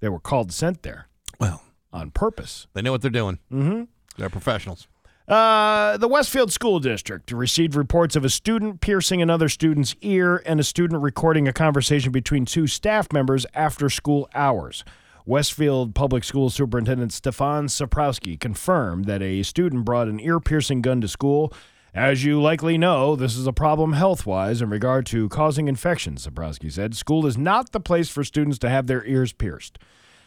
They 0.00 0.10
were 0.10 0.20
called 0.20 0.52
sent 0.52 0.82
there. 0.82 1.08
Well, 1.40 1.62
on 1.94 2.10
purpose. 2.10 2.66
They 2.74 2.82
know 2.82 2.92
what 2.92 3.00
they're 3.00 3.10
doing. 3.10 3.38
Mm-hmm. 3.50 3.84
They're 4.16 4.30
professionals. 4.30 4.86
Uh, 5.26 5.96
the 5.96 6.08
Westfield 6.08 6.52
School 6.52 6.80
District 6.80 7.32
received 7.32 7.74
reports 7.74 8.14
of 8.14 8.26
a 8.26 8.30
student 8.30 8.82
piercing 8.82 9.22
another 9.22 9.48
student's 9.48 9.96
ear 10.02 10.42
and 10.44 10.60
a 10.60 10.64
student 10.64 11.02
recording 11.02 11.48
a 11.48 11.52
conversation 11.52 12.12
between 12.12 12.44
two 12.44 12.66
staff 12.66 13.10
members 13.10 13.46
after 13.54 13.88
school 13.88 14.28
hours. 14.34 14.84
Westfield 15.24 15.94
Public 15.94 16.24
School 16.24 16.50
Superintendent 16.50 17.10
Stefan 17.10 17.68
Czaporowski 17.68 18.38
confirmed 18.38 19.06
that 19.06 19.22
a 19.22 19.42
student 19.42 19.86
brought 19.86 20.08
an 20.08 20.20
ear 20.20 20.40
piercing 20.40 20.82
gun 20.82 21.00
to 21.00 21.08
school. 21.08 21.50
As 21.94 22.24
you 22.24 22.42
likely 22.42 22.76
know, 22.76 23.16
this 23.16 23.34
is 23.34 23.46
a 23.46 23.52
problem 23.52 23.94
health 23.94 24.26
wise 24.26 24.60
in 24.60 24.68
regard 24.68 25.06
to 25.06 25.30
causing 25.30 25.68
infections, 25.68 26.26
Czaporowski 26.26 26.70
said. 26.70 26.94
School 26.94 27.24
is 27.24 27.38
not 27.38 27.72
the 27.72 27.80
place 27.80 28.10
for 28.10 28.24
students 28.24 28.58
to 28.58 28.68
have 28.68 28.86
their 28.86 29.06
ears 29.06 29.32
pierced. 29.32 29.78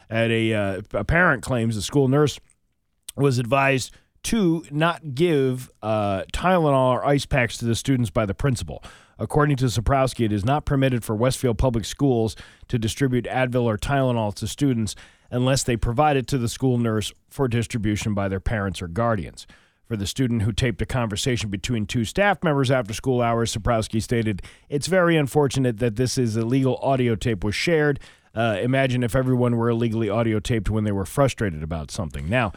At 0.09 0.31
a, 0.31 0.53
uh, 0.53 0.81
a 0.93 1.03
parent 1.03 1.43
claims 1.43 1.75
the 1.75 1.81
school 1.83 2.07
nurse 2.07 2.39
was 3.17 3.39
advised 3.39 3.93
to 4.23 4.65
not 4.71 5.15
give 5.15 5.69
uh, 5.81 6.23
Tylenol 6.33 6.91
or 6.91 7.05
ice 7.05 7.25
packs 7.25 7.57
to 7.57 7.65
the 7.65 7.75
students 7.75 8.09
by 8.09 8.25
the 8.25 8.33
principal. 8.33 8.83
According 9.19 9.57
to 9.57 9.65
Czaporowski, 9.65 10.25
it 10.25 10.33
is 10.33 10.45
not 10.45 10.65
permitted 10.65 11.03
for 11.03 11.15
Westfield 11.15 11.57
Public 11.57 11.85
Schools 11.85 12.35
to 12.67 12.77
distribute 12.77 13.25
Advil 13.25 13.63
or 13.63 13.77
Tylenol 13.77 14.33
to 14.35 14.47
students 14.47 14.95
unless 15.31 15.63
they 15.63 15.75
provide 15.75 16.17
it 16.17 16.27
to 16.27 16.37
the 16.37 16.47
school 16.47 16.77
nurse 16.77 17.11
for 17.29 17.47
distribution 17.47 18.13
by 18.13 18.27
their 18.27 18.39
parents 18.39 18.81
or 18.81 18.87
guardians. 18.87 19.47
For 19.85 19.95
the 19.95 20.05
student 20.05 20.41
who 20.41 20.51
taped 20.51 20.81
a 20.81 20.85
conversation 20.85 21.49
between 21.49 21.85
two 21.85 22.03
staff 22.03 22.43
members 22.43 22.69
after 22.69 22.93
school 22.93 23.21
hours, 23.21 23.55
Czaporowski 23.55 24.03
stated, 24.03 24.41
It's 24.67 24.87
very 24.87 25.15
unfortunate 25.15 25.77
that 25.77 25.95
this 25.95 26.17
is 26.17 26.35
illegal 26.35 26.77
audio 26.81 27.15
tape 27.15 27.43
was 27.43 27.55
shared. 27.55 28.01
Uh, 28.35 28.57
imagine 28.61 29.01
if 29.01 29.15
everyone 29.15 29.55
were 29.55 29.69
illegally 29.69 30.09
audio 30.09 30.39
taped 30.39 30.69
when 30.69 30.83
they 30.83 30.91
were 30.91 31.05
frustrated 31.05 31.63
about 31.63 31.89
something. 31.89 32.29
Now, 32.29 32.51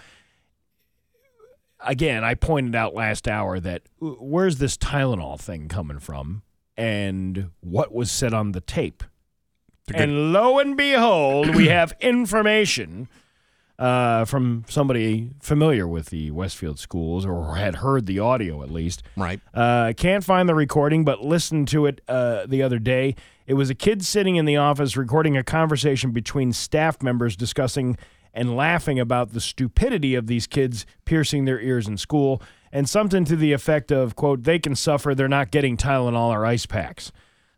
again, 1.85 2.24
I 2.24 2.35
pointed 2.35 2.74
out 2.74 2.94
last 2.94 3.28
hour 3.28 3.61
that 3.61 3.82
where's 4.01 4.59
this 4.59 4.77
Tylenol 4.77 5.39
thing 5.40 5.69
coming 5.69 5.98
from 5.98 6.43
and 6.77 7.51
what 7.61 7.93
was 7.93 8.11
said 8.11 8.32
on 8.35 8.52
the 8.52 8.61
tape? 8.61 9.02
And 9.93 10.32
lo 10.32 10.59
and 10.59 10.77
behold, 10.77 11.55
we 11.55 11.66
have 11.69 11.94
information 12.01 13.09
uh, 13.81 14.24
from 14.27 14.65
somebody 14.69 15.31
familiar 15.40 15.89
with 15.89 16.11
the 16.11 16.31
Westfield 16.31 16.78
schools 16.78 17.24
or 17.24 17.57
had 17.57 17.77
heard 17.77 18.07
the 18.07 18.19
audio 18.19 18.62
at 18.62 18.70
least. 18.70 19.02
Right. 19.16 19.40
Uh, 19.55 19.94
can't 19.97 20.23
find 20.23 20.48
the 20.48 20.55
recording, 20.55 21.05
but 21.05 21.24
listened 21.24 21.66
to 21.69 21.86
it 21.86 22.02
uh, 22.07 22.47
the 22.47 22.62
other 22.62 22.78
day. 22.78 23.16
It 23.47 23.55
was 23.55 23.70
a 23.70 23.74
kid 23.74 24.05
sitting 24.05 24.36
in 24.36 24.44
the 24.44 24.57
office 24.57 24.97
recording 24.97 25.36
a 25.36 25.43
conversation 25.43 26.12
between 26.12 26.52
staff 26.52 27.02
members 27.02 27.36
discussing 27.36 27.97
and 28.32 28.57
laughing 28.57 28.98
about 29.01 29.32
the 29.32 29.40
stupidity 29.40 30.15
of 30.15 30.27
these 30.27 30.47
kids 30.47 30.86
piercing 31.05 31.44
their 31.44 31.61
ears 31.61 31.89
in 31.89 31.97
school 31.97 32.43
and 32.73 32.89
something 32.89 33.24
to 33.24 33.36
the 33.36 33.52
effect 33.52 33.90
of, 33.90 34.15
quote, 34.15 34.44
they 34.44 34.59
can 34.59 34.77
suffer, 34.77 35.15
they're 35.15 35.28
not 35.28 35.51
getting 35.51 35.77
Tylenol 35.77 36.31
or 36.31 36.47
ice 36.47 36.66
packs. 36.66 37.11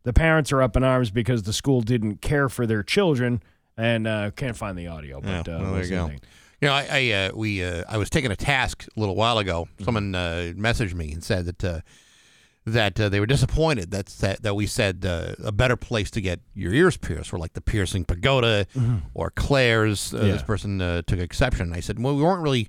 The 0.05 0.13
parents 0.13 0.51
are 0.53 0.63
up 0.63 0.77
in 0.77 0.83
arms 0.83 1.11
because 1.11 1.43
the 1.43 1.53
school 1.53 1.81
didn't 1.81 2.23
care 2.23 2.49
for 2.49 2.67
their 2.67 2.83
children 2.83 3.43
and 3.77 4.07
uh, 4.07 4.31
can't 4.33 4.57
find 4.57 4.77
the 4.77 4.89
audio. 4.89 5.21
But 5.21 5.47
Yeah, 5.47 5.57
uh, 5.57 5.61
well, 5.61 5.75
there 5.75 5.85
you 5.85 5.91
go. 5.91 6.11
You 6.61 6.69
know, 6.69 6.75
I, 6.75 6.87
I 6.91 7.11
uh, 7.11 7.31
we 7.35 7.65
uh, 7.65 7.85
I 7.89 7.99
was 7.99 8.09
taking 8.09 8.31
a 8.31 8.37
task 8.37 8.87
a 8.97 9.01
little 9.01 9.17
while 9.17 9.39
ago. 9.39 9.65
Mm-hmm. 9.65 9.85
Someone 9.85 10.15
uh, 10.15 10.53
messaged 10.57 10.95
me 10.95 11.13
and 11.13 11.23
said 11.23 11.47
that 11.47 11.65
uh, 11.65 11.81
that 12.65 12.99
uh, 13.01 13.09
they 13.09 13.19
were 13.21 13.27
disappointed 13.27 13.91
that 13.91 14.07
that, 14.21 14.43
that 14.43 14.55
we 14.55 14.67
said 14.67 15.05
uh, 15.05 15.35
a 15.45 15.51
better 15.53 15.77
place 15.77 16.11
to 16.13 16.21
get 16.21 16.41
your 16.55 16.73
ears 16.73 16.97
pierced 16.97 17.33
were 17.33 17.39
like 17.39 17.55
the 17.55 17.61
piercing 17.61 18.05
pagoda 18.05 18.67
Mhm. 18.77 19.03
or 19.15 19.31
Claire's. 19.31 20.15
Uh, 20.15 20.19
This 20.19 20.43
person 20.43 20.81
uh, 20.81 21.03
took 21.07 21.19
exception. 21.19 21.73
I 21.73 21.81
said, 21.81 21.99
well, 22.03 22.15
we 22.15 22.23
weren't 22.23 22.43
really 22.43 22.69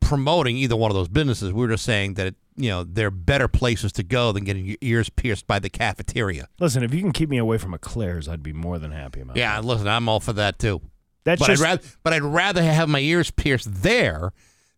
promoting 0.00 0.56
either 0.56 0.76
one 0.76 0.90
of 0.90 0.94
those 0.94 1.08
businesses. 1.08 1.52
We 1.52 1.60
were 1.62 1.68
just 1.68 1.84
saying 1.84 2.14
that 2.14 2.34
you 2.56 2.68
know 2.68 2.84
they're 2.84 3.10
better 3.10 3.48
places 3.48 3.92
to 3.92 4.02
go 4.02 4.30
than 4.32 4.44
getting 4.44 4.64
your 4.66 4.76
ears 4.80 5.08
pierced 5.08 5.46
by 5.46 5.58
the 5.58 5.70
cafeteria. 5.70 6.48
Listen, 6.60 6.82
if 6.82 6.92
you 6.94 7.00
can 7.00 7.12
keep 7.12 7.28
me 7.28 7.38
away 7.38 7.58
from 7.58 7.74
a 7.74 7.78
Claire's, 7.78 8.28
I'd 8.28 8.42
be 8.42 8.52
more 8.52 8.78
than 8.78 8.92
happy 8.92 9.20
about 9.20 9.36
Yeah, 9.36 9.58
listen, 9.60 9.88
I'm 9.88 10.08
all 10.08 10.20
for 10.20 10.32
that 10.34 10.58
too. 10.58 10.80
That's 11.24 11.40
but 11.40 11.46
just- 11.46 11.62
I'd 11.62 11.64
rather, 11.66 11.82
but 12.02 12.12
I'd 12.12 12.22
rather 12.22 12.62
have 12.62 12.88
my 12.88 13.00
ears 13.00 13.30
pierced 13.30 13.82
there 13.82 14.32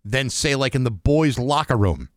than 0.04 0.30
say 0.30 0.54
like 0.54 0.74
in 0.74 0.84
the 0.84 0.90
boys' 0.90 1.38
locker 1.38 1.76
room, 1.76 2.08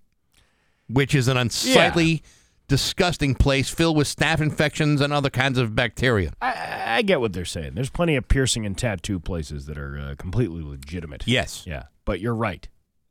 which 0.89 1.13
is 1.15 1.27
an 1.27 1.37
unsightly, 1.37 2.23
disgusting 2.67 3.35
place 3.35 3.69
filled 3.69 3.97
with 3.97 4.07
staph 4.07 4.41
infections 4.41 5.01
and 5.01 5.11
other 5.13 5.29
kinds 5.29 5.57
of 5.57 5.75
bacteria. 5.75 6.33
I, 6.41 6.97
I 6.97 7.01
get 7.01 7.19
what 7.19 7.33
they're 7.33 7.45
saying. 7.45 7.75
There's 7.75 7.89
plenty 7.89 8.15
of 8.15 8.27
piercing 8.27 8.65
and 8.65 8.77
tattoo 8.77 9.19
places 9.19 9.65
that 9.65 9.77
are 9.77 9.97
uh, 9.97 10.15
completely 10.17 10.61
legitimate. 10.63 11.23
Yes. 11.25 11.63
Yeah. 11.67 11.83
But 12.05 12.19
you're 12.19 12.35
right. 12.35 12.67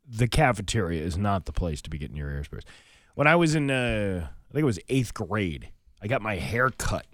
The 0.07 0.27
cafeteria 0.27 1.03
is 1.03 1.17
not 1.17 1.45
the 1.45 1.51
place 1.51 1.81
to 1.83 1.89
be 1.89 1.97
getting 1.97 2.15
your 2.15 2.29
ears 2.31 2.47
pierced. 2.47 2.67
When 3.15 3.27
I 3.27 3.35
was 3.35 3.55
in, 3.55 3.69
uh, 3.69 4.27
I 4.49 4.53
think 4.53 4.63
it 4.63 4.65
was 4.65 4.79
eighth 4.89 5.13
grade, 5.13 5.69
I 6.01 6.07
got 6.07 6.21
my 6.21 6.35
hair 6.35 6.69
cut. 6.69 7.05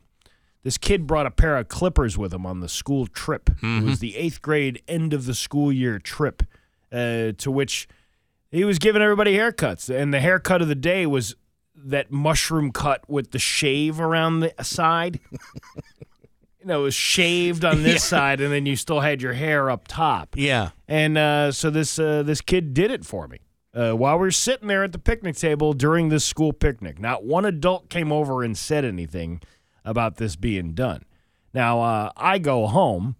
This 0.64 0.78
kid 0.78 1.06
brought 1.06 1.26
a 1.28 1.32
pair 1.32 1.58
of 1.58 1.68
clippers 1.68 2.18
with 2.18 2.34
him 2.34 2.46
on 2.46 2.60
the 2.60 2.70
school 2.70 3.06
trip. 3.06 3.50
It 3.62 3.84
was 3.84 4.00
the 4.00 4.16
eighth 4.16 4.42
grade 4.42 4.82
end 4.88 5.14
of 5.14 5.26
the 5.26 5.36
school 5.36 5.72
year 5.72 6.00
trip, 6.00 6.42
uh, 6.92 7.34
to 7.38 7.52
which 7.52 7.88
he 8.56 8.64
was 8.64 8.80
giving 8.80 9.02
everybody 9.02 9.34
haircuts. 9.36 9.94
And 9.94 10.14
the 10.14 10.20
haircut 10.20 10.62
of 10.62 10.68
the 10.68 10.76
day 10.76 11.06
was 11.06 11.36
that 11.76 12.12
mushroom 12.12 12.72
cut 12.72 13.08
with 13.10 13.32
the 13.32 13.40
shave 13.40 14.00
around 14.00 14.40
the 14.40 14.54
side. 14.64 15.20
you 16.60 16.66
know, 16.66 16.82
it 16.82 16.84
was 16.84 16.96
shaved 16.96 17.64
on 17.66 17.84
this 17.84 17.94
Yeah. 17.96 18.00
side, 18.18 18.42
and 18.42 18.52
then 18.52 18.66
you 18.66 18.76
still 18.76 19.02
had 19.02 19.22
your 19.22 19.34
hair 19.34 19.70
up 19.70 19.88
top. 19.88 20.36
Yeah. 20.38 20.70
And 20.88 21.18
uh, 21.18 21.52
so 21.52 21.70
this 21.70 22.00
uh, 22.00 22.24
this 22.24 22.42
kid 22.42 22.74
did 22.74 22.92
it 22.92 23.06
for 23.06 23.28
me 23.28 23.40
uh, 23.74 23.92
while 23.92 24.16
we 24.16 24.22
were 24.22 24.32
sitting 24.32 24.68
there 24.68 24.84
at 24.84 24.92
the 24.94 25.00
picnic 25.00 25.36
table 25.36 25.74
during 25.74 26.10
this 26.10 26.24
school 26.26 26.54
picnic. 26.54 27.00
Not 27.00 27.24
one 27.24 27.46
adult 27.46 27.90
came 27.90 28.12
over 28.12 28.44
and 28.44 28.58
said 28.58 28.86
anything 28.86 29.42
about 29.84 30.16
this 30.18 30.36
being 30.36 30.74
done. 30.74 31.04
Now 31.54 31.82
uh, 31.82 32.12
I 32.18 32.40
go 32.40 32.68
home 32.68 33.16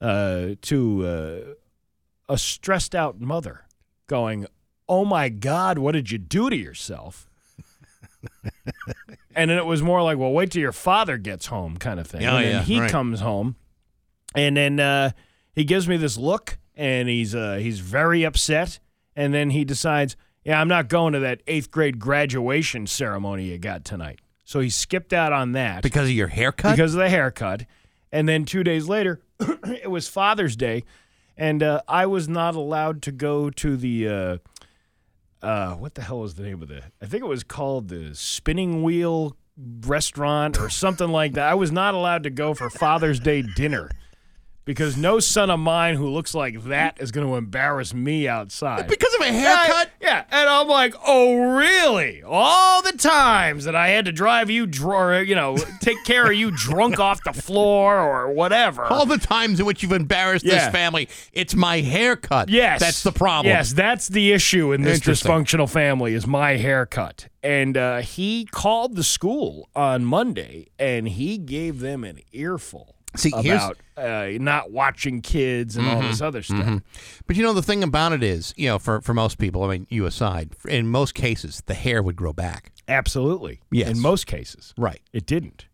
uh, 0.00 0.50
to 0.62 1.06
uh, 1.06 2.32
a 2.32 2.38
stressed 2.38 2.94
out 2.94 3.20
mother, 3.20 3.64
going, 4.06 4.46
"Oh 4.88 5.04
my 5.04 5.28
God, 5.28 5.78
what 5.78 5.92
did 5.92 6.10
you 6.10 6.18
do 6.18 6.50
to 6.50 6.56
yourself?" 6.56 7.28
and 9.34 9.50
then 9.50 9.58
it 9.58 9.66
was 9.66 9.82
more 9.82 10.02
like, 10.02 10.18
"Well, 10.18 10.32
wait 10.32 10.50
till 10.50 10.62
your 10.62 10.72
father 10.72 11.16
gets 11.18 11.46
home," 11.46 11.76
kind 11.76 12.00
of 12.00 12.06
thing. 12.06 12.24
Oh, 12.24 12.36
and 12.36 12.46
yeah, 12.46 12.62
he 12.62 12.80
right. 12.80 12.90
comes 12.90 13.20
home, 13.20 13.56
and 14.34 14.56
then 14.56 14.80
uh, 14.80 15.10
he 15.54 15.64
gives 15.64 15.86
me 15.88 15.96
this 15.96 16.16
look, 16.16 16.58
and 16.74 17.08
he's 17.08 17.34
uh, 17.34 17.56
he's 17.56 17.80
very 17.80 18.24
upset, 18.24 18.78
and 19.14 19.32
then 19.34 19.50
he 19.50 19.64
decides, 19.64 20.16
"Yeah, 20.44 20.60
I'm 20.60 20.68
not 20.68 20.88
going 20.88 21.12
to 21.12 21.20
that 21.20 21.42
eighth 21.46 21.70
grade 21.70 21.98
graduation 21.98 22.86
ceremony 22.86 23.44
you 23.46 23.58
got 23.58 23.84
tonight." 23.84 24.20
So 24.44 24.60
he 24.60 24.70
skipped 24.70 25.12
out 25.12 25.32
on 25.32 25.52
that 25.52 25.82
Because 25.82 26.08
of 26.08 26.14
your 26.14 26.28
haircut? 26.28 26.76
because 26.76 26.94
of 26.94 27.00
the 27.00 27.08
haircut. 27.08 27.64
And 28.12 28.28
then 28.28 28.44
two 28.44 28.62
days 28.62 28.86
later, 28.86 29.20
it 29.40 29.90
was 29.90 30.06
Father's 30.08 30.54
Day, 30.54 30.84
and 31.36 31.62
uh, 31.64 31.82
I 31.88 32.06
was 32.06 32.28
not 32.28 32.54
allowed 32.54 33.02
to 33.02 33.12
go 33.12 33.50
to 33.50 33.76
the. 33.76 34.40
Uh, 35.46 35.76
what 35.76 35.94
the 35.94 36.02
hell 36.02 36.18
was 36.18 36.34
the 36.34 36.42
name 36.42 36.60
of 36.60 36.66
the? 36.66 36.82
I 37.00 37.06
think 37.06 37.22
it 37.22 37.28
was 37.28 37.44
called 37.44 37.86
the 37.86 38.16
Spinning 38.16 38.82
Wheel 38.82 39.36
Restaurant 39.56 40.58
or 40.58 40.68
something 40.68 41.06
like 41.06 41.34
that. 41.34 41.48
I 41.48 41.54
was 41.54 41.70
not 41.70 41.94
allowed 41.94 42.24
to 42.24 42.30
go 42.30 42.52
for 42.52 42.68
Father's 42.68 43.20
Day 43.20 43.44
dinner 43.54 43.88
because 44.66 44.96
no 44.96 45.20
son 45.20 45.48
of 45.48 45.58
mine 45.60 45.94
who 45.94 46.08
looks 46.10 46.34
like 46.34 46.64
that 46.64 47.00
is 47.00 47.10
going 47.12 47.26
to 47.26 47.36
embarrass 47.36 47.94
me 47.94 48.28
outside. 48.28 48.88
Because 48.88 49.14
of 49.14 49.20
a 49.22 49.32
haircut? 49.32 49.90
Yeah, 50.02 50.24
and 50.30 50.48
I'm 50.48 50.66
like, 50.68 50.94
oh, 51.06 51.56
really? 51.56 52.22
All 52.22 52.82
the 52.82 52.92
times 52.92 53.64
that 53.64 53.76
I 53.76 53.88
had 53.88 54.04
to 54.06 54.12
drive 54.12 54.50
you, 54.50 54.66
dr- 54.66 54.86
or, 54.96 55.22
you 55.22 55.36
know, 55.36 55.56
take 55.80 56.02
care 56.04 56.26
of 56.26 56.34
you 56.34 56.50
drunk 56.56 56.98
off 56.98 57.22
the 57.24 57.32
floor 57.32 57.96
or 57.98 58.32
whatever. 58.32 58.82
All 58.84 59.06
the 59.06 59.18
times 59.18 59.60
in 59.60 59.66
which 59.66 59.82
you've 59.84 59.92
embarrassed 59.92 60.44
Yeah. 60.44 60.56
this 60.64 60.68
family, 60.68 61.08
it's 61.32 61.54
my 61.54 61.80
haircut. 61.80 62.48
Yes, 62.48 62.80
That's 62.80 63.02
the 63.04 63.12
problem. 63.12 63.46
Yes, 63.50 63.72
that's 63.72 64.08
the 64.08 64.32
issue 64.32 64.72
in 64.72 64.82
this 64.82 64.98
dysfunctional 64.98 65.70
family 65.70 66.12
is 66.14 66.26
my 66.26 66.56
haircut. 66.56 67.28
And 67.40 67.76
uh, 67.76 67.98
he 67.98 68.46
called 68.46 68.96
the 68.96 69.04
school 69.04 69.68
on 69.76 70.04
Monday 70.04 70.66
and 70.76 71.06
he 71.06 71.38
gave 71.38 71.78
them 71.78 72.02
an 72.02 72.18
earful 72.32 72.95
See, 73.16 73.32
about 73.32 73.76
uh, 73.96 74.28
not 74.38 74.70
watching 74.70 75.22
kids 75.22 75.76
and 75.76 75.86
all 75.88 76.00
this 76.02 76.20
other 76.20 76.42
stuff. 76.42 76.58
Mhm. 76.66 76.82
But 77.26 77.36
you 77.36 77.42
know, 77.42 77.52
the 77.52 77.62
thing 77.62 77.82
about 77.82 78.12
it 78.12 78.22
is, 78.22 78.52
you 78.56 78.68
know, 78.68 78.78
for, 78.78 79.00
for 79.00 79.14
most 79.14 79.38
people, 79.38 79.64
I 79.64 79.68
mean, 79.68 79.86
you 79.90 80.06
aside, 80.06 80.50
in 80.68 80.88
most 80.88 81.14
cases, 81.14 81.62
the 81.66 81.74
hair 81.74 82.02
would 82.02 82.16
grow 82.16 82.32
back. 82.32 82.72
Absolutely. 82.88 83.60
Yes. 83.70 83.90
In 83.90 84.00
most 84.00 84.26
cases. 84.26 84.74
Right. 84.76 85.00
It 85.12 85.26
didn't. 85.26 85.66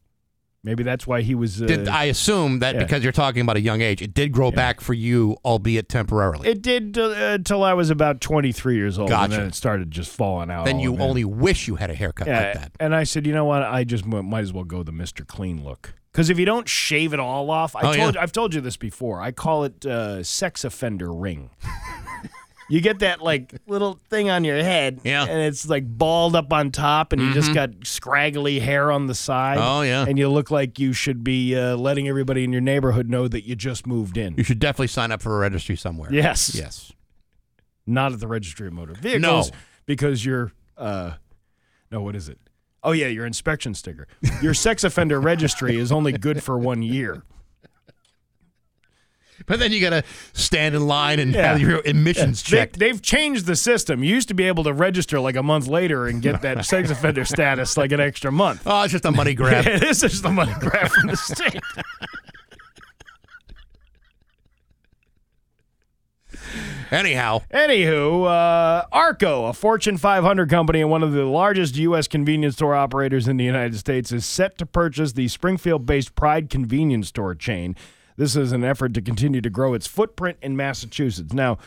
Maybe 0.64 0.84
that's 0.84 1.08
why 1.08 1.22
he 1.22 1.34
was. 1.34 1.60
Uh, 1.60 1.66
Did, 1.66 1.88
I 1.88 2.04
assume 2.04 2.60
that 2.60 2.76
yeah. 2.76 2.84
because 2.84 3.02
you're 3.02 3.10
talking 3.12 3.42
about 3.42 3.56
a 3.56 3.60
young 3.60 3.80
age, 3.80 4.00
it 4.00 4.14
did 4.14 4.30
grow 4.30 4.52
back 4.52 4.80
for 4.80 4.94
you, 4.94 5.36
albeit 5.44 5.88
temporarily. 5.88 6.48
it 6.48 6.62
did 6.62 6.96
uh, 6.96 7.38
till 7.44 7.64
I 7.64 7.72
was 7.74 7.90
about 7.90 8.20
23 8.20 8.76
years 8.76 8.96
old. 8.96 9.10
And 9.10 9.18
Gotcha. 9.18 9.36
then 9.38 9.46
it 9.48 9.54
started 9.56 9.90
just 9.90 10.12
falling 10.14 10.50
out. 10.52 10.64
then 10.64 10.78
you 10.78 10.94
it. 10.94 11.00
only 11.00 11.24
wish 11.24 11.66
you 11.66 11.74
had 11.74 11.90
a 11.90 11.94
haircut 11.94 12.28
Yeah, 12.28 12.40
like 12.44 12.54
that. 12.54 12.72
And 12.78 12.94
I 12.94 13.02
said, 13.02 13.26
you 13.26 13.32
know 13.32 13.44
what? 13.44 13.62
I 13.64 13.82
just 13.82 14.04
m- 14.04 14.26
might 14.26 14.42
as 14.42 14.52
well 14.52 14.62
go 14.64 14.84
the 14.84 14.92
Mr. 14.92 15.26
Clean 15.26 15.64
look. 15.64 15.94
Because 16.12 16.30
if 16.30 16.38
you 16.38 16.44
don't 16.44 16.68
shave 16.68 17.12
it 17.12 17.18
all 17.18 17.50
off, 17.50 17.74
I 17.74 17.80
Oh, 17.80 17.94
told 17.94 18.14
yeah. 18.14 18.22
I've 18.22 18.32
told 18.32 18.54
you 18.54 18.60
this 18.60 18.76
before. 18.76 19.20
I 19.20 19.32
call 19.32 19.64
it 19.64 19.84
uh, 19.84 20.22
sex 20.22 20.62
offender 20.64 21.12
ring. 21.12 21.50
You 22.68 22.80
get 22.80 23.00
that 23.00 23.20
like 23.22 23.54
little 23.66 23.98
thing 24.08 24.30
on 24.30 24.44
your 24.44 24.56
head, 24.62 25.00
Yeah. 25.04 25.24
and 25.24 25.40
it's 25.42 25.68
like 25.68 25.84
balled 25.86 26.34
up 26.36 26.52
on 26.52 26.70
top, 26.70 27.12
and 27.12 27.20
you 27.22 27.32
just 27.34 27.50
Mhm. 27.50 27.54
got 27.54 27.70
scraggly 27.86 28.58
hair 28.60 28.90
on 28.92 29.06
the 29.06 29.14
side. 29.14 29.58
Oh, 29.60 29.82
yeah. 29.82 30.04
and 30.08 30.18
you 30.18 30.28
look 30.28 30.50
like 30.50 30.78
you 30.78 30.92
should 30.92 31.22
be 31.24 31.56
uh, 31.56 31.76
letting 31.76 32.08
everybody 32.08 32.44
in 32.44 32.52
your 32.52 32.60
neighborhood 32.60 33.08
know 33.10 33.28
that 33.28 33.46
you 33.46 33.54
just 33.56 33.86
moved 33.86 34.16
in. 34.16 34.34
You 34.36 34.44
should 34.44 34.58
definitely 34.58 34.86
sign 34.88 35.12
up 35.12 35.20
for 35.22 35.36
a 35.36 35.38
registry 35.38 35.76
somewhere. 35.76 36.12
Yes. 36.12 36.54
Yes. 36.54 36.92
Not 37.86 38.12
at 38.12 38.20
the 38.20 38.28
registry 38.28 38.68
of 38.68 38.72
motor 38.72 38.94
vehicles 38.94 39.50
No. 39.50 39.56
because 39.86 40.24
your 40.24 40.52
uh 40.76 41.12
no, 41.90 42.00
what 42.00 42.16
is 42.16 42.28
it? 42.28 42.38
Oh 42.84 42.92
yeah, 42.92 43.06
your 43.08 43.26
inspection 43.26 43.74
sticker. 43.74 44.08
Your 44.40 44.54
sex 44.54 44.82
offender 44.82 45.20
registry 45.20 45.76
is 45.76 45.92
only 45.92 46.12
good 46.12 46.42
for 46.42 46.58
one 46.58 46.82
year. 46.82 47.22
But 49.46 49.58
then 49.58 49.72
you 49.72 49.80
got 49.80 49.90
to 49.90 50.02
stand 50.32 50.74
in 50.74 50.86
line 50.86 51.18
and 51.18 51.32
Yeah. 51.34 51.48
have 51.52 51.60
your 51.60 51.82
emissions 51.84 52.42
They, 52.42 52.56
checked. 52.58 52.78
they've 52.78 53.00
changed 53.02 53.46
the 53.46 53.56
system. 53.56 54.02
You 54.04 54.14
used 54.14 54.28
to 54.28 54.34
be 54.34 54.44
able 54.44 54.64
to 54.64 54.72
register 54.72 55.20
like 55.20 55.36
a 55.36 55.42
month 55.42 55.66
later 55.66 56.06
and 56.06 56.22
get 56.22 56.42
that 56.42 56.64
sex 56.72 56.90
offender 56.90 57.24
status 57.24 57.76
like 57.76 57.92
an 57.92 58.00
extra 58.00 58.30
month. 58.32 58.62
Oh, 58.66 58.82
it's 58.82 58.92
just 58.92 59.04
a 59.04 59.10
money 59.12 59.34
grab. 59.42 59.66
it 59.66 59.82
is 59.82 60.00
just 60.00 60.22
the 60.22 60.30
money 60.30 60.52
grab 60.60 60.88
from 60.90 61.08
the 61.08 61.16
state. 61.16 61.60
Anyhow, 66.90 67.40
Anywho, 67.52 68.26
uh, 68.26 68.86
ARKO, 68.92 69.48
a 69.48 69.52
Fortune 69.52 69.96
500 69.96 70.48
company 70.50 70.80
and 70.82 70.90
one 70.90 71.02
of 71.02 71.12
the 71.12 71.24
largest 71.24 71.76
U.S. 71.76 72.06
convenience 72.06 72.54
store 72.56 72.74
operators 72.74 73.26
in 73.28 73.38
the 73.38 73.44
United 73.44 73.76
States, 73.78 74.12
is 74.12 74.26
set 74.26 74.58
to 74.58 74.66
purchase 74.66 75.12
the 75.12 75.28
Springfield 75.28 75.86
based 75.86 76.14
Pride 76.14 76.50
convenience 76.50 77.08
store 77.08 77.34
chain. 77.34 77.76
This 78.16 78.36
is 78.36 78.52
an 78.52 78.62
effort 78.64 78.94
to 78.94 79.00
continue 79.02 79.40
to 79.40 79.50
grow 79.50 79.74
its 79.74 79.86
footprint 79.86 80.38
in 80.42 80.56
Massachusetts. 80.56 81.32
Now, 81.32 81.58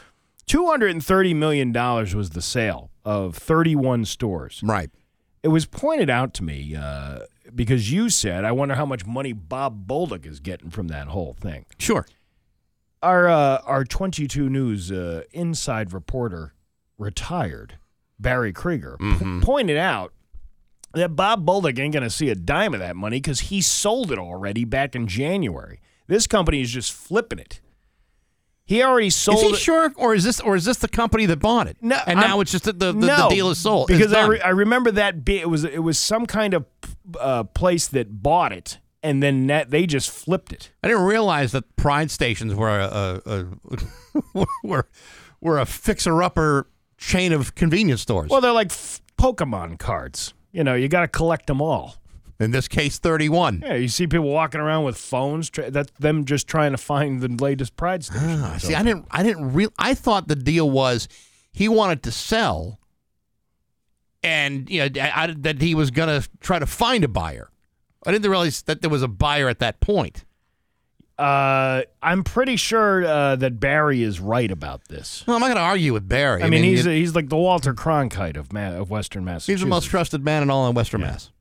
$230 0.47 1.35
million 1.35 1.73
was 1.73 2.29
the 2.31 2.41
sale 2.41 2.91
of 3.03 3.35
31 3.35 4.05
stores. 4.05 4.61
right. 4.63 4.89
It 5.43 5.49
was 5.49 5.67
pointed 5.67 6.09
out 6.09 6.33
to 6.35 6.43
me 6.43 6.75
uh, 6.75 7.19
because 7.53 7.91
you 7.91 8.09
said, 8.09 8.43
I 8.45 8.51
wonder 8.51 8.73
how 8.73 8.85
much 8.87 9.05
money 9.05 9.31
Bob 9.31 9.85
Bolduc 9.87 10.25
is 10.25 10.39
getting 10.39 10.71
from 10.71 10.87
that 10.87 11.09
whole 11.09 11.35
thing 11.39 11.65
Sure. 11.77 12.07
our 13.03 13.27
uh, 13.29 13.59
our 13.65 13.83
22 13.83 14.49
News 14.49 14.91
uh, 14.91 15.21
inside 15.33 15.93
reporter, 15.93 16.55
retired 16.97 17.77
Barry 18.19 18.51
Krieger, 18.53 18.97
Mm-hmm. 18.99 19.41
pointed 19.41 19.77
out 19.77 20.13
that 20.95 21.15
Bob 21.15 21.45
Bolduc 21.45 21.77
ain't 21.77 21.93
going 21.93 22.01
to 22.01 22.09
see 22.09 22.29
a 22.29 22.35
dime 22.35 22.73
of 22.73 22.79
that 22.79 22.95
money 22.95 23.17
because 23.17 23.41
he 23.41 23.61
sold 23.61 24.11
it 24.11 24.17
already 24.17 24.65
back 24.65 24.95
in 24.95 25.05
January. 25.05 25.79
This 26.07 26.27
company 26.27 26.61
is 26.61 26.71
just 26.71 26.93
flipping 26.93 27.39
it. 27.39 27.61
He 28.67 28.81
already 28.81 29.11
sold 29.11 29.37
Is 29.37 29.43
he 29.43 29.49
it. 29.49 29.57
sure, 29.57 29.93
or 29.95 30.15
is 30.15 30.23
this, 30.23 30.39
or 30.39 30.55
is 30.55 30.65
this 30.65 30.77
the 30.77 30.87
company 30.87 31.27
that 31.27 31.37
bought 31.37 31.67
it? 31.67 31.77
No, 31.81 31.99
and 32.07 32.19
I'm- 32.19 32.29
now 32.29 32.39
it's 32.41 32.51
just 32.51 32.63
that 32.63 32.79
the, 32.79 32.91
the, 32.91 33.05
no, 33.07 33.29
the 33.29 33.35
deal 33.35 33.49
is 33.51 33.59
sold. 33.59 33.87
Because 33.87 34.11
I, 34.11 34.25
re- 34.25 34.41
I 34.41 34.49
remember 34.49 34.91
that 34.91 35.23
be- 35.23 35.39
it 35.39 35.49
was 35.49 35.63
it 35.63 35.83
was 35.83 35.99
some 35.99 36.25
kind 36.25 36.53
of 36.55 36.65
uh, 37.19 37.43
place 37.43 37.87
that 37.89 38.23
bought 38.23 38.51
it 38.51 38.79
and 39.03 39.21
then 39.21 39.45
that, 39.47 39.69
they 39.69 39.85
just 39.85 40.09
flipped 40.09 40.51
it. 40.51 40.71
I 40.83 40.87
didn't 40.87 41.03
realize 41.03 41.51
that 41.51 41.75
Pride 41.75 42.09
stations 42.09 42.55
were 42.55 42.79
a, 42.79 43.21
a, 43.23 43.47
a 44.35 44.45
were 44.63 44.87
were 45.41 45.59
a 45.59 45.65
fixer 45.67 46.23
upper 46.23 46.67
chain 46.97 47.33
of 47.33 47.53
convenience 47.53 48.01
stores. 48.01 48.31
Well, 48.31 48.41
they're 48.41 48.51
like 48.51 48.71
f- 48.71 48.99
Pokemon 49.19 49.77
cards. 49.77 50.33
You 50.51 50.63
know, 50.63 50.73
you 50.73 50.87
got 50.87 51.01
to 51.01 51.07
collect 51.07 51.45
them 51.45 51.61
all. 51.61 51.97
In 52.39 52.51
this 52.51 52.67
case, 52.67 52.97
thirty-one. 52.99 53.63
Yeah, 53.65 53.75
you 53.75 53.87
see 53.87 54.07
people 54.07 54.29
walking 54.29 54.59
around 54.61 54.83
with 54.83 54.97
phones. 54.97 55.49
Tr- 55.49 55.63
that's 55.69 55.91
them 55.99 56.25
just 56.25 56.47
trying 56.47 56.71
to 56.71 56.77
find 56.77 57.21
the 57.21 57.29
latest 57.43 57.75
Pride 57.75 58.03
station. 58.03 58.39
Ah, 58.41 58.57
see, 58.57 58.75
I 58.75 58.83
didn't. 58.83 59.07
I 59.11 59.23
didn't 59.23 59.53
real. 59.53 59.71
I 59.79 59.93
thought 59.93 60.27
the 60.27 60.35
deal 60.35 60.69
was 60.69 61.07
he 61.51 61.67
wanted 61.69 62.03
to 62.03 62.11
sell, 62.11 62.79
and 64.23 64.69
you 64.69 64.79
know 64.89 65.01
I, 65.01 65.23
I- 65.23 65.35
that 65.39 65.61
he 65.61 65.75
was 65.75 65.91
going 65.91 66.21
to 66.21 66.27
try 66.39 66.59
to 66.59 66.65
find 66.65 67.03
a 67.03 67.07
buyer. 67.07 67.49
I 68.05 68.11
didn't 68.11 68.29
realize 68.29 68.61
that 68.63 68.81
there 68.81 68.89
was 68.89 69.01
a 69.01 69.07
buyer 69.07 69.49
at 69.49 69.59
that 69.59 69.79
point. 69.79 70.25
Uh, 71.17 71.83
I'm 72.03 72.23
pretty 72.25 72.57
sure 72.57 73.05
uh, 73.05 73.35
that 73.37 73.57
Barry 73.59 74.03
is 74.03 74.19
right 74.19 74.51
about 74.51 74.89
this. 74.89 75.23
Well, 75.25 75.37
I'm 75.37 75.39
not 75.39 75.47
going 75.47 75.55
to 75.55 75.61
argue 75.63 75.93
with 75.93 76.09
Barry. 76.09 76.43
I, 76.43 76.49
mean, 76.49 76.63
he's 76.65 76.85
it- 76.85 76.91
he's 76.91 77.15
like 77.15 77.29
the 77.29 77.37
Walter 77.37 77.73
Cronkite 77.73 78.35
of 78.35 78.51
Ma- 78.51 78.75
of 78.75 78.89
Western 78.89 79.23
Massachusetts. 79.23 79.47
he's 79.47 79.59
the 79.61 79.69
most 79.69 79.85
trusted 79.85 80.25
man 80.25 80.43
in 80.43 80.49
all 80.49 80.67
in 80.67 80.75
Western 80.75 81.01
Mass. 81.01 81.31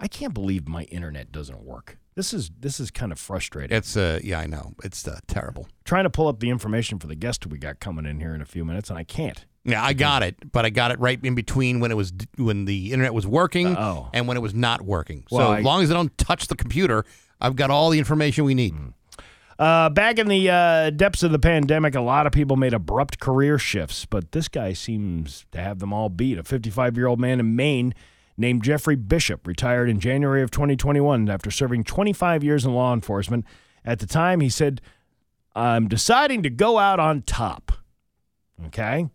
I 0.00 0.08
can't 0.08 0.32
believe 0.34 0.66
my 0.66 0.84
internet 0.84 1.30
doesn't 1.30 1.62
work. 1.62 1.98
This 2.16 2.32
is 2.34 2.50
this 2.58 2.80
is 2.80 2.90
kind 2.90 3.12
of 3.12 3.18
frustrating. 3.18 3.76
It's 3.76 3.96
uh, 3.96 4.18
yeah, 4.24 4.40
I 4.40 4.46
know. 4.46 4.74
It's 4.82 5.06
uh, 5.06 5.20
terrible. 5.28 5.68
Trying 5.84 6.04
to 6.04 6.10
pull 6.10 6.26
up 6.26 6.40
the 6.40 6.50
information 6.50 6.98
for 6.98 7.06
the 7.06 7.14
guest 7.14 7.46
we 7.46 7.58
got 7.58 7.80
coming 7.80 8.06
in 8.06 8.18
here 8.20 8.34
in 8.34 8.40
a 8.40 8.46
few 8.46 8.64
minutes, 8.64 8.90
and 8.90 8.98
I 8.98 9.04
can't. 9.04 9.44
Yeah, 9.64 9.84
I 9.84 9.92
got 9.92 10.22
it, 10.22 10.50
but 10.52 10.64
I 10.64 10.70
got 10.70 10.90
it 10.90 10.98
right 10.98 11.18
in 11.22 11.34
between 11.34 11.80
when 11.80 11.90
it 11.90 11.94
was 11.96 12.12
when 12.36 12.64
the 12.64 12.92
internet 12.92 13.12
was 13.14 13.26
working 13.26 13.76
Oh. 13.76 14.08
and 14.14 14.26
when 14.26 14.36
it 14.36 14.40
was 14.40 14.54
not 14.54 14.82
working. 14.82 15.24
Well, 15.30 15.48
so 15.48 15.52
I- 15.52 15.58
as 15.58 15.64
long 15.64 15.82
as 15.82 15.90
I 15.90 15.94
don't 15.94 16.16
touch 16.18 16.46
the 16.48 16.56
computer, 16.56 17.04
I've 17.40 17.56
got 17.56 17.70
all 17.70 17.90
the 17.90 17.98
information 17.98 18.44
we 18.44 18.54
need. 18.54 18.74
Uh, 19.58 19.90
back 19.90 20.18
in 20.18 20.26
the 20.28 20.48
uh, 20.48 20.88
depths 20.90 21.22
of 21.22 21.30
the 21.32 21.38
pandemic, 21.38 21.94
a 21.94 22.00
lot 22.00 22.26
of 22.26 22.32
people 22.32 22.56
made 22.56 22.72
abrupt 22.72 23.20
career 23.20 23.58
shifts, 23.58 24.06
but 24.06 24.32
this 24.32 24.48
guy 24.48 24.72
seems 24.72 25.44
to 25.52 25.60
have 25.60 25.78
them 25.80 25.92
all 25.92 26.08
beat. 26.08 26.38
A 26.38 26.42
55 26.42 26.96
year 26.96 27.06
old 27.06 27.20
man 27.20 27.38
in 27.38 27.54
Maine 27.54 27.92
named 28.40 28.64
Jeffrey 28.64 28.96
Bishop 28.96 29.46
retired 29.46 29.88
in 29.88 30.00
January 30.00 30.42
of 30.42 30.50
2021 30.50 31.28
after 31.28 31.50
serving 31.50 31.84
25 31.84 32.42
years 32.42 32.64
in 32.64 32.74
law 32.74 32.92
enforcement. 32.92 33.44
At 33.84 33.98
the 34.00 34.06
time, 34.06 34.40
he 34.40 34.48
said, 34.48 34.80
I'm 35.54 35.88
deciding 35.88 36.42
to 36.42 36.50
go 36.50 36.78
out 36.78 36.98
on 36.98 37.22
top. 37.22 37.72
Okay. 38.66 39.08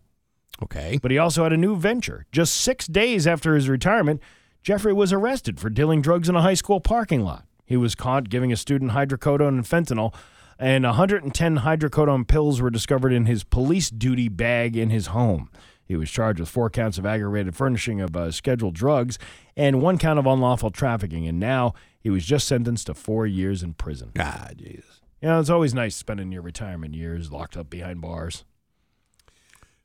Okay. 0.62 0.98
But 1.02 1.10
he 1.10 1.18
also 1.18 1.42
had 1.42 1.52
a 1.52 1.56
new 1.56 1.76
venture. 1.76 2.26
Just 2.32 2.54
six 2.54 2.86
days 2.86 3.26
after 3.26 3.54
his 3.54 3.68
retirement, 3.68 4.22
Jeffrey 4.62 4.92
was 4.92 5.12
arrested 5.12 5.60
for 5.60 5.70
dealing 5.70 6.00
drugs 6.00 6.28
in 6.28 6.36
a 6.36 6.42
high 6.42 6.54
school 6.54 6.80
parking 6.80 7.22
lot. 7.22 7.44
He 7.64 7.76
was 7.76 7.94
caught 7.94 8.28
giving 8.28 8.52
a 8.52 8.56
student 8.56 8.92
hydrocodone 8.92 9.48
and 9.48 9.64
fentanyl, 9.64 10.14
and 10.58 10.84
110 10.84 11.58
hydrocodone 11.58 12.26
pills 12.26 12.60
were 12.60 12.70
discovered 12.70 13.12
in 13.12 13.26
his 13.26 13.44
police 13.44 13.90
duty 13.90 14.28
bag 14.28 14.76
in 14.76 14.90
his 14.90 15.08
home. 15.08 15.50
He 15.86 15.94
was 15.96 16.10
charged 16.10 16.40
with 16.40 16.48
four 16.48 16.68
counts 16.68 16.98
of 16.98 17.06
aggravated 17.06 17.54
furnishing 17.56 18.00
of 18.00 18.16
uh, 18.16 18.30
scheduled 18.32 18.74
drugs 18.74 19.18
and 19.56 19.80
one 19.80 19.98
count 19.98 20.18
of 20.18 20.26
unlawful 20.26 20.70
trafficking, 20.70 21.26
and 21.28 21.38
now 21.38 21.74
he 22.00 22.10
was 22.10 22.24
just 22.26 22.46
sentenced 22.48 22.88
to 22.88 22.94
four 22.94 23.26
years 23.26 23.62
in 23.62 23.72
prison. 23.74 24.10
Ah, 24.18 24.48
Jesus. 24.56 25.00
You 25.22 25.28
know, 25.28 25.40
it's 25.40 25.48
always 25.50 25.72
nice 25.74 25.94
spending 25.96 26.32
your 26.32 26.42
retirement 26.42 26.94
years 26.94 27.30
locked 27.32 27.56
up 27.56 27.70
behind 27.70 28.00
bars. 28.00 28.44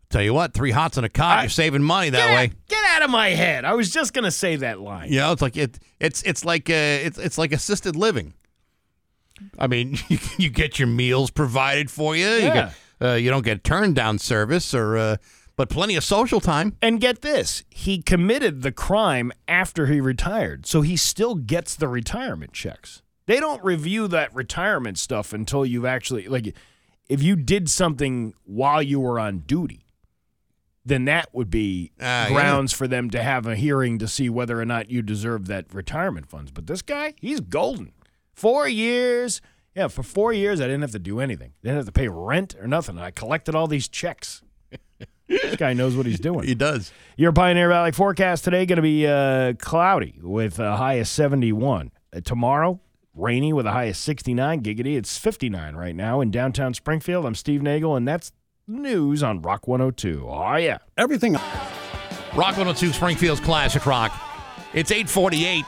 Tell 0.10 0.22
you 0.22 0.34
what, 0.34 0.54
three 0.54 0.72
hots 0.72 0.98
and 0.98 1.06
a 1.06 1.10
cot, 1.10 1.44
you're 1.44 1.50
saving 1.50 1.84
money 1.84 2.10
that 2.10 2.28
Get- 2.28 2.36
way. 2.36 2.52
Get 2.68 2.84
out 2.90 3.04
of 3.04 3.10
my 3.10 3.30
head. 3.30 3.64
I 3.64 3.74
was 3.74 3.92
just 3.92 4.14
going 4.14 4.26
to 4.26 4.32
say 4.32 4.58
that 4.58 4.82
line. 4.82 5.10
You 5.12 5.20
know, 5.20 5.32
it's 5.32 5.42
like 5.42 5.56
it, 5.56 5.80
it's 6.02 6.22
it's 6.24 6.44
like 6.44 6.70
uh, 6.70 6.74
it's 6.74 7.18
it's 7.18 7.38
like 7.38 7.54
assisted 7.54 7.96
living. 7.96 8.34
I 9.58 9.68
mean, 9.68 9.98
you, 10.10 10.20
you 10.38 10.50
get 10.50 10.80
your 10.80 10.90
meals 10.90 11.32
provided 11.32 11.90
for 11.90 12.14
you. 12.16 12.26
You, 12.28 12.38
Yeah. 12.40 12.54
get, 13.00 13.10
uh, 13.10 13.14
you 13.14 13.30
don't 13.30 13.46
get 13.46 13.64
turned 13.64 13.96
down 13.96 14.20
service 14.20 14.74
or, 14.76 14.98
uh, 14.98 15.18
but 15.62 15.70
plenty 15.70 15.96
of 15.96 16.04
social 16.04 16.40
time. 16.40 16.76
And 16.82 17.00
get 17.00 17.22
this, 17.22 17.64
he 17.70 18.02
committed 18.02 18.64
the 18.64 18.72
crime 18.72 19.32
after 19.48 19.86
he 19.86 20.02
retired, 20.02 20.66
so 20.66 20.82
he 20.82 20.98
still 20.98 21.36
gets 21.36 21.76
the 21.76 21.88
retirement 21.88 22.52
checks. 22.52 23.04
They 23.28 23.40
don't 23.40 23.64
review 23.64 24.08
that 24.08 24.34
retirement 24.34 24.98
stuff 24.98 25.34
until 25.34 25.64
you've 25.64 25.86
actually 25.86 26.28
like 26.28 26.56
if 27.10 27.22
you 27.22 27.36
did 27.36 27.70
something 27.70 28.34
while 28.44 28.82
you 28.82 29.00
were 29.00 29.20
on 29.20 29.42
duty, 29.42 29.86
then 30.84 31.06
that 31.06 31.30
would 31.32 31.52
be 31.52 31.92
ah, 32.02 32.26
yeah. 32.26 32.30
grounds 32.30 32.74
for 32.74 32.88
them 32.88 33.12
to 33.12 33.22
have 33.22 33.46
a 33.46 33.56
hearing 33.56 34.00
to 34.00 34.08
see 34.08 34.32
whether 34.32 34.60
or 34.60 34.66
not 34.66 34.90
you 34.90 35.04
deserve 35.04 35.46
that 35.46 35.72
retirement 35.72 36.28
funds. 36.28 36.50
But 36.50 36.66
this 36.66 36.82
guy, 36.82 37.14
he's 37.22 37.40
golden. 37.40 37.92
Four 38.34 38.68
years. 38.68 39.42
Yeah, 39.76 39.90
for 39.90 40.02
four 40.02 40.34
years 40.34 40.60
I 40.60 40.64
didn't 40.64 40.82
have 40.82 40.92
to 40.94 41.00
do 41.00 41.20
anything. 41.20 41.54
Didn't 41.62 41.78
have 41.78 41.86
to 41.86 41.92
pay 41.92 42.08
rent 42.08 42.56
or 42.60 42.66
nothing. 42.66 42.98
I 42.98 43.12
collected 43.12 43.54
all 43.54 43.68
these 43.68 43.88
checks. 43.88 44.42
this 45.32 45.56
guy 45.56 45.74
knows 45.74 45.96
what 45.96 46.06
he's 46.06 46.20
doing. 46.20 46.46
He 46.46 46.56
does. 46.56 46.92
Your 47.18 47.32
Pioneer 47.32 47.70
Valley 47.70 47.92
forecast 47.92 48.44
today 48.44 48.66
going 48.66 48.78
to 48.78 48.82
be 48.82 49.08
uh, 49.08 49.54
cloudy 49.54 50.20
with 50.22 50.60
a 50.60 50.78
high 50.78 50.96
of 50.96 51.08
71. 51.08 51.92
Uh, 52.14 52.22
tomorrow, 52.22 52.80
rainy 53.16 53.54
with 53.54 53.66
a 53.66 53.72
high 53.72 53.86
of 53.86 53.98
69. 53.98 54.62
Giggity, 54.62 54.98
it's 54.98 55.18
59 55.18 55.76
right 55.76 55.96
now 55.96 56.22
in 56.22 56.32
downtown 56.32 56.74
Springfield. 56.74 57.26
I'm 57.26 57.36
Steve 57.36 57.62
Nagel, 57.62 57.96
and 57.96 58.08
that's 58.08 58.32
news 58.68 59.24
on 59.24 59.42
Rock 59.42 59.68
102. 59.68 60.28
Oh, 60.28 60.56
yeah. 60.56 60.78
Everything. 60.98 61.34
Rock 61.34 62.58
102 62.58 62.94
Springfield's 62.94 63.42
Classic 63.42 63.86
Rock. 63.86 64.14
It's 64.74 64.92
848 64.92 65.66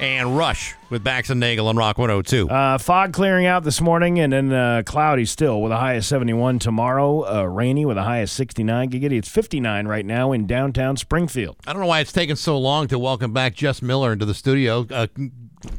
and 0.00 0.36
Rush 0.36 0.75
with 0.88 1.02
Bax 1.02 1.30
and 1.30 1.40
Nagel 1.40 1.68
on 1.68 1.76
Rock 1.76 1.98
102. 1.98 2.48
Uh, 2.48 2.78
fog 2.78 3.12
clearing 3.12 3.46
out 3.46 3.64
this 3.64 3.80
morning 3.80 4.20
and 4.20 4.32
then 4.32 4.52
uh, 4.52 4.82
cloudy 4.86 5.24
still 5.24 5.60
with 5.60 5.72
a 5.72 5.76
high 5.76 5.94
of 5.94 6.04
71 6.04 6.58
tomorrow. 6.60 7.22
Uh, 7.26 7.42
rainy 7.44 7.84
with 7.84 7.98
a 7.98 8.02
high 8.04 8.18
of 8.18 8.30
69. 8.30 8.90
Giggity, 8.90 9.18
it's 9.18 9.28
59 9.28 9.88
right 9.88 10.06
now 10.06 10.32
in 10.32 10.46
downtown 10.46 10.96
Springfield. 10.96 11.56
I 11.66 11.72
don't 11.72 11.82
know 11.82 11.88
why 11.88 12.00
it's 12.00 12.12
taken 12.12 12.36
so 12.36 12.56
long 12.58 12.86
to 12.88 12.98
welcome 12.98 13.32
back 13.32 13.54
Jess 13.54 13.82
Miller 13.82 14.12
into 14.12 14.24
the 14.26 14.34
studio. 14.34 14.86
Uh, 14.90 15.06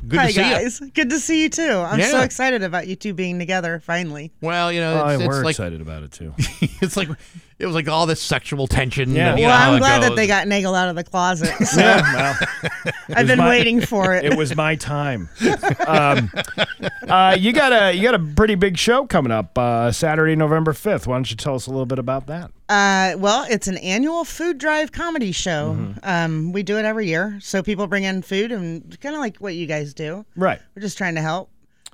good 0.07 0.19
Hi 0.19 0.27
to 0.27 0.33
see 0.33 0.41
you. 0.41 0.49
guys, 0.51 0.79
good 0.93 1.09
to 1.11 1.19
see 1.19 1.43
you 1.43 1.49
too. 1.49 1.71
I'm 1.71 2.01
so 2.01 2.21
excited 2.21 2.63
about 2.63 2.87
you 2.87 2.95
two 2.97 3.13
being 3.13 3.39
together 3.39 3.79
finally. 3.79 4.31
Well, 4.41 4.71
you 4.73 4.81
know, 4.81 5.01
Oh, 5.03 5.07
it's, 5.09 5.21
it's 5.21 5.27
we're 5.27 5.43
like 5.43 5.51
excited 5.53 5.79
about 5.81 6.03
it 6.03 6.11
too. 6.11 6.33
it's 6.81 6.97
like 6.97 7.07
it 7.59 7.65
was 7.65 7.73
like 7.73 7.87
all 7.87 8.05
this 8.05 8.21
sexual 8.21 8.67
tension. 8.67 9.13
Yeah. 9.15 9.31
and, 9.31 9.39
you 9.39 9.45
well, 9.45 9.57
know 9.57 9.65
I'm 9.71 9.75
it 9.77 9.79
glad 9.79 10.03
that 10.03 10.15
they 10.15 10.27
got 10.27 10.47
Nagel 10.47 10.75
out 10.75 10.89
of 10.89 10.95
the 10.95 11.03
closet. 11.03 11.53
So 11.67 11.79
Yeah, 11.81 12.01
well, 12.13 12.93
I've 13.15 13.27
been 13.27 13.39
my- 13.39 13.49
waiting 13.49 13.81
for 13.81 14.13
it. 14.15 14.25
It 14.25 14.37
was 14.37 14.55
my 14.55 14.75
time. 14.75 14.96
Um, 15.87 16.31
uh, 17.07 17.35
you 17.37 17.53
got 17.53 17.71
a 17.73 17.93
you 17.93 18.03
got 18.03 18.15
a 18.15 18.19
pretty 18.19 18.55
big 18.55 18.77
show 18.77 19.05
coming 19.05 19.31
up 19.31 19.57
uh, 19.57 19.91
Saturday, 19.91 20.35
November 20.35 20.73
fifth. 20.73 21.07
Why 21.07 21.15
don't 21.15 21.29
you 21.29 21.37
tell 21.37 21.55
us 21.55 21.67
a 21.67 21.69
little 21.69 21.85
bit 21.85 21.99
about 21.99 22.27
that? 22.27 22.51
Uh, 22.69 23.17
well, 23.17 23.45
it's 23.49 23.67
an 23.67 23.77
annual 23.77 24.25
food 24.25 24.57
drive 24.57 24.91
comedy 24.91 25.31
show. 25.31 25.75
Mm-hmm. 25.77 25.99
Um, 26.03 26.51
we 26.51 26.63
do 26.63 26.77
it 26.77 26.85
every 26.85 27.07
year, 27.07 27.37
so 27.41 27.63
people 27.63 27.87
bring 27.87 28.03
in 28.03 28.21
food 28.21 28.51
and 28.51 28.99
kind 28.99 29.15
of 29.15 29.21
like 29.21 29.37
what 29.37 29.55
you 29.55 29.67
guys 29.67 29.93
do. 29.93 30.25
Right. 30.35 30.59
We're 30.75 30.81
just 30.81 30.97
trying 30.97 31.15
to 31.15 31.21
help. 31.21 31.49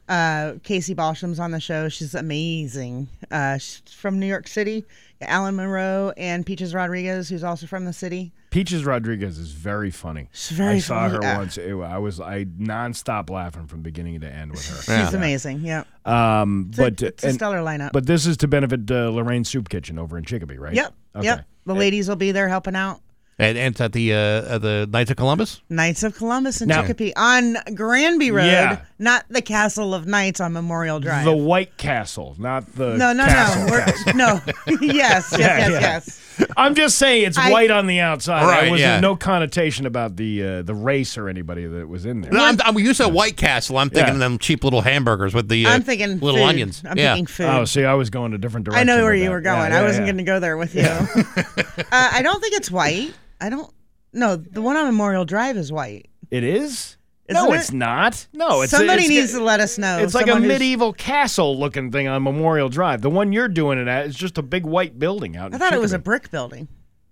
Uh, 0.09 0.53
Casey 0.63 0.93
Balsham's 0.93 1.39
on 1.39 1.51
the 1.51 1.59
show. 1.59 1.87
She's 1.89 2.13
amazing. 2.13 3.07
Uh, 3.31 3.57
she's 3.57 3.81
from 3.87 4.19
New 4.19 4.25
York 4.27 4.47
City. 4.47 4.83
Alan 5.21 5.55
Monroe 5.55 6.11
and 6.17 6.45
Peaches 6.45 6.73
Rodriguez, 6.73 7.29
who's 7.29 7.45
also 7.45 7.65
from 7.65 7.85
the 7.85 7.93
city. 7.93 8.33
Peaches 8.49 8.83
Rodriguez 8.83 9.37
is 9.37 9.51
very 9.51 9.89
funny. 9.89 10.27
She's 10.33 10.57
very 10.57 10.75
I 10.75 10.79
saw 10.79 11.07
funny, 11.07 11.13
her 11.15 11.19
yeah. 11.21 11.37
once. 11.37 11.57
It- 11.57 11.73
I 11.73 11.97
was 11.97 12.19
I 12.19 12.43
nonstop 12.43 13.29
laughing 13.29 13.67
from 13.67 13.81
beginning 13.81 14.19
to 14.21 14.27
end 14.29 14.51
with 14.51 14.67
her. 14.67 15.05
She's 15.05 15.13
amazing. 15.13 15.61
Yeah. 15.61 15.85
Um, 16.05 16.67
It's 16.69 16.77
a- 16.79 16.81
but 16.81 17.01
it's 17.01 17.23
a 17.23 17.33
stellar 17.33 17.59
lineup. 17.59 17.93
But 17.93 18.05
this 18.05 18.25
is 18.25 18.35
to 18.37 18.47
benefit 18.49 18.91
uh, 18.91 19.09
Lorraine 19.09 19.45
Soup 19.45 19.67
Kitchen 19.69 19.97
over 19.97 20.17
in 20.17 20.25
Chicopee, 20.25 20.57
right? 20.57 20.73
Yep. 20.73 20.93
Okay. 21.15 21.25
Yep. 21.25 21.45
The 21.65 21.75
ladies 21.75 22.09
will 22.09 22.17
be 22.17 22.33
there 22.33 22.49
helping 22.49 22.75
out. 22.75 22.99
And, 23.39 23.57
and 23.57 23.73
it's 23.73 23.81
at 23.81 23.93
the 23.93 24.13
uh, 24.13 24.55
at 24.55 24.61
the 24.61 24.87
Knights 24.91 25.09
of 25.09 25.17
Columbus. 25.17 25.59
Knights 25.69 26.03
of 26.03 26.15
Columbus 26.15 26.61
in 26.61 26.67
Now- 26.67 26.81
Chicopee 26.81 27.13
on 27.15 27.57
Granby 27.73 28.29
Road, 28.29 28.45
Yeah. 28.45 28.81
not 28.99 29.25
the 29.29 29.41
Castle 29.41 29.95
of 29.95 30.05
Knights 30.05 30.39
on 30.39 30.53
Memorial 30.53 30.99
Drive. 30.99 31.25
The 31.25 31.35
White 31.35 31.75
Castle, 31.77 32.35
not 32.37 32.75
the 32.75 32.95
no, 32.95 33.11
no, 33.11 33.25
castle 33.25 33.65
no. 33.65 33.71
We're, 33.71 34.13
no. 34.15 34.41
yes, 34.81 35.31
yes, 35.31 35.35
Yeah, 35.39 35.57
yes, 35.57 35.71
yeah. 35.71 35.79
yes. 35.79 36.19
I'm 36.57 36.75
just 36.75 36.97
saying 36.99 37.25
it's 37.25 37.37
I- 37.37 37.51
white 37.51 37.71
on 37.71 37.87
the 37.87 37.99
outside. 38.01 38.43
Right, 38.45 38.61
There 38.63 38.71
was 38.71 38.81
yeah. 38.81 38.99
no 38.99 39.15
connotation 39.15 39.85
about 39.87 40.15
the 40.15 40.43
uh, 40.43 40.61
the 40.61 40.75
race 40.75 41.17
or 41.17 41.27
anybody 41.27 41.65
that 41.65 41.87
was 41.87 42.05
in 42.05 42.21
there. 42.21 42.31
No, 42.31 42.43
I'm, 42.43 42.57
I'm 42.63 42.77
used 42.77 43.01
to 43.01 43.09
White 43.09 43.35
Castle. 43.37 43.77
I'm 43.79 43.89
thinking 43.89 44.09
Yeah. 44.09 44.13
of 44.13 44.19
them 44.19 44.37
cheap 44.37 44.63
little 44.63 44.81
hamburgers 44.81 45.33
with 45.33 45.47
the 45.49 45.65
uh, 45.65 45.71
I'm 45.71 45.81
thinking 45.81 46.19
little 46.19 46.39
food. 46.41 46.49
onions. 46.49 46.83
I'm 46.87 46.97
yeah. 46.97 47.13
thinking 47.15 47.25
food. 47.27 47.45
Oh, 47.47 47.65
see, 47.65 47.83
I 47.83 47.95
was 47.95 48.11
going 48.11 48.33
a 48.33 48.37
different 48.37 48.65
direction. 48.67 48.89
I 48.89 48.95
know 48.95 49.01
where 49.03 49.11
with 49.13 49.21
you 49.21 49.25
that. 49.25 49.31
were 49.31 49.41
going. 49.41 49.71
Yeah, 49.71 49.77
I 49.77 49.81
yeah, 49.81 49.85
wasn't 49.87 50.05
yeah. 50.07 50.11
going 50.13 50.17
to 50.25 50.31
go 50.31 50.39
there 50.39 50.57
with 50.57 50.75
you. 50.75 50.81
uh, 50.85 51.83
I 51.91 52.21
don't 52.21 52.39
think 52.39 52.53
it's 52.55 52.69
white. 52.69 53.11
I 53.43 53.49
don't. 53.49 53.69
No, 54.13 54.37
the 54.37 54.61
one 54.61 54.77
on 54.77 54.85
Memorial 54.85 55.25
Drive 55.25 55.57
is 55.57 55.69
white. 55.69 56.07
It 56.31 56.45
is. 56.45 56.95
Isn't 57.27 57.43
no, 57.43 57.51
it? 57.51 57.57
it's 57.57 57.73
not. 57.73 58.25
No, 58.31 58.61
it's 58.61 58.71
Somebody 58.71 59.01
it's, 59.01 59.09
needs 59.09 59.31
to 59.33 59.43
let 59.43 59.59
us 59.59 59.77
know. 59.77 59.99
It's 59.99 60.13
like 60.13 60.27
a 60.29 60.39
medieval 60.39 60.93
castle-looking 60.93 61.91
thing 61.91 62.07
on 62.07 62.23
Memorial 62.23 62.69
Drive. 62.69 63.01
The 63.01 63.09
one 63.09 63.33
you're 63.33 63.49
doing 63.49 63.79
it 63.79 63.87
at 63.89 64.05
is 64.07 64.15
just 64.15 64.37
a 64.37 64.41
big 64.41 64.65
white 64.65 64.97
building 64.97 65.35
out. 65.35 65.53
I 65.53 65.57
thought 65.57 65.73
it 65.73 65.81
was 65.81 65.91
a 65.91 65.99
brick 65.99 66.31
building. 66.31 66.69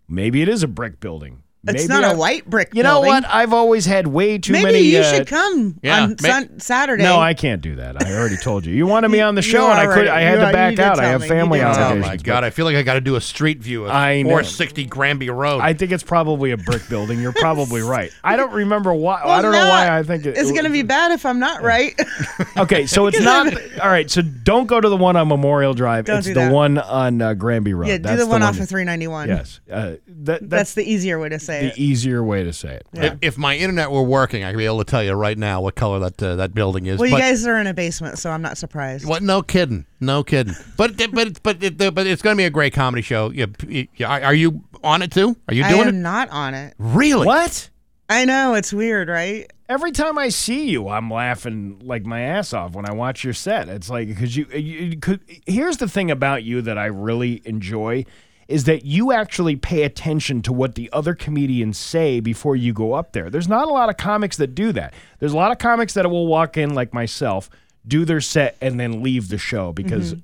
Maybe 0.07 0.41
it 0.41 0.47
is 0.47 0.63
a 0.63 0.69
brick 0.69 1.01
building. 1.01 1.43
It's 1.67 1.87
not 1.87 2.03
a 2.03 2.07
I- 2.07 2.13
white 2.15 2.49
brick 2.49 2.69
building. 2.71 2.77
You 2.77 2.83
know 2.83 3.01
building. 3.03 3.09
what? 3.23 3.25
I've 3.25 3.53
always 3.53 3.85
had 3.85 4.07
way 4.07 4.39
too 4.39 4.51
Maybe 4.53 4.63
many. 4.65 4.77
Maybe 4.79 4.87
you 4.89 4.99
uh, 5.01 5.13
should 5.13 5.27
come 5.27 5.79
yeah, 5.83 6.01
on 6.03 6.15
ma- 6.21 6.27
sun- 6.27 6.59
Saturday. 6.59 7.03
No, 7.03 7.19
I 7.19 7.35
can't 7.35 7.61
do 7.61 7.75
that. 7.75 8.03
I 8.03 8.13
already 8.15 8.37
told 8.37 8.65
you. 8.65 8.73
You 8.73 8.87
wanted 8.87 9.09
me 9.09 9.21
on 9.21 9.35
the 9.35 9.43
show, 9.43 9.69
and 9.69 9.79
I 9.79 9.85
could. 9.85 9.91
already- 10.07 10.09
I 10.09 10.21
had 10.21 10.33
you 10.33 10.39
to 10.39 10.45
are- 10.47 10.53
back 10.53 10.71
you 10.71 10.77
did 10.77 10.83
out. 10.85 10.99
I 10.99 11.05
have 11.05 11.21
me. 11.21 11.27
Family 11.27 11.59
did 11.59 11.73
tell 11.75 11.93
me. 11.95 12.01
Oh 12.03 12.07
my 12.07 12.17
God! 12.17 12.43
I 12.43 12.49
feel 12.49 12.65
like 12.65 12.75
I 12.75 12.81
got 12.81 12.95
to 12.95 13.01
do 13.01 13.15
a 13.15 13.21
street 13.21 13.59
view 13.59 13.85
of 13.85 13.91
I 13.91 14.23
460 14.23 14.85
Granby 14.85 15.29
Road. 15.29 15.61
I 15.61 15.73
think 15.73 15.91
it's 15.91 16.01
probably 16.03 16.49
a 16.49 16.57
brick 16.57 16.89
building. 16.89 17.21
You're 17.21 17.31
probably 17.33 17.81
right. 17.83 18.11
I 18.23 18.37
don't 18.37 18.53
remember 18.53 18.91
why. 18.93 19.21
Well, 19.23 19.33
I 19.33 19.41
don't 19.43 19.51
know 19.51 19.59
why 19.69 19.95
I 19.99 20.01
think 20.01 20.25
it, 20.25 20.35
It's 20.37 20.51
going 20.51 20.63
to 20.63 20.71
be 20.71 20.81
bad 20.81 21.11
if 21.11 21.25
I'm 21.27 21.39
not 21.39 21.61
right. 21.61 21.93
Okay, 22.57 22.85
so 22.85 23.07
it's 23.07 23.19
not 23.21 23.53
all 23.81 23.89
right. 23.89 24.09
So 24.11 24.21
don't 24.21 24.65
go 24.67 24.81
to 24.81 24.89
the 24.89 24.97
one 24.97 25.15
on 25.15 25.27
Memorial 25.27 25.73
Drive. 25.73 26.05
Don't 26.05 26.17
it's 26.17 26.27
do 26.27 26.33
the 26.33 26.41
that. 26.41 26.51
one 26.51 26.77
on 26.79 27.21
uh, 27.21 27.33
Granby 27.33 27.73
Road. 27.73 27.87
yeah, 27.87 27.97
do 27.97 28.15
the 28.17 28.27
one 28.27 28.41
off 28.43 28.59
of 28.59 28.67
391. 28.67 29.29
Yes, 29.29 29.59
uh, 29.71 29.81
that, 29.81 29.99
That's 30.07 30.45
that's 30.49 30.73
the 30.73 30.83
easier 30.89 31.17
way 31.19 31.29
to 31.29 31.39
say 31.39 31.50
the 31.59 31.67
it. 31.67 31.77
easier 31.77 32.23
way 32.23 32.43
to 32.43 32.53
say 32.53 32.75
it. 32.75 32.87
If, 32.93 33.17
if 33.21 33.37
my 33.37 33.55
internet 33.57 33.91
were 33.91 34.03
working, 34.03 34.43
I'd 34.43 34.57
be 34.57 34.65
able 34.65 34.79
to 34.79 34.85
tell 34.85 35.03
you 35.03 35.13
right 35.13 35.37
now 35.37 35.61
what 35.61 35.75
color 35.75 35.99
that 35.99 36.21
uh, 36.21 36.35
that 36.37 36.53
building 36.53 36.85
is. 36.85 36.99
Well, 36.99 37.09
you 37.09 37.15
but, 37.15 37.21
guys 37.21 37.45
are 37.45 37.57
in 37.57 37.67
a 37.67 37.73
basement, 37.73 38.17
so 38.19 38.29
I'm 38.29 38.41
not 38.41 38.57
surprised. 38.57 39.05
What? 39.05 39.23
No 39.23 39.41
kidding. 39.41 39.85
No 39.99 40.23
kidding. 40.23 40.55
But 40.77 40.97
but 41.13 41.43
but 41.43 41.63
it, 41.63 41.77
but 41.77 42.07
it's 42.07 42.21
going 42.21 42.35
to 42.35 42.37
be 42.37 42.45
a 42.45 42.49
great 42.49 42.73
comedy 42.73 43.01
show. 43.01 43.29
You, 43.31 43.47
you, 43.67 43.87
are 44.05 44.33
you 44.33 44.63
on 44.83 45.01
it 45.01 45.11
too? 45.11 45.35
Are 45.47 45.53
you 45.53 45.63
I 45.63 45.69
doing 45.69 45.81
am 45.81 45.87
it? 45.89 45.93
not 45.93 46.29
on 46.29 46.53
it. 46.53 46.73
Really? 46.77 47.25
What? 47.25 47.69
I 48.09 48.25
know 48.25 48.55
it's 48.55 48.73
weird, 48.73 49.07
right? 49.07 49.49
Every 49.69 49.93
time 49.93 50.17
I 50.17 50.29
see 50.29 50.67
you, 50.67 50.89
I'm 50.89 51.09
laughing 51.09 51.79
like 51.81 52.05
my 52.05 52.19
ass 52.19 52.51
off 52.51 52.73
when 52.73 52.85
I 52.85 52.91
watch 52.91 53.23
your 53.23 53.33
set. 53.33 53.69
It's 53.69 53.89
like 53.89 54.09
because 54.09 54.35
you, 54.35 54.45
you, 54.51 54.59
you 54.59 54.97
could. 54.97 55.21
Here's 55.45 55.77
the 55.77 55.87
thing 55.87 56.11
about 56.11 56.43
you 56.43 56.61
that 56.63 56.77
I 56.77 56.87
really 56.87 57.41
enjoy 57.45 58.05
is 58.51 58.65
that 58.65 58.85
you 58.85 59.11
actually 59.11 59.55
pay 59.55 59.83
attention 59.83 60.41
to 60.43 60.53
what 60.53 60.75
the 60.75 60.89
other 60.91 61.15
comedians 61.15 61.77
say 61.77 62.19
before 62.19 62.55
you 62.55 62.73
go 62.73 62.93
up 62.93 63.13
there. 63.13 63.29
There's 63.29 63.47
not 63.47 63.67
a 63.67 63.71
lot 63.71 63.89
of 63.89 63.97
comics 63.97 64.37
that 64.37 64.53
do 64.53 64.71
that. 64.73 64.93
There's 65.19 65.33
a 65.33 65.37
lot 65.37 65.51
of 65.51 65.57
comics 65.57 65.93
that 65.93 66.09
will 66.09 66.27
walk 66.27 66.57
in 66.57 66.73
like 66.73 66.93
myself, 66.93 67.49
do 67.87 68.05
their 68.05 68.21
set, 68.21 68.57
and 68.61 68.79
then 68.79 69.01
leave 69.01 69.29
the 69.29 69.37
show 69.37 69.71
because. 69.71 70.13
Mhm. 70.15 70.23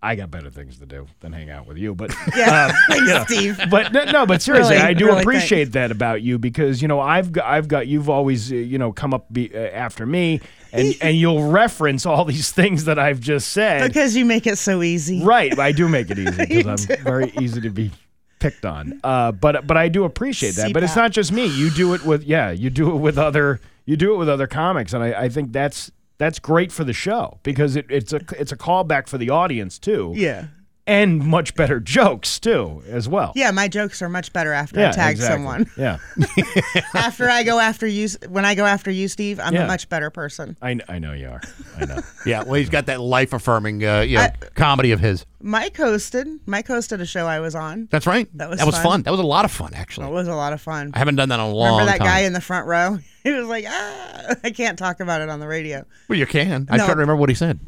I 0.00 0.14
got 0.14 0.30
better 0.30 0.48
things 0.48 0.78
to 0.78 0.86
do 0.86 1.06
than 1.20 1.32
hang 1.32 1.50
out 1.50 1.66
with 1.66 1.76
you, 1.76 1.94
but 1.94 2.14
Yeah, 2.36 2.72
thanks, 2.88 3.06
you 3.06 3.14
know, 3.14 3.24
Steve. 3.24 3.60
But 3.70 3.92
no, 3.92 4.04
no, 4.04 4.26
but 4.26 4.40
seriously, 4.40 4.76
Really, 4.76 4.86
I 4.86 4.92
do 4.94 5.06
really, 5.06 5.20
appreciate 5.20 5.72
that 5.72 5.90
about 5.90 6.22
you 6.22 6.38
because 6.38 6.80
you 6.80 6.88
know 6.88 7.00
I've 7.00 7.32
got, 7.32 7.46
I've 7.46 7.66
got 7.66 7.88
you've 7.88 8.08
always 8.08 8.52
uh, 8.52 8.56
you 8.56 8.78
know 8.78 8.92
come 8.92 9.12
up 9.12 9.32
be, 9.32 9.52
uh, 9.52 9.58
after 9.58 10.06
me 10.06 10.40
and 10.72 10.94
and 11.00 11.16
you'll 11.16 11.50
reference 11.50 12.06
all 12.06 12.24
these 12.24 12.50
things 12.58 12.84
that 12.84 12.98
I've 12.98 13.20
just 13.20 13.48
said. 13.48 13.86
Because 13.88 14.14
you 14.14 14.24
make 14.24 14.46
it 14.46 14.58
so 14.58 14.82
easy. 14.82 15.22
Right, 15.24 15.58
I 15.58 15.72
do 15.72 15.88
make 15.88 16.10
it 16.10 16.18
easy 16.18 16.46
because 16.46 16.66
I'm 16.66 16.96
do. 16.96 17.02
very 17.02 17.32
easy 17.40 17.60
to 17.60 17.70
be 17.70 17.90
picked 18.38 18.64
on. 18.64 19.00
Uh, 19.02 19.32
but 19.32 19.66
but 19.66 19.76
I 19.76 19.88
do 19.88 20.04
appreciate 20.04 20.54
that. 20.56 20.72
But 20.72 20.84
it's 20.84 20.96
not 20.96 21.10
just 21.10 21.32
me. 21.32 21.46
You 21.46 21.70
do 21.70 21.94
it 21.94 22.04
with 22.04 22.22
yeah, 22.24 22.50
you 22.50 22.70
do 22.70 22.90
it 22.94 22.98
with 22.98 23.18
other 23.18 23.60
you 23.84 23.96
do 23.96 24.14
it 24.14 24.16
with 24.16 24.28
other 24.28 24.46
comics, 24.46 24.92
and 24.92 25.02
I, 25.02 25.22
I 25.22 25.28
think 25.28 25.52
that's 25.52 25.90
that's 26.18 26.38
great 26.38 26.72
for 26.72 26.84
the 26.84 26.92
show 26.92 27.38
because 27.42 27.76
it, 27.76 27.86
it's 27.88 28.12
a 28.12 28.20
it's 28.38 28.52
a 28.52 28.56
callback 28.56 29.08
for 29.08 29.18
the 29.18 29.30
audience 29.30 29.78
too. 29.78 30.12
Yeah. 30.14 30.46
And 30.88 31.20
much 31.24 31.54
better 31.54 31.78
jokes 31.78 32.40
too 32.40 32.82
as 32.88 33.08
well. 33.08 33.32
Yeah, 33.36 33.50
my 33.52 33.68
jokes 33.68 34.02
are 34.02 34.08
much 34.08 34.32
better 34.32 34.52
after 34.52 34.80
Yeah, 34.80 34.88
I 34.88 34.92
tag 34.92 35.10
exactly. 35.12 35.34
someone. 35.36 35.70
Yeah, 35.76 35.98
after 36.94 37.28
I 37.28 37.42
go 37.44 37.58
after 37.60 37.86
you, 37.86 38.08
when 38.28 38.44
I 38.44 38.54
go 38.54 38.64
after 38.64 38.90
you, 38.90 39.06
Steve, 39.08 39.38
I'm 39.38 39.54
Yeah. 39.54 39.64
a 39.64 39.66
much 39.66 39.88
better 39.88 40.10
person. 40.10 40.56
I, 40.62 40.78
I 40.88 40.98
know 40.98 41.12
you 41.12 41.28
are. 41.28 41.40
I 41.78 41.84
know. 41.84 42.00
Yeah. 42.26 42.42
Well, 42.42 42.54
he's 42.54 42.68
got 42.68 42.86
that 42.86 43.00
life 43.00 43.32
affirming 43.32 43.84
uh, 43.84 44.00
you 44.00 44.16
know, 44.16 44.22
I- 44.22 44.32
comedy 44.54 44.90
of 44.92 45.00
his. 45.00 45.24
Mike 45.40 45.74
hosted. 45.76 46.40
Mike 46.46 46.66
hosted 46.66 47.00
a 47.00 47.06
show 47.06 47.26
I 47.26 47.38
was 47.40 47.54
on. 47.54 47.86
That's 47.92 48.06
right. 48.06 48.28
That 48.36 48.50
was 48.50 48.58
that 48.58 48.66
was 48.66 48.74
fun. 48.74 48.84
fun. 48.84 49.02
That 49.04 49.12
was 49.12 49.20
a 49.20 49.24
lot 49.26 49.44
of 49.44 49.52
fun 49.52 49.72
actually. 49.74 50.08
It 50.08 50.12
was 50.12 50.26
a 50.26 50.34
lot 50.34 50.52
of 50.52 50.60
fun. 50.60 50.90
I 50.94 50.98
haven't 50.98 51.14
done 51.16 51.28
that 51.28 51.36
in 51.36 51.40
a 51.40 51.48
long 51.48 51.78
time. 51.78 51.86
Remember 51.86 51.92
that 51.92 51.98
time. 51.98 52.06
guy 52.06 52.20
in 52.26 52.32
the 52.32 52.40
front 52.40 52.66
row? 52.66 52.98
He 53.22 53.30
was 53.32 53.46
like, 53.46 53.64
ah, 53.68 54.34
I 54.42 54.50
can't 54.50 54.78
talk 54.78 55.00
about 55.00 55.20
it 55.20 55.28
on 55.28 55.38
the 55.38 55.46
radio. 55.46 55.84
well, 56.08 56.18
you 56.18 56.24
can. 56.26 56.66
I 56.70 56.76
No. 56.78 56.84
try 56.86 56.94
to 56.94 56.98
remember 57.00 57.16
what 57.16 57.28
he 57.28 57.34
said. 57.34 57.60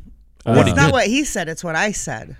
Uh, 0.46 0.54
what 0.54 0.66
it's 0.66 0.76
not 0.76 0.86
did. 0.86 0.92
what 0.94 1.06
he 1.06 1.22
said; 1.24 1.48
it's 1.50 1.62
what 1.62 1.76
I 1.76 1.92
said. 1.92 2.36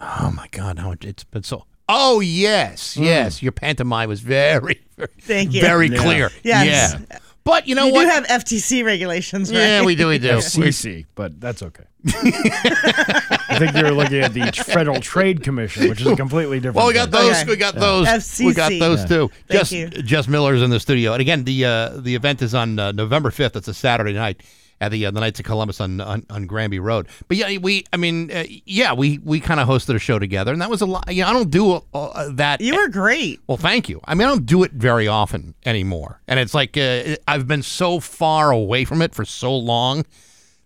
Oh 0.00 0.32
my 0.36 0.46
God! 0.50 0.78
How 0.78 0.92
it, 0.92 1.04
it's 1.04 1.24
been 1.24 1.42
so. 1.42 1.66
Oh 1.88 2.20
yes, 2.20 2.96
yes. 2.96 3.42
Your 3.42 3.52
pantomime 3.52 4.08
was 4.08 4.20
very, 4.20 4.80
very, 4.96 5.08
Thank 5.20 5.52
you. 5.54 5.60
very 5.60 5.88
Yeah. 5.88 5.98
clear. 6.02 6.30
Yes. 6.42 6.96
Yeah. 7.10 7.18
But 7.44 7.68
you 7.68 7.76
know 7.76 7.86
we 7.86 7.92
what? 7.92 8.02
do 8.04 8.08
have 8.10 8.26
FTC 8.26 8.84
regulations, 8.84 9.52
right? 9.52 9.58
Yeah, 9.60 9.84
we 9.84 9.94
do. 9.94 10.08
We 10.08 10.18
do. 10.18 10.28
FCC, 10.38 11.06
but 11.14 11.40
that's 11.40 11.62
okay. 11.62 11.84
I 12.06 13.56
think 13.58 13.74
you're 13.76 13.92
looking 13.92 14.20
at 14.20 14.34
the 14.34 14.50
Federal 14.66 15.00
Trade 15.00 15.42
Commission, 15.42 15.88
which 15.88 16.00
is 16.00 16.06
a 16.08 16.16
completely 16.16 16.58
different. 16.58 16.76
Well, 16.76 16.88
we 16.88 16.92
got 16.94 17.10
thing. 17.10 17.20
those. 17.20 17.44
We 17.46 17.56
got 17.56 17.74
those. 17.76 18.38
We 18.40 18.52
got 18.52 18.70
those 18.70 19.00
Yeah. 19.02 19.06
too. 19.06 19.28
Thank 19.48 19.60
Jess, 19.60 19.72
you. 19.72 19.88
Jess 19.88 20.28
Miller's 20.28 20.62
in 20.62 20.70
the 20.70 20.80
studio, 20.80 21.12
and 21.12 21.20
again, 21.20 21.44
the 21.44 21.64
uh, 21.64 21.88
the 22.00 22.14
event 22.16 22.42
is 22.42 22.54
on 22.54 22.78
uh, 22.78 22.92
November 22.92 23.30
fifth. 23.30 23.54
It's 23.56 23.68
a 23.68 23.74
Saturday 23.74 24.12
night 24.12 24.42
at 24.80 24.90
the 24.90 25.06
uh, 25.06 25.10
the 25.10 25.20
Knights 25.20 25.40
of 25.40 25.46
Columbus 25.46 25.80
on 25.80 26.00
on, 26.00 26.26
on 26.30 26.46
Granby 26.46 26.78
Road. 26.78 27.08
But 27.28 27.36
yeah, 27.36 27.56
we. 27.58 27.84
I 27.92 27.96
mean, 27.96 28.30
uh, 28.30 28.44
yeah, 28.64 28.92
we 28.92 29.18
we 29.18 29.40
kind 29.40 29.60
of 29.60 29.68
hosted 29.68 29.94
a 29.94 29.98
show 29.98 30.18
together, 30.18 30.52
and 30.52 30.60
that 30.62 30.70
was 30.70 30.82
a 30.82 30.86
lot. 30.86 31.12
You 31.12 31.22
know, 31.22 31.28
I 31.28 31.32
don't 31.32 31.50
do 31.50 31.82
uh, 31.94 32.30
that. 32.32 32.60
You 32.60 32.76
were 32.76 32.88
great. 32.88 33.40
Well, 33.46 33.56
thank 33.56 33.88
you. 33.88 34.00
I 34.04 34.14
mean, 34.14 34.26
I 34.26 34.30
don't 34.30 34.46
do 34.46 34.62
it 34.62 34.72
very 34.72 35.08
often 35.08 35.54
anymore, 35.64 36.20
and 36.28 36.38
it's 36.38 36.54
like 36.54 36.76
uh, 36.76 37.16
I've 37.26 37.46
been 37.46 37.62
so 37.62 38.00
far 38.00 38.50
away 38.50 38.84
from 38.84 39.02
it 39.02 39.14
for 39.14 39.24
so 39.24 39.56
long 39.56 40.04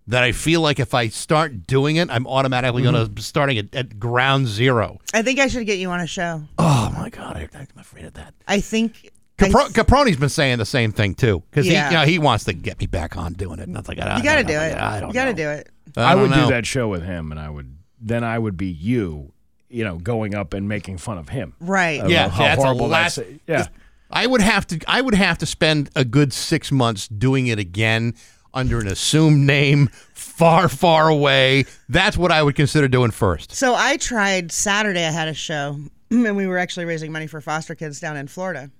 that 0.07 0.24
I 0.24 0.32
feel 0.32 0.61
like 0.61 0.81
if 0.81 0.93
I 0.93 1.09
start 1.09 1.66
doing 1.66 1.97
it, 1.97 2.11
I'm 2.11 2.27
automatically 2.27 2.82
going 2.82 3.15
to 3.15 3.23
starting 3.23 3.59
at, 3.59 3.74
at 3.74 4.01
ground 4.01 4.49
zero. 4.49 4.99
I 5.15 5.23
think 5.23 5.39
I 5.39 5.47
should 5.47 5.66
get 5.66 5.78
you 5.78 5.89
on 5.91 6.01
a 6.01 6.07
show. 6.07 6.43
Oh 6.59 6.93
my 6.97 7.11
god, 7.11 7.37
I, 7.37 7.49
I'm 7.55 7.69
afraid 7.78 8.05
of 8.07 8.15
that. 8.15 8.35
I 8.49 8.61
think. 8.61 9.11
Capro- 9.41 9.69
Caproni's 9.73 10.17
been 10.17 10.29
saying 10.29 10.59
the 10.59 10.65
same 10.67 10.93
thing 10.93 11.15
too 11.15 11.43
because 11.51 11.67
Yeah. 11.67 11.89
he, 11.89 11.95
you 11.95 12.01
know, 12.01 12.07
he 12.07 12.19
wants 12.19 12.45
to 12.45 12.53
get 12.53 12.79
me 12.81 12.87
back 12.87 13.17
on 13.17 13.33
doing 13.33 13.59
it. 13.59 13.69
And 13.69 13.77
I 13.77 13.83
like, 13.87 13.99
I, 13.99 14.17
You 14.19 14.23
got 14.23 14.37
to 14.37 14.45
do 14.45 14.53
it. 14.59 14.77
I 14.77 15.01
don't 15.01 15.09
You 15.11 15.15
got 15.15 15.25
to 15.27 15.31
know. 15.33 15.37
do 15.37 15.49
it. 15.51 15.69
I, 15.97 16.12
don't 16.15 16.23
would 16.23 16.31
know. 16.31 16.45
do 16.45 16.51
that 16.53 16.67
show 16.67 16.89
with 16.89 17.03
him, 17.03 17.31
and 17.33 17.41
I 17.41 17.51
would 17.51 17.77
then 18.01 18.23
I 18.25 18.39
would 18.39 18.57
be 18.57 18.69
you, 18.69 19.33
you 19.69 19.85
know, 19.85 19.97
going 19.99 20.35
up 20.35 20.55
and 20.55 20.69
making 20.69 20.99
fun 20.99 21.19
of 21.19 21.29
him. 21.29 21.55
Right. 21.61 22.07
Yeah, 22.09 22.29
how 22.29 22.45
that's 22.45 22.61
a 22.61 22.65
horrible 22.65 22.89
lot- 22.89 23.15
that's. 23.15 23.19
Yeah, 23.47 23.67
I 24.11 24.27
would 24.27 24.41
have 24.41 24.67
to. 24.69 24.79
I 24.87 25.01
would 25.01 25.15
have 25.15 25.39
to 25.39 25.47
spend 25.47 25.91
a 25.97 26.05
good 26.05 26.33
six 26.33 26.71
months 26.73 27.09
doing 27.09 27.49
it 27.49 27.59
again 27.59 28.15
under 28.55 28.79
an 28.81 28.87
assumed 28.89 29.47
name, 29.47 29.89
far, 30.15 30.69
far 30.69 31.09
away. 31.09 31.65
That's 31.89 32.17
what 32.17 32.33
I 32.33 32.43
would 32.43 32.55
consider 32.57 32.89
doing 32.89 33.11
first. 33.11 33.53
So 33.53 33.75
I 33.77 33.97
tried 33.97 34.51
Saturday. 34.53 35.05
I 35.05 35.11
had 35.11 35.29
a 35.29 35.35
show, 35.35 35.77
and 36.11 36.37
we 36.37 36.47
were 36.47 36.59
actually 36.59 36.87
raising 36.87 37.12
money 37.12 37.27
for 37.27 37.41
foster 37.41 37.75
kids 37.75 38.01
down 38.01 38.17
in 38.17 38.27
Florida 38.29 38.71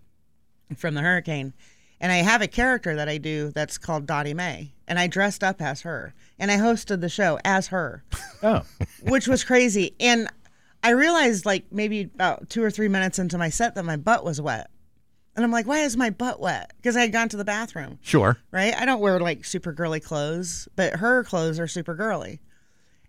from 0.77 0.95
the 0.95 1.03
hurricane. 1.03 1.53
And 2.01 2.11
I 2.11 2.17
have 2.17 2.41
a 2.41 2.49
character 2.49 2.97
that 2.97 3.09
I 3.09 3.19
do 3.19 3.51
that's 3.55 3.77
called 3.77 4.07
Dottie 4.07 4.33
Mae, 4.35 4.73
and 4.89 4.99
I 4.99 5.07
dressed 5.07 5.45
up 5.45 5.61
as 5.61 5.83
her, 5.83 6.15
and 6.39 6.51
I 6.51 6.57
hosted 6.57 7.01
the 7.03 7.11
show 7.11 7.39
as 7.45 7.67
her, 7.69 8.03
oh, 8.43 8.63
which 9.03 9.29
was 9.29 9.45
crazy. 9.45 9.95
And 10.01 10.27
I 10.83 10.91
realized, 10.93 11.45
like 11.45 11.67
maybe 11.71 12.03
about 12.15 12.49
two 12.49 12.63
or 12.63 12.71
three 12.71 12.89
minutes 12.89 13.19
into 13.19 13.37
my 13.37 13.51
set, 13.51 13.75
that 13.75 13.85
my 13.85 13.97
butt 13.97 14.25
was 14.25 14.41
wet, 14.41 14.71
and 15.37 15.45
I'm 15.45 15.51
like, 15.53 15.67
"Why 15.67 15.81
is 15.81 15.95
my 15.95 16.09
butt 16.09 16.41
wet?" 16.41 16.73
Because 16.79 16.97
I 16.97 17.03
had 17.03 17.13
gone 17.13 17.29
to 17.29 17.37
the 17.37 17.45
bathroom 17.45 17.99
Sure. 18.01 18.39
right? 18.51 18.75
I 18.75 18.87
don't 18.87 19.01
wear 19.01 19.21
like 19.21 19.45
super 19.45 19.73
girly 19.75 20.01
clothes, 20.01 20.69
but 20.77 20.95
her 21.01 21.23
clothes 21.23 21.61
are 21.61 21.69
super 21.69 21.95
girly. 21.95 22.41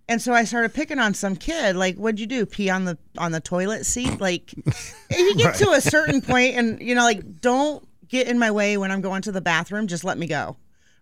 And 0.10 0.22
so 0.22 0.34
I 0.34 0.44
started 0.44 0.73
picking 0.73 0.99
on 0.99 1.14
some 1.14 1.36
kid. 1.36 1.76
Like, 1.76 1.95
what'd 1.95 2.19
you 2.19 2.26
do? 2.28 2.45
Pee 2.45 2.69
on 2.69 2.86
the 2.86 2.98
on 3.18 3.32
the 3.32 3.40
toilet 3.40 3.86
seat? 3.86 4.19
Like, 4.19 4.52
if 4.57 5.10
you 5.18 5.36
get 5.36 5.56
to 5.56 5.69
a 5.72 5.82
certain 5.82 6.22
point, 6.22 6.56
and 6.56 6.82
you 6.82 6.95
know, 6.95 7.03
like, 7.03 7.40
don't 7.41 7.88
get 8.07 8.28
in 8.28 8.38
my 8.38 8.52
way 8.52 8.78
when 8.78 8.91
I'm 8.91 9.02
going 9.02 9.22
to 9.23 9.32
the 9.32 9.41
bathroom. 9.41 9.88
Just 9.88 10.03
let 10.03 10.18
me 10.18 10.28
go, 10.28 10.57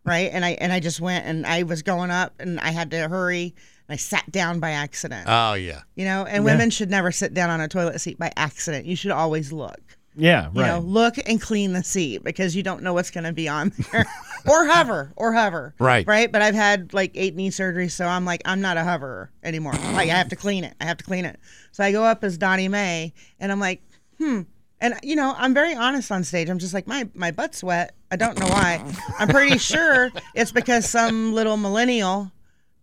right? 0.05 0.29
And 0.31 0.45
I 0.45 0.51
and 0.51 0.71
I 0.71 0.79
just 0.79 1.01
went, 1.01 1.25
and 1.25 1.45
I 1.47 1.63
was 1.63 1.81
going 1.81 2.11
up, 2.11 2.33
and 2.39 2.59
I 2.59 2.69
had 2.71 2.91
to 2.91 3.07
hurry, 3.07 3.55
I 3.87 3.95
sat 3.95 4.29
down 4.31 4.59
by 4.59 4.71
accident. 4.71 5.25
Oh 5.27 5.53
yeah. 5.55 5.81
you 5.95 6.05
know, 6.05 6.25
and 6.25 6.45
Yeah. 6.45 6.51
women 6.51 6.69
should 6.69 6.91
never 6.91 7.11
sit 7.11 7.33
down 7.33 7.49
on 7.49 7.61
a 7.61 7.67
toilet 7.67 7.99
seat 7.99 8.19
by 8.19 8.31
accident. 8.37 8.85
You 8.85 8.95
should 8.95 9.11
always 9.11 9.51
look. 9.51 9.81
Yeah, 10.19 10.49
You 10.53 10.61
right. 10.61 10.67
know, 10.67 10.79
look 10.79 11.15
and 11.25 11.41
clean 11.41 11.73
the 11.73 11.83
seat 11.83 12.23
because 12.23 12.55
you 12.55 12.63
don't 12.63 12.83
know 12.83 12.93
what's 12.93 13.09
going 13.11 13.23
to 13.23 13.33
be 13.33 13.47
on 13.47 13.71
there. 13.91 14.05
or 14.47 14.65
hover, 14.67 15.11
or 15.15 15.33
hover. 15.33 15.73
Right. 15.79 16.05
Right. 16.07 16.31
But 16.31 16.41
I've 16.41 16.55
had 16.55 16.93
like 16.93 17.11
eight 17.15 17.35
knee 17.35 17.49
surgeries, 17.49 17.91
so 17.91 18.05
I'm 18.05 18.25
like, 18.25 18.41
I'm 18.45 18.61
not 18.61 18.77
a 18.77 18.83
hoverer 18.83 19.31
anymore. 19.43 19.73
like, 19.93 20.09
I 20.09 20.15
have 20.17 20.29
to 20.29 20.35
clean 20.35 20.63
it. 20.63 20.75
I 20.79 20.85
have 20.85 20.97
to 20.97 21.03
clean 21.03 21.25
it. 21.25 21.39
So 21.71 21.83
I 21.83 21.91
go 21.91 22.03
up 22.03 22.23
as 22.23 22.37
Dottie 22.37 22.67
Mae, 22.67 23.13
and 23.39 23.51
I'm 23.51 23.59
like, 23.59 23.81
hmm. 24.17 24.41
And 24.81 24.93
you 25.03 25.17
know, 25.17 25.33
I'm 25.37 25.53
very 25.53 25.75
honest 25.75 26.09
on 26.09 26.23
stage. 26.23 26.47
I'm 26.49 26.57
just 26.59 26.73
like, 26.73 26.87
my 26.87 27.09
my 27.13 27.31
butt's 27.31 27.61
wet. 27.61 27.95
I 28.11 28.15
don't 28.15 28.39
know 28.39 28.47
why. 28.47 28.81
I'm 29.19 29.27
pretty 29.27 29.57
sure 29.73 30.09
it's 30.35 30.53
because 30.53 30.89
some 30.89 31.33
little 31.33 31.57
millennial 31.57 32.31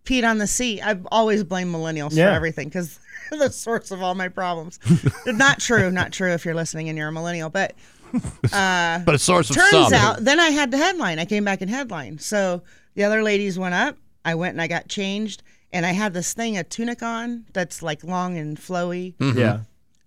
peed 0.05 0.23
on 0.23 0.37
the 0.37 0.45
seat. 0.45 0.79
I've 0.85 1.07
always 1.11 1.43
blamed 1.43 1.73
millennials 1.73 2.15
Yeah. 2.15 2.27
for 2.29 2.35
everything 2.35 2.67
because 2.67 2.99
the 3.37 3.49
source 3.49 3.91
of 3.91 4.01
all 4.01 4.15
my 4.15 4.27
problems. 4.29 4.79
not 5.25 5.59
true. 5.59 5.91
Not 5.91 6.11
true. 6.11 6.31
If 6.33 6.45
you're 6.45 6.55
listening 6.55 6.89
and 6.89 6.97
you're 6.97 7.07
a 7.09 7.11
millennial, 7.11 7.49
but 7.49 7.73
uh, 8.53 8.99
But 8.99 9.15
a 9.15 9.19
source 9.19 9.49
of 9.49 9.55
turns 9.57 9.89
some. 9.89 9.93
out 9.93 10.23
then 10.23 10.39
I 10.39 10.49
had 10.49 10.71
to 10.71 10.77
headline. 10.77 11.19
I 11.19 11.25
came 11.25 11.43
back 11.43 11.61
in 11.61 11.67
headline. 11.67 12.19
So 12.19 12.61
the 12.95 13.03
other 13.03 13.23
ladies 13.23 13.57
went 13.59 13.75
up. 13.75 13.97
I 14.25 14.35
went 14.35 14.53
and 14.53 14.61
I 14.61 14.67
got 14.67 14.89
changed, 14.89 15.43
and 15.71 15.85
I 15.85 15.91
had 15.91 16.13
this 16.13 16.33
thing 16.33 16.57
a 16.57 16.63
tunic 16.63 17.01
on 17.01 17.45
that's 17.53 17.81
like 17.81 18.03
long 18.03 18.37
and 18.37 18.57
flowy. 18.57 19.15
Mm-hmm. 19.15 19.39
Yeah. 19.39 19.59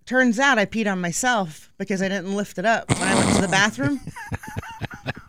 Turns 0.06 0.38
out 0.38 0.58
I 0.58 0.66
peed 0.66 0.90
on 0.90 1.00
myself 1.00 1.72
because 1.78 2.02
I 2.02 2.08
didn't 2.08 2.34
lift 2.34 2.58
it 2.58 2.66
up 2.66 2.88
when 2.90 3.02
I 3.08 3.14
went 3.14 3.36
to 3.36 3.42
the 3.42 3.48
bathroom. 3.48 4.00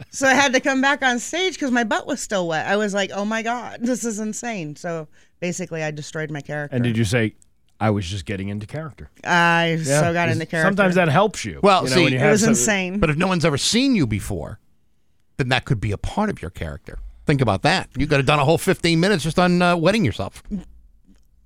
so 0.10 0.28
I 0.28 0.34
had 0.34 0.54
to 0.54 0.60
come 0.60 0.82
back 0.82 1.04
on 1.04 1.20
stage 1.20 1.54
because 1.54 1.72
my 1.72 1.84
butt 1.84 2.08
was 2.08 2.22
still 2.22 2.48
wet. 2.48 2.68
I 2.68 2.76
was 2.78 2.94
like, 2.94 3.12
"Oh 3.14 3.24
my 3.26 3.42
god, 3.44 3.80
this 3.82 4.04
is 4.04 4.20
insane!" 4.20 4.76
So 4.76 5.08
basically, 5.40 5.84
I 5.84 5.92
destroyed 5.92 6.32
my 6.32 6.42
character. 6.42 6.76
And 6.76 6.84
did 6.84 6.98
you 6.98 7.06
say 7.06 7.36
I 7.82 7.90
was 7.90 8.06
just 8.08 8.26
getting 8.26 8.48
into 8.50 8.68
character? 8.68 9.10
I 9.26 9.80
Yeah, 9.82 10.00
so 10.02 10.14
got 10.14 10.28
'cause 10.28 10.36
into 10.36 10.46
character. 10.46 10.68
Sometimes 10.70 10.96
that 10.96 11.10
helps 11.10 11.44
you. 11.44 11.60
Well, 11.64 11.84
you 11.84 11.90
know, 11.90 11.96
see, 11.96 12.04
when 12.06 12.14
you 12.14 12.20
it 12.20 12.30
was 12.32 12.42
some- 12.42 12.50
insane. 12.50 13.00
But 13.00 13.10
if 13.10 13.18
no 13.18 13.28
one's 13.28 13.44
ever 13.44 13.58
seen 13.58 13.96
you 13.96 14.06
before, 14.08 14.60
then 15.38 15.50
that 15.50 15.66
could 15.66 15.82
be 15.82 15.92
a 15.92 15.98
part 15.98 16.30
of 16.30 16.42
your 16.42 16.52
character. 16.52 17.00
Think 17.26 17.42
about 17.42 17.64
that. 17.64 17.90
You 17.98 18.06
could 18.08 18.18
have 18.18 18.26
done 18.26 18.40
a 18.40 18.46
whole 18.46 18.58
15 18.60 19.00
minutes 19.00 19.24
just 19.24 19.40
on 19.40 19.62
uh, 19.62 19.76
wetting 19.76 20.06
yourself. 20.06 20.44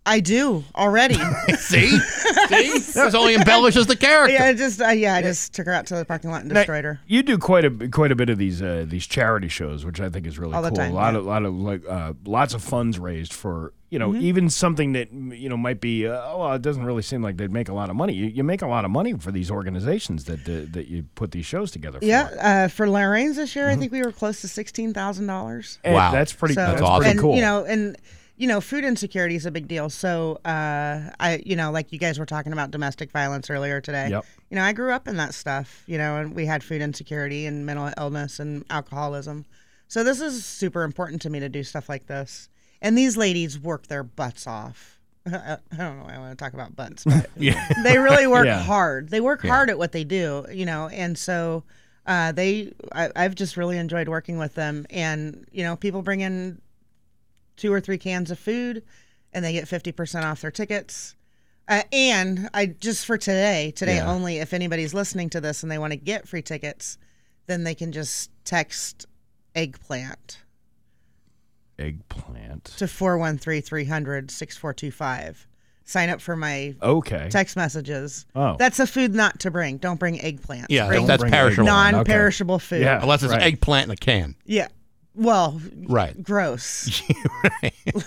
I 0.08 0.20
do 0.20 0.64
already. 0.76 1.16
See? 1.58 1.90
See? 1.90 2.00
This 3.06 3.14
only 3.16 3.36
embellishes 3.36 3.88
the 3.88 3.96
character. 3.96 4.34
yeah, 4.34 4.46
I 4.46 4.54
just 4.54 4.82
uh, 4.82 4.90
yeah, 4.90 5.16
I 5.16 5.22
just 5.22 5.54
took 5.54 5.66
her 5.66 5.74
out 5.74 5.86
to 5.88 5.96
the 5.96 6.06
parking 6.06 6.30
lot 6.32 6.42
and 6.42 6.50
Now, 6.50 6.56
destroyed 6.62 6.86
her. 6.86 7.00
You 7.08 7.24
do 7.24 7.38
quite 7.38 7.66
a 7.66 7.90
quite 7.90 8.12
a 8.12 8.16
bit 8.16 8.30
of 8.30 8.38
these 8.38 8.62
uh, 8.62 8.86
these 8.88 9.06
charity 9.08 9.48
shows, 9.48 9.84
which 9.86 10.00
I 10.00 10.10
think 10.10 10.26
is 10.28 10.38
really 10.40 10.54
All 10.54 10.62
the 10.62 10.70
cool. 10.70 10.78
time, 10.78 10.92
a 10.92 10.96
lot 10.96 11.14
yeah. 11.14 11.20
of 11.20 11.26
lot 11.26 11.44
of 11.46 11.54
like 11.56 11.82
uh, 11.88 12.14
lots 12.26 12.54
of 12.54 12.64
funds 12.64 12.98
raised 13.00 13.34
for 13.34 13.74
you 13.90 14.00
know 14.00 14.12
Mhm. 14.12 14.22
even 14.22 14.50
something 14.50 14.94
that 14.94 15.12
you 15.12 15.50
know 15.50 15.58
might 15.58 15.82
be 15.82 16.08
uh, 16.08 16.22
oh 16.26 16.40
well, 16.40 16.54
it 16.54 16.62
doesn't 16.62 16.84
really 16.86 17.02
seem 17.02 17.22
like 17.22 17.38
they'd 17.38 17.52
make 17.52 17.70
a 17.70 17.74
lot 17.74 17.90
of 17.90 17.96
money. 17.96 18.14
You, 18.14 18.28
you 18.28 18.44
make 18.44 18.62
a 18.62 18.68
lot 18.68 18.86
of 18.86 18.92
money 18.92 19.14
for 19.14 19.32
these 19.32 19.50
organizations 19.52 20.26
that 20.26 20.48
uh, 20.48 20.66
that 20.72 20.88
you 20.88 21.04
put 21.16 21.32
these 21.32 21.46
shows 21.46 21.72
together. 21.72 22.00
For. 22.00 22.06
Yeah, 22.06 22.30
uh, 22.40 22.68
for 22.68 22.88
Lorraine's 22.90 23.36
this 23.38 23.52
Mm-hmm. 23.52 23.60
year, 23.60 23.70
I 23.70 23.76
think 23.76 23.92
we 23.92 24.02
were 24.04 24.12
close 24.12 24.42
to 24.42 24.48
sixteen 24.48 24.94
thousand 24.94 25.28
dollars. 25.28 25.80
Wow. 25.84 26.12
that's 26.12 26.32
pretty. 26.34 26.54
So- 26.54 26.62
that's 26.66 26.82
awesome. 26.82 26.98
pretty 27.04 27.12
and, 27.12 27.20
cool. 27.20 27.36
You 27.36 27.42
know, 27.42 27.66
and 27.66 27.98
you 28.38 28.48
know, 28.48 28.60
food 28.62 28.84
insecurity 28.84 29.36
is 29.36 29.46
a 29.46 29.52
big 29.52 29.68
deal. 29.68 29.90
So, 29.90 30.40
uh, 30.46 31.10
I, 31.20 31.42
you 31.46 31.56
know, 31.56 31.72
like 31.72 31.92
you 31.94 32.00
guys 32.00 32.20
were 32.20 32.26
talking 32.26 32.52
about 32.54 32.72
domestic 32.72 33.12
violence 33.12 33.50
earlier 33.50 33.80
today. 33.82 34.10
Yep. 34.10 34.26
You 34.50 34.56
know, 34.58 34.64
I 34.64 34.74
grew 34.74 34.92
up 34.92 35.08
in 35.08 35.18
that 35.18 35.34
stuff. 35.34 35.84
You 35.88 35.98
know, 35.98 36.18
and 36.18 36.36
we 36.36 36.46
had 36.46 36.64
food 36.64 36.82
insecurity 36.82 37.46
and 37.46 37.66
mental 37.66 37.92
illness 37.98 38.40
and 38.40 38.66
alcoholism. 38.70 39.46
So 39.88 40.04
this 40.04 40.20
is 40.20 40.44
super 40.46 40.84
important 40.84 41.22
to 41.24 41.30
me 41.30 41.40
to 41.40 41.50
do 41.50 41.64
stuff 41.64 41.88
like 41.90 42.08
this. 42.08 42.50
And 42.82 42.98
these 42.98 43.16
ladies 43.18 43.60
work 43.60 43.88
their 43.88 44.04
butts 44.04 44.48
off. 44.48 45.00
I 45.26 45.58
don't 45.78 45.98
know 45.98 46.04
why 46.06 46.16
I 46.16 46.18
want 46.20 46.38
to 46.38 46.44
talk 46.44 46.54
about 46.54 46.76
butts, 46.76 47.04
but 47.04 47.30
Yeah. 47.36 47.68
they 47.84 47.98
really 47.98 48.28
work 48.28 48.46
Yeah. 48.46 48.60
hard. 48.62 49.10
They 49.10 49.22
work 49.22 49.44
Yeah. 49.44 49.52
hard 49.52 49.70
at 49.70 49.78
what 49.78 49.92
they 49.92 50.04
do, 50.04 50.46
you 50.52 50.66
know, 50.66 50.88
and 50.90 51.18
so 51.18 51.64
uh, 52.08 52.32
they. 52.32 52.72
I, 52.92 53.10
I've 53.16 53.34
just 53.34 53.58
really 53.58 53.80
enjoyed 53.80 54.08
working 54.08 54.38
with 54.38 54.54
them, 54.54 54.86
and 54.92 55.48
you 55.52 55.64
know, 55.64 55.76
people 55.76 56.04
bring 56.04 56.22
in 56.22 56.62
two 57.58 57.72
or 57.74 57.80
three 57.82 57.98
cans 57.98 58.32
of 58.32 58.40
food, 58.40 58.84
and 59.34 59.44
they 59.44 59.54
get 59.54 59.68
fifty 59.68 59.92
percent 59.92 60.26
off 60.26 60.42
their 60.42 60.52
tickets. 60.52 61.16
Uh, 61.68 61.82
and 61.92 62.48
I 62.54 62.68
just 62.68 63.06
for 63.06 63.18
today, 63.18 63.72
today 63.76 63.96
Yeah. 63.96 64.12
only, 64.12 64.38
if 64.38 64.54
anybody's 64.54 64.94
listening 64.94 65.30
to 65.32 65.42
this 65.42 65.64
and 65.64 65.72
they 65.72 65.80
want 65.80 65.92
to 65.94 65.98
get 65.98 66.28
free 66.28 66.44
tickets, 66.44 66.98
then 67.48 67.64
they 67.64 67.74
can 67.74 67.92
just 67.92 68.30
text 68.44 69.08
eggplant 69.56 70.40
Eggplant. 71.78 72.66
to 72.78 72.88
413 72.88 73.62
300 73.62 74.32
6425. 74.32 75.48
Sign 75.88 76.10
up 76.10 76.20
for 76.22 76.36
my 76.36 76.74
Okay. 76.82 77.28
text 77.30 77.56
messages. 77.56 78.26
Oh. 78.36 78.56
That's 78.58 78.80
a 78.80 78.88
food 78.88 79.14
not 79.14 79.40
to 79.42 79.52
bring. 79.52 79.78
Don't 79.78 80.00
bring 80.00 80.20
eggplant. 80.22 80.72
Yeah, 80.72 80.88
bring 80.88 81.06
that's 81.06 81.22
bring 81.22 81.32
perishable. 81.32 81.68
eggplant. 81.68 81.92
non 81.94 82.02
Okay. 82.02 82.12
perishable 82.12 82.60
food. 82.60 82.82
Yeah. 82.82 83.02
Unless 83.02 83.24
it's 83.24 83.34
Right. 83.34 83.42
eggplant 83.44 83.86
in 83.88 83.92
a 83.92 83.96
can. 83.96 84.36
Yeah. 84.46 84.68
Well, 85.16 85.62
Right. 85.88 86.22
gross. 86.22 87.02
Do 87.08 87.14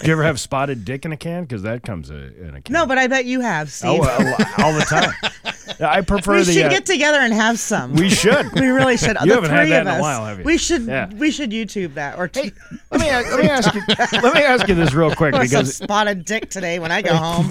you 0.04 0.12
ever 0.12 0.24
have 0.24 0.38
spotted 0.38 0.84
dick 0.84 1.04
in 1.04 1.12
a 1.12 1.16
can? 1.16 1.42
Because 1.44 1.62
that 1.62 1.82
comes 1.82 2.10
uh, 2.10 2.30
in 2.38 2.54
a 2.56 2.60
can. 2.60 2.72
no, 2.72 2.86
but 2.86 2.98
I 2.98 3.06
bet 3.06 3.24
you 3.24 3.40
have, 3.40 3.70
Steve. 3.70 4.00
Oh, 4.02 4.04
uh, 4.04 4.44
all 4.58 4.74
the 4.74 4.80
time. 4.82 5.12
I 5.80 6.00
prefer 6.00 6.32
we 6.38 6.42
the. 6.42 6.48
We 6.48 6.54
should 6.54 6.66
uh, 6.66 6.70
get 6.70 6.86
together 6.86 7.18
and 7.18 7.32
have 7.32 7.58
some. 7.58 7.94
we 7.94 8.10
should. 8.10 8.52
We 8.58 8.66
really 8.66 8.96
should. 8.96 9.16
You 9.20 9.26
the 9.28 9.34
haven't 9.34 9.50
three 9.50 9.70
had 9.70 9.86
that 9.86 9.94
in 9.94 9.98
a 9.98 10.00
while, 10.00 10.24
have 10.24 10.38
you? 10.38 10.44
We 10.44 10.58
should. 10.58 10.82
Yeah. 10.82 11.08
We 11.14 11.30
should 11.30 11.50
YouTube 11.50 11.94
that 11.94 12.18
or 12.18 12.26
t- 12.28 12.52
Let 12.90 13.00
me 13.00 13.06
let 13.10 13.40
me 13.40 13.48
ask 13.48 13.72
you 13.74 13.82
let 14.20 14.34
me 14.34 14.42
ask 14.42 14.66
you 14.68 14.74
this 14.74 14.92
real 14.92 15.14
quick 15.14 15.34
because 15.38 15.76
spotted 15.76 16.24
dick 16.24 16.50
today 16.50 16.78
when 16.78 16.90
I 16.90 17.02
go 17.02 17.14
home. 17.14 17.50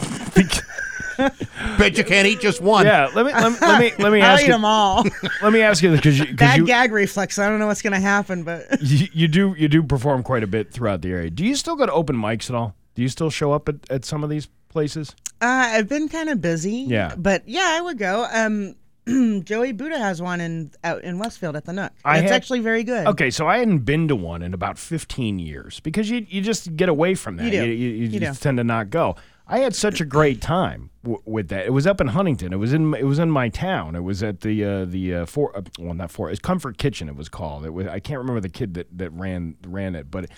Bet 1.78 1.98
you 1.98 2.04
can't 2.04 2.28
eat 2.28 2.40
just 2.40 2.62
one. 2.62 2.86
Yeah, 2.86 3.10
let 3.16 3.26
me 3.26 3.34
let 3.34 3.52
me 3.52 3.58
let 3.62 3.80
me, 3.80 3.92
let 4.04 4.12
me 4.12 4.22
I'll 4.22 4.32
ask 4.34 4.44
eat 4.44 4.48
you. 4.48 4.54
them 4.54 4.66
all. 4.66 5.04
Let 5.42 5.54
me 5.54 5.62
ask 5.62 5.84
you 5.84 5.92
this 5.92 6.00
because 6.00 6.20
you, 6.20 6.26
'cause 6.28 6.36
Bad 6.36 6.58
you, 6.58 6.66
gag 6.66 6.92
reflex. 6.92 7.38
I 7.40 7.50
don't 7.50 7.60
know 7.60 7.68
what's 7.68 7.82
going 7.82 7.94
to 7.94 8.00
happen, 8.00 8.44
but 8.44 8.66
you 8.82 9.08
you 9.14 9.28
do 9.28 9.56
you 9.58 9.68
do 9.68 9.84
perform 9.84 10.24
quite 10.24 10.44
a 10.44 10.48
bit 10.48 10.72
throughout 10.72 11.02
the 11.02 11.12
area. 11.12 11.30
Do 11.30 11.46
you 11.46 11.56
still 11.56 11.76
go 11.76 11.86
to 11.86 11.92
open 11.92 12.16
mics 12.16 12.50
at 12.50 12.56
all? 12.56 12.76
Do 12.96 13.02
you 13.02 13.10
still 13.10 13.30
show 13.30 13.52
up 13.52 13.70
at, 13.70 13.76
at 13.90 14.06
some 14.06 14.24
of 14.24 14.30
these 14.30 14.48
places? 14.70 15.16
uh, 15.42 15.46
I've 15.46 15.88
been 15.88 16.10
kind 16.10 16.30
of 16.30 16.42
busy. 16.42 16.86
Yeah. 16.88 17.14
But 17.16 17.48
yeah, 17.48 17.76
I 17.78 17.82
would 17.82 17.98
go. 17.98 18.28
Um, 18.32 18.76
Joey 19.44 19.72
Buddha 19.72 19.98
has 20.00 20.22
one 20.22 20.42
in 20.42 20.72
out 20.84 21.04
in 21.04 21.18
Westfield 21.20 21.56
at 21.56 21.64
the 21.66 21.72
Nook. 21.74 21.92
I 22.04 22.18
it's 22.18 22.24
had- 22.24 22.36
actually 22.36 22.60
very 22.60 22.84
good. 22.84 23.08
Okay, 23.08 23.30
so 23.30 23.48
I 23.48 23.60
hadn't 23.60 23.80
been 23.80 24.08
to 24.10 24.16
one 24.16 24.42
in 24.42 24.54
about 24.54 24.78
15 24.78 25.40
years 25.40 25.80
because 25.82 26.10
you 26.10 26.26
you 26.28 26.42
just 26.42 26.76
get 26.76 26.90
away 26.90 27.14
from 27.16 27.38
that. 27.38 27.46
You 27.46 27.52
do. 27.52 27.66
You, 27.66 27.72
you, 27.90 28.08
You 28.08 28.20
just 28.20 28.42
do. 28.42 28.44
tend 28.50 28.58
to 28.58 28.64
not 28.64 28.90
go. 28.90 29.16
I 29.50 29.60
had 29.60 29.74
such 29.76 30.02
a 30.02 30.06
great 30.06 30.42
time 30.42 30.90
w- 31.04 31.22
with 31.26 31.48
that. 31.50 31.66
It 31.66 31.72
was 31.72 31.88
up 31.88 32.02
in 32.02 32.08
Huntington. 32.08 32.52
It 32.52 32.58
was 32.58 32.74
in 32.74 32.94
it 32.94 33.06
was 33.06 33.20
in 33.20 33.32
my 33.32 33.50
town. 33.50 33.96
It 33.96 34.02
was 34.02 34.22
at 34.22 34.42
the 34.42 34.64
uh, 34.64 34.86
the 34.86 35.16
uh, 35.16 35.26
for 35.26 35.56
uh, 35.58 35.62
well 35.80 35.94
not 35.94 36.12
for 36.12 36.30
it's 36.30 36.40
Comfort 36.40 36.78
Kitchen. 36.78 37.08
It 37.08 37.16
was 37.16 37.30
called. 37.30 37.66
It 37.66 37.72
was 37.72 37.88
I 37.88 38.00
can't 38.00 38.20
remember 38.20 38.42
the 38.42 38.50
kid 38.50 38.74
that, 38.74 38.98
that 38.98 39.12
ran 39.12 39.56
ran 39.66 39.96
it, 39.96 40.12
but 40.12 40.30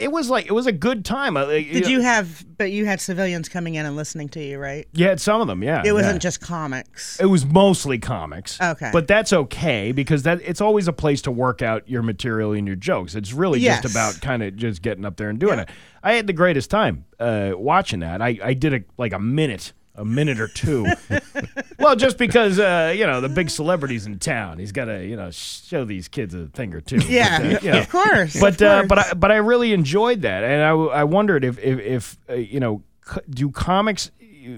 it 0.00 0.10
was 0.10 0.30
like 0.30 0.46
it 0.46 0.52
was 0.52 0.66
a 0.66 0.72
good 0.72 1.04
time. 1.04 1.34
Did 1.34 1.86
you 1.86 2.00
have? 2.00 2.44
But 2.56 2.72
you 2.72 2.86
had 2.86 3.00
civilians 3.00 3.48
coming 3.48 3.74
in 3.74 3.86
and 3.86 3.96
listening 3.96 4.28
to 4.30 4.42
you, 4.42 4.58
right? 4.58 4.86
You 4.92 5.06
had 5.06 5.20
some 5.20 5.40
of 5.40 5.46
them, 5.46 5.62
yeah. 5.62 5.82
It 5.84 5.92
wasn't 5.92 6.16
yeah. 6.16 6.18
just 6.18 6.40
comics. 6.40 7.18
It 7.20 7.26
was 7.26 7.46
mostly 7.46 7.98
comics. 7.98 8.60
Okay. 8.60 8.90
But 8.92 9.06
that's 9.08 9.32
okay 9.32 9.92
because 9.92 10.24
that 10.24 10.40
it's 10.42 10.60
always 10.60 10.88
a 10.88 10.92
place 10.92 11.22
to 11.22 11.30
work 11.30 11.62
out 11.62 11.88
your 11.88 12.02
material 12.02 12.52
and 12.52 12.66
your 12.66 12.76
jokes. 12.76 13.14
It's 13.14 13.32
really 13.32 13.60
Yes. 13.60 13.82
just 13.82 13.94
about 13.94 14.20
kind 14.20 14.42
of 14.42 14.56
just 14.56 14.82
getting 14.82 15.04
up 15.04 15.16
there 15.16 15.28
and 15.28 15.38
doing 15.38 15.58
it. 15.58 15.68
I 16.02 16.14
had 16.14 16.26
the 16.26 16.32
greatest 16.32 16.70
time 16.70 17.04
uh, 17.18 17.52
watching 17.54 18.00
that. 18.00 18.22
I, 18.22 18.38
I 18.42 18.54
did 18.54 18.74
a, 18.74 18.80
like 18.96 19.12
a 19.12 19.18
minute, 19.18 19.72
a 20.00 20.04
minute 20.04 20.40
or 20.40 20.48
two. 20.48 20.86
well, 21.78 21.94
just 21.94 22.16
because 22.16 22.58
uh, 22.58 22.92
you 22.96 23.06
know 23.06 23.20
the 23.20 23.28
big 23.28 23.50
celebrities 23.50 24.06
in 24.06 24.18
town, 24.18 24.58
he's 24.58 24.72
got 24.72 24.86
to 24.86 25.04
you 25.04 25.14
know 25.14 25.30
show 25.30 25.84
these 25.84 26.08
kids 26.08 26.34
a 26.34 26.46
thing 26.48 26.74
or 26.74 26.80
two. 26.80 26.98
Yeah, 27.08 27.38
But, 27.38 27.46
uh, 27.54 27.58
you 27.62 27.70
know. 27.72 27.78
of 27.80 27.88
course, 27.90 28.40
But 28.40 28.62
of 28.62 28.62
uh, 28.62 28.82
but 28.88 28.98
I, 28.98 29.14
but 29.14 29.30
I 29.30 29.36
really 29.36 29.72
enjoyed 29.72 30.22
that, 30.22 30.42
and 30.42 30.62
I, 30.62 30.70
I 30.70 31.04
wondered 31.04 31.44
if 31.44 31.58
if, 31.58 31.78
if 31.80 32.18
uh, 32.28 32.34
you 32.34 32.60
know 32.60 32.82
do 33.28 33.50
comics 33.50 34.10
uh, 34.22 34.50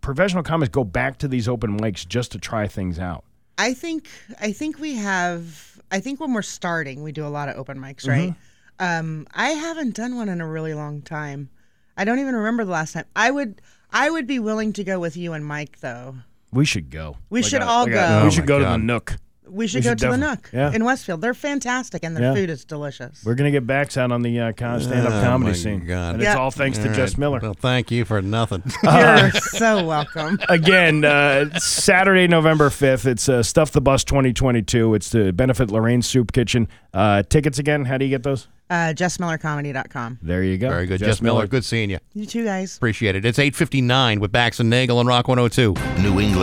professional 0.00 0.42
comics 0.42 0.68
go 0.68 0.84
back 0.84 1.18
to 1.18 1.28
these 1.28 1.48
open 1.48 1.80
mics 1.80 2.06
just 2.06 2.32
to 2.32 2.38
try 2.38 2.66
things 2.68 2.98
out. 2.98 3.24
I 3.56 3.74
think 3.74 4.08
I 4.40 4.52
think 4.52 4.78
we 4.78 4.94
have 4.96 5.80
I 5.90 6.00
think 6.00 6.20
when 6.20 6.32
we're 6.34 6.42
starting 6.42 7.02
we 7.02 7.12
do 7.12 7.26
a 7.26 7.28
lot 7.28 7.48
of 7.48 7.56
open 7.56 7.78
mics, 7.78 8.06
right? 8.06 8.34
Um 8.78 9.26
I 9.32 9.50
haven't 9.50 9.94
done 9.94 10.16
one 10.16 10.28
in 10.28 10.40
a 10.40 10.46
really 10.46 10.74
long 10.74 11.02
time. 11.02 11.48
I 11.96 12.04
don't 12.04 12.18
even 12.18 12.34
remember 12.34 12.64
the 12.64 12.70
last 12.72 12.92
time. 12.94 13.04
I 13.14 13.30
would 13.30 13.60
I 13.92 14.10
would 14.10 14.26
be 14.26 14.38
willing 14.38 14.72
to 14.74 14.84
go 14.84 14.98
with 15.00 15.16
you 15.16 15.32
and 15.32 15.44
Mike 15.44 15.80
though. 15.80 16.16
We 16.52 16.64
should 16.64 16.90
go. 16.90 17.16
We 17.28 17.42
Like 17.42 17.50
should 17.50 17.62
a- 17.62 17.66
all 17.66 17.84
like 17.84 17.92
go. 17.92 18.20
we 18.22 18.26
Oh 18.26 18.30
should 18.30 18.42
my 18.42 18.46
go 18.46 18.58
to 18.58 18.64
the 18.64 18.76
Nook. 18.78 19.16
We 19.50 19.66
should 19.66 19.78
We 19.78 19.82
go 19.82 19.90
should 19.90 19.98
to 19.98 20.08
the 20.10 20.16
Nook 20.16 20.50
yeah. 20.52 20.72
in 20.72 20.84
Westfield. 20.84 21.20
They're 21.20 21.34
fantastic 21.34 22.04
and 22.04 22.16
their 22.16 22.22
Yeah. 22.24 22.34
food 22.34 22.50
is 22.50 22.64
delicious. 22.64 23.22
We're 23.24 23.34
gonna 23.34 23.50
get 23.50 23.66
Bax 23.66 23.96
out 23.96 24.12
on 24.12 24.22
the 24.22 24.38
uh, 24.40 24.52
kind 24.52 24.76
of 24.76 24.82
stand-up 24.82 25.12
Oh, 25.12 25.22
comedy 25.22 25.54
scene, 25.54 25.86
God. 25.86 26.14
and 26.14 26.22
Yep. 26.22 26.30
it's 26.32 26.38
all 26.38 26.50
thanks 26.50 26.78
to 26.78 26.88
All 26.88 26.94
Jess. 26.94 27.18
Miller. 27.18 27.40
Well, 27.42 27.54
thank 27.54 27.90
you 27.90 28.04
for 28.04 28.22
nothing. 28.22 28.62
You're 28.82 29.30
so 29.32 29.84
welcome. 29.84 30.38
Again, 30.48 31.04
uh, 31.04 31.58
Saturday, 31.58 32.28
November 32.28 32.70
5th. 32.70 33.06
It's 33.06 33.28
uh, 33.28 33.42
Stuff 33.42 33.72
the 33.72 33.80
Bus 33.80 34.04
2022. 34.04 34.94
It's 34.94 35.10
to 35.10 35.32
benefit 35.32 35.70
Lorraine's 35.70 36.06
Soup 36.06 36.30
Kitchen. 36.32 36.68
Uh, 36.94 37.22
tickets 37.22 37.58
again, 37.58 37.84
how 37.84 37.98
do 37.98 38.04
you 38.04 38.10
get 38.10 38.22
those? 38.22 38.48
Uh 38.68 38.92
jessmillercomedy.com. 38.94 40.18
There 40.22 40.44
you 40.44 40.56
go. 40.56 40.68
Very 40.68 40.86
good. 40.86 41.00
Jess, 41.00 41.20
Miller, 41.20 41.48
good 41.48 41.64
seeing 41.64 41.90
you. 41.90 41.98
You 42.14 42.24
too 42.24 42.44
guys. 42.44 42.76
Appreciate 42.76 43.16
it. 43.16 43.24
It's 43.24 43.38
8.59 43.38 44.18
with 44.20 44.30
Bax 44.30 44.60
and 44.60 44.70
Nagel 44.70 44.98
on 44.98 45.06
Rock 45.08 45.26
102. 45.26 45.74
New 46.02 46.20
England. 46.20 46.36